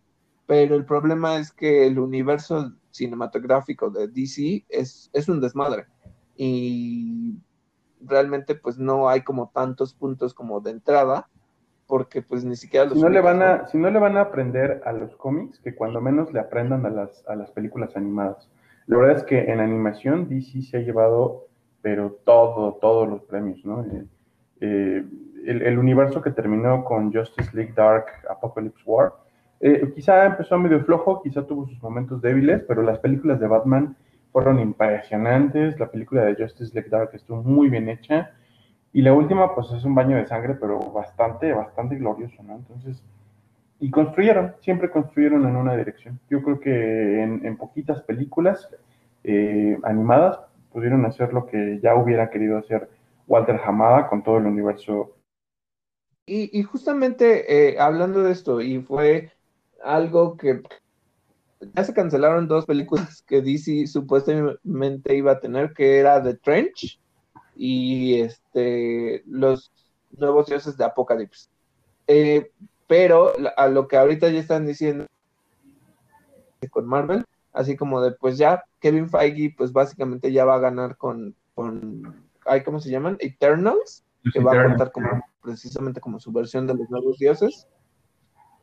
pero 0.46 0.76
el 0.76 0.84
problema 0.84 1.38
es 1.38 1.50
que 1.50 1.86
el 1.86 1.98
universo 1.98 2.74
cinematográfico 2.90 3.88
de 3.88 4.06
DC 4.08 4.66
es, 4.68 5.08
es 5.14 5.30
un 5.30 5.40
desmadre. 5.40 5.86
Y 6.36 7.38
realmente 8.02 8.54
pues 8.54 8.76
no 8.76 9.08
hay 9.08 9.22
como 9.22 9.48
tantos 9.48 9.94
puntos 9.94 10.34
como 10.34 10.60
de 10.60 10.72
entrada 10.72 11.26
porque 11.86 12.20
pues 12.20 12.44
ni 12.44 12.54
siquiera 12.54 12.84
los 12.84 12.94
si 12.94 13.00
no 13.02 13.08
le 13.08 13.22
van 13.22 13.40
a 13.42 13.66
si 13.68 13.78
no 13.78 13.90
le 13.90 13.98
van 13.98 14.18
a 14.18 14.22
aprender 14.22 14.82
a 14.84 14.92
los 14.92 15.16
cómics 15.16 15.58
que 15.60 15.74
cuando 15.74 16.02
menos 16.02 16.34
le 16.34 16.40
aprendan 16.40 16.84
a 16.84 16.90
las, 16.90 17.26
a 17.26 17.34
las 17.34 17.50
películas 17.50 17.96
animadas. 17.96 18.50
La 18.86 18.98
verdad 18.98 19.16
es 19.16 19.24
que 19.24 19.50
en 19.50 19.60
animación 19.60 20.28
DC 20.28 20.60
se 20.60 20.76
ha 20.76 20.80
llevado 20.80 21.46
pero 21.80 22.18
todo 22.24 22.74
todos 22.74 23.08
los 23.08 23.22
premios 23.22 23.64
no 23.64 23.82
eh, 23.82 24.04
eh, 24.60 25.04
el, 25.44 25.78
universo 25.78 26.22
que 26.22 26.30
terminó 26.30 26.84
con 26.84 27.12
Justice 27.12 27.50
League 27.54 27.72
Dark 27.76 28.06
Apocalypse 28.28 28.82
War 28.84 29.12
eh, 29.60 29.90
quizá 29.94 30.26
empezó 30.26 30.58
medio 30.58 30.84
flojo, 30.84 31.22
quizá 31.22 31.46
tuvo 31.46 31.66
sus 31.66 31.82
momentos 31.82 32.20
débiles, 32.20 32.62
pero 32.68 32.82
las 32.82 32.98
películas 32.98 33.40
de 33.40 33.46
Batman 33.46 33.96
fueron 34.32 34.58
impresionantes. 34.58 35.78
La 35.80 35.90
película 35.90 36.24
de 36.24 36.34
Justice 36.34 36.74
League 36.74 36.90
Dark 36.90 37.10
estuvo 37.14 37.42
muy 37.42 37.68
bien 37.68 37.88
hecha. 37.88 38.32
Y 38.92 39.02
la 39.02 39.12
última, 39.12 39.54
pues 39.54 39.72
es 39.72 39.84
un 39.84 39.94
baño 39.94 40.16
de 40.16 40.26
sangre, 40.26 40.54
pero 40.54 40.78
bastante, 40.92 41.52
bastante 41.52 41.96
glorioso. 41.96 42.42
Entonces, 42.48 43.02
y 43.78 43.90
construyeron, 43.90 44.54
siempre 44.60 44.90
construyeron 44.90 45.46
en 45.46 45.56
una 45.56 45.76
dirección. 45.76 46.18
Yo 46.30 46.42
creo 46.42 46.60
que 46.60 47.22
en, 47.22 47.56
poquitas 47.56 48.02
películas 48.02 48.68
eh, 49.24 49.78
animadas 49.82 50.40
pudieron 50.72 51.04
hacer 51.04 51.32
lo 51.32 51.46
que 51.46 51.78
ya 51.82 51.94
hubiera 51.94 52.30
querido 52.30 52.58
hacer 52.58 52.88
Walter 53.26 53.60
Hamada 53.64 54.08
con 54.08 54.22
todo 54.22 54.38
el 54.38 54.46
universo. 54.46 55.16
Y, 56.28 56.62
justamente 56.64 57.68
eh, 57.70 57.78
hablando 57.78 58.22
de 58.24 58.32
esto, 58.32 58.60
y 58.60 58.80
fue 58.82 59.30
algo 59.82 60.36
que 60.36 60.60
ya 61.74 61.84
se 61.84 61.94
cancelaron 61.94 62.48
dos 62.48 62.66
películas 62.66 63.22
que 63.22 63.42
DC 63.42 63.86
supuestamente 63.86 65.14
iba 65.14 65.32
a 65.32 65.40
tener, 65.40 65.72
que 65.72 65.98
era 65.98 66.20
The 66.22 66.34
Trench 66.34 67.00
y 67.54 68.20
este 68.20 69.22
los 69.26 69.72
nuevos 70.18 70.46
dioses 70.46 70.76
de 70.76 70.84
Apocalypse. 70.84 71.48
Eh, 72.08 72.50
pero 72.88 73.32
a 73.56 73.68
lo 73.68 73.86
que 73.86 73.96
ahorita 73.96 74.28
ya 74.28 74.40
están 74.40 74.66
diciendo 74.66 75.06
con 76.70 76.86
Marvel, 76.86 77.24
así 77.52 77.76
como 77.76 78.02
de 78.02 78.12
pues 78.12 78.36
ya 78.36 78.64
Kevin 78.80 79.08
Feige 79.08 79.54
pues 79.56 79.72
básicamente 79.72 80.32
ya 80.32 80.44
va 80.44 80.56
a 80.56 80.60
ganar 80.60 80.96
con 80.96 81.36
¿cómo 82.64 82.81
se 82.81 82.90
llaman? 82.90 83.16
Eternals, 83.20 84.05
que 84.32 84.40
va 84.40 84.52
a 84.52 84.64
contar 84.64 84.93
como 84.93 85.23
precisamente 85.43 86.01
como 86.01 86.18
su 86.20 86.32
versión 86.32 86.66
de 86.66 86.74
los 86.74 86.89
nuevos 86.90 87.18
dioses. 87.18 87.66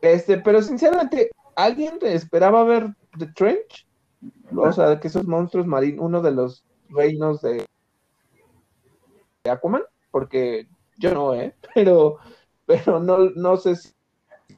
Este, 0.02 0.38
pero 0.38 0.62
sinceramente, 0.62 1.32
¿alguien 1.56 1.98
esperaba 2.02 2.64
ver 2.64 2.94
The 3.18 3.28
Trench? 3.28 3.88
O 4.56 4.72
sea, 4.72 5.00
que 5.00 5.08
esos 5.08 5.26
monstruos 5.26 5.66
marinos, 5.66 6.06
uno 6.06 6.22
de 6.22 6.32
los 6.32 6.66
reinos 6.90 7.42
de, 7.42 7.66
Aquaman, 9.50 9.84
porque 10.12 10.68
yo 10.98 11.14
no, 11.14 11.34
¿eh? 11.34 11.56
Pero, 11.74 12.18
pero 12.66 13.00
no, 13.00 13.30
no 13.36 13.58
sé 13.58 13.76
si 13.76 13.92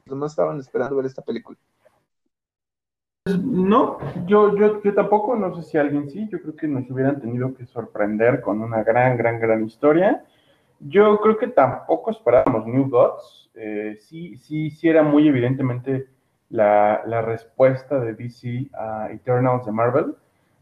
no 0.06 0.26
estaban 0.26 0.60
esperando 0.60 0.94
ver 0.94 1.06
esta 1.06 1.22
película. 1.22 1.58
No, 3.26 3.98
yo, 4.26 4.56
yo, 4.56 4.80
yo 4.82 4.94
tampoco, 4.94 5.34
no 5.34 5.52
sé 5.56 5.64
si 5.64 5.76
alguien 5.76 6.08
sí, 6.08 6.28
yo 6.30 6.40
creo 6.40 6.54
que 6.54 6.68
nos 6.68 6.88
hubieran 6.88 7.20
tenido 7.20 7.54
que 7.54 7.66
sorprender 7.66 8.40
con 8.40 8.60
una 8.60 8.84
gran, 8.84 9.16
gran, 9.16 9.40
gran 9.40 9.64
historia. 9.64 10.22
Yo 10.78 11.18
creo 11.18 11.36
que 11.36 11.48
tampoco 11.48 12.12
esperábamos 12.12 12.66
New 12.66 12.88
Gods, 12.88 13.50
eh, 13.54 13.96
sí, 13.98 14.36
sí, 14.36 14.70
sí 14.70 14.88
era 14.88 15.02
muy 15.02 15.26
evidentemente 15.26 16.06
la, 16.50 17.02
respuesta 17.22 17.98
de 17.98 18.14
DC 18.14 18.70
a 18.78 19.10
Eternals 19.10 19.66
de 19.66 19.72
Marvel. 19.72 20.14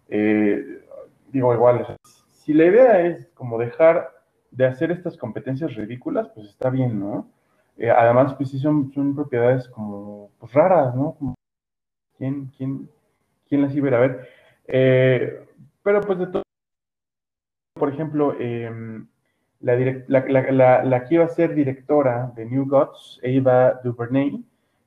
Eh, 0.09 0.87
digo, 1.31 1.53
igual, 1.53 1.87
si 2.31 2.55
la 2.55 2.65
idea 2.65 3.01
es 3.01 3.29
como 3.35 3.59
dejar 3.59 4.11
de 4.51 4.65
hacer 4.65 4.91
estas 4.91 5.19
competencias 5.19 5.75
ridículas, 5.75 6.31
pues 6.35 6.47
está 6.49 6.71
bien, 6.71 6.99
¿no? 6.99 7.29
Eh, 7.77 7.91
además, 7.91 8.33
pues 8.35 8.51
sí 8.51 8.59
son, 8.59 8.91
son 8.95 9.15
propiedades 9.15 9.69
como 9.69 10.31
pues, 10.39 10.51
raras, 10.55 10.95
¿no? 10.95 11.37
¿Quién, 12.19 12.53
quién, 12.57 12.89
quién 13.49 13.63
las 13.63 13.75
iba 13.75 13.97
a 13.97 14.01
ver? 14.01 14.29
Eh, 14.67 15.47
pero 15.83 16.01
pues 16.01 16.19
de 16.19 16.27
todo, 16.29 16.43
por 17.75 17.93
ejemplo, 17.93 18.35
em, 18.39 19.07
la, 19.61 21.05
que 21.05 21.15
iba 21.15 21.25
a 21.25 21.29
ser 21.29 21.55
directora 21.55 22.33
de 22.37 22.47
New 22.47 22.67
Gods, 22.67 23.21
Eva 23.23 23.81
DuVernay, 23.83 24.45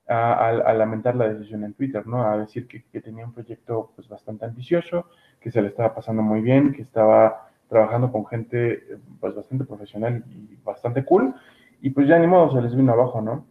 a, 0.07 0.73
lamentar 0.73 1.15
la 1.15 1.27
decisión 1.27 1.63
en 1.63 1.73
Twitter, 1.73 2.07
¿no? 2.07 2.23
A 2.23 2.37
decir 2.37 2.67
que, 2.67 3.01
tenía 3.01 3.25
un 3.25 3.33
proyecto 3.33 3.91
pues 3.95 4.07
bastante 4.07 4.45
ambicioso, 4.45 5.07
que 5.39 5.51
se 5.51 5.61
le 5.61 5.67
estaba 5.67 5.93
pasando 5.93 6.21
muy 6.21 6.41
bien, 6.41 6.73
que 6.73 6.81
estaba 6.81 7.49
trabajando 7.67 8.11
con 8.11 8.25
gente 8.25 8.97
pues 9.19 9.35
bastante 9.35 9.65
profesional 9.65 10.23
y 10.29 10.55
bastante 10.63 11.03
cool, 11.03 11.35
y 11.81 11.89
pues 11.89 12.07
ya 12.07 12.17
ni 12.17 12.27
modo, 12.27 12.55
se 12.55 12.61
les 12.61 12.75
vino 12.75 12.93
abajo, 12.93 13.21
¿no? 13.21 13.45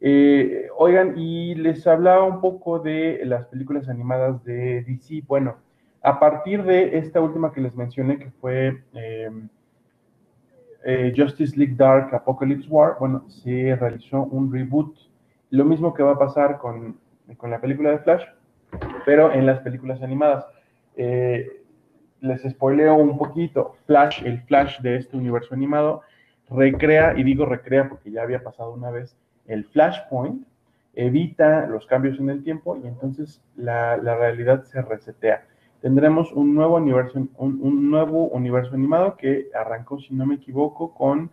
Eh, 0.00 0.68
oigan, 0.76 1.14
y 1.16 1.54
les 1.54 1.86
hablaba 1.86 2.24
un 2.24 2.40
poco 2.40 2.78
de 2.78 3.20
las 3.24 3.46
películas 3.46 3.88
animadas 3.88 4.44
de 4.44 4.82
DC. 4.82 5.22
Bueno, 5.26 5.56
a 6.02 6.20
partir 6.20 6.62
de 6.64 6.98
esta 6.98 7.20
última 7.20 7.52
que 7.52 7.60
les 7.60 7.74
mencioné, 7.74 8.18
que 8.18 8.30
fue 8.30 8.82
eh, 8.94 9.30
eh, 10.84 11.14
Justice 11.16 11.56
League 11.56 11.74
Dark 11.76 12.14
Apocalypse 12.14 12.68
War, 12.68 12.96
bueno, 13.00 13.28
se 13.28 13.74
realizó 13.76 14.22
un 14.24 14.52
reboot. 14.52 14.96
Lo 15.50 15.64
mismo 15.64 15.94
que 15.94 16.02
va 16.02 16.12
a 16.12 16.18
pasar 16.18 16.58
con, 16.58 16.98
con 17.36 17.50
la 17.50 17.60
película 17.60 17.90
de 17.90 17.98
Flash, 17.98 18.24
pero 19.04 19.32
en 19.32 19.46
las 19.46 19.60
películas 19.60 20.02
animadas. 20.02 20.46
les 20.96 22.42
spoileo 22.42 22.96
un 22.96 23.16
poquito. 23.16 23.76
Flash, 23.86 24.24
el 24.24 24.42
Flash 24.42 24.80
de 24.80 24.96
este 24.96 25.16
universo 25.16 25.54
animado, 25.54 26.02
recrea, 26.50 27.14
y 27.16 27.22
digo 27.22 27.46
recrea 27.46 27.88
porque 27.88 28.10
ya 28.10 28.22
había 28.22 28.42
pasado 28.42 28.72
una 28.72 28.90
vez, 28.90 29.16
el 29.48 29.64
flashpoint, 29.64 30.46
evita 30.96 31.66
los 31.66 31.86
cambios 31.86 32.18
en 32.18 32.30
el 32.30 32.42
tiempo 32.42 32.76
y 32.82 32.86
entonces 32.86 33.40
la, 33.54 33.96
realidad 33.96 34.64
se 34.64 34.82
resetea. 34.82 35.44
Tendremos 35.80 36.32
un 36.32 36.54
nuevo, 36.54 36.76
universo, 36.76 37.28
un, 37.36 37.90
nuevo 37.90 38.28
universo 38.28 38.74
animado 38.74 39.16
que 39.16 39.48
arrancó, 39.54 40.00
si 40.00 40.14
no 40.14 40.26
me 40.26 40.36
equivoco, 40.36 40.94
con 40.94 41.30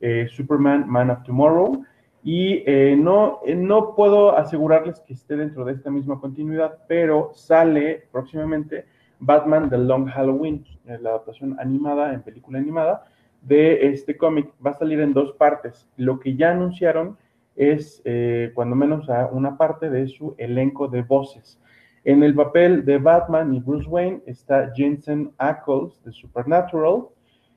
eh, 0.00 0.28
Superman 0.30 0.86
Man 0.86 1.10
of 1.10 1.24
Tomorrow. 1.24 1.82
Y 2.22 2.62
eh, 2.66 2.94
no, 2.96 3.40
eh, 3.46 3.54
no 3.54 3.94
puedo 3.94 4.36
asegurarles 4.36 5.00
que 5.00 5.14
esté 5.14 5.36
dentro 5.36 5.64
de 5.64 5.72
esta 5.72 5.90
misma 5.90 6.20
continuidad, 6.20 6.78
pero 6.86 7.30
sale 7.34 8.06
próximamente 8.12 8.84
Batman 9.18 9.70
The 9.70 9.78
Long 9.78 10.08
Halloween, 10.08 10.64
la 10.84 11.10
adaptación 11.10 11.58
animada, 11.58 12.12
en 12.12 12.22
película 12.22 12.58
animada, 12.58 13.06
de 13.42 13.88
este 13.88 14.16
cómic. 14.16 14.52
Va 14.64 14.72
a 14.72 14.78
salir 14.78 15.00
en 15.00 15.14
dos 15.14 15.32
partes. 15.32 15.88
Lo 15.96 16.20
que 16.20 16.36
ya 16.36 16.50
anunciaron 16.50 17.16
es 17.56 18.02
eh, 18.04 18.52
cuando 18.54 18.76
menos 18.76 19.08
a 19.08 19.26
una 19.26 19.56
parte 19.56 19.90
de 19.90 20.06
su 20.08 20.34
elenco 20.38 20.88
de 20.88 21.02
voces. 21.02 21.58
En 22.04 22.22
el 22.22 22.34
papel 22.34 22.84
de 22.84 22.98
Batman 22.98 23.52
y 23.54 23.60
Bruce 23.60 23.88
Wayne 23.88 24.20
está 24.26 24.70
Jensen 24.74 25.32
Ackles 25.38 26.00
de 26.04 26.12
Supernatural. 26.12 27.06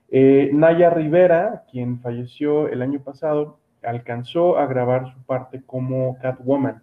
Eh, 0.09 0.49
Naya 0.53 0.89
Rivera, 0.89 1.65
quien 1.69 1.99
falleció 1.99 2.67
el 2.67 2.81
año 2.81 2.99
pasado, 3.01 3.59
alcanzó 3.83 4.57
a 4.57 4.65
grabar 4.65 5.13
su 5.13 5.21
parte 5.23 5.61
como 5.65 6.17
Catwoman. 6.19 6.81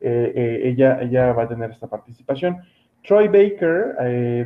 Eh, 0.00 0.60
ella, 0.64 1.00
ella 1.00 1.32
va 1.32 1.44
a 1.44 1.48
tener 1.48 1.70
esta 1.70 1.86
participación. 1.86 2.58
Troy 3.06 3.28
Baker 3.28 3.96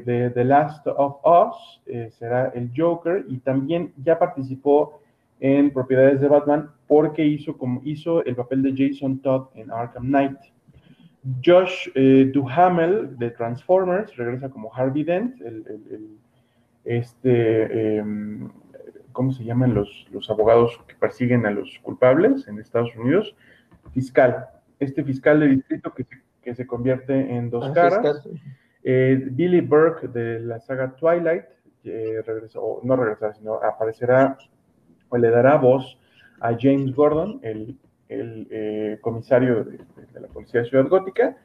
de 0.05 0.31
The 0.33 0.45
Last 0.45 0.87
of 0.87 1.17
Us 1.25 1.83
será 2.17 2.53
el 2.55 2.71
Joker 2.77 3.25
y 3.27 3.39
también 3.39 3.93
ya 3.97 4.19
participó 4.19 5.02
en 5.43 5.73
propiedades 5.73 6.21
de 6.21 6.29
Batman 6.29 6.71
porque 6.87 7.25
hizo, 7.25 7.59
como, 7.59 7.83
hizo 7.85 8.25
el 8.25 8.37
papel 8.37 8.63
de 8.63 8.75
Jason 8.77 9.19
Todd 9.19 9.49
en 9.55 9.73
Arkham 9.73 10.05
Knight. 10.05 10.39
Josh 11.45 11.89
eh, 11.97 12.31
Duhamel 12.33 13.19
de 13.19 13.31
Transformers 13.31 14.15
regresa 14.17 14.49
como 14.51 14.73
Harvey 14.73 15.03
Dent, 15.03 15.41
el, 15.41 16.17
este, 16.85 17.97
em, 17.97 18.51
¿cómo 19.11 19.33
se 19.33 19.43
llaman 19.43 19.75
los, 19.75 20.07
los 20.13 20.31
abogados 20.31 20.81
que 20.87 20.95
persiguen 20.95 21.45
a 21.45 21.51
los 21.51 21.77
culpables 21.83 22.47
en 22.47 22.61
Estados 22.61 22.95
Unidos? 22.95 23.35
Fiscal. 23.93 24.47
Este 24.79 25.03
fiscal 25.03 25.41
de 25.41 25.49
distrito 25.49 25.93
que 25.93 26.05
se, 26.05 26.23
que 26.41 26.55
se 26.55 26.69
convierte 26.69 27.15
en 27.15 27.51
dos 27.51 27.69
ah, 27.69 27.73
caras. 27.73 28.29
Eh, 28.85 29.27
Billy 29.33 29.61
Burke 29.61 30.07
de 30.07 30.39
la 30.39 30.61
saga 30.61 30.95
Twilight, 30.95 31.47
eh, 31.83 32.23
regresó, 32.25 32.79
no 32.85 32.95
regresará, 32.95 33.35
sino 33.35 33.55
aparecerá 33.55 34.39
le 35.21 35.31
dará 35.31 35.57
voz 35.57 35.99
a 36.41 36.57
James 36.59 36.95
Gordon, 36.95 37.41
el, 37.43 37.79
eh, 38.09 38.99
comisario 39.01 39.65
de, 39.65 39.79
la 40.21 40.29
Policía 40.29 40.63
de 40.63 40.69
Ciudad 40.69 40.89
Gótica, 40.89 41.37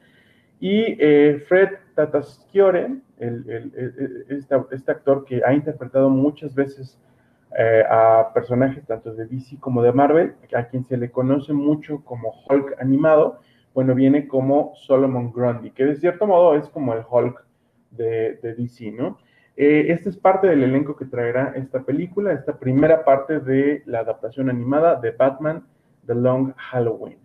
y 0.60 0.96
eh, 0.98 1.42
Fred 1.48 1.70
Tatasciore, 1.94 2.96
este, 3.18 4.56
este, 4.70 4.90
actor 4.90 5.24
que 5.24 5.40
ha 5.44 5.52
interpretado 5.52 6.10
muchas 6.10 6.54
veces 6.54 6.98
eh, 7.58 7.82
a 7.88 8.32
personajes 8.34 8.84
tanto 8.86 9.14
de 9.14 9.26
DC 9.26 9.58
como 9.60 9.82
de 9.82 9.92
Marvel, 9.92 10.34
a 10.54 10.64
quien 10.64 10.84
se 10.84 10.96
le 10.96 11.10
conoce 11.10 11.52
mucho 11.52 12.02
como 12.04 12.34
Hulk 12.48 12.76
animado, 12.80 13.40
bueno, 13.72 13.94
viene 13.94 14.26
como 14.26 14.72
Solomon 14.74 15.32
Grundy, 15.32 15.70
que 15.70 15.84
de 15.84 15.96
cierto 15.96 16.26
modo 16.26 16.56
es 16.56 16.68
como 16.68 16.92
el 16.94 17.04
Hulk 17.08 17.44
de, 17.92 18.34
de 18.42 18.54
DC, 18.54 18.90
¿no? 18.90 19.18
Eh, 19.60 19.90
este 19.92 20.10
es 20.10 20.16
parte 20.16 20.46
del 20.46 20.62
elenco 20.62 20.94
que 20.94 21.04
traerá 21.04 21.52
esta 21.56 21.82
película, 21.82 22.32
esta 22.32 22.56
primera 22.56 23.04
parte 23.04 23.40
de 23.40 23.82
la 23.86 23.98
adaptación 23.98 24.48
animada 24.48 24.94
de 25.00 25.10
Batman 25.10 25.66
The 26.06 26.14
Long 26.14 26.52
Halloween. 26.56 27.18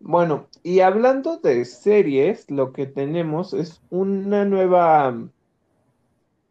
Bueno, 0.00 0.46
y 0.62 0.80
hablando 0.80 1.36
de 1.36 1.66
series, 1.66 2.50
lo 2.50 2.72
que 2.72 2.86
tenemos 2.86 3.52
es 3.52 3.82
una 3.90 4.46
nueva, 4.46 5.14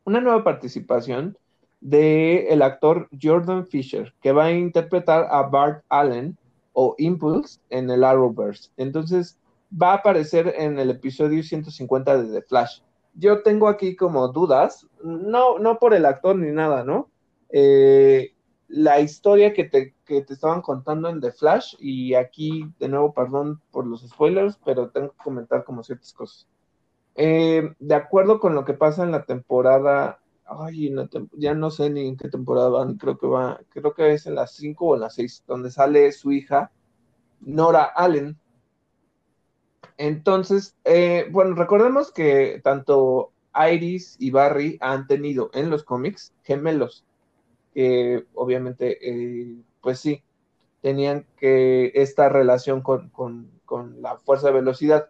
una 0.04 0.22
nueva 0.22 0.44
participación 0.44 1.36
del 1.80 2.46
el 2.48 2.62
actor 2.62 3.10
Jordan 3.20 3.66
Fisher, 3.66 4.14
que 4.22 4.32
va 4.32 4.46
a 4.46 4.52
interpretar 4.52 5.28
a 5.32 5.42
Bart 5.42 5.84
Allen 5.90 6.38
o 6.74 6.94
Impulse 7.00 7.60
en 7.72 7.90
el 7.90 8.04
Arrowverse. 8.04 8.70
Entonces, 8.78 9.40
va 9.74 9.94
a 9.94 9.96
aparecer 9.96 10.54
en 10.56 10.78
el 10.78 10.92
episodio 10.92 11.42
150 11.42 12.22
de 12.22 12.42
The 12.42 12.46
Flash 12.46 12.82
yo 13.14 13.44
tengo 13.44 13.68
aquí 13.68 13.96
como 13.96 14.28
dudas, 14.30 14.88
no, 15.04 15.60
no 15.60 15.80
por 15.80 15.94
el 15.94 16.06
actor 16.06 16.36
ni 16.36 16.52
nada, 16.52 16.84
¿no? 16.84 17.10
Eh, 17.50 18.34
la 18.68 19.00
historia 19.02 19.54
que 19.54 19.66
te, 19.66 19.96
que 20.06 20.22
te 20.22 20.34
estaban 20.34 20.62
contando 20.62 21.10
en 21.10 21.20
The 21.20 21.32
Flash, 21.32 21.76
y 21.80 22.14
aquí 22.14 22.66
de 22.80 22.88
nuevo, 22.88 23.14
perdón 23.14 23.62
por 23.72 23.86
los 23.86 24.08
spoilers, 24.08 24.58
pero 24.64 24.90
tengo 24.90 25.12
que 25.12 25.24
comentar 25.24 25.64
como 25.64 25.84
ciertas 25.84 26.14
cosas. 26.14 26.48
Eh, 27.16 27.74
de 27.80 27.96
acuerdo 27.96 28.40
con 28.40 28.56
lo 28.56 28.64
que 28.64 28.74
pasa 28.74 29.04
en 29.04 29.12
la 29.12 29.26
temporada 29.26 30.22
ay, 30.60 30.94
ya 31.34 31.54
no 31.54 31.72
sé 31.72 31.90
ni 31.90 32.08
en 32.08 32.18
qué 32.18 32.30
temporada 32.30 32.70
van, 32.70 32.98
creo 32.98 33.18
que 33.18 33.28
va, 33.28 33.60
creo 33.70 33.94
que 33.94 34.14
es 34.14 34.26
en 34.26 34.36
las 34.36 34.54
5 34.56 34.86
o 34.86 34.96
en 34.96 35.02
las 35.02 35.16
6, 35.16 35.44
donde 35.48 35.72
sale 35.72 36.12
su 36.12 36.32
hija, 36.32 36.72
Nora 37.40 37.84
Allen. 37.84 38.38
Entonces, 40.02 40.76
eh, 40.84 41.28
bueno, 41.30 41.54
recordemos 41.54 42.12
que 42.12 42.60
tanto 42.64 43.34
Iris 43.72 44.16
y 44.18 44.32
Barry 44.32 44.80
han 44.82 45.06
tenido 45.06 45.52
en 45.54 45.70
los 45.70 45.84
cómics 45.84 46.34
gemelos, 46.42 47.06
que 47.76 48.26
obviamente, 48.34 48.98
eh, 49.00 49.58
pues 49.80 50.00
sí, 50.00 50.24
tenían 50.82 51.28
que 51.38 51.92
esta 51.94 52.30
relación 52.30 52.82
con, 52.82 53.12
con 53.12 54.02
la 54.02 54.18
fuerza 54.18 54.48
de 54.48 54.54
velocidad, 54.54 55.10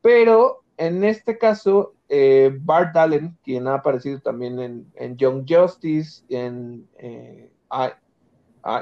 pero 0.00 0.62
en 0.78 1.04
este 1.04 1.36
caso 1.36 1.92
eh, 2.08 2.50
Bart 2.62 2.96
Allen, 2.96 3.36
quien 3.44 3.68
ha 3.68 3.74
aparecido 3.74 4.20
también 4.20 4.58
en, 4.94 5.16
Young 5.18 5.44
Justice, 5.46 6.24
en, 6.30 6.88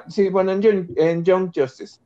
sí, 0.07 0.29
bueno, 0.29 0.53
en 0.53 1.25
Young, 1.25 1.51
Justice. 1.53 1.99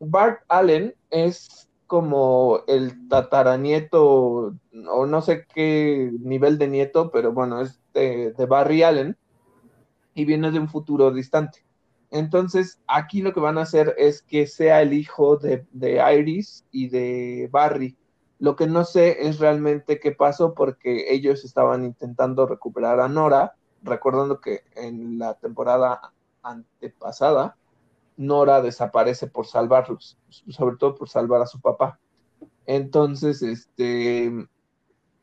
Bart 0.00 0.40
Allen 0.48 0.92
es 1.10 1.69
como 1.90 2.60
el 2.68 3.08
tataranieto, 3.08 4.54
o 4.88 5.06
no 5.06 5.22
sé 5.22 5.44
qué 5.52 6.12
nivel 6.20 6.56
de 6.56 6.68
nieto, 6.68 7.10
pero 7.10 7.32
bueno, 7.32 7.60
es 7.60 7.80
de, 7.92 8.32
Barry 8.48 8.84
Allen 8.84 9.16
y 10.14 10.24
viene 10.24 10.52
de 10.52 10.60
un 10.60 10.68
futuro 10.68 11.10
distante. 11.10 11.64
Entonces, 12.12 12.78
aquí 12.86 13.22
lo 13.22 13.32
que 13.34 13.40
van 13.40 13.58
a 13.58 13.62
hacer 13.62 13.96
es 13.98 14.22
que 14.22 14.46
sea 14.46 14.82
el 14.82 14.92
hijo 14.92 15.36
de, 15.36 15.66
de 15.72 16.00
Iris 16.16 16.64
y 16.70 16.90
de 16.90 17.48
Barry 17.50 17.96
lo 18.38 18.54
que 18.54 18.68
no 18.68 18.84
sé 18.84 19.28
es 19.28 19.40
realmente 19.40 19.98
qué 19.98 20.12
pasó 20.12 20.54
porque 20.54 21.12
ellos 21.12 21.44
estaban 21.44 21.84
intentando 21.84 22.46
recuperar 22.46 23.00
a 23.00 23.08
Nora, 23.08 23.56
recordando 23.82 24.40
que 24.40 24.62
en 24.76 25.18
la 25.18 25.34
temporada 25.34 26.12
antepasada 26.40 27.56
Nora 28.16 28.60
desaparece 28.60 29.26
por 29.26 29.46
salvarlos, 29.46 30.18
sobre 30.48 30.76
todo 30.76 30.94
por 30.94 31.08
salvar 31.08 31.42
a 31.42 31.46
su 31.46 31.60
papá. 31.60 31.98
Entonces, 32.66 33.42
este, 33.42 34.46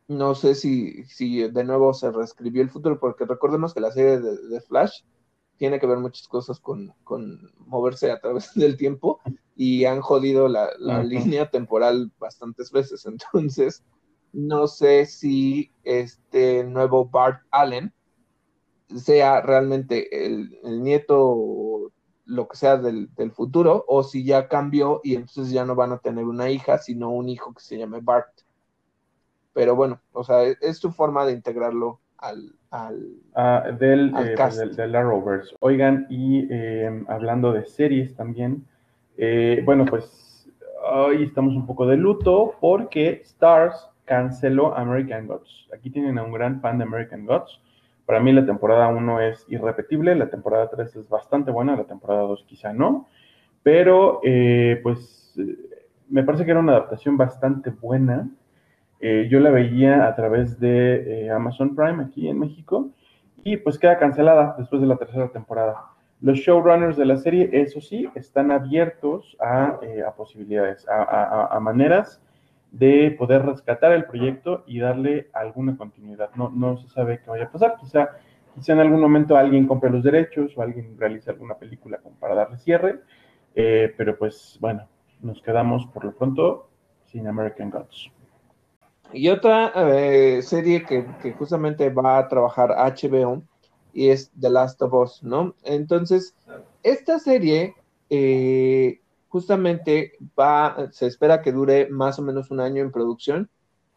no 0.07 0.35
sé 0.35 0.55
si, 0.55 1.03
si 1.05 1.49
de 1.49 1.63
nuevo 1.63 1.93
se 1.93 2.11
reescribió 2.11 2.61
el 2.61 2.69
futuro, 2.69 2.99
porque 2.99 3.25
recordemos 3.25 3.73
que 3.73 3.81
la 3.81 3.91
serie 3.91 4.19
de 4.19 4.61
Flash 4.61 5.01
tiene 5.57 5.79
que 5.79 5.87
ver 5.87 5.97
muchas 5.97 6.27
cosas 6.27 6.59
con, 6.59 6.93
moverse 7.65 8.11
a 8.11 8.19
través 8.19 8.53
del 8.55 8.77
tiempo 8.77 9.19
y 9.55 9.85
han 9.85 10.01
jodido 10.01 10.47
la, 10.47 10.69
línea 11.03 11.49
temporal 11.49 12.11
bastantes 12.19 12.71
veces. 12.71 13.05
Entonces, 13.33 13.83
no 14.31 14.67
sé 14.67 15.05
si 15.05 15.71
este 15.83 16.63
nuevo 16.63 17.05
Bart 17.05 17.41
Allen 17.51 17.93
sea 18.95 19.41
realmente 19.41 20.25
el, 20.25 20.57
nieto 20.81 21.17
o 21.19 21.91
lo 22.27 22.47
que 22.47 22.57
sea 22.57 22.77
del, 22.77 23.09
del, 23.15 23.31
futuro, 23.31 23.85
o 23.87 24.03
si 24.03 24.23
ya 24.23 24.47
cambió 24.47 25.01
y 25.03 25.15
entonces 25.15 25.49
ya 25.49 25.65
no 25.65 25.75
van 25.75 25.93
a 25.93 25.97
tener 25.97 26.25
una 26.25 26.49
hija, 26.49 26.77
sino 26.77 27.09
un 27.09 27.29
hijo 27.29 27.53
que 27.53 27.61
se 27.61 27.77
llame 27.77 27.99
Bart. 28.01 28.29
Pero 29.53 29.75
bueno, 29.75 29.99
o 30.11 30.23
sea, 30.23 30.43
es 30.43 30.77
su 30.77 30.91
forma 30.91 31.25
de 31.25 31.33
integrarlo 31.33 31.99
al, 32.17 32.53
al, 32.71 33.07
ah, 33.35 33.63
del, 33.79 34.13
eh, 34.15 34.35
del, 34.75 34.95
Arrowverse. 34.95 35.55
Oigan, 35.61 36.05
y 36.09 36.47
em, 36.53 37.05
hablando 37.07 37.53
de 37.53 37.65
series 37.65 38.15
también, 38.15 38.65
eh, 39.17 39.61
bueno, 39.65 39.85
pues 39.85 40.47
hoy 40.91 41.23
estamos 41.23 41.55
un 41.55 41.65
poco 41.65 41.87
de 41.87 41.97
luto 41.97 42.55
porque 42.59 43.21
Stars 43.23 43.89
canceló 44.05 44.75
American 44.75 45.27
Gods. 45.27 45.67
Aquí 45.73 45.89
tienen 45.89 46.17
a 46.17 46.23
un 46.23 46.31
gran 46.31 46.61
fan 46.61 46.77
de 46.77 46.83
American 46.85 47.25
Gods. 47.25 47.59
Para 48.07 48.21
mí 48.21 48.31
la 48.31 48.45
temporada 48.45 48.87
1 48.87 49.19
es 49.19 49.45
irrepetible, 49.49 50.15
la 50.15 50.29
temporada 50.29 50.69
3 50.69 50.95
es 50.95 51.09
bastante 51.09 51.51
buena, 51.51 51.75
la 51.75 51.83
temporada 51.83 52.21
2 52.21 52.45
quizá 52.47 52.71
no, 52.71 53.09
pero 53.63 54.21
eh, 54.23 54.79
pues 54.81 55.37
me 56.09 56.23
parece 56.23 56.45
que 56.45 56.51
era 56.51 56.61
una 56.61 56.71
adaptación 56.71 57.17
bastante 57.17 57.69
buena. 57.69 58.29
Eh, 59.01 59.27
yo 59.29 59.41
la 59.41 59.51
veía 59.51 60.07
a 60.07 60.15
través 60.15 60.57
de 60.57 61.25
eh, 61.25 61.29
Amazon 61.31 61.75
Prime 61.75 62.01
aquí 62.05 62.29
en 62.29 62.39
México 62.39 62.91
y 63.43 63.57
pues 63.57 63.77
queda 63.77 63.99
cancelada 63.99 64.55
después 64.57 64.81
de 64.81 64.87
la 64.87 64.95
tercera 64.95 65.27
temporada. 65.27 65.75
Los 66.21 66.39
showrunners 66.39 66.95
de 66.95 67.05
la 67.05 67.17
serie, 67.17 67.49
eso 67.51 67.81
sí, 67.81 68.09
están 68.15 68.51
abiertos 68.51 69.35
a, 69.41 69.79
eh, 69.83 70.01
posibilidades, 70.15 70.87
a, 70.89 71.59
maneras 71.59 72.21
de 72.71 73.15
poder 73.17 73.45
rescatar 73.45 73.91
el 73.93 74.05
proyecto 74.05 74.63
y 74.67 74.79
darle 74.79 75.29
alguna 75.33 75.77
continuidad. 75.77 76.29
No, 76.35 76.49
no 76.49 76.77
se 76.77 76.87
sabe 76.89 77.21
qué 77.23 77.29
vaya 77.29 77.45
a 77.45 77.51
pasar. 77.51 77.75
Quizá, 77.79 78.09
quizá 78.55 78.73
en 78.73 78.79
algún 78.79 79.01
momento 79.01 79.37
alguien 79.37 79.67
compre 79.67 79.89
los 79.89 80.03
derechos 80.03 80.51
o 80.55 80.61
alguien 80.61 80.97
realice 80.97 81.31
alguna 81.31 81.55
película 81.55 81.99
para 82.19 82.35
darle 82.35 82.57
cierre, 82.57 82.99
pero 83.53 84.17
pues 84.17 84.57
bueno, 84.59 84.87
nos 85.21 85.41
quedamos 85.41 85.85
por 85.87 86.05
lo 86.05 86.13
pronto 86.13 86.69
sin 87.05 87.27
American 87.27 87.69
Gods. 87.69 88.11
Y 89.13 89.29
otra 89.29 89.71
eh, 89.75 90.41
serie 90.41 90.83
que, 90.83 91.05
justamente 91.33 91.89
va 91.89 92.17
a 92.17 92.27
trabajar 92.27 92.71
HBO 92.71 93.43
y 93.93 94.09
es 94.09 94.31
The 94.39 94.49
Last 94.49 94.81
of 94.81 94.93
Us, 94.93 95.23
¿no? 95.23 95.55
Entonces, 95.63 96.35
esta 96.83 97.19
serie 97.19 97.75
eh, 98.09 98.99
justamente 99.29 100.13
va, 100.39 100.89
se 100.91 101.07
espera 101.07 101.41
que 101.41 101.51
dure 101.51 101.89
más 101.89 102.19
o 102.19 102.21
menos 102.21 102.51
un 102.51 102.59
año 102.59 102.81
en 102.81 102.91
producción, 102.91 103.49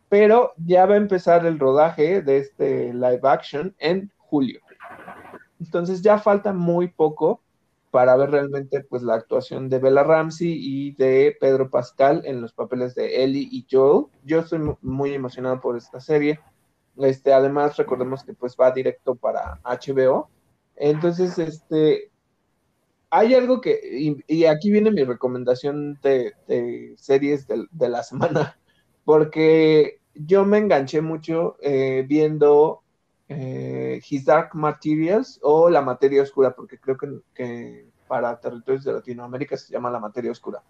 pero 0.08 0.52
ya 0.56 0.86
va 0.86 0.94
a 0.94 0.98
empezar 0.98 1.46
el 1.46 1.58
rodaje 1.58 2.22
de 2.22 2.38
este 2.38 2.92
live 2.92 3.20
action 3.22 3.74
en 3.78 4.12
julio. 4.16 4.60
Entonces 5.60 6.02
ya 6.02 6.18
falta 6.18 6.52
muy 6.52 6.88
poco 6.88 7.42
para 7.90 8.16
ver 8.16 8.30
realmente 8.30 8.82
pues 8.82 9.02
la 9.02 9.14
actuación 9.14 9.68
de 9.68 9.78
Bella 9.78 10.02
Ramsey 10.02 10.56
y 10.58 10.92
de 10.92 11.36
Pedro 11.40 11.70
Pascal 11.70 12.22
en 12.24 12.40
los 12.40 12.52
papeles 12.52 12.94
de 12.94 13.24
Ellie 13.24 13.48
y 13.50 13.66
Joel. 13.70 14.06
Yo 14.24 14.40
estoy 14.40 14.60
muy 14.80 15.14
emocionado 15.14 15.60
por 15.60 15.76
esta 15.76 16.00
serie. 16.00 16.40
Este, 16.96 17.32
además, 17.32 17.76
recordemos 17.76 18.24
que 18.24 18.34
pues 18.34 18.56
va 18.60 18.70
directo 18.70 19.14
para 19.14 19.60
HBO. 19.64 20.28
Entonces, 20.76 21.38
este, 21.38 22.09
hay 23.10 23.34
algo 23.34 23.60
que, 23.60 23.80
y, 24.26 24.44
aquí 24.44 24.70
viene 24.70 24.90
mi 24.90 25.04
recomendación 25.04 25.98
de, 26.02 26.32
series 26.96 27.46
de, 27.48 27.88
la 27.88 28.02
semana, 28.02 28.58
porque 29.04 30.00
yo 30.14 30.44
me 30.44 30.58
enganché 30.58 31.00
mucho 31.00 31.56
eh, 31.60 32.04
viendo 32.06 32.82
eh, 33.28 34.00
His 34.08 34.24
Dark 34.24 34.54
Materials 34.54 35.38
o 35.42 35.70
La 35.70 35.82
Materia 35.82 36.22
Oscura, 36.22 36.54
porque 36.54 36.78
creo 36.78 36.96
que, 37.34 37.86
para 38.06 38.40
territorios 38.40 38.84
de 38.84 38.92
Latinoamérica 38.92 39.56
se 39.56 39.72
llama 39.72 39.90
La 39.90 40.00
Materia 40.00 40.32
Oscura. 40.32 40.62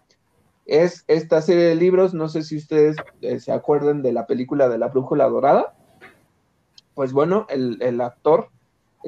Es 0.65 1.03
esta 1.07 1.41
serie 1.41 1.63
de 1.63 1.75
libros, 1.75 2.13
no 2.13 2.29
sé 2.29 2.43
si 2.43 2.57
ustedes 2.57 2.95
eh, 3.21 3.39
se 3.39 3.51
acuerdan 3.51 4.03
de 4.03 4.13
la 4.13 4.27
película 4.27 4.69
de 4.69 4.77
la 4.77 4.89
Brújula 4.89 5.27
Dorada. 5.27 5.75
Pues 6.93 7.13
bueno, 7.13 7.47
el, 7.49 7.99
actor, 8.01 8.49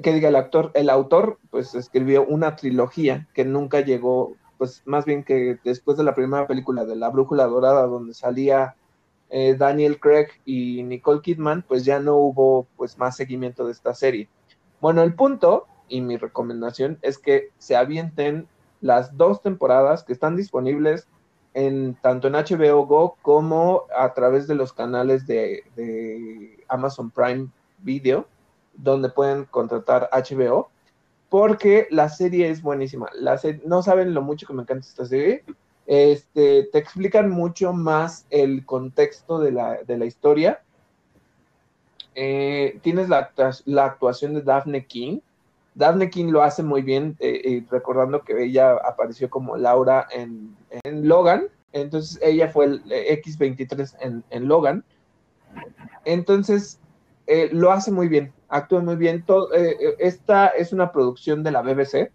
que 0.01 0.13
diga 0.13 0.29
el 0.29 0.35
actor, 0.35 0.71
el 0.73 0.89
autor, 0.89 1.39
pues 1.51 1.75
escribió 1.75 2.25
una 2.25 2.55
trilogía 2.55 3.27
que 3.33 3.45
nunca 3.45 3.81
llegó, 3.81 4.35
pues 4.57 4.81
más 4.85 5.05
bien 5.05 5.23
que 5.23 5.59
después 5.63 5.97
de 5.97 6.03
la 6.03 6.15
primera 6.15 6.47
película 6.47 6.85
de 6.85 6.95
la 6.95 7.09
Brújula 7.09 7.45
Dorada, 7.45 7.85
donde 7.85 8.13
salía 8.13 8.75
eh, 9.29 9.55
Daniel 9.57 9.99
Craig 9.99 10.27
y 10.45 10.83
Nicole 10.83 11.21
Kidman, 11.21 11.63
pues 11.67 11.85
ya 11.85 11.99
no 11.99 12.15
hubo 12.15 12.67
pues 12.77 12.97
más 12.97 13.15
seguimiento 13.15 13.65
de 13.65 13.71
esta 13.71 13.93
serie. 13.93 14.29
Bueno, 14.81 15.01
el 15.01 15.13
punto 15.13 15.67
y 15.87 16.01
mi 16.01 16.17
recomendación 16.17 16.97
es 17.01 17.17
que 17.17 17.49
se 17.57 17.75
avienten 17.75 18.47
las 18.81 19.17
dos 19.17 19.41
temporadas 19.41 20.03
que 20.03 20.13
están 20.13 20.35
disponibles 20.35 21.07
en 21.53 21.95
tanto 22.01 22.27
en 22.27 22.33
HBO 22.33 22.85
Go 22.85 23.17
como 23.21 23.83
a 23.97 24.13
través 24.13 24.47
de 24.47 24.55
los 24.55 24.73
canales 24.73 25.25
de, 25.27 25.63
Amazon 26.67 27.11
Prime 27.11 27.47
Video, 27.79 28.27
donde 28.75 29.09
pueden 29.09 29.45
contratar 29.45 30.09
HBO, 30.11 30.69
porque 31.29 31.87
la 31.89 32.09
serie 32.09 32.49
es 32.49 32.61
buenísima. 32.61 33.09
La 33.13 33.39
no 33.65 33.81
saben 33.81 34.13
lo 34.13 34.21
mucho 34.21 34.47
que 34.47 34.53
me 34.53 34.63
encanta 34.63 34.87
esta 34.87 35.05
serie 35.05 35.43
este, 35.85 36.69
te 36.71 36.77
explican 36.77 37.29
mucho 37.29 37.73
más 37.73 38.25
el 38.29 38.65
contexto 38.65 39.39
de 39.39 39.51
la, 39.51 40.05
historia. 40.05 40.61
Eh, 42.15 42.79
tienes 42.81 43.09
la, 43.09 43.31
actuación 43.83 44.33
de 44.33 44.41
Daphne 44.41 44.85
King. 44.85 45.19
Daphne 45.75 46.09
King 46.09 46.27
lo 46.27 46.43
hace 46.43 46.63
muy 46.63 46.83
bien, 46.83 47.17
eh, 47.19 47.65
recordando 47.69 48.23
que 48.23 48.43
ella 48.43 48.73
apareció 48.73 49.29
como 49.29 49.57
Laura 49.57 50.07
en, 50.11 50.55
Logan. 51.07 51.47
Entonces 51.73 52.19
ella 52.21 52.49
fue 52.49 52.65
el 52.65 52.83
eh, 52.89 53.21
X23 53.21 53.95
en, 53.99 54.23
en 54.29 54.47
Logan. 54.47 54.83
Entonces 56.05 56.79
lo 57.51 57.71
hace 57.71 57.91
muy 57.91 58.07
bien, 58.07 58.33
actúa 58.55 58.81
muy 58.81 58.95
bien. 58.95 59.25
esta 59.99 60.47
es 60.47 60.73
una 60.73 60.91
producción 60.91 61.43
de 61.43 61.51
la 61.51 61.61
BBC 61.61 62.11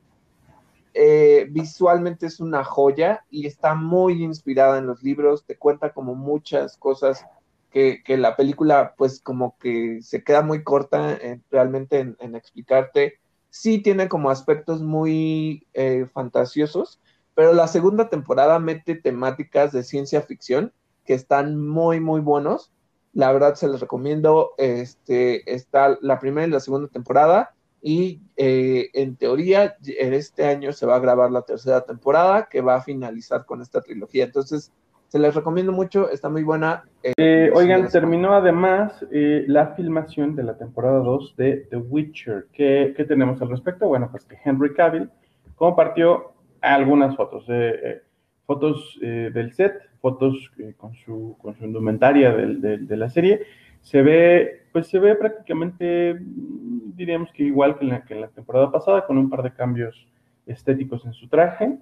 eh, 1.01 1.47
visualmente 1.51 2.27
es 2.27 2.41
una 2.41 2.65
joya 2.65 3.25
y 3.31 3.47
está 3.47 3.77
muy 3.77 4.25
inspirada 4.25 4.79
en 4.79 4.87
los 4.89 5.01
libros, 5.05 5.45
te 5.45 5.57
cuenta 5.57 5.93
como 5.93 6.17
muchas 6.17 6.77
cosas 6.77 7.25
que, 7.71 8.03
la 8.09 8.35
película 8.35 8.95
pues 8.99 9.21
como 9.21 9.57
que 9.59 10.01
se 10.03 10.25
queda 10.25 10.43
muy 10.43 10.65
corta 10.65 11.17
realmente 11.53 12.01
en, 12.19 12.35
explicarte. 12.35 13.21
Sí 13.49 13.79
tiene 13.79 14.09
como 14.09 14.31
aspectos 14.31 14.83
muy 14.83 15.69
eh, 15.73 16.07
fantasiosos, 16.13 17.01
pero 17.35 17.53
la 17.53 17.69
segunda 17.69 18.09
temporada 18.09 18.59
mete 18.59 18.97
temáticas 18.97 19.71
de 19.71 19.85
ciencia 19.85 20.23
ficción 20.23 20.73
que 21.05 21.15
están 21.15 21.57
muy, 21.57 22.01
muy 22.01 22.21
buenos. 22.21 22.73
La 23.19 23.33
verdad 23.33 23.57
se 23.57 23.67
les 23.67 23.81
recomiendo. 23.81 24.53
Este, 24.59 25.53
está 25.53 25.99
la 26.03 26.21
primera 26.21 26.47
y 26.47 26.51
la 26.51 26.61
segunda 26.61 26.87
temporada. 26.87 27.53
Y 27.83 28.21
eh, 28.37 28.91
en 28.95 29.17
teoría, 29.17 29.75
en 29.85 30.15
este 30.15 30.47
año 30.47 30.73
se 30.73 30.87
va 30.87 30.95
a 30.95 31.01
grabar 31.01 31.33
la 31.33 31.43
tercera 31.43 31.81
temporada 31.81 32.47
que 32.49 32.61
va 32.61 32.77
a 32.77 32.81
finalizar 32.81 33.45
con 33.45 33.61
esta 33.61 33.81
trilogía. 33.81 34.23
Entonces, 34.23 34.73
se 35.09 35.19
les 35.19 35.35
recomiendo 35.35 35.73
mucho, 35.73 36.09
está 36.11 36.29
muy 36.29 36.45
buena. 36.45 36.85
Eh, 37.17 37.51
oigan, 37.53 37.89
terminó 37.89 38.35
además 38.35 39.05
eh, 39.11 39.43
la 39.49 39.75
filmación 39.75 40.37
de 40.37 40.45
la 40.45 40.57
temporada 40.57 41.01
2 41.01 41.35
de 41.37 41.67
The 41.71 41.77
Witcher. 41.77 42.47
¿Qué, 42.53 42.95
¿Qué, 42.97 43.05
tenemos 43.05 43.43
al 43.43 43.51
respecto? 43.51 43.89
Bueno, 43.89 44.07
pues 44.13 44.27
que 44.27 44.39
Henry 44.45 44.75
Cavill 44.75 45.11
compartió 45.57 46.35
algunas 46.61 47.17
fotos, 47.17 47.47
eh, 47.49 48.01
fotos 48.47 48.97
del 49.01 49.53
set, 49.55 49.88
fotos 50.01 50.51
con, 50.77 50.95
su, 50.95 51.37
con 51.41 51.57
su 51.57 51.65
indumentaria 51.65 52.33
de, 52.33 52.97
la 52.97 53.09
serie. 53.09 53.43
Se 53.83 54.03
ve, 54.03 54.63
pues 54.73 54.89
se 54.89 54.99
ve 54.99 55.15
prácticamente, 55.15 56.15
mm, 56.15 56.95
diríamos 56.97 57.33
que 57.33 57.45
igual 57.45 57.79
que 57.79 57.85
en 57.85 57.91
la, 57.91 58.05
que 58.05 58.15
en 58.15 58.21
la 58.21 58.29
temporada 58.29 58.71
pasada, 58.71 59.07
con 59.07 59.19
un 59.19 59.31
par 59.31 59.43
de 59.43 59.53
cambios 59.53 60.07
estéticos 60.47 61.05
en 61.05 61.13
su 61.13 61.29
traje. 61.29 61.79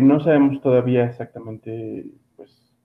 no 0.00 0.20
sabemos 0.20 0.60
todavía 0.60 1.04
exactamente 1.04 2.06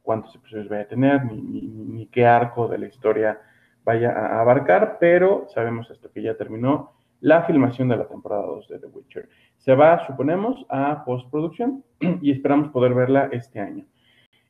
cuántos 0.07 0.33
episodios 0.35 0.69
vaya 0.69 0.83
a 0.83 0.87
tener, 0.87 1.25
ni, 1.25 2.07
qué 2.13 2.25
arco 2.25 2.69
de 2.69 2.77
la 2.77 2.87
historia 2.87 3.41
vaya 3.83 4.11
a 4.11 4.39
abarcar, 4.39 4.99
pero 5.01 5.47
sabemos 5.53 5.91
esto, 5.91 6.09
que 6.13 6.21
ya 6.21 6.37
terminó 6.37 6.93
la 7.19 7.43
filmación 7.43 7.89
de 7.89 7.97
la 7.97 8.07
temporada 8.07 8.45
2 8.45 8.69
de 8.69 8.79
The 8.79 8.87
Witcher. 8.87 9.29
Se 9.57 9.75
va, 9.75 10.07
suponemos, 10.07 10.65
a 10.69 11.03
postproducción 11.03 11.83
y 12.21 12.31
esperamos 12.31 12.69
poder 12.69 12.93
verla 12.93 13.27
este 13.33 13.59
año. 13.59 13.83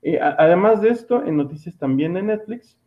Eh, 0.10 0.22
además 0.22 0.80
de 0.80 0.88
esto, 0.88 1.26
en 1.26 1.36
noticias 1.36 1.78
también 1.78 2.14
de 2.14 2.24
Netflix, 2.24 2.78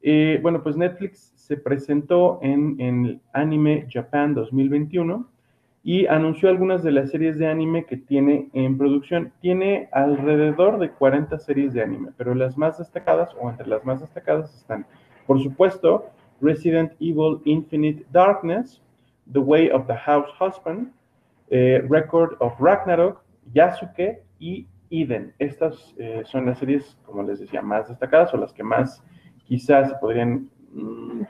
eh, 0.00 0.38
bueno, 0.40 0.62
pues 0.62 0.76
Netflix 0.76 1.32
se 1.34 1.56
presentó 1.56 2.38
en, 2.40 2.80
el 2.80 3.20
Anime 3.32 3.88
Japan 3.90 4.32
2021 4.32 5.28
y 5.82 6.06
anunció 6.06 6.48
algunas 6.48 6.84
de 6.84 6.92
las 6.92 7.10
series 7.10 7.36
de 7.36 7.48
anime 7.48 7.84
que 7.84 7.96
tiene 7.96 8.48
en 8.52 8.78
producción. 8.78 9.32
Tiene 9.40 9.88
alrededor 9.90 10.78
de 10.78 10.90
40 10.90 11.40
series 11.40 11.72
de 11.72 11.82
anime, 11.82 12.10
pero 12.16 12.32
las 12.32 12.56
más 12.56 12.78
destacadas 12.78 13.34
o 13.40 13.50
entre 13.50 13.66
las 13.66 13.84
más 13.84 14.00
destacadas 14.00 14.54
están, 14.54 14.86
por 15.26 15.42
supuesto, 15.42 16.06
Resident 16.40 16.92
Evil 17.00 17.40
Infinite 17.44 18.06
Darkness, 18.12 18.80
The 19.32 19.40
Way 19.40 19.70
of 19.70 19.88
the 19.88 19.96
House 19.96 20.30
Husband, 20.40 20.92
eh, 21.50 21.84
Record 21.88 22.36
of 22.38 22.52
Ragnarok, 22.60 23.20
Yasuke 23.52 24.22
y 24.38 24.68
Eden. 24.90 25.34
Estas 25.38 25.94
eh, 25.98 26.22
son 26.24 26.46
las 26.46 26.58
series, 26.58 26.98
como 27.04 27.22
les 27.22 27.40
decía, 27.40 27.62
más 27.62 27.88
destacadas 27.88 28.32
o 28.34 28.36
las 28.36 28.52
que 28.52 28.62
más 28.62 29.02
quizás 29.44 29.94
podrían, 29.94 30.50
mm, 30.72 31.22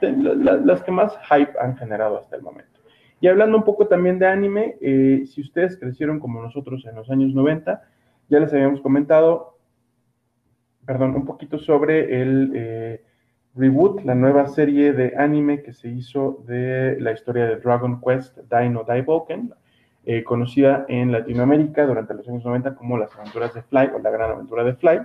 las 0.65 0.83
que 0.83 0.91
más 0.91 1.17
hype 1.29 1.53
han 1.59 1.77
generado 1.77 2.17
hasta 2.17 2.35
el 2.35 2.41
momento. 2.41 2.79
Y 3.21 3.27
hablando 3.27 3.57
un 3.57 3.63
poco 3.63 3.87
también 3.87 4.17
de 4.17 4.27
anime, 4.27 4.77
eh, 4.81 5.23
si 5.25 5.41
ustedes 5.41 5.77
crecieron 5.77 6.19
como 6.19 6.41
nosotros 6.41 6.85
en 6.85 6.95
los 6.95 7.09
años 7.09 7.33
90, 7.33 7.81
ya 8.29 8.39
les 8.39 8.53
habíamos 8.53 8.81
comentado, 8.81 9.57
perdón, 10.85 11.15
un 11.15 11.25
poquito 11.25 11.57
sobre 11.57 12.21
el 12.21 12.51
eh, 12.55 13.03
reboot, 13.55 14.03
la 14.05 14.15
nueva 14.15 14.47
serie 14.47 14.93
de 14.93 15.15
anime 15.17 15.63
que 15.63 15.73
se 15.73 15.89
hizo 15.89 16.43
de 16.47 16.97
la 17.01 17.11
historia 17.11 17.45
de 17.45 17.57
Dragon 17.57 17.99
Quest 17.99 18.37
Dino 18.49 18.83
Daiboken, 18.83 19.53
eh, 20.11 20.23
conocida 20.23 20.85
en 20.87 21.11
Latinoamérica 21.11 21.85
durante 21.85 22.15
los 22.15 22.27
años 22.27 22.43
90 22.43 22.73
como 22.75 22.97
las 22.97 23.15
aventuras 23.15 23.53
de 23.53 23.61
Fly 23.61 23.91
o 23.93 23.99
la 23.99 24.09
gran 24.09 24.31
aventura 24.31 24.63
de 24.63 24.73
Fly. 24.73 25.01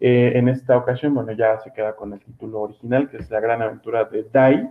en 0.00 0.48
esta 0.48 0.76
ocasión, 0.76 1.14
bueno, 1.14 1.30
ya 1.32 1.60
se 1.60 1.72
queda 1.72 1.94
con 1.94 2.12
el 2.12 2.20
título 2.20 2.60
original, 2.62 3.08
que 3.08 3.18
es 3.18 3.30
la 3.30 3.38
gran 3.38 3.62
aventura 3.62 4.04
de 4.06 4.26
Dai. 4.32 4.70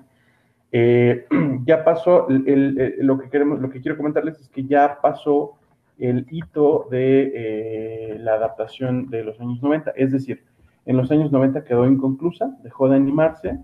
Eh, 0.72 1.26
ya 1.65 1.84
pasó, 1.84 2.27
lo, 2.30 3.19
que 3.19 3.30
queremos, 3.30 3.60
lo 3.60 3.69
que 3.69 3.81
quiero 3.81 3.97
comentarles 3.97 4.39
es 4.39 4.49
que 4.49 4.65
ya 4.65 4.99
pasó 5.01 5.53
el 5.97 6.26
hito 6.30 6.88
de 6.91 7.31
eh, 7.34 8.19
la 8.19 8.34
adaptación 8.34 9.10
de 9.10 9.23
los 9.23 9.39
años 9.39 9.61
90, 9.61 9.91
es 9.95 10.11
decir, 10.11 10.43
en 10.85 10.97
los 10.97 11.11
años 11.11 11.31
90 11.31 11.64
quedó 11.64 11.85
inconclusa, 11.85 12.57
dejó 12.64 12.89
de 12.89 12.95
animarse, 12.95 13.60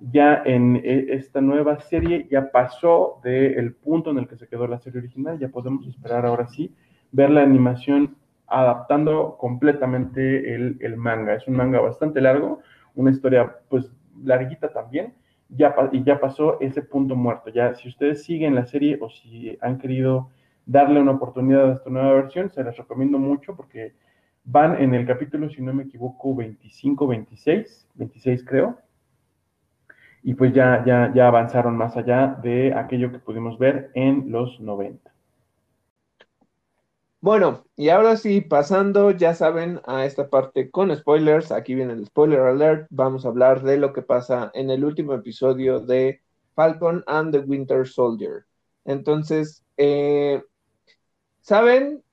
ya 0.00 0.42
en 0.44 0.76
eh, 0.76 1.06
esta 1.10 1.40
nueva 1.40 1.80
serie 1.80 2.26
ya 2.30 2.50
pasó 2.50 3.20
del 3.22 3.74
punto 3.74 4.10
en 4.10 4.18
el 4.18 4.28
que 4.28 4.36
se 4.36 4.48
quedó 4.48 4.66
la 4.66 4.78
serie 4.78 5.00
original, 5.00 5.38
ya 5.38 5.48
podemos 5.48 5.86
esperar 5.86 6.24
ahora 6.26 6.46
sí 6.48 6.74
ver 7.10 7.30
la 7.30 7.42
animación 7.42 8.16
adaptando 8.46 9.36
completamente 9.38 10.54
el, 10.54 10.76
el 10.80 10.96
manga. 10.96 11.34
Es 11.34 11.46
un 11.48 11.56
manga 11.56 11.80
bastante 11.80 12.20
largo, 12.20 12.60
una 12.94 13.10
historia 13.10 13.56
pues 13.68 13.90
larguita 14.22 14.72
también, 14.72 15.14
ya, 15.48 15.74
y 15.92 16.02
ya 16.02 16.20
pasó 16.20 16.60
ese 16.60 16.82
punto 16.82 17.16
muerto. 17.16 17.50
Ya, 17.50 17.74
si 17.74 17.88
ustedes 17.88 18.24
siguen 18.24 18.54
la 18.54 18.66
serie 18.66 18.98
o 19.00 19.08
si 19.10 19.56
han 19.60 19.78
querido 19.78 20.30
darle 20.66 21.00
una 21.00 21.12
oportunidad 21.12 21.70
a 21.70 21.74
esta 21.74 21.90
nueva 21.90 22.12
versión, 22.14 22.50
se 22.50 22.62
les 22.62 22.76
recomiendo 22.76 23.18
mucho 23.18 23.56
porque 23.56 23.94
van 24.44 24.80
en 24.80 24.94
el 24.94 25.06
capítulo, 25.06 25.48
si 25.50 25.62
no 25.62 25.72
me 25.72 25.84
equivoco, 25.84 26.34
25, 26.34 27.06
26, 27.06 27.88
26 27.94 28.44
creo. 28.44 28.78
Y 30.22 30.34
pues 30.34 30.52
ya, 30.52 30.84
ya, 30.84 31.12
ya 31.14 31.28
avanzaron 31.28 31.76
más 31.76 31.96
allá 31.96 32.38
de 32.42 32.74
aquello 32.74 33.10
que 33.12 33.18
pudimos 33.18 33.58
ver 33.58 33.90
en 33.94 34.30
los 34.30 34.60
90. 34.60 35.12
Bueno, 37.20 37.64
y 37.76 37.88
ahora 37.88 38.16
sí, 38.16 38.40
pasando, 38.40 39.10
ya 39.10 39.34
saben, 39.34 39.80
a 39.86 40.04
esta 40.04 40.30
parte 40.30 40.70
con 40.70 40.94
spoilers. 40.96 41.50
Aquí 41.50 41.74
viene 41.74 41.92
el 41.94 42.06
spoiler 42.06 42.40
alert. 42.40 42.86
Vamos 42.90 43.24
a 43.24 43.28
hablar 43.28 43.62
de 43.62 43.76
lo 43.76 43.92
que 43.92 44.02
pasa 44.02 44.52
en 44.54 44.70
el 44.70 44.84
último 44.84 45.14
episodio 45.14 45.80
de 45.80 46.22
Falcon 46.54 47.02
and 47.08 47.32
the 47.32 47.40
Winter 47.40 47.86
Soldier. 47.88 48.46
Entonces, 48.84 49.64
eh, 49.76 50.42
¿saben? 51.40 52.04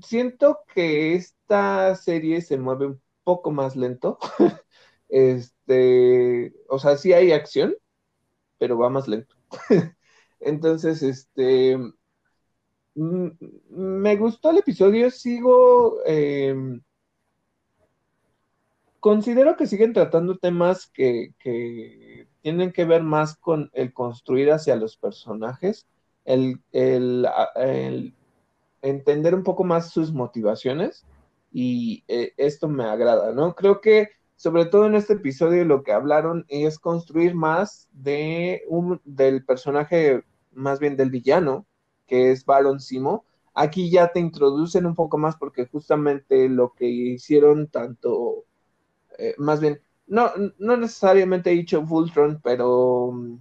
Siento 0.00 0.60
que 0.74 1.14
esta 1.14 1.94
serie 1.96 2.40
se 2.42 2.58
mueve 2.58 2.86
un 2.86 3.00
poco 3.24 3.50
más 3.50 3.74
lento. 3.76 4.18
este, 5.08 6.52
o 6.68 6.78
sea, 6.78 6.96
sí 6.96 7.12
hay 7.12 7.32
acción, 7.32 7.74
pero 8.58 8.78
va 8.78 8.90
más 8.90 9.08
lento. 9.08 9.34
Entonces, 10.40 11.02
este, 11.02 11.78
me 12.94 14.16
gustó 14.16 14.50
el 14.50 14.58
episodio, 14.58 15.10
sigo... 15.10 15.98
Em, 16.06 16.80
considero 19.06 19.56
que 19.56 19.68
siguen 19.68 19.92
tratando 19.92 20.36
temas 20.36 20.88
que, 20.88 21.32
tienen 22.42 22.72
que 22.72 22.84
ver 22.84 23.04
más 23.04 23.36
con 23.36 23.70
el 23.72 23.92
construir 23.92 24.50
hacia 24.50 24.74
los 24.74 24.96
personajes, 24.96 25.86
el, 26.24 26.60
entender 28.82 29.34
un 29.36 29.44
poco 29.44 29.62
más 29.62 29.90
sus 29.90 30.12
motivaciones 30.12 31.06
y 31.52 32.02
eh, 32.08 32.32
esto 32.36 32.68
me 32.68 32.82
agrada, 32.82 33.30
¿no? 33.32 33.54
Creo 33.54 33.80
que 33.80 34.08
sobre 34.36 34.66
todo 34.66 34.86
en 34.86 34.94
este 34.94 35.14
episodio 35.14 35.64
lo 35.64 35.82
que 35.82 35.92
hablaron 35.92 36.44
es 36.48 36.78
construir 36.78 37.34
más 37.34 37.88
de 37.92 38.62
un, 38.68 39.00
del 39.04 39.44
personaje, 39.44 40.22
más 40.52 40.78
bien 40.78 40.96
del 40.96 41.10
villano, 41.10 41.66
que 42.06 42.30
es 42.30 42.44
Baron 42.44 42.80
Simo. 42.80 43.24
Aquí 43.54 43.90
ya 43.90 44.08
te 44.08 44.20
introducen 44.20 44.84
un 44.86 44.94
poco 44.94 45.16
más 45.16 45.36
porque 45.36 45.66
justamente 45.66 46.48
lo 46.48 46.74
que 46.74 46.86
hicieron 46.86 47.68
tanto, 47.68 48.44
eh, 49.18 49.34
más 49.38 49.60
bien, 49.60 49.80
no, 50.06 50.30
no 50.58 50.76
necesariamente 50.76 51.50
he 51.50 51.54
dicho 51.54 51.82
Voltron, 51.82 52.40
pero 52.44 53.06
um, 53.06 53.38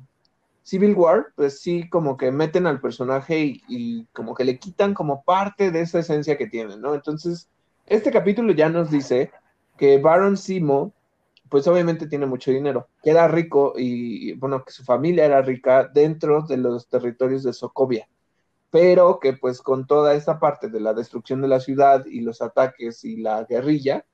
Civil 0.64 0.96
War, 0.96 1.28
pues 1.36 1.60
sí, 1.60 1.88
como 1.90 2.18
que 2.18 2.32
meten 2.32 2.66
al 2.66 2.82
personaje 2.82 3.62
y, 3.68 4.06
como 4.14 4.34
que 4.34 4.46
le 4.46 4.58
quitan 4.58 4.94
como 4.94 5.24
parte 5.24 5.70
de 5.70 5.82
esa 5.82 6.00
esencia 6.00 6.38
que 6.38 6.48
tiene, 6.48 6.78
¿no? 6.78 6.96
Entonces, 6.96 7.50
este 7.86 8.12
capítulo 8.12 8.52
ya 8.54 8.70
nos 8.70 8.90
dice 8.90 9.32
que 9.78 10.00
Baron 10.00 10.38
Simo, 10.38 10.94
pues 11.50 11.68
obviamente 11.68 12.08
tiene 12.08 12.26
mucho 12.26 12.52
dinero, 12.52 12.88
que 13.04 13.12
era 13.12 13.28
rico 13.28 13.74
y, 13.78 14.34
bueno, 14.34 14.64
que 14.64 14.72
su 14.72 14.84
familia 14.84 15.26
era 15.26 15.42
rica 15.42 15.90
dentro 15.94 16.42
de 16.42 16.58
los 16.58 16.88
territorios 16.88 17.44
de 17.44 17.54
Sokovia 17.54 18.08
pero 18.76 19.22
que 19.22 19.32
pues 19.32 19.62
con 19.62 19.88
toda 19.88 20.16
esta 20.16 20.38
parte 20.38 20.68
de 20.68 20.82
la 20.82 20.94
destrucción 20.94 21.42
de 21.42 21.48
la 21.48 21.62
ciudad 21.62 22.06
y 22.06 22.20
los 22.20 22.42
ataques 22.42 23.06
y 23.06 23.16
la 23.16 23.46
guerrilla, 23.46 24.06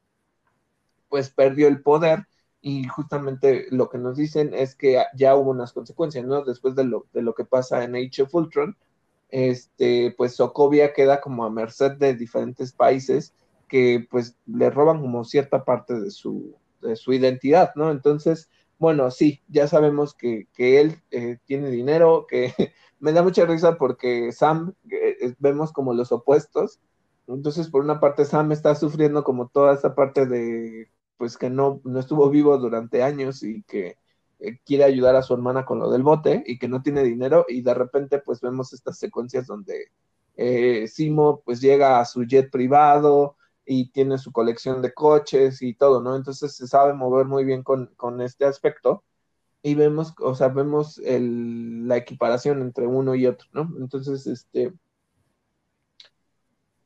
pues 1.09 1.31
perdió 1.31 1.67
el 1.67 1.81
poder 1.81 2.27
y 2.61 2.83
justamente 2.87 3.65
lo 3.71 3.89
que 3.89 3.97
nos 3.97 4.17
dicen 4.17 4.53
es 4.53 4.75
que 4.75 5.03
ya 5.15 5.35
hubo 5.35 5.49
unas 5.49 5.73
consecuencias, 5.73 6.25
¿no? 6.25 6.43
Después 6.43 6.75
de 6.75 6.83
lo, 6.83 7.07
de 7.11 7.23
lo 7.23 7.33
que 7.33 7.43
pasa 7.43 7.83
en 7.83 7.95
Age 7.95 8.21
of 8.21 8.35
Ultron, 8.35 8.77
este, 9.29 10.13
pues 10.15 10.35
Sokovia 10.35 10.93
queda 10.93 11.21
como 11.21 11.43
a 11.43 11.49
merced 11.49 11.93
de 11.93 12.13
diferentes 12.13 12.71
países 12.71 13.33
que 13.71 14.05
pues 14.11 14.37
le 14.45 14.69
roban 14.69 14.99
como 14.99 15.23
cierta 15.23 15.63
parte 15.63 15.97
de 15.97 16.11
su, 16.11 16.57
su 16.95 17.13
identidad, 17.13 17.71
¿no? 17.75 17.89
Entonces, 17.89 18.49
bueno, 18.77 19.11
sí, 19.11 19.41
ya 19.47 19.65
sabemos 19.69 20.13
que, 20.13 20.49
él 20.57 21.01
eh, 21.09 21.37
tiene 21.45 21.69
dinero, 21.71 22.25
que 22.27 22.53
me 22.99 23.13
da 23.13 23.23
mucha 23.23 23.45
risa 23.45 23.77
porque 23.77 24.33
Sam, 24.33 24.73
eh, 24.91 25.35
vemos 25.39 25.71
como 25.71 25.93
los 25.93 26.11
opuestos. 26.11 26.81
Entonces, 27.27 27.69
por 27.69 27.81
una 27.81 28.01
parte, 28.01 28.25
Sam 28.25 28.51
está 28.51 28.75
sufriendo 28.75 29.23
como 29.23 29.47
toda 29.47 29.73
esa 29.73 29.95
parte 29.95 30.25
de, 30.25 30.89
pues 31.15 31.37
que 31.37 31.49
no, 31.49 31.79
no 31.85 31.97
estuvo 32.01 32.29
vivo 32.29 32.57
durante 32.57 33.03
años 33.03 33.41
y 33.41 33.63
que 33.63 33.95
eh, 34.39 34.59
quiere 34.65 34.83
ayudar 34.83 35.15
a 35.15 35.21
su 35.21 35.33
hermana 35.33 35.63
con 35.63 35.79
lo 35.79 35.89
del 35.89 36.03
bote 36.03 36.43
y 36.45 36.59
que 36.59 36.67
no 36.67 36.81
tiene 36.81 37.03
dinero 37.03 37.45
y 37.47 37.61
de 37.61 37.73
repente 37.73 38.19
pues 38.19 38.41
vemos 38.41 38.73
estas 38.73 38.99
secuencias 38.99 39.47
donde 39.47 39.91
Simo 40.87 41.41
pues 41.45 41.61
llega 41.61 42.01
a 42.01 42.05
su 42.05 42.23
jet 42.23 42.49
privado, 42.51 43.37
y 43.65 43.89
tiene 43.91 44.17
su 44.17 44.31
colección 44.31 44.81
de 44.81 44.93
coches 44.93 45.61
y 45.61 45.73
todo, 45.73 46.01
¿no? 46.01 46.15
Entonces 46.15 46.55
se 46.55 46.67
sabe 46.67 46.93
mover 46.93 47.25
muy 47.25 47.45
bien 47.45 47.63
con, 47.63 47.89
este 48.21 48.45
aspecto 48.45 49.03
y 49.61 49.75
vemos, 49.75 50.13
o 50.19 50.35
sea, 50.35 50.49
vemos 50.49 50.99
la 51.03 51.97
equiparación 51.97 52.61
entre 52.61 52.87
uno 52.87 53.15
y 53.15 53.27
otro, 53.27 53.47
¿no? 53.53 53.69
Entonces, 53.79 54.25
este, 54.27 54.73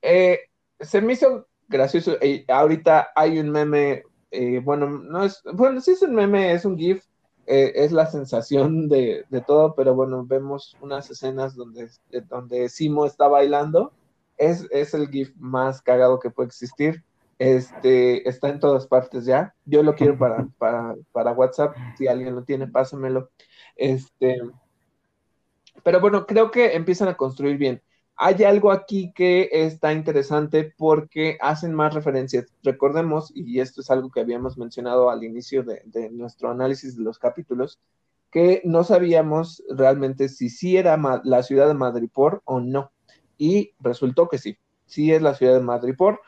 eh, 0.02 0.40
se 0.80 1.02
me 1.02 1.14
hizo 1.14 1.48
gracioso, 1.68 2.18
eh, 2.22 2.46
ahorita 2.48 3.10
hay 3.16 3.40
un 3.40 3.50
meme, 3.50 4.04
eh, 4.32 4.60
bueno, 4.60 4.88
no 4.90 5.24
es, 5.24 5.42
bueno, 5.54 5.82
sí 5.82 5.92
es 5.92 6.02
un 6.02 6.16
meme, 6.16 6.52
es 6.52 6.66
un 6.66 6.78
GIF, 6.78 7.06
es 7.48 7.92
la 7.92 8.08
sensación 8.08 8.90
de, 8.90 9.26
de, 9.30 9.42
todo, 9.42 9.76
pero 9.76 9.96
bueno, 9.96 10.26
vemos 10.26 10.76
unas 10.82 11.10
escenas 11.10 11.56
donde, 11.56 11.90
donde 12.28 12.70
Simo 12.70 13.06
está 13.06 13.28
bailando 13.28 13.94
es, 14.38 14.94
el 14.94 15.10
GIF 15.10 15.36
más 15.38 15.82
cagado 15.82 16.20
que 16.20 16.30
puede 16.30 16.48
existir. 16.48 17.04
Este, 17.38 18.28
está 18.28 18.50
en 18.50 18.60
todas 18.60 18.88
partes 18.88 19.26
ya. 19.26 19.54
Yo 19.66 19.84
lo 19.84 19.96
quiero 19.96 20.18
para, 20.18 20.48
para, 20.58 21.32
WhatsApp. 21.32 21.76
Si 21.98 22.08
alguien 22.08 22.36
lo 22.36 22.44
tiene, 22.44 22.68
pásamelo. 22.68 23.30
Este, 23.76 24.42
pero 25.84 26.00
bueno, 26.00 26.26
creo 26.26 26.52
que 26.52 26.76
empiezan 26.76 27.10
a 27.10 27.18
construir 27.18 27.58
bien. 27.58 27.82
Hay 28.18 28.42
algo 28.46 28.72
aquí 28.72 29.12
que 29.14 29.50
está 29.52 29.92
interesante 29.92 30.74
porque 30.78 31.38
hacen 31.42 31.74
más 31.74 31.94
referencias. 31.94 32.46
Recordemos, 32.64 33.32
y 33.36 33.60
esto 33.60 33.82
es 33.82 33.92
algo 33.92 34.10
que 34.10 34.22
habíamos 34.22 34.58
mencionado 34.58 35.10
al 35.10 35.26
inicio 35.26 35.64
de, 35.64 35.82
de 35.86 36.10
nuestro 36.12 36.50
análisis 36.50 36.96
de 36.96 37.04
los 37.04 37.20
capítulos, 37.20 37.78
que 38.32 38.62
no 38.64 38.86
sabíamos 38.86 39.62
realmente 39.70 40.30
si 40.30 40.50
sí 40.50 40.78
era 40.78 40.98
la 41.24 41.44
ciudad 41.44 41.68
de 41.68 41.74
Madripoor 41.74 42.42
o 42.46 42.62
no 42.62 42.92
y 43.38 43.74
resultó 43.80 44.28
que 44.28 44.38
sí, 44.38 44.58
sí 44.86 45.12
es 45.12 45.22
la 45.22 45.36
ciudad 45.36 45.56
de 45.56 45.62
Madripoor. 45.62 46.20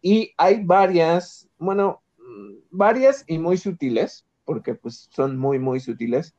Y 0.00 0.32
hay 0.36 0.64
varias, 0.64 1.48
bueno, 1.58 2.02
mm, 2.18 2.52
varias 2.70 3.24
y 3.26 3.38
muy 3.38 3.56
sutiles, 3.56 4.26
porque 4.44 4.74
pues 4.74 5.08
son 5.12 5.38
muy, 5.38 5.58
muy 5.58 5.80
sutiles, 5.80 6.34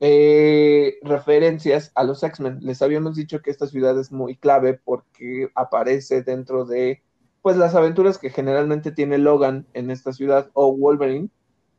eh, 0.00 0.98
referencias 1.02 1.92
a 1.94 2.04
los 2.04 2.22
X-Men. 2.22 2.60
Les 2.62 2.80
habíamos 2.82 3.16
dicho 3.16 3.42
que 3.42 3.50
esta 3.50 3.66
ciudad 3.66 3.98
es 3.98 4.10
muy 4.10 4.36
clave 4.36 4.80
porque 4.82 5.50
aparece 5.54 6.22
dentro 6.22 6.64
de 6.64 7.02
pues 7.42 7.56
las 7.56 7.74
aventuras 7.74 8.18
que 8.18 8.30
generalmente 8.30 8.92
tiene 8.92 9.18
Logan 9.18 9.66
en 9.74 9.90
esta 9.90 10.12
ciudad 10.12 10.50
o 10.54 10.74
Wolverine. 10.76 11.30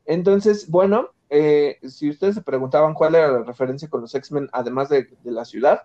Entonces, 0.06 0.68
bueno, 0.68 1.10
eh, 1.30 1.78
si 1.88 2.10
ustedes 2.10 2.34
se 2.36 2.42
preguntaban 2.42 2.94
cuál 2.94 3.14
era 3.14 3.32
la 3.32 3.42
referencia 3.42 3.88
con 3.88 4.02
los 4.02 4.14
X-Men, 4.14 4.48
además 4.52 4.88
de, 4.88 5.08
de, 5.22 5.30
la 5.30 5.44
ciudad, 5.44 5.82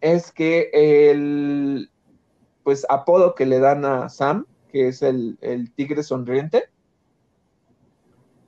es 0.00 0.32
que 0.32 0.70
el 0.72 1.90
pues 2.62 2.86
apodo 2.90 3.34
que 3.34 3.46
le 3.46 3.60
dan 3.60 3.84
a 3.84 4.08
Sam, 4.08 4.46
que 4.70 4.88
es 4.88 5.02
el, 5.02 5.38
tigre 5.74 6.02
sonriente, 6.02 6.64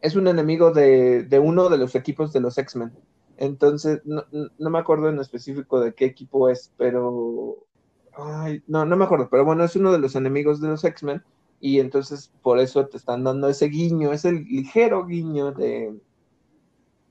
es 0.03 0.15
un 0.15 0.29
enemigo 0.29 0.73
de, 0.73 1.27
uno 1.43 1.69
de 1.71 1.79
los 1.79 1.95
equipos 1.95 2.33
de 2.33 2.41
los 2.41 2.59
X-Men. 2.59 2.93
Entonces, 3.39 4.03
no, 4.05 4.25
me 4.59 4.79
acuerdo 4.79 5.09
en 5.09 5.19
específico 5.19 5.81
de 5.81 5.95
qué 5.95 6.05
equipo 6.05 6.51
es, 6.51 6.73
pero... 6.77 7.67
Ay, 8.13 8.63
no, 8.67 8.85
no 8.85 8.97
me 8.97 9.05
acuerdo, 9.05 9.29
pero 9.31 9.45
bueno, 9.45 9.65
es 9.65 9.75
uno 9.77 9.93
de 9.93 9.99
los 9.99 10.15
enemigos 10.15 10.61
de 10.61 10.69
los 10.69 10.85
X-Men 10.85 11.23
y 11.59 11.79
entonces 11.79 12.33
por 12.43 12.59
eso 12.59 12.87
te 12.89 12.99
están 12.99 13.25
dando 13.25 13.49
ese 13.49 13.69
guiño, 13.69 14.13
ese 14.13 14.33
ligero 14.33 15.07
guiño 15.07 15.53
de, 15.53 15.99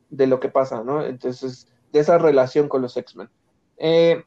de 0.09 0.27
lo 0.27 0.39
que 0.39 0.49
pasa, 0.49 0.83
¿no? 0.83 1.03
Entonces, 1.03 1.67
de 1.91 1.99
esa 1.99 2.17
relación 2.17 2.67
con 2.67 2.81
los 2.81 2.97
X-Men. 2.97 3.29
Eh, 3.79 4.23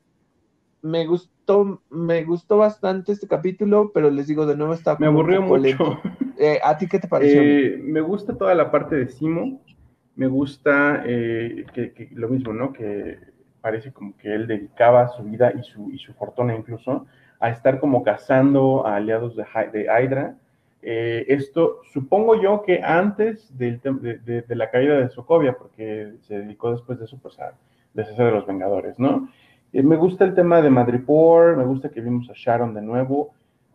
me 0.82 1.06
gustó, 1.06 1.80
me 1.90 2.24
gustó 2.24 2.58
bastante 2.58 3.12
este 3.12 3.28
capítulo, 3.28 3.92
pero 3.94 4.10
les 4.10 4.26
digo 4.26 4.46
de 4.46 4.56
nuevo 4.56 4.74
está 4.74 4.96
Me 4.98 5.06
aburrió 5.06 5.40
mucho. 5.40 6.00
Eh, 6.38 6.58
¿A 6.64 6.76
ti 6.76 6.88
qué 6.88 6.98
te 6.98 7.06
pareció? 7.06 7.40
Eh, 7.40 7.78
me 7.80 8.00
gusta 8.00 8.36
toda 8.36 8.54
la 8.54 8.70
parte 8.70 8.96
de 8.96 9.08
Simo. 9.08 9.62
Me 10.16 10.26
gusta 10.26 11.04
eh, 11.06 11.64
que, 11.72 12.08
lo 12.14 12.28
mismo, 12.28 12.52
¿no? 12.52 12.72
Que 12.72 13.18
parece 13.60 13.92
como 13.92 14.16
que 14.16 14.34
él 14.34 14.48
dedicaba 14.48 15.08
su 15.08 15.22
vida 15.22 15.52
y 15.56 15.62
su, 15.62 15.90
y 15.92 15.98
su 15.98 16.12
fortuna 16.14 16.56
incluso 16.56 17.06
a 17.38 17.50
estar 17.50 17.78
como 17.78 18.02
cazando 18.02 18.84
a 18.84 18.96
aliados 18.96 19.36
de, 19.36 19.44
de 19.72 19.84
Hydra. 19.84 20.36
esto 20.82 21.80
supongo 21.92 22.40
yo 22.42 22.62
que 22.62 22.82
antes 22.82 23.56
de, 23.56 23.78
de, 23.78 24.56
la 24.56 24.68
caída 24.70 24.96
de 24.96 25.10
Sokovia, 25.10 25.56
porque 25.56 26.14
se 26.22 26.40
dedicó 26.40 26.72
después 26.72 26.98
de 26.98 27.04
eso 27.04 27.18
pues 27.22 27.38
a 27.38 27.52
deshacer 27.94 28.26
de 28.26 28.32
los 28.32 28.46
Vengadores, 28.46 28.98
¿no? 28.98 29.28
Eh, 29.72 29.82
me 29.82 29.96
gusta 29.96 30.24
el 30.24 30.34
tema 30.34 30.60
de 30.60 30.70
Madripoor, 30.70 31.56
me 31.56 31.64
gusta 31.64 31.90
que 31.90 32.00
vimos 32.00 32.28
a 32.30 32.34
Sharon 32.34 32.74
de 32.74 32.82
nuevo, 32.82 33.34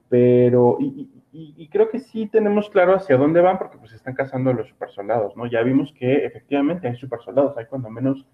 pero 0.09 0.77
y, 0.79 1.67
creo 1.69 1.89
que 1.89 1.99
sí 1.99 2.27
tenemos 2.27 2.69
claro 2.69 2.95
hacia 2.95 3.17
dónde 3.17 3.41
van 3.41 3.57
porque 3.57 3.77
pues 3.77 3.93
están 3.93 4.15
cazando 4.15 4.49
a 4.49 4.53
los 4.53 4.67
supersoldados, 4.69 5.35
¿no? 5.35 5.45
Ya 5.45 5.61
vimos 5.61 5.93
que 5.93 6.25
efectivamente 6.25 6.87
hay 6.87 6.95
supersoldados, 6.95 7.57
hay 7.57 7.65
cuando 7.65 7.89
menos 7.89 8.25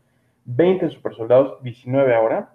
20 0.45 0.89
supersoldados, 0.89 1.61
19 1.63 2.15
ahora, 2.15 2.53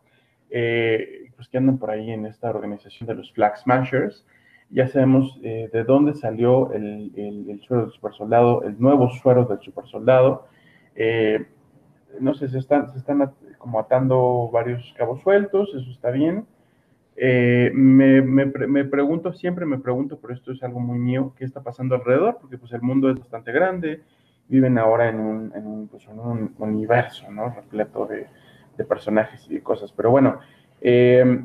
eh, 0.51 1.31
pues 1.37 1.49
que 1.49 1.59
andan 1.59 1.79
por 1.79 1.91
ahí 1.91 2.11
en 2.11 2.27
esta 2.27 2.49
organización 2.49 3.07
de 3.09 3.15
los 3.15 3.33
Flag 3.33 3.59
Smashers. 3.59 4.27
Ya 4.71 4.87
sabemos 4.87 5.39
eh, 5.43 5.69
de 5.73 5.85
dónde 5.85 6.15
salió 6.15 6.73
el, 6.73 7.13
el, 7.17 7.61
suero 7.61 7.85
del 7.85 7.93
supersoldado, 7.93 8.63
el 8.63 8.79
nuevo 8.81 9.11
suero 9.11 9.45
del 9.45 9.61
supersoldado. 9.61 10.47
No 12.21 12.35
sé, 12.35 12.49
se 12.49 12.59
están, 12.59 12.91
se 12.93 12.99
están 12.99 13.33
como 13.59 13.81
atando 13.81 14.51
varios 14.53 14.95
cabos 14.97 15.21
sueltos, 15.23 15.75
eso 15.75 15.91
está 15.91 16.11
bien. 16.11 16.47
Eh, 17.17 17.73
me, 17.75 18.23
me, 18.23 18.47
me, 18.47 18.85
pregunto, 18.85 19.33
siempre 19.33 19.67
me 19.67 19.79
pregunto, 19.79 20.19
pero 20.21 20.35
esto 20.35 20.53
es 20.53 20.63
algo 20.63 20.79
muy 20.79 20.99
mío, 20.99 21.35
¿qué 21.37 21.45
está 21.45 21.63
pasando 21.63 21.97
alrededor? 21.97 22.39
Porque 22.41 22.59
pues 22.59 22.73
el 22.73 22.83
mundo 22.83 23.11
es 23.11 23.19
bastante 23.19 23.51
grande, 23.51 24.03
viven 24.47 24.79
ahora 24.79 25.09
en 25.09 25.19
un, 25.19 25.53
en 25.55 25.67
un, 25.67 25.89
pues, 25.89 26.07
un 26.07 26.55
universo, 26.59 27.31
¿no? 27.31 27.51
Repleto 27.51 28.07
de, 28.07 28.29
de, 28.77 28.85
personajes 28.85 29.45
y 29.51 29.55
de 29.55 29.63
cosas. 29.63 29.93
Pero 29.93 30.13
bueno, 30.13 30.39
eh, 30.81 31.45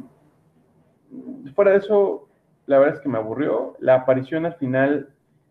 fuera 1.55 1.71
de 1.71 1.77
eso, 1.77 2.27
la 2.67 2.77
verdad 2.79 2.95
es 2.95 3.01
que 3.01 3.09
me 3.09 3.17
aburrió. 3.17 3.75
La 3.79 3.95
aparición 3.95 4.45
al 4.45 4.55
final, 4.55 5.09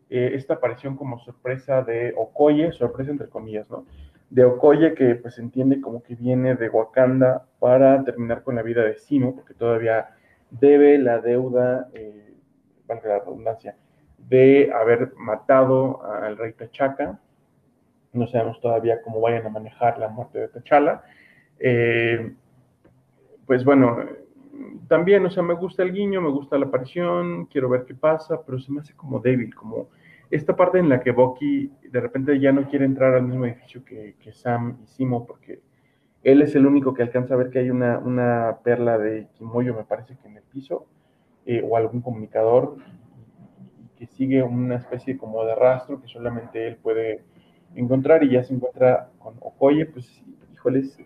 eh, 0.09 0.32
esta 0.34 0.55
aparición 0.55 0.97
como 0.97 1.18
sorpresa 1.18 1.82
de 1.82 2.14
Okoye, 2.16 2.72
sorpresa 2.72 3.10
entre 3.10 3.28
comillas, 3.28 3.68
¿no? 3.70 3.84
De 4.32 4.44
Okoye, 4.44 4.94
que 4.94 5.14
pues 5.16 5.38
entiende 5.38 5.82
como 5.82 6.02
que 6.02 6.14
viene 6.14 6.54
de 6.54 6.70
Wakanda 6.70 7.44
para 7.59 8.02
terminar 8.02 8.42
con 8.42 8.54
la 8.54 8.62
vida 8.62 8.82
de 8.82 8.96
Simo, 8.96 9.34
porque 9.36 9.52
todavía 9.52 10.09
debe 10.50 10.96
la 10.96 11.18
deuda, 11.18 11.90
eh, 11.92 12.32
valga 12.86 13.10
la 13.10 13.18
redundancia, 13.18 13.76
de 14.16 14.72
haber 14.72 15.12
matado 15.16 16.02
al 16.02 16.38
rey 16.38 16.54
T'Chaka. 16.54 17.20
No 18.14 18.26
sabemos 18.26 18.59
todavía 18.62 19.02
cómo 19.02 19.20
vayan 19.20 19.44
a 19.44 19.50
manejar 19.50 19.98
la 19.98 20.09
muerte 20.09 20.38
de 20.38 20.48
T'Challa. 20.48 21.02
Eh, 21.59 22.32
pues 23.44 23.66
bueno, 23.66 23.98
también, 24.88 25.26
o 25.26 25.30
sea, 25.30 25.42
me 25.42 25.52
gusta 25.52 25.82
el 25.82 25.92
guiño, 25.92 26.22
me 26.22 26.30
gusta 26.30 26.56
la 26.56 26.64
aparición, 26.64 27.44
quiero 27.46 27.68
ver 27.68 27.84
qué 27.84 27.94
pasa, 27.94 28.40
pero 28.46 28.59
se 28.59 28.72
me 28.72 28.80
hace 28.80 28.94
como 28.94 29.20
débil, 29.20 29.54
como 29.54 29.90
esta 30.32 30.56
parte 30.56 30.78
en 30.78 30.88
la 30.88 31.00
que 31.00 31.10
Bucky 31.10 31.70
de 31.90 32.00
repente 32.00 32.40
ya 32.40 32.52
no 32.52 32.66
quiere 32.66 32.86
entrar 32.86 33.14
al 33.14 33.24
mismo 33.24 33.44
edificio 33.44 33.84
que, 33.84 34.16
Sam 34.32 34.78
y 34.82 34.86
Simo, 34.86 35.26
porque 35.26 35.60
él 36.22 36.40
es 36.40 36.54
el 36.54 36.66
único 36.66 36.94
que 36.94 37.02
alcanza 37.02 37.34
a 37.34 37.36
ver 37.36 37.50
que 37.50 37.59
hay 37.59 37.68
una, 37.68 37.98
una 37.98 38.56
perla 38.64 38.96
de 38.96 39.28
Kimoyo, 39.34 39.74
me 39.74 39.84
parece 39.84 40.16
que 40.16 40.28
en 40.28 40.38
el 40.38 40.42
piso, 40.44 40.86
eh, 41.44 41.62
o 41.62 41.76
algún 41.76 42.00
comunicador, 42.00 42.76
que 43.98 44.06
sigue 44.06 44.42
una 44.42 44.76
especie 44.76 45.18
como 45.18 45.44
de 45.44 45.54
rastro 45.54 46.00
que 46.00 46.09
solamente 46.09 46.66
él 46.66 46.76
puede 46.76 47.24
encontrar 47.74 48.24
y 48.24 48.30
ya 48.30 48.42
se 48.42 48.54
encuentra 48.54 49.10
con 49.18 49.34
Okoye, 49.38 49.84
pues 49.84 50.24
híjole, 50.54 50.78
es, 50.78 50.98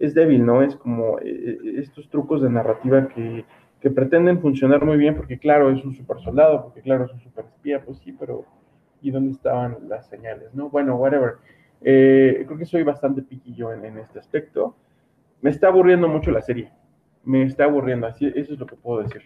es 0.00 0.12
débil, 0.12 0.44
¿no? 0.44 0.60
Es 0.60 0.74
como 0.74 1.20
eh, 1.20 1.24
eh, 1.24 1.58
estos 1.76 2.10
trucos 2.10 2.42
de 2.42 2.50
narrativa 2.50 3.06
que, 3.06 3.44
que 3.80 3.90
pretenden 3.90 4.40
funcionar 4.40 4.84
muy 4.84 4.96
bien, 4.96 5.14
porque 5.14 5.38
claro, 5.38 5.70
es 5.70 5.84
un 5.84 5.94
super 5.94 6.18
soldado, 6.18 6.64
porque 6.64 6.80
claro, 6.80 7.04
es 7.04 7.12
un 7.12 7.20
super 7.20 7.44
espía, 7.44 7.80
pues 7.84 7.98
sí, 7.98 8.10
pero 8.10 8.44
y 9.02 9.10
dónde 9.10 9.32
estaban 9.32 9.76
las 9.88 10.06
señales, 10.06 10.54
¿no? 10.54 10.70
Bueno, 10.70 10.96
whatever. 10.96 11.34
Eh, 11.82 12.44
creo 12.46 12.58
que 12.58 12.64
soy 12.64 12.84
bastante 12.84 13.22
piquillo 13.22 13.72
en, 13.72 13.98
este 13.98 14.18
aspecto. 14.18 14.74
Me 15.40 15.50
está 15.50 15.68
aburriendo 15.68 16.08
mucho 16.08 16.30
la 16.30 16.40
serie. 16.40 16.70
Me 17.24 17.42
está 17.42 17.64
aburriendo, 17.64 18.06
así, 18.06 18.26
eso 18.34 18.54
es 18.54 18.58
lo 18.58 18.66
que 18.66 18.76
puedo 18.76 19.02
decir. 19.02 19.22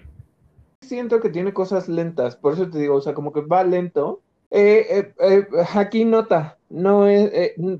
Siento 0.81 1.21
que 1.21 1.29
tiene 1.29 1.53
cosas 1.53 1.89
lentas, 1.89 2.37
por 2.37 2.55
eso 2.55 2.69
te 2.71 2.79
digo, 2.79 2.97
o 2.97 3.01
sea, 3.01 3.15
como 3.15 3.33
que 3.33 3.43
va 3.43 3.65
lento. 3.65 4.23
Eh, 4.51 5.13
eh, 5.19 5.47
aquí 5.75 6.05
nota, 6.05 6.59
no 6.71 7.07
es, 7.07 7.31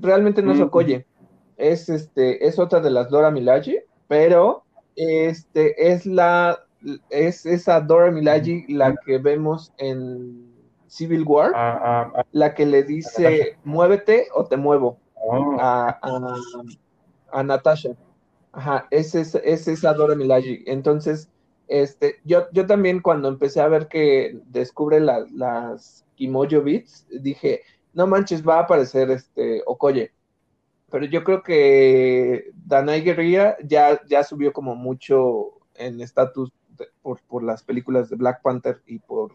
realmente 0.01 0.41
no 0.41 0.51
es 0.51 0.59
mm. 0.59 0.63
Okoye, 0.63 1.05
es, 1.55 1.89
este, 1.89 2.45
es 2.45 2.59
otra 2.59 2.81
de 2.81 2.91
las 2.91 3.09
Dora 3.09 3.31
Milaje, 3.31 3.85
pero 4.07 4.63
este, 4.95 5.91
es 5.91 6.05
la 6.05 6.59
es 7.09 7.45
esa 7.45 7.81
Dora 7.81 8.11
Milaje 8.11 8.65
la 8.67 8.95
que 9.05 9.17
vemos 9.17 9.73
en 9.77 10.56
Civil 10.87 11.23
War, 11.23 11.51
ah, 11.55 11.79
ah, 11.83 12.11
ah. 12.15 12.25
la 12.31 12.53
que 12.53 12.65
le 12.65 12.83
dice 12.83 13.57
muévete 13.63 14.27
o 14.33 14.45
te 14.45 14.57
muevo 14.57 14.99
oh. 15.15 15.57
a, 15.59 15.99
a, 17.31 17.43
Natasha. 17.43 17.89
Ajá, 18.51 18.87
es, 18.89 19.13
es, 19.13 19.35
es 19.35 19.67
esa 19.67 19.93
Dora 19.93 20.15
Milaje. 20.15 20.63
Entonces, 20.65 21.29
este, 21.67 22.15
yo, 22.23 22.47
yo 22.53 22.65
también 22.65 23.01
cuando 23.01 23.27
empecé 23.27 23.61
a 23.61 23.67
ver 23.67 23.87
que 23.87 24.39
descubre 24.47 24.99
las 24.99 26.05
Kimojo 26.15 26.61
Beats, 26.61 27.05
dije, 27.09 27.61
no 27.93 28.07
manches, 28.07 28.47
va 28.47 28.57
a 28.57 28.61
aparecer 28.61 29.11
este 29.11 29.61
Okoye. 29.65 30.11
Pero 30.89 31.05
yo 31.05 31.23
creo 31.23 31.43
que 31.43 32.51
Danai 32.65 33.01
Guerrilla 33.01 33.57
ya, 33.63 34.01
ya 34.07 34.23
subió 34.23 34.53
como 34.53 34.75
mucho 34.75 35.59
en 35.75 35.99
estatus 35.99 36.51
por, 37.01 37.21
por, 37.23 37.43
las 37.43 37.63
películas 37.63 38.09
de 38.09 38.15
Black 38.15 38.41
Panther 38.41 38.81
y 38.85 38.99
por 38.99 39.33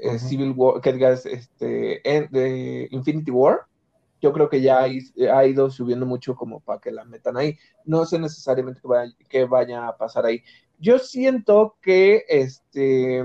eh, 0.00 0.18
Civil 0.18 0.52
War, 0.56 0.80
que 0.80 0.92
digas, 0.92 1.26
este, 1.26 2.00
de 2.30 2.88
Infinity 2.90 3.30
War, 3.30 3.66
yo 4.20 4.32
creo 4.32 4.48
que 4.48 4.60
ya 4.60 4.82
ha 4.82 5.46
ido 5.46 5.70
subiendo 5.70 6.04
mucho 6.06 6.34
como 6.36 6.60
para 6.60 6.80
que 6.80 6.90
la 6.90 7.04
metan 7.04 7.36
ahí. 7.36 7.56
No 7.84 8.04
sé 8.04 8.18
necesariamente 8.18 8.80
que 8.82 8.88
vaya, 8.88 9.12
que 9.28 9.44
vaya 9.46 9.88
a 9.88 9.96
pasar 9.96 10.26
ahí. 10.26 10.42
Yo 10.78 10.98
siento 10.98 11.76
que 11.80 12.24
este 12.28 13.24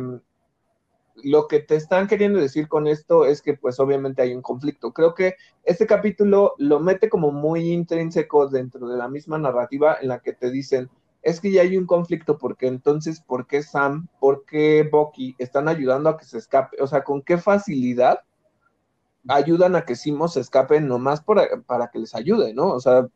lo 1.24 1.48
que 1.48 1.60
te 1.60 1.76
están 1.76 2.08
queriendo 2.08 2.40
decir 2.40 2.68
con 2.68 2.88
esto 2.88 3.26
es 3.26 3.42
que 3.42 3.54
pues 3.54 3.80
obviamente 3.80 4.22
hay 4.22 4.34
un 4.34 4.42
conflicto. 4.42 4.92
Creo 4.92 5.14
que 5.14 5.36
este 5.64 5.88
capítulo 5.88 6.56
lo 6.58 6.80
mete 6.80 7.10
como 7.10 7.32
muy 7.32 7.72
intrínseco 7.72 8.48
dentro 8.48 8.88
de 8.88 8.98
la 8.98 9.08
misma 9.08 9.38
narrativa 9.38 9.98
en 10.02 10.10
la 10.10 10.20
que 10.20 10.34
te 10.34 10.52
dicen, 10.52 10.90
es 11.26 11.42
que 11.42 11.52
ya 11.52 11.64
hay 11.64 11.76
un 11.76 11.88
conflicto 11.88 12.38
porque 12.38 12.68
entonces, 12.68 13.20
¿por 13.20 13.48
qué 13.48 13.64
Sam, 13.64 14.08
por 14.20 14.46
qué 14.46 14.88
Bucky 14.90 15.36
están 15.40 15.68
ayudando 15.68 16.08
a 16.08 16.18
que 16.18 16.24
se 16.24 16.38
escape? 16.38 16.80
O 16.80 16.86
sea, 16.86 17.04
¿con 17.04 17.24
qué 17.24 17.40
facilidad 17.40 18.20
ayudan 19.28 19.76
a 19.76 19.86
que 19.86 19.96
Simo 19.96 20.28
se 20.28 20.42
escape 20.42 20.80
nomás 20.82 21.24
para 21.24 21.90
que 21.92 21.98
les 21.98 22.14
ayude, 22.14 22.54
¿no? 22.54 22.68
O 22.68 22.80
sea, 22.80 23.08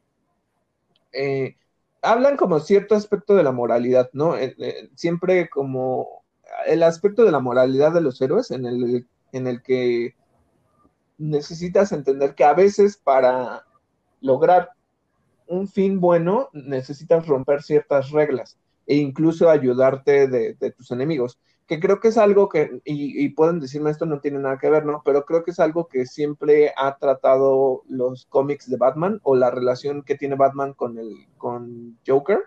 eh, 1.14 1.56
hablan 2.02 2.36
como 2.36 2.60
cierto 2.60 2.96
aspecto 2.96 3.36
de 3.36 3.44
la 3.44 3.52
moralidad, 3.52 4.10
¿no? 4.12 4.36
Eh, 4.36 4.56
eh, 4.58 4.90
siempre 4.96 5.48
como 5.48 6.24
el 6.66 6.82
aspecto 6.82 7.24
de 7.24 7.32
la 7.32 7.40
moralidad 7.40 7.94
de 7.94 8.02
los 8.02 8.20
héroes 8.22 8.50
en 8.50 8.66
el, 8.66 9.08
en 9.34 9.46
el 9.46 9.62
que 9.62 10.16
necesitas 11.20 11.92
entender 11.92 12.34
que 12.34 12.44
a 12.44 12.54
veces 12.56 12.98
para 12.98 13.66
lograr 14.20 14.72
un 15.50 15.68
fin 15.68 16.00
bueno, 16.00 16.50
necesitas 16.54 17.28
romper 17.28 17.64
ciertas 17.64 18.12
reglas 18.12 18.58
e 18.86 18.96
incluso 18.96 19.50
ayudarte 19.50 20.28
de, 20.28 20.72
tus 20.72 20.92
enemigos, 20.92 21.40
que 21.68 21.80
creo 21.80 22.00
que 22.00 22.08
es 22.08 22.18
algo 22.18 22.50
que, 22.50 22.82
y, 22.86 23.30
pueden 23.30 23.60
decirme 23.60 23.92
esto 23.92 24.06
no 24.06 24.20
tiene 24.20 24.40
nada 24.40 24.58
que 24.58 24.70
ver, 24.70 24.86
¿no? 24.86 25.02
Pero 25.04 25.26
creo 25.26 25.44
que 25.44 25.52
es 25.52 25.60
algo 25.60 25.88
que 25.88 26.06
siempre 26.06 26.74
ha 26.76 26.98
tratado 26.98 27.84
los 27.88 28.26
cómics 28.26 28.70
de 28.70 28.78
Batman 28.78 29.20
o 29.24 29.36
la 29.36 29.52
relación 29.52 30.02
que 30.02 30.16
tiene 30.16 30.36
Batman 30.36 30.74
con 30.74 30.98
el 30.98 31.14
con 31.38 31.98
Joker, 32.08 32.40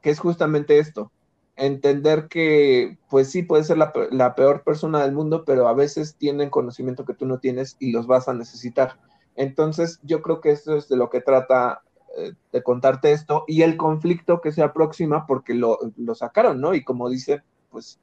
que 0.00 0.10
es 0.10 0.18
justamente 0.18 0.78
esto, 0.78 1.12
entender 1.54 2.26
que 2.28 2.98
pues 3.08 3.30
sí 3.30 3.44
puede 3.44 3.62
ser 3.62 3.78
la, 3.78 3.92
la 4.10 4.34
peor 4.34 4.64
persona 4.64 5.02
del 5.02 5.12
mundo, 5.12 5.44
pero 5.44 5.68
a 5.68 5.74
veces 5.74 6.16
tienen 6.16 6.50
conocimiento 6.50 7.04
que 7.04 7.14
tú 7.14 7.26
no 7.26 7.38
tienes 7.38 7.76
y 7.78 7.92
los 7.92 8.08
vas 8.08 8.28
a 8.28 8.34
necesitar. 8.34 8.98
Entonces, 9.36 10.00
yo 10.02 10.22
creo 10.22 10.40
que 10.40 10.50
esto 10.50 10.76
es 10.76 10.88
de 10.88 10.96
lo 10.96 11.08
que 11.08 11.20
trata 11.20 11.82
eh, 12.16 12.34
de 12.52 12.62
contarte 12.62 13.12
esto 13.12 13.44
y 13.46 13.62
el 13.62 13.78
conflicto 13.78 14.40
que 14.42 14.52
se 14.52 14.62
aproxima 14.62 15.26
porque 15.26 15.54
lo, 15.54 15.78
sacaron, 16.14 16.60
¿no? 16.60 16.74
Y 16.74 16.84
como 16.84 17.08
dice, 17.08 17.42
pues 17.70 17.98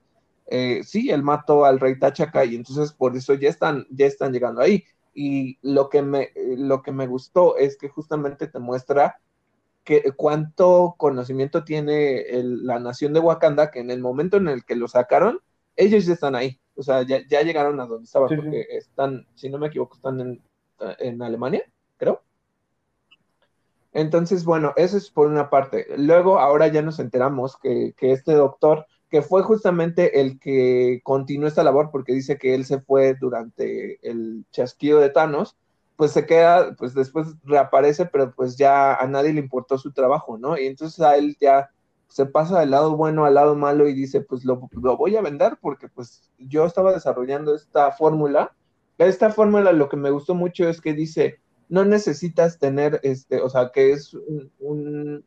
eh, 0.48 0.81
sí, 0.84 1.11
él 1.11 1.22
mató 1.22 1.65
al 1.65 1.80
rey 1.80 1.99
Tachaca 1.99 2.44
y 2.44 2.56
entonces 2.56 2.91
por 2.91 3.15
eso 3.15 3.36
ya 3.36 3.49
están, 3.49 3.86
ya 3.91 4.07
están 4.07 4.34
llegando 4.34 4.61
ahí. 4.61 4.84
Y 5.14 5.60
lo 5.61 5.90
que 5.90 6.02
me, 6.02 6.31
lo 6.57 6.81
que 6.81 6.91
me 6.91 7.06
gustó 7.06 7.57
es 7.57 7.77
que 7.77 7.90
justamente 7.90 8.48
te 8.48 8.57
muestra 8.57 9.19
que 9.84 10.11
cuánto 10.15 10.95
conocimiento 10.98 11.64
tiene 11.64 12.26
la 12.44 12.80
nación 12.80 13.14
de 13.14 13.19
Wakanda, 13.19 13.69
que 13.69 13.80
en 13.80 13.91
el 13.91 14.02
momento 14.02 14.38
en 14.38 14.48
el 14.48 14.65
que 14.65 14.76
lo 14.76 14.88
sacaron, 14.88 15.40
ellos 15.76 16.06
ya 16.06 16.14
están 16.14 16.36
ahí. 16.36 16.60
O 16.76 16.81
sea, 16.81 17.03
ya, 17.03 17.41
llegaron 17.41 17.80
a 17.80 17.86
donde 17.86 18.06
estaban, 18.06 18.30
porque 18.30 18.65
están, 18.72 19.27
si 19.36 19.49
no 19.49 19.57
me 19.57 19.68
equivoco, 19.68 19.95
están 19.95 20.19
en, 20.19 20.44
en 20.99 21.22
Alemania, 21.22 21.64
creo. 21.98 22.23
Entonces, 23.91 24.45
bueno, 24.45 24.74
eso 24.76 24.98
es 24.98 25.10
por 25.10 25.28
una 25.28 25.49
parte. 25.49 25.88
Luego, 25.98 26.40
ahora 26.40 26.68
ya 26.68 26.82
nos 26.82 26.99
enteramos 26.99 27.57
que, 27.57 27.94
este 27.99 28.34
doctor, 28.34 28.86
que 29.10 29.22
fue 29.22 29.41
justamente 29.41 30.22
el 30.22 30.40
que 30.40 31.02
continuó 31.03 31.48
esta 31.48 31.64
labor, 31.64 31.90
porque 31.91 32.14
dice 32.14 32.38
que 32.38 32.53
él 32.53 32.66
se 32.66 32.80
fue 32.82 33.16
durante 33.16 33.99
el 34.07 34.45
chasquido 34.52 34.99
de 34.99 35.10
Thanos, 35.10 35.57
pues 35.95 36.11
se 36.11 36.26
queda, 36.26 36.76
pues 36.76 36.94
después 36.94 37.28
reaparece, 37.44 38.06
pero 38.06 38.32
pues 38.34 38.56
ya 38.57 38.95
a 38.95 39.07
nadie 39.07 39.34
le 39.34 39.41
importó 39.41 39.78
su 39.78 39.91
trabajo, 39.91 40.38
¿no? 40.38 40.57
Y 40.57 40.68
entonces 40.68 41.02
a 41.02 41.18
él 41.18 41.36
ya 41.41 41.72
se 42.07 42.26
pasa 42.26 42.60
del 42.60 42.72
lado 42.72 42.95
bueno 42.95 43.26
al 43.26 43.36
lado 43.36 43.56
malo 43.56 43.88
y 43.88 43.94
dice, 43.94 44.22
pues 44.22 44.45
lo, 44.45 44.70
lo 44.72 44.98
voy 44.98 45.16
a 45.16 45.22
vender 45.22 45.57
porque 45.61 45.90
pues 45.90 46.30
yo 46.38 46.66
estaba 46.66 46.94
desarrollando 46.94 47.56
esta 47.56 47.91
fórmula. 47.91 48.53
Esta 48.98 49.32
fórmula 49.32 49.72
lo 49.72 49.90
que 49.90 49.98
me 49.98 50.10
gustó 50.10 50.36
mucho 50.36 50.68
es 50.68 50.82
que 50.82 50.94
dice, 50.94 51.40
no 51.70 51.86
necesitas 51.86 52.58
tener, 52.58 53.00
este, 53.04 53.41
o 53.41 53.50
sea, 53.50 53.72
que 53.72 53.91
es 53.91 54.18
un, 54.60 55.24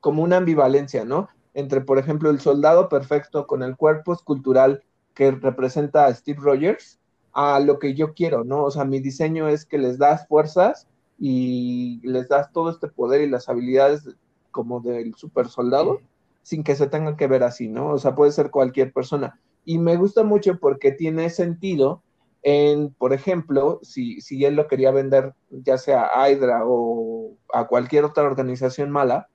como 0.00 0.22
una 0.22 0.38
ambivalencia, 0.38 1.04
¿no? 1.04 1.28
Entre, 1.54 1.82
por 1.82 1.98
ejemplo, 1.98 2.30
el 2.30 2.40
soldado 2.40 2.88
perfecto 2.88 3.46
con 3.46 3.62
el 3.62 3.76
cuerpo 3.76 4.14
escultural 4.14 4.82
que 5.14 5.30
representa 5.30 6.06
a 6.06 6.14
Steve 6.14 6.40
Rogers, 6.42 6.98
a 7.34 7.60
lo 7.60 7.78
que 7.78 7.94
yo 7.94 8.14
quiero, 8.14 8.44
¿no? 8.44 8.64
O 8.64 8.70
sea, 8.70 8.84
mi 8.84 9.00
diseño 9.00 9.48
es 9.48 9.66
que 9.66 9.78
les 9.78 9.98
das 9.98 10.26
fuerzas 10.26 10.88
y 11.18 12.00
les 12.02 12.28
das 12.28 12.50
todo 12.52 12.70
este 12.70 12.88
poder 12.88 13.20
y 13.20 13.28
las 13.28 13.48
habilidades 13.48 14.08
como 14.50 14.80
del 14.80 15.14
super 15.14 15.48
soldado, 15.48 16.00
sin 16.42 16.64
que 16.64 16.74
se 16.74 16.86
tengan 16.86 17.16
que 17.16 17.26
ver 17.26 17.42
así, 17.42 17.68
¿no? 17.68 17.88
O 17.88 17.98
sea, 17.98 18.14
puede 18.14 18.32
ser 18.32 18.50
cualquier 18.50 18.92
persona. 18.92 19.38
Y 19.64 19.78
me 19.78 19.96
gusta 19.96 20.24
mucho 20.24 20.58
porque 20.58 20.92
tiene 20.92 21.30
sentido 21.30 22.02
en, 22.42 22.92
por 22.94 23.12
ejemplo, 23.12 23.78
si, 23.82 24.20
si 24.20 24.44
él 24.44 24.56
lo 24.56 24.66
quería 24.66 24.90
vender 24.90 25.34
ya 25.50 25.78
sea 25.78 26.10
a 26.12 26.28
Hydra 26.28 26.62
o 26.64 27.36
a 27.52 27.66
cualquier 27.68 28.04
otra 28.04 28.24
organización 28.24 28.90
mala, 28.90 29.28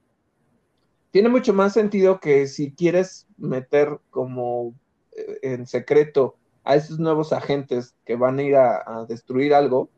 tiene 1.11 1.29
mucho 1.29 1.53
más 1.53 1.73
sentido 1.73 2.19
que 2.19 2.47
si 2.47 2.73
quieres 2.73 3.27
meter 3.37 3.99
como 4.09 4.73
eh, 5.13 5.39
en 5.41 5.65
secreto 5.65 6.35
a 6.65 6.75
estos 6.75 6.99
nuevos 6.99 7.31
agentes 7.31 7.95
que 8.05 8.17
van 8.17 8.39
a 8.39 8.43
ir 8.43 8.55
a, 8.57 9.05
destruir 9.07 9.53
algo, 9.53 9.89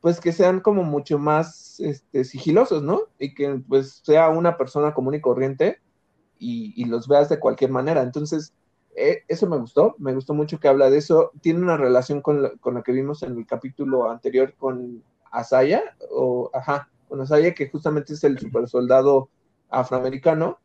pues 0.00 0.20
que 0.20 0.32
sean 0.32 0.60
como 0.60 0.82
mucho 0.82 1.18
más 1.18 1.78
este, 1.78 2.24
sigilosos, 2.24 2.82
¿no? 2.82 3.02
Y 3.20 3.34
que 3.34 3.62
pues 3.68 4.00
sea 4.04 4.28
una 4.28 4.56
persona 4.58 4.92
común 4.92 5.14
y 5.14 5.20
corriente 5.20 5.80
y 6.38 6.84
los 6.84 7.08
veas 7.08 7.28
de 7.28 7.38
cualquier 7.40 7.70
manera. 7.70 8.02
Entonces, 8.02 8.52
eh, 8.96 9.24
eso 9.28 9.46
me 9.46 9.58
gustó, 9.58 9.94
me 9.98 10.14
gustó 10.14 10.32
mucho 10.32 10.58
que 10.58 10.68
habla 10.68 10.88
de 10.88 10.98
eso. 10.98 11.30
Tiene 11.42 11.60
una 11.60 11.76
relación 11.76 12.22
con 12.22 12.42
lo, 12.42 12.82
que 12.82 12.92
vimos 12.92 13.22
en 13.22 13.36
el 13.36 13.46
capítulo 13.46 14.10
anterior 14.10 14.54
con 14.56 15.02
Asaya, 15.30 15.82
o 16.10 16.50
ajá, 16.54 16.88
con 17.08 17.20
Asaya, 17.20 17.54
que 17.54 17.68
justamente 17.68 18.14
es 18.14 18.24
el 18.24 18.38
super 18.38 18.66
soldado 18.68 19.28
afroamericano, 19.68 20.58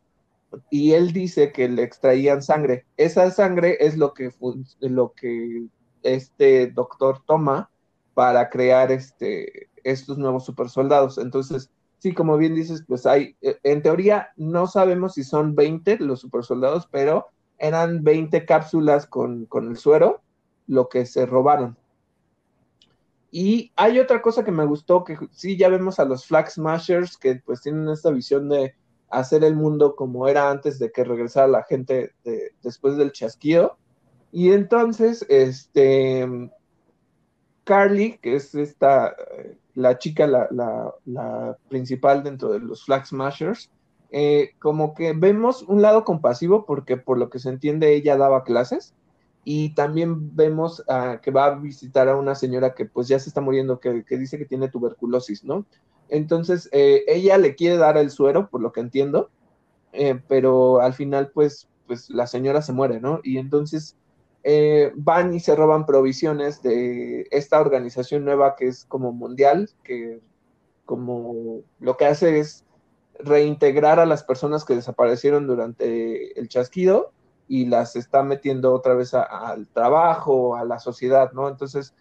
y 0.70 0.94
él 0.94 1.12
dice 1.12 1.52
que 1.52 1.68
le 1.68 1.84
extraían 1.84 2.42
sangre. 2.42 2.86
Esa 2.96 3.30
sangre 3.32 3.78
es 3.82 3.98
lo 3.98 4.14
que, 4.14 4.34
lo 4.80 5.12
que 5.14 5.66
este 6.04 6.68
doctor 6.68 7.22
toma 7.26 7.70
para 8.14 8.50
crear 8.50 8.92
este, 8.92 9.70
estos 9.84 10.18
nuevos 10.18 10.46
super 10.46 10.70
soldados. 10.70 11.18
Entonces, 11.18 11.70
sí, 12.00 12.14
como 12.14 12.38
bien 12.38 12.56
dices, 12.56 12.84
pues 12.88 13.06
hay, 13.06 13.36
en 13.42 13.82
teoría 13.82 14.30
no 14.38 14.68
sabemos 14.68 15.16
si 15.16 15.24
son 15.24 15.54
20 15.56 16.00
los 16.00 16.22
super 16.22 16.44
soldados, 16.44 16.88
pero 16.92 17.28
eran 17.62 18.04
20 18.04 18.44
cápsulas 18.46 19.06
con, 19.06 19.48
el 19.54 19.78
suero, 19.78 20.22
lo 20.66 20.90
que 20.90 21.06
se 21.06 21.28
robaron. 21.28 21.78
Y 23.30 23.72
hay 23.76 24.00
otra 24.00 24.22
cosa 24.22 24.44
que 24.44 24.52
me 24.52 24.66
gustó, 24.66 25.04
que 25.04 25.16
sí, 25.32 25.56
ya 25.56 25.70
vemos 25.70 26.00
a 26.00 26.06
los 26.06 26.26
Flag 26.26 26.50
Smashers 26.50 27.18
que 27.18 27.36
pues 27.46 27.62
tienen 27.62 27.88
esta 27.88 28.10
visión 28.10 28.50
de 28.50 28.74
hacer 29.10 29.44
el 29.44 29.56
mundo 29.56 29.96
como 29.96 30.28
era 30.28 30.50
antes 30.50 30.80
de 30.80 30.92
que 30.92 31.04
regresara 31.04 31.48
la 31.48 31.64
gente 31.64 32.14
después 32.64 32.98
del 32.98 33.12
chasquido. 33.12 33.78
Y 34.32 34.52
entonces, 34.52 35.24
este, 35.30 36.28
Carly, 37.64 38.18
que 38.18 38.38
es 38.38 38.56
esta, 38.56 39.16
la 39.76 40.00
chica, 40.00 40.26
la, 40.26 40.48
la 41.06 41.58
principal 41.70 42.24
dentro 42.24 42.54
de 42.54 42.60
los 42.60 42.86
Flag 42.86 43.06
Smashers, 43.06 43.70
eh, 44.14 44.52
como 44.60 44.94
que 44.94 45.14
vemos 45.14 45.64
un 45.64 45.82
lado 45.82 46.04
compasivo 46.04 46.66
porque 46.66 46.98
por 46.98 47.18
lo 47.18 47.30
que 47.30 47.40
se 47.40 47.48
entiende 47.48 47.94
ella 47.94 48.18
daba 48.18 48.44
clases 48.44 48.94
y 49.46 49.74
también 49.74 50.36
vemos 50.36 50.84
que 51.22 51.32
va 51.32 51.46
a 51.46 51.56
visitar 51.56 52.10
a 52.10 52.18
una 52.18 52.36
señora 52.36 52.76
que 52.76 52.86
pues 52.86 53.08
ya 53.08 53.18
se 53.18 53.30
está 53.30 53.42
muriendo, 53.42 53.80
que, 53.80 54.04
dice 54.10 54.38
que 54.38 54.46
tiene 54.46 54.70
tuberculosis, 54.70 55.44
¿no? 55.44 55.66
Entonces, 56.10 56.70
eh, 56.74 57.04
ella 57.08 57.40
le 57.40 57.56
quiere 57.56 57.78
dar 57.78 57.98
el 57.98 58.12
suero, 58.12 58.50
por 58.50 58.62
lo 58.62 58.72
que 58.72 58.82
entiendo, 58.82 59.32
eh, 59.94 60.22
pero 60.28 60.82
al 60.82 60.94
final 60.94 61.32
pues, 61.34 61.68
pues 61.88 62.12
la 62.12 62.28
señora 62.28 62.62
se 62.62 62.74
muere, 62.74 63.00
¿no? 63.00 63.20
Y 63.24 63.38
entonces 63.38 63.96
van 64.96 65.34
y 65.34 65.40
se 65.40 65.56
roban 65.56 65.86
provisiones 65.86 66.62
de 66.62 67.28
esta 67.32 67.62
organización 67.62 68.26
nueva 68.26 68.56
que 68.56 68.68
es 68.68 68.86
como 68.86 69.12
mundial, 69.12 69.70
que 69.84 70.20
como 70.86 71.62
lo 71.80 71.98
que 71.98 72.06
hace 72.06 72.40
es 72.40 72.66
reintegrar 73.24 74.00
a 74.00 74.06
las 74.06 74.24
personas 74.24 74.66
que 74.66 74.76
desaparecieron 74.76 75.48
durante 75.48 76.40
el 76.40 76.48
chasquido 76.48 77.12
y 77.48 77.66
las 77.66 77.96
está 77.96 78.24
metiendo 78.24 78.74
otra 78.74 78.94
vez 78.94 79.14
al 79.14 79.68
trabajo, 79.68 80.56
a 80.56 80.64
la 80.66 80.80
sociedad, 80.80 81.32
¿no? 81.34 81.50
Entonces, 81.50 81.94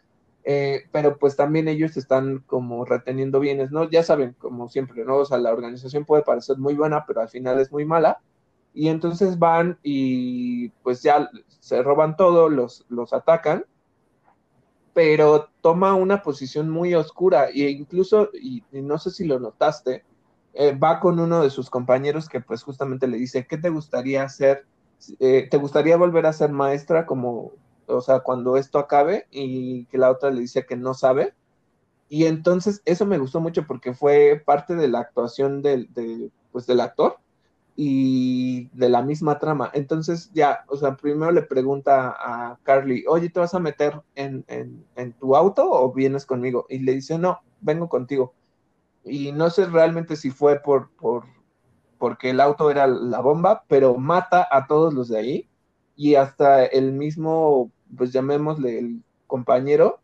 eh, 0.45 0.85
pero 0.93 1.19
pues 1.19 1.37
también 1.37 1.69
ellos 1.69 1.97
están 1.97 2.41
como 2.47 2.85
reteniendo 2.85 3.41
bienes, 3.41 3.71
¿no? 3.71 3.89
Ya 3.91 4.03
saben, 4.03 4.35
como 4.39 4.69
siempre, 4.69 5.05
¿no? 5.05 5.17
O 5.17 5.25
sea, 5.25 5.39
la 5.39 5.53
organización 5.53 6.05
puede 6.05 6.23
parecer 6.23 6.59
muy 6.59 6.75
buena, 6.75 7.05
pero 7.07 7.21
al 7.21 7.29
final 7.29 7.59
es 7.61 7.73
muy 7.73 7.85
mala. 7.85 8.21
Y 8.73 8.89
entonces 8.89 9.39
van 9.39 9.79
y 9.83 10.69
pues 10.83 11.03
ya 11.03 11.29
se 11.61 11.83
roban 11.83 12.17
todo, 12.17 12.49
los, 12.49 12.85
los 12.89 13.13
atacan, 13.13 13.65
pero 14.95 15.49
toma 15.61 15.95
una 15.95 16.23
posición 16.23 16.69
muy 16.71 16.95
oscura 16.95 17.49
e 17.49 17.71
incluso, 17.71 18.31
y, 18.35 18.63
no 18.73 18.99
sé 18.99 19.11
si 19.11 19.25
lo 19.25 19.39
notaste, 19.39 20.05
eh, 20.55 20.77
va 20.77 21.01
con 21.01 21.21
uno 21.21 21.43
de 21.43 21.51
sus 21.51 21.71
compañeros 21.71 22.29
que 22.29 22.41
pues 22.41 22.63
justamente 22.63 23.07
le 23.07 23.19
dice, 23.19 23.47
¿qué 23.47 23.59
te 23.59 23.71
gustaría 23.71 24.25
hacer? 24.25 24.67
Eh, 25.19 25.49
¿te 25.51 25.57
gustaría 25.57 25.97
volver 25.97 26.27
a 26.27 26.33
ser 26.33 26.51
maestra 26.51 27.07
como, 27.07 27.53
o 27.87 28.01
sea, 28.01 28.21
cuando 28.21 28.57
esto 28.57 28.79
acabe? 28.79 29.27
Y 29.31 29.87
que 29.87 29.99
la 29.99 30.11
otra 30.11 30.31
le 30.31 30.41
dice 30.41 30.67
que 30.67 30.77
no 30.77 30.95
sabe. 30.95 31.35
Y 32.09 32.27
entonces 32.27 32.83
eso 32.85 33.07
me 33.07 33.19
gustó 33.19 33.41
mucho 33.41 33.67
porque 33.67 33.95
fue 33.95 34.43
parte 34.45 34.75
de 34.75 34.89
la 34.89 35.01
actuación 35.01 35.63
del, 35.63 35.89
pues, 36.51 36.67
del 36.67 36.81
actor 36.81 37.19
y 37.77 38.69
de 38.73 38.89
la 38.89 39.03
misma 39.03 39.39
trama. 39.39 39.71
Entonces 39.73 40.31
ya, 40.35 40.65
o 40.69 40.77
sea, 40.77 40.97
primero 40.97 41.31
le 41.31 41.43
pregunta 41.43 42.17
a 42.19 42.59
Carly, 42.65 43.05
oye, 43.09 43.31
¿te 43.31 43.41
vas 43.41 43.55
a 43.55 43.61
meter 43.61 44.03
en, 44.17 44.45
en 44.49 45.13
tu 45.15 45.37
auto 45.37 45.71
o 45.71 45.93
vienes 45.93 46.27
conmigo? 46.27 46.67
Y 46.69 46.81
le 46.81 46.95
dice, 46.95 47.17
no, 47.19 47.41
vengo 47.61 47.89
contigo. 47.89 48.35
Y 49.05 49.33
no 49.33 49.51
sé 49.51 49.67
realmente 49.67 50.17
si 50.17 50.31
fue 50.31 50.61
por, 50.61 50.91
por 50.91 51.25
porque 52.01 52.31
el 52.31 52.41
auto 52.41 52.71
era 52.71 52.87
la 52.87 53.21
bomba, 53.21 53.65
pero 53.69 53.97
mata 53.99 54.49
a 54.51 54.67
todos 54.67 54.95
los 54.95 55.09
de 55.09 55.19
ahí 55.19 55.51
y 55.95 56.15
hasta 56.15 56.65
el 56.65 56.93
mismo, 56.93 57.71
pues 57.95 58.11
llamémosle 58.11 58.79
el 58.79 59.05
compañero, 59.27 60.01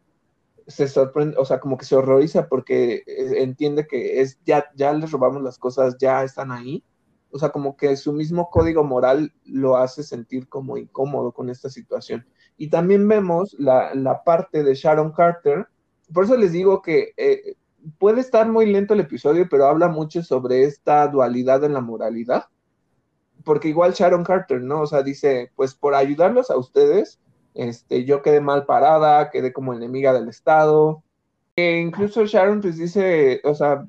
se 0.67 0.89
sorprende, 0.89 1.39
o 1.39 1.47
sea, 1.47 1.59
como 1.59 1.79
que 1.79 1.87
se 1.87 1.97
horroriza 1.97 2.49
porque 2.49 2.97
eh, 3.07 3.43
entiende 3.43 3.87
que 3.87 4.21
es 4.21 4.39
ya, 4.45 4.67
ya 4.75 4.93
les 4.93 5.11
robamos 5.11 5.43
las 5.43 5.59
cosas, 5.59 5.97
ya 5.99 6.23
están 6.23 6.53
ahí. 6.53 6.85
O 7.31 7.39
sea, 7.39 7.49
como 7.49 7.79
que 7.79 7.97
su 7.97 8.13
mismo 8.13 8.51
código 8.51 8.85
moral 8.85 9.33
lo 9.47 9.79
hace 9.79 10.03
sentir 10.03 10.49
como 10.49 10.77
incómodo 10.77 11.33
con 11.33 11.49
esta 11.49 11.71
situación. 11.71 12.27
Y 12.59 12.69
también 12.69 13.09
vemos 13.09 13.57
la, 13.59 13.95
la 13.95 14.23
parte 14.23 14.63
de 14.63 14.75
Sharon 14.75 15.13
Carter. 15.13 15.67
Por 16.13 16.25
eso 16.25 16.37
les 16.37 16.53
digo 16.53 16.83
que 16.83 17.15
eh, 17.17 17.57
puede 17.99 18.21
estar 18.21 18.49
muy 18.49 18.67
lento 18.67 18.95
el 18.95 19.01
episodio, 19.01 19.47
pero 19.51 19.67
habla 19.67 19.89
mucho 19.89 20.23
sobre 20.23 20.65
esta 20.65 21.07
dualidad 21.09 21.65
en 21.65 21.75
la 21.75 21.81
moralidad. 21.81 22.47
Porque 23.45 23.69
igual 23.69 23.93
Sharon 23.93 24.25
Carter, 24.25 24.61
¿no? 24.61 24.83
O 24.83 24.87
sea, 24.87 25.03
dice, 25.03 25.53
pues 25.57 25.75
por 25.75 25.95
ayudarlos 25.95 26.51
a 26.51 26.57
ustedes, 26.57 27.21
este, 27.55 28.05
yo 28.05 28.23
quedé 28.23 28.41
mal 28.41 28.67
parada, 28.67 29.31
quedé 29.31 29.53
como 29.53 29.73
enemiga 29.73 30.13
del 30.13 30.29
Estado. 30.29 31.03
E 31.57 31.79
incluso 31.79 32.27
Sharon 32.27 32.61
pues 32.61 32.77
dice, 32.77 33.41
o 33.45 33.55
sea, 33.55 33.87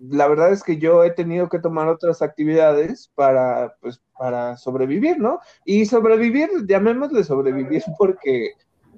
la 0.00 0.26
verdad 0.26 0.52
es 0.52 0.62
que 0.62 0.78
yo 0.78 1.04
he 1.04 1.10
tenido 1.10 1.48
que 1.48 1.58
tomar 1.58 1.88
otras 1.88 2.22
actividades 2.22 3.10
para, 3.14 3.76
pues, 3.80 4.00
para 4.18 4.56
sobrevivir, 4.56 5.18
¿no? 5.18 5.40
Y 5.64 5.86
sobrevivir, 5.86 6.48
llamémosle 6.66 7.22
sobrevivir 7.22 7.82
porque 7.98 8.54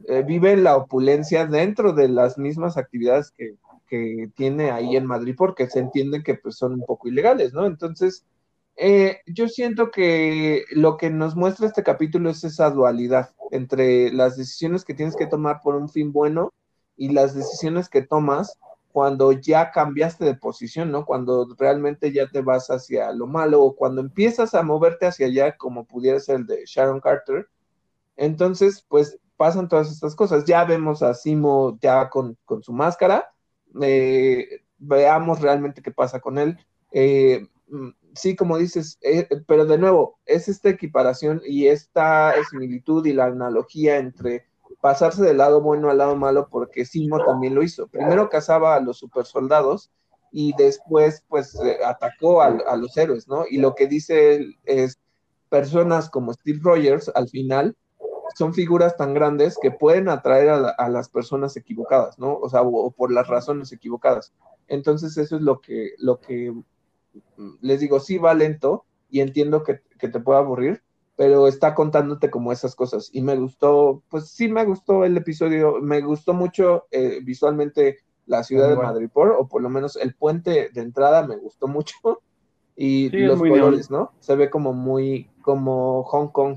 eh, 0.09 0.23
vive 0.23 0.57
la 0.57 0.77
opulencia 0.77 1.47
dentro 1.47 1.93
de 1.93 2.09
las 2.09 2.39
mismas 2.39 2.77
actividades 2.77 3.31
que, 3.31 3.57
que 3.93 4.31
tiene 4.35 4.71
ahí 4.71 4.97
en 4.97 5.05
Madrid 5.05 5.35
porque 5.37 5.69
se 5.69 5.79
entiende 5.79 6.23
que 6.23 6.37
pues, 6.37 6.57
son 6.57 6.73
un 6.73 6.87
poco 6.87 7.09
ilegales, 7.09 7.53
¿no? 7.53 7.67
Entonces, 7.67 8.25
eh, 8.77 9.19
yo 9.27 9.49
siento 9.49 9.91
que 9.91 10.65
lo 10.71 10.97
que 10.97 11.11
nos 11.11 11.37
muestra 11.37 11.67
este 11.67 11.83
capítulo 11.83 12.31
es 12.31 12.43
esa 12.43 12.71
dualidad 12.71 13.35
entre 13.51 14.11
las 14.11 14.39
decisiones 14.39 14.87
que 14.87 14.95
tienes 14.95 15.15
que 15.15 15.27
tomar 15.27 15.61
por 15.63 15.75
un 15.75 15.91
fin 15.91 16.11
bueno 16.11 16.55
y 16.97 17.11
las 17.11 17.35
decisiones 17.35 17.91
que 17.91 18.01
tomas 18.01 18.59
cuando 18.93 19.33
ya 19.33 19.71
cambiaste 19.73 20.25
de 20.25 20.37
posición, 20.37 20.91
¿no? 20.91 21.05
Cuando 21.05 21.47
realmente 21.59 22.13
ya 22.13 22.31
te 22.31 22.41
vas 22.41 22.71
hacia 22.71 23.13
lo 23.13 23.27
malo 23.27 23.63
o 23.63 23.77
cuando 23.77 24.01
empiezas 24.01 24.55
a 24.55 24.63
moverte 24.63 25.05
hacia 25.05 25.27
allá, 25.27 25.55
como 25.59 25.85
pudiera 25.85 26.19
ser 26.19 26.37
el 26.37 26.47
de 26.47 26.63
Sharon 26.65 27.01
Carter. 27.01 27.47
Entonces, 28.17 28.87
pues 28.89 29.19
pasan 29.37 29.69
todas 29.69 29.93
estas 29.93 30.15
cosas. 30.15 30.47
Ya 30.47 30.65
vemos 30.65 31.03
a 31.03 31.13
Simo 31.13 31.79
ya 31.83 32.09
con, 32.09 32.39
con 32.47 32.63
su 32.63 32.73
máscara, 32.73 33.32
eh, 33.81 34.63
veamos 34.79 35.41
realmente 35.41 35.83
qué 35.83 35.91
pasa 35.91 36.21
con 36.21 36.39
él. 36.39 36.59
Eh, 36.93 37.47
mm, 37.69 37.91
sí, 38.15 38.37
como 38.37 38.59
dices, 38.59 38.99
eh, 39.03 39.29
pero 39.47 39.65
de 39.65 39.79
nuevo, 39.79 40.19
es 40.27 40.49
esta 40.49 40.69
equiparación 40.69 41.41
y 41.47 41.69
esta 41.69 42.35
similitud 42.51 43.05
y 43.07 43.13
la 43.13 43.27
analogía 43.27 43.99
entre 43.99 44.47
pasarse 44.81 45.23
del 45.23 45.39
lado 45.39 45.61
bueno 45.61 45.91
al 45.91 45.99
lado 45.99 46.17
malo, 46.17 46.49
porque 46.51 46.85
Simo 46.85 47.25
también 47.25 47.55
lo 47.55 47.63
hizo. 47.63 47.87
Primero 47.87 48.29
cazaba 48.29 48.75
a 48.75 48.81
los 48.81 48.99
supersoldados 48.99 49.91
y 50.33 50.55
después, 50.57 51.25
pues, 51.29 51.57
atacó 51.87 52.43
a, 52.43 52.47
a, 52.47 52.77
los 52.77 52.97
héroes, 52.97 53.29
¿no? 53.29 53.45
Y 53.49 53.59
lo 53.59 53.75
que 53.75 53.87
dice 53.87 54.35
él 54.35 54.57
es, 54.65 54.99
personas 55.51 56.09
como 56.09 56.33
Steve 56.33 56.61
Rogers, 56.63 57.13
al 57.15 57.29
final, 57.29 57.77
son 58.35 58.55
figuras 58.55 58.97
tan 58.97 59.15
grandes 59.15 59.59
que 59.61 59.71
pueden 59.71 60.09
atraer 60.09 60.51
a, 60.51 60.89
las 60.89 61.09
personas 61.09 61.57
equivocadas, 61.57 62.19
¿no? 62.19 62.37
O 62.37 62.49
sea, 62.49 62.63
o, 62.63 62.91
por 62.91 63.13
las 63.13 63.29
razones 63.29 63.73
equivocadas. 63.73 64.33
Entonces, 64.69 65.17
eso 65.17 65.37
es 65.37 65.43
lo 65.43 65.61
que, 65.61 65.93
lo 65.99 66.21
que 66.21 66.53
mm, 67.37 67.51
les 67.61 67.81
digo, 67.81 68.01
sí 68.01 68.19
va 68.19 68.35
lento 68.35 68.85
y 69.11 69.21
entiendo 69.21 69.63
que, 69.63 69.81
te 69.99 70.19
pueda 70.19 70.41
aburrir, 70.41 70.83
pero 71.15 71.47
está 71.47 71.77
contándote 71.77 72.29
como 72.29 72.51
esas 72.51 72.75
cosas. 72.75 73.09
Y 73.13 73.23
me 73.23 73.37
gustó, 73.37 74.03
pues 74.09 74.31
sí 74.31 74.49
me 74.49 74.65
gustó 74.65 75.05
el 75.05 75.17
episodio, 75.17 75.81
me 75.81 76.01
gustó 76.01 76.35
mucho 76.35 76.87
eh, 76.91 77.21
visualmente 77.23 77.99
la 78.27 78.43
ciudad 78.43 78.69
de 78.69 78.75
Madrid, 78.75 79.09
o 79.15 79.47
por 79.47 79.63
lo 79.63 79.69
menos 79.69 79.95
el 79.95 80.15
puente 80.15 80.71
de 80.73 80.81
entrada 80.81 81.27
me 81.27 81.37
gustó 81.37 81.69
mucho. 81.69 81.95
Y 82.75 83.11
los 83.11 83.39
colores, 83.39 83.91
¿no? 83.91 84.13
Se 84.21 84.35
ve 84.35 84.49
como 84.49 84.73
muy, 84.73 85.31
como 85.43 86.05
Hong 86.05 86.29
Kong 86.29 86.57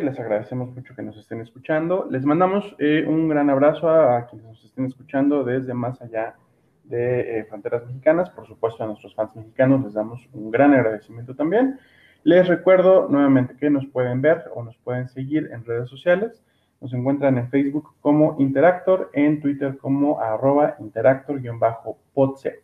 les 0.00 0.18
agradecemos 0.18 0.74
mucho 0.74 0.94
que 0.94 1.02
nos 1.02 1.16
estén 1.16 1.40
escuchando. 1.40 2.06
Les 2.10 2.24
mandamos 2.24 2.74
eh, 2.78 3.04
un 3.06 3.28
gran 3.28 3.50
abrazo 3.50 3.88
a, 3.90 4.26
quienes 4.26 4.46
nos 4.46 4.64
estén 4.64 4.86
escuchando 4.86 5.44
desde 5.44 5.74
más 5.74 6.00
allá 6.00 6.36
de 6.84 7.40
eh, 7.40 7.44
fronteras 7.44 7.86
mexicanas. 7.86 8.30
Por 8.30 8.46
supuesto, 8.46 8.82
a 8.82 8.86
nuestros 8.86 9.14
fans 9.14 9.34
mexicanos 9.36 9.84
les 9.84 9.94
damos 9.94 10.26
un 10.32 10.50
gran 10.50 10.72
agradecimiento 10.72 11.34
también. 11.34 11.78
Les 12.22 12.46
recuerdo 12.46 13.08
nuevamente 13.08 13.56
que 13.56 13.70
nos 13.70 13.86
pueden 13.86 14.22
ver 14.22 14.44
o 14.54 14.62
nos 14.62 14.76
pueden 14.78 15.08
seguir 15.08 15.50
en 15.52 15.64
redes 15.64 15.88
sociales. 15.88 16.42
Nos 16.80 16.92
encuentran 16.94 17.36
en 17.38 17.48
Facebook 17.48 17.94
como 18.00 18.36
Interactor, 18.38 19.10
en 19.12 19.40
Twitter 19.40 19.76
como 19.78 20.20
arroba 20.20 20.76
interactor-podce. 20.78 22.62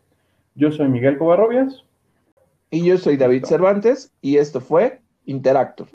Yo 0.54 0.72
soy 0.72 0.88
Miguel 0.88 1.18
Covarrobias. 1.18 1.84
Y 2.70 2.84
yo 2.84 2.98
soy 2.98 3.16
David 3.16 3.44
Cervantes 3.44 4.12
y 4.20 4.36
esto 4.36 4.60
fue 4.60 5.00
Interactor. 5.24 5.88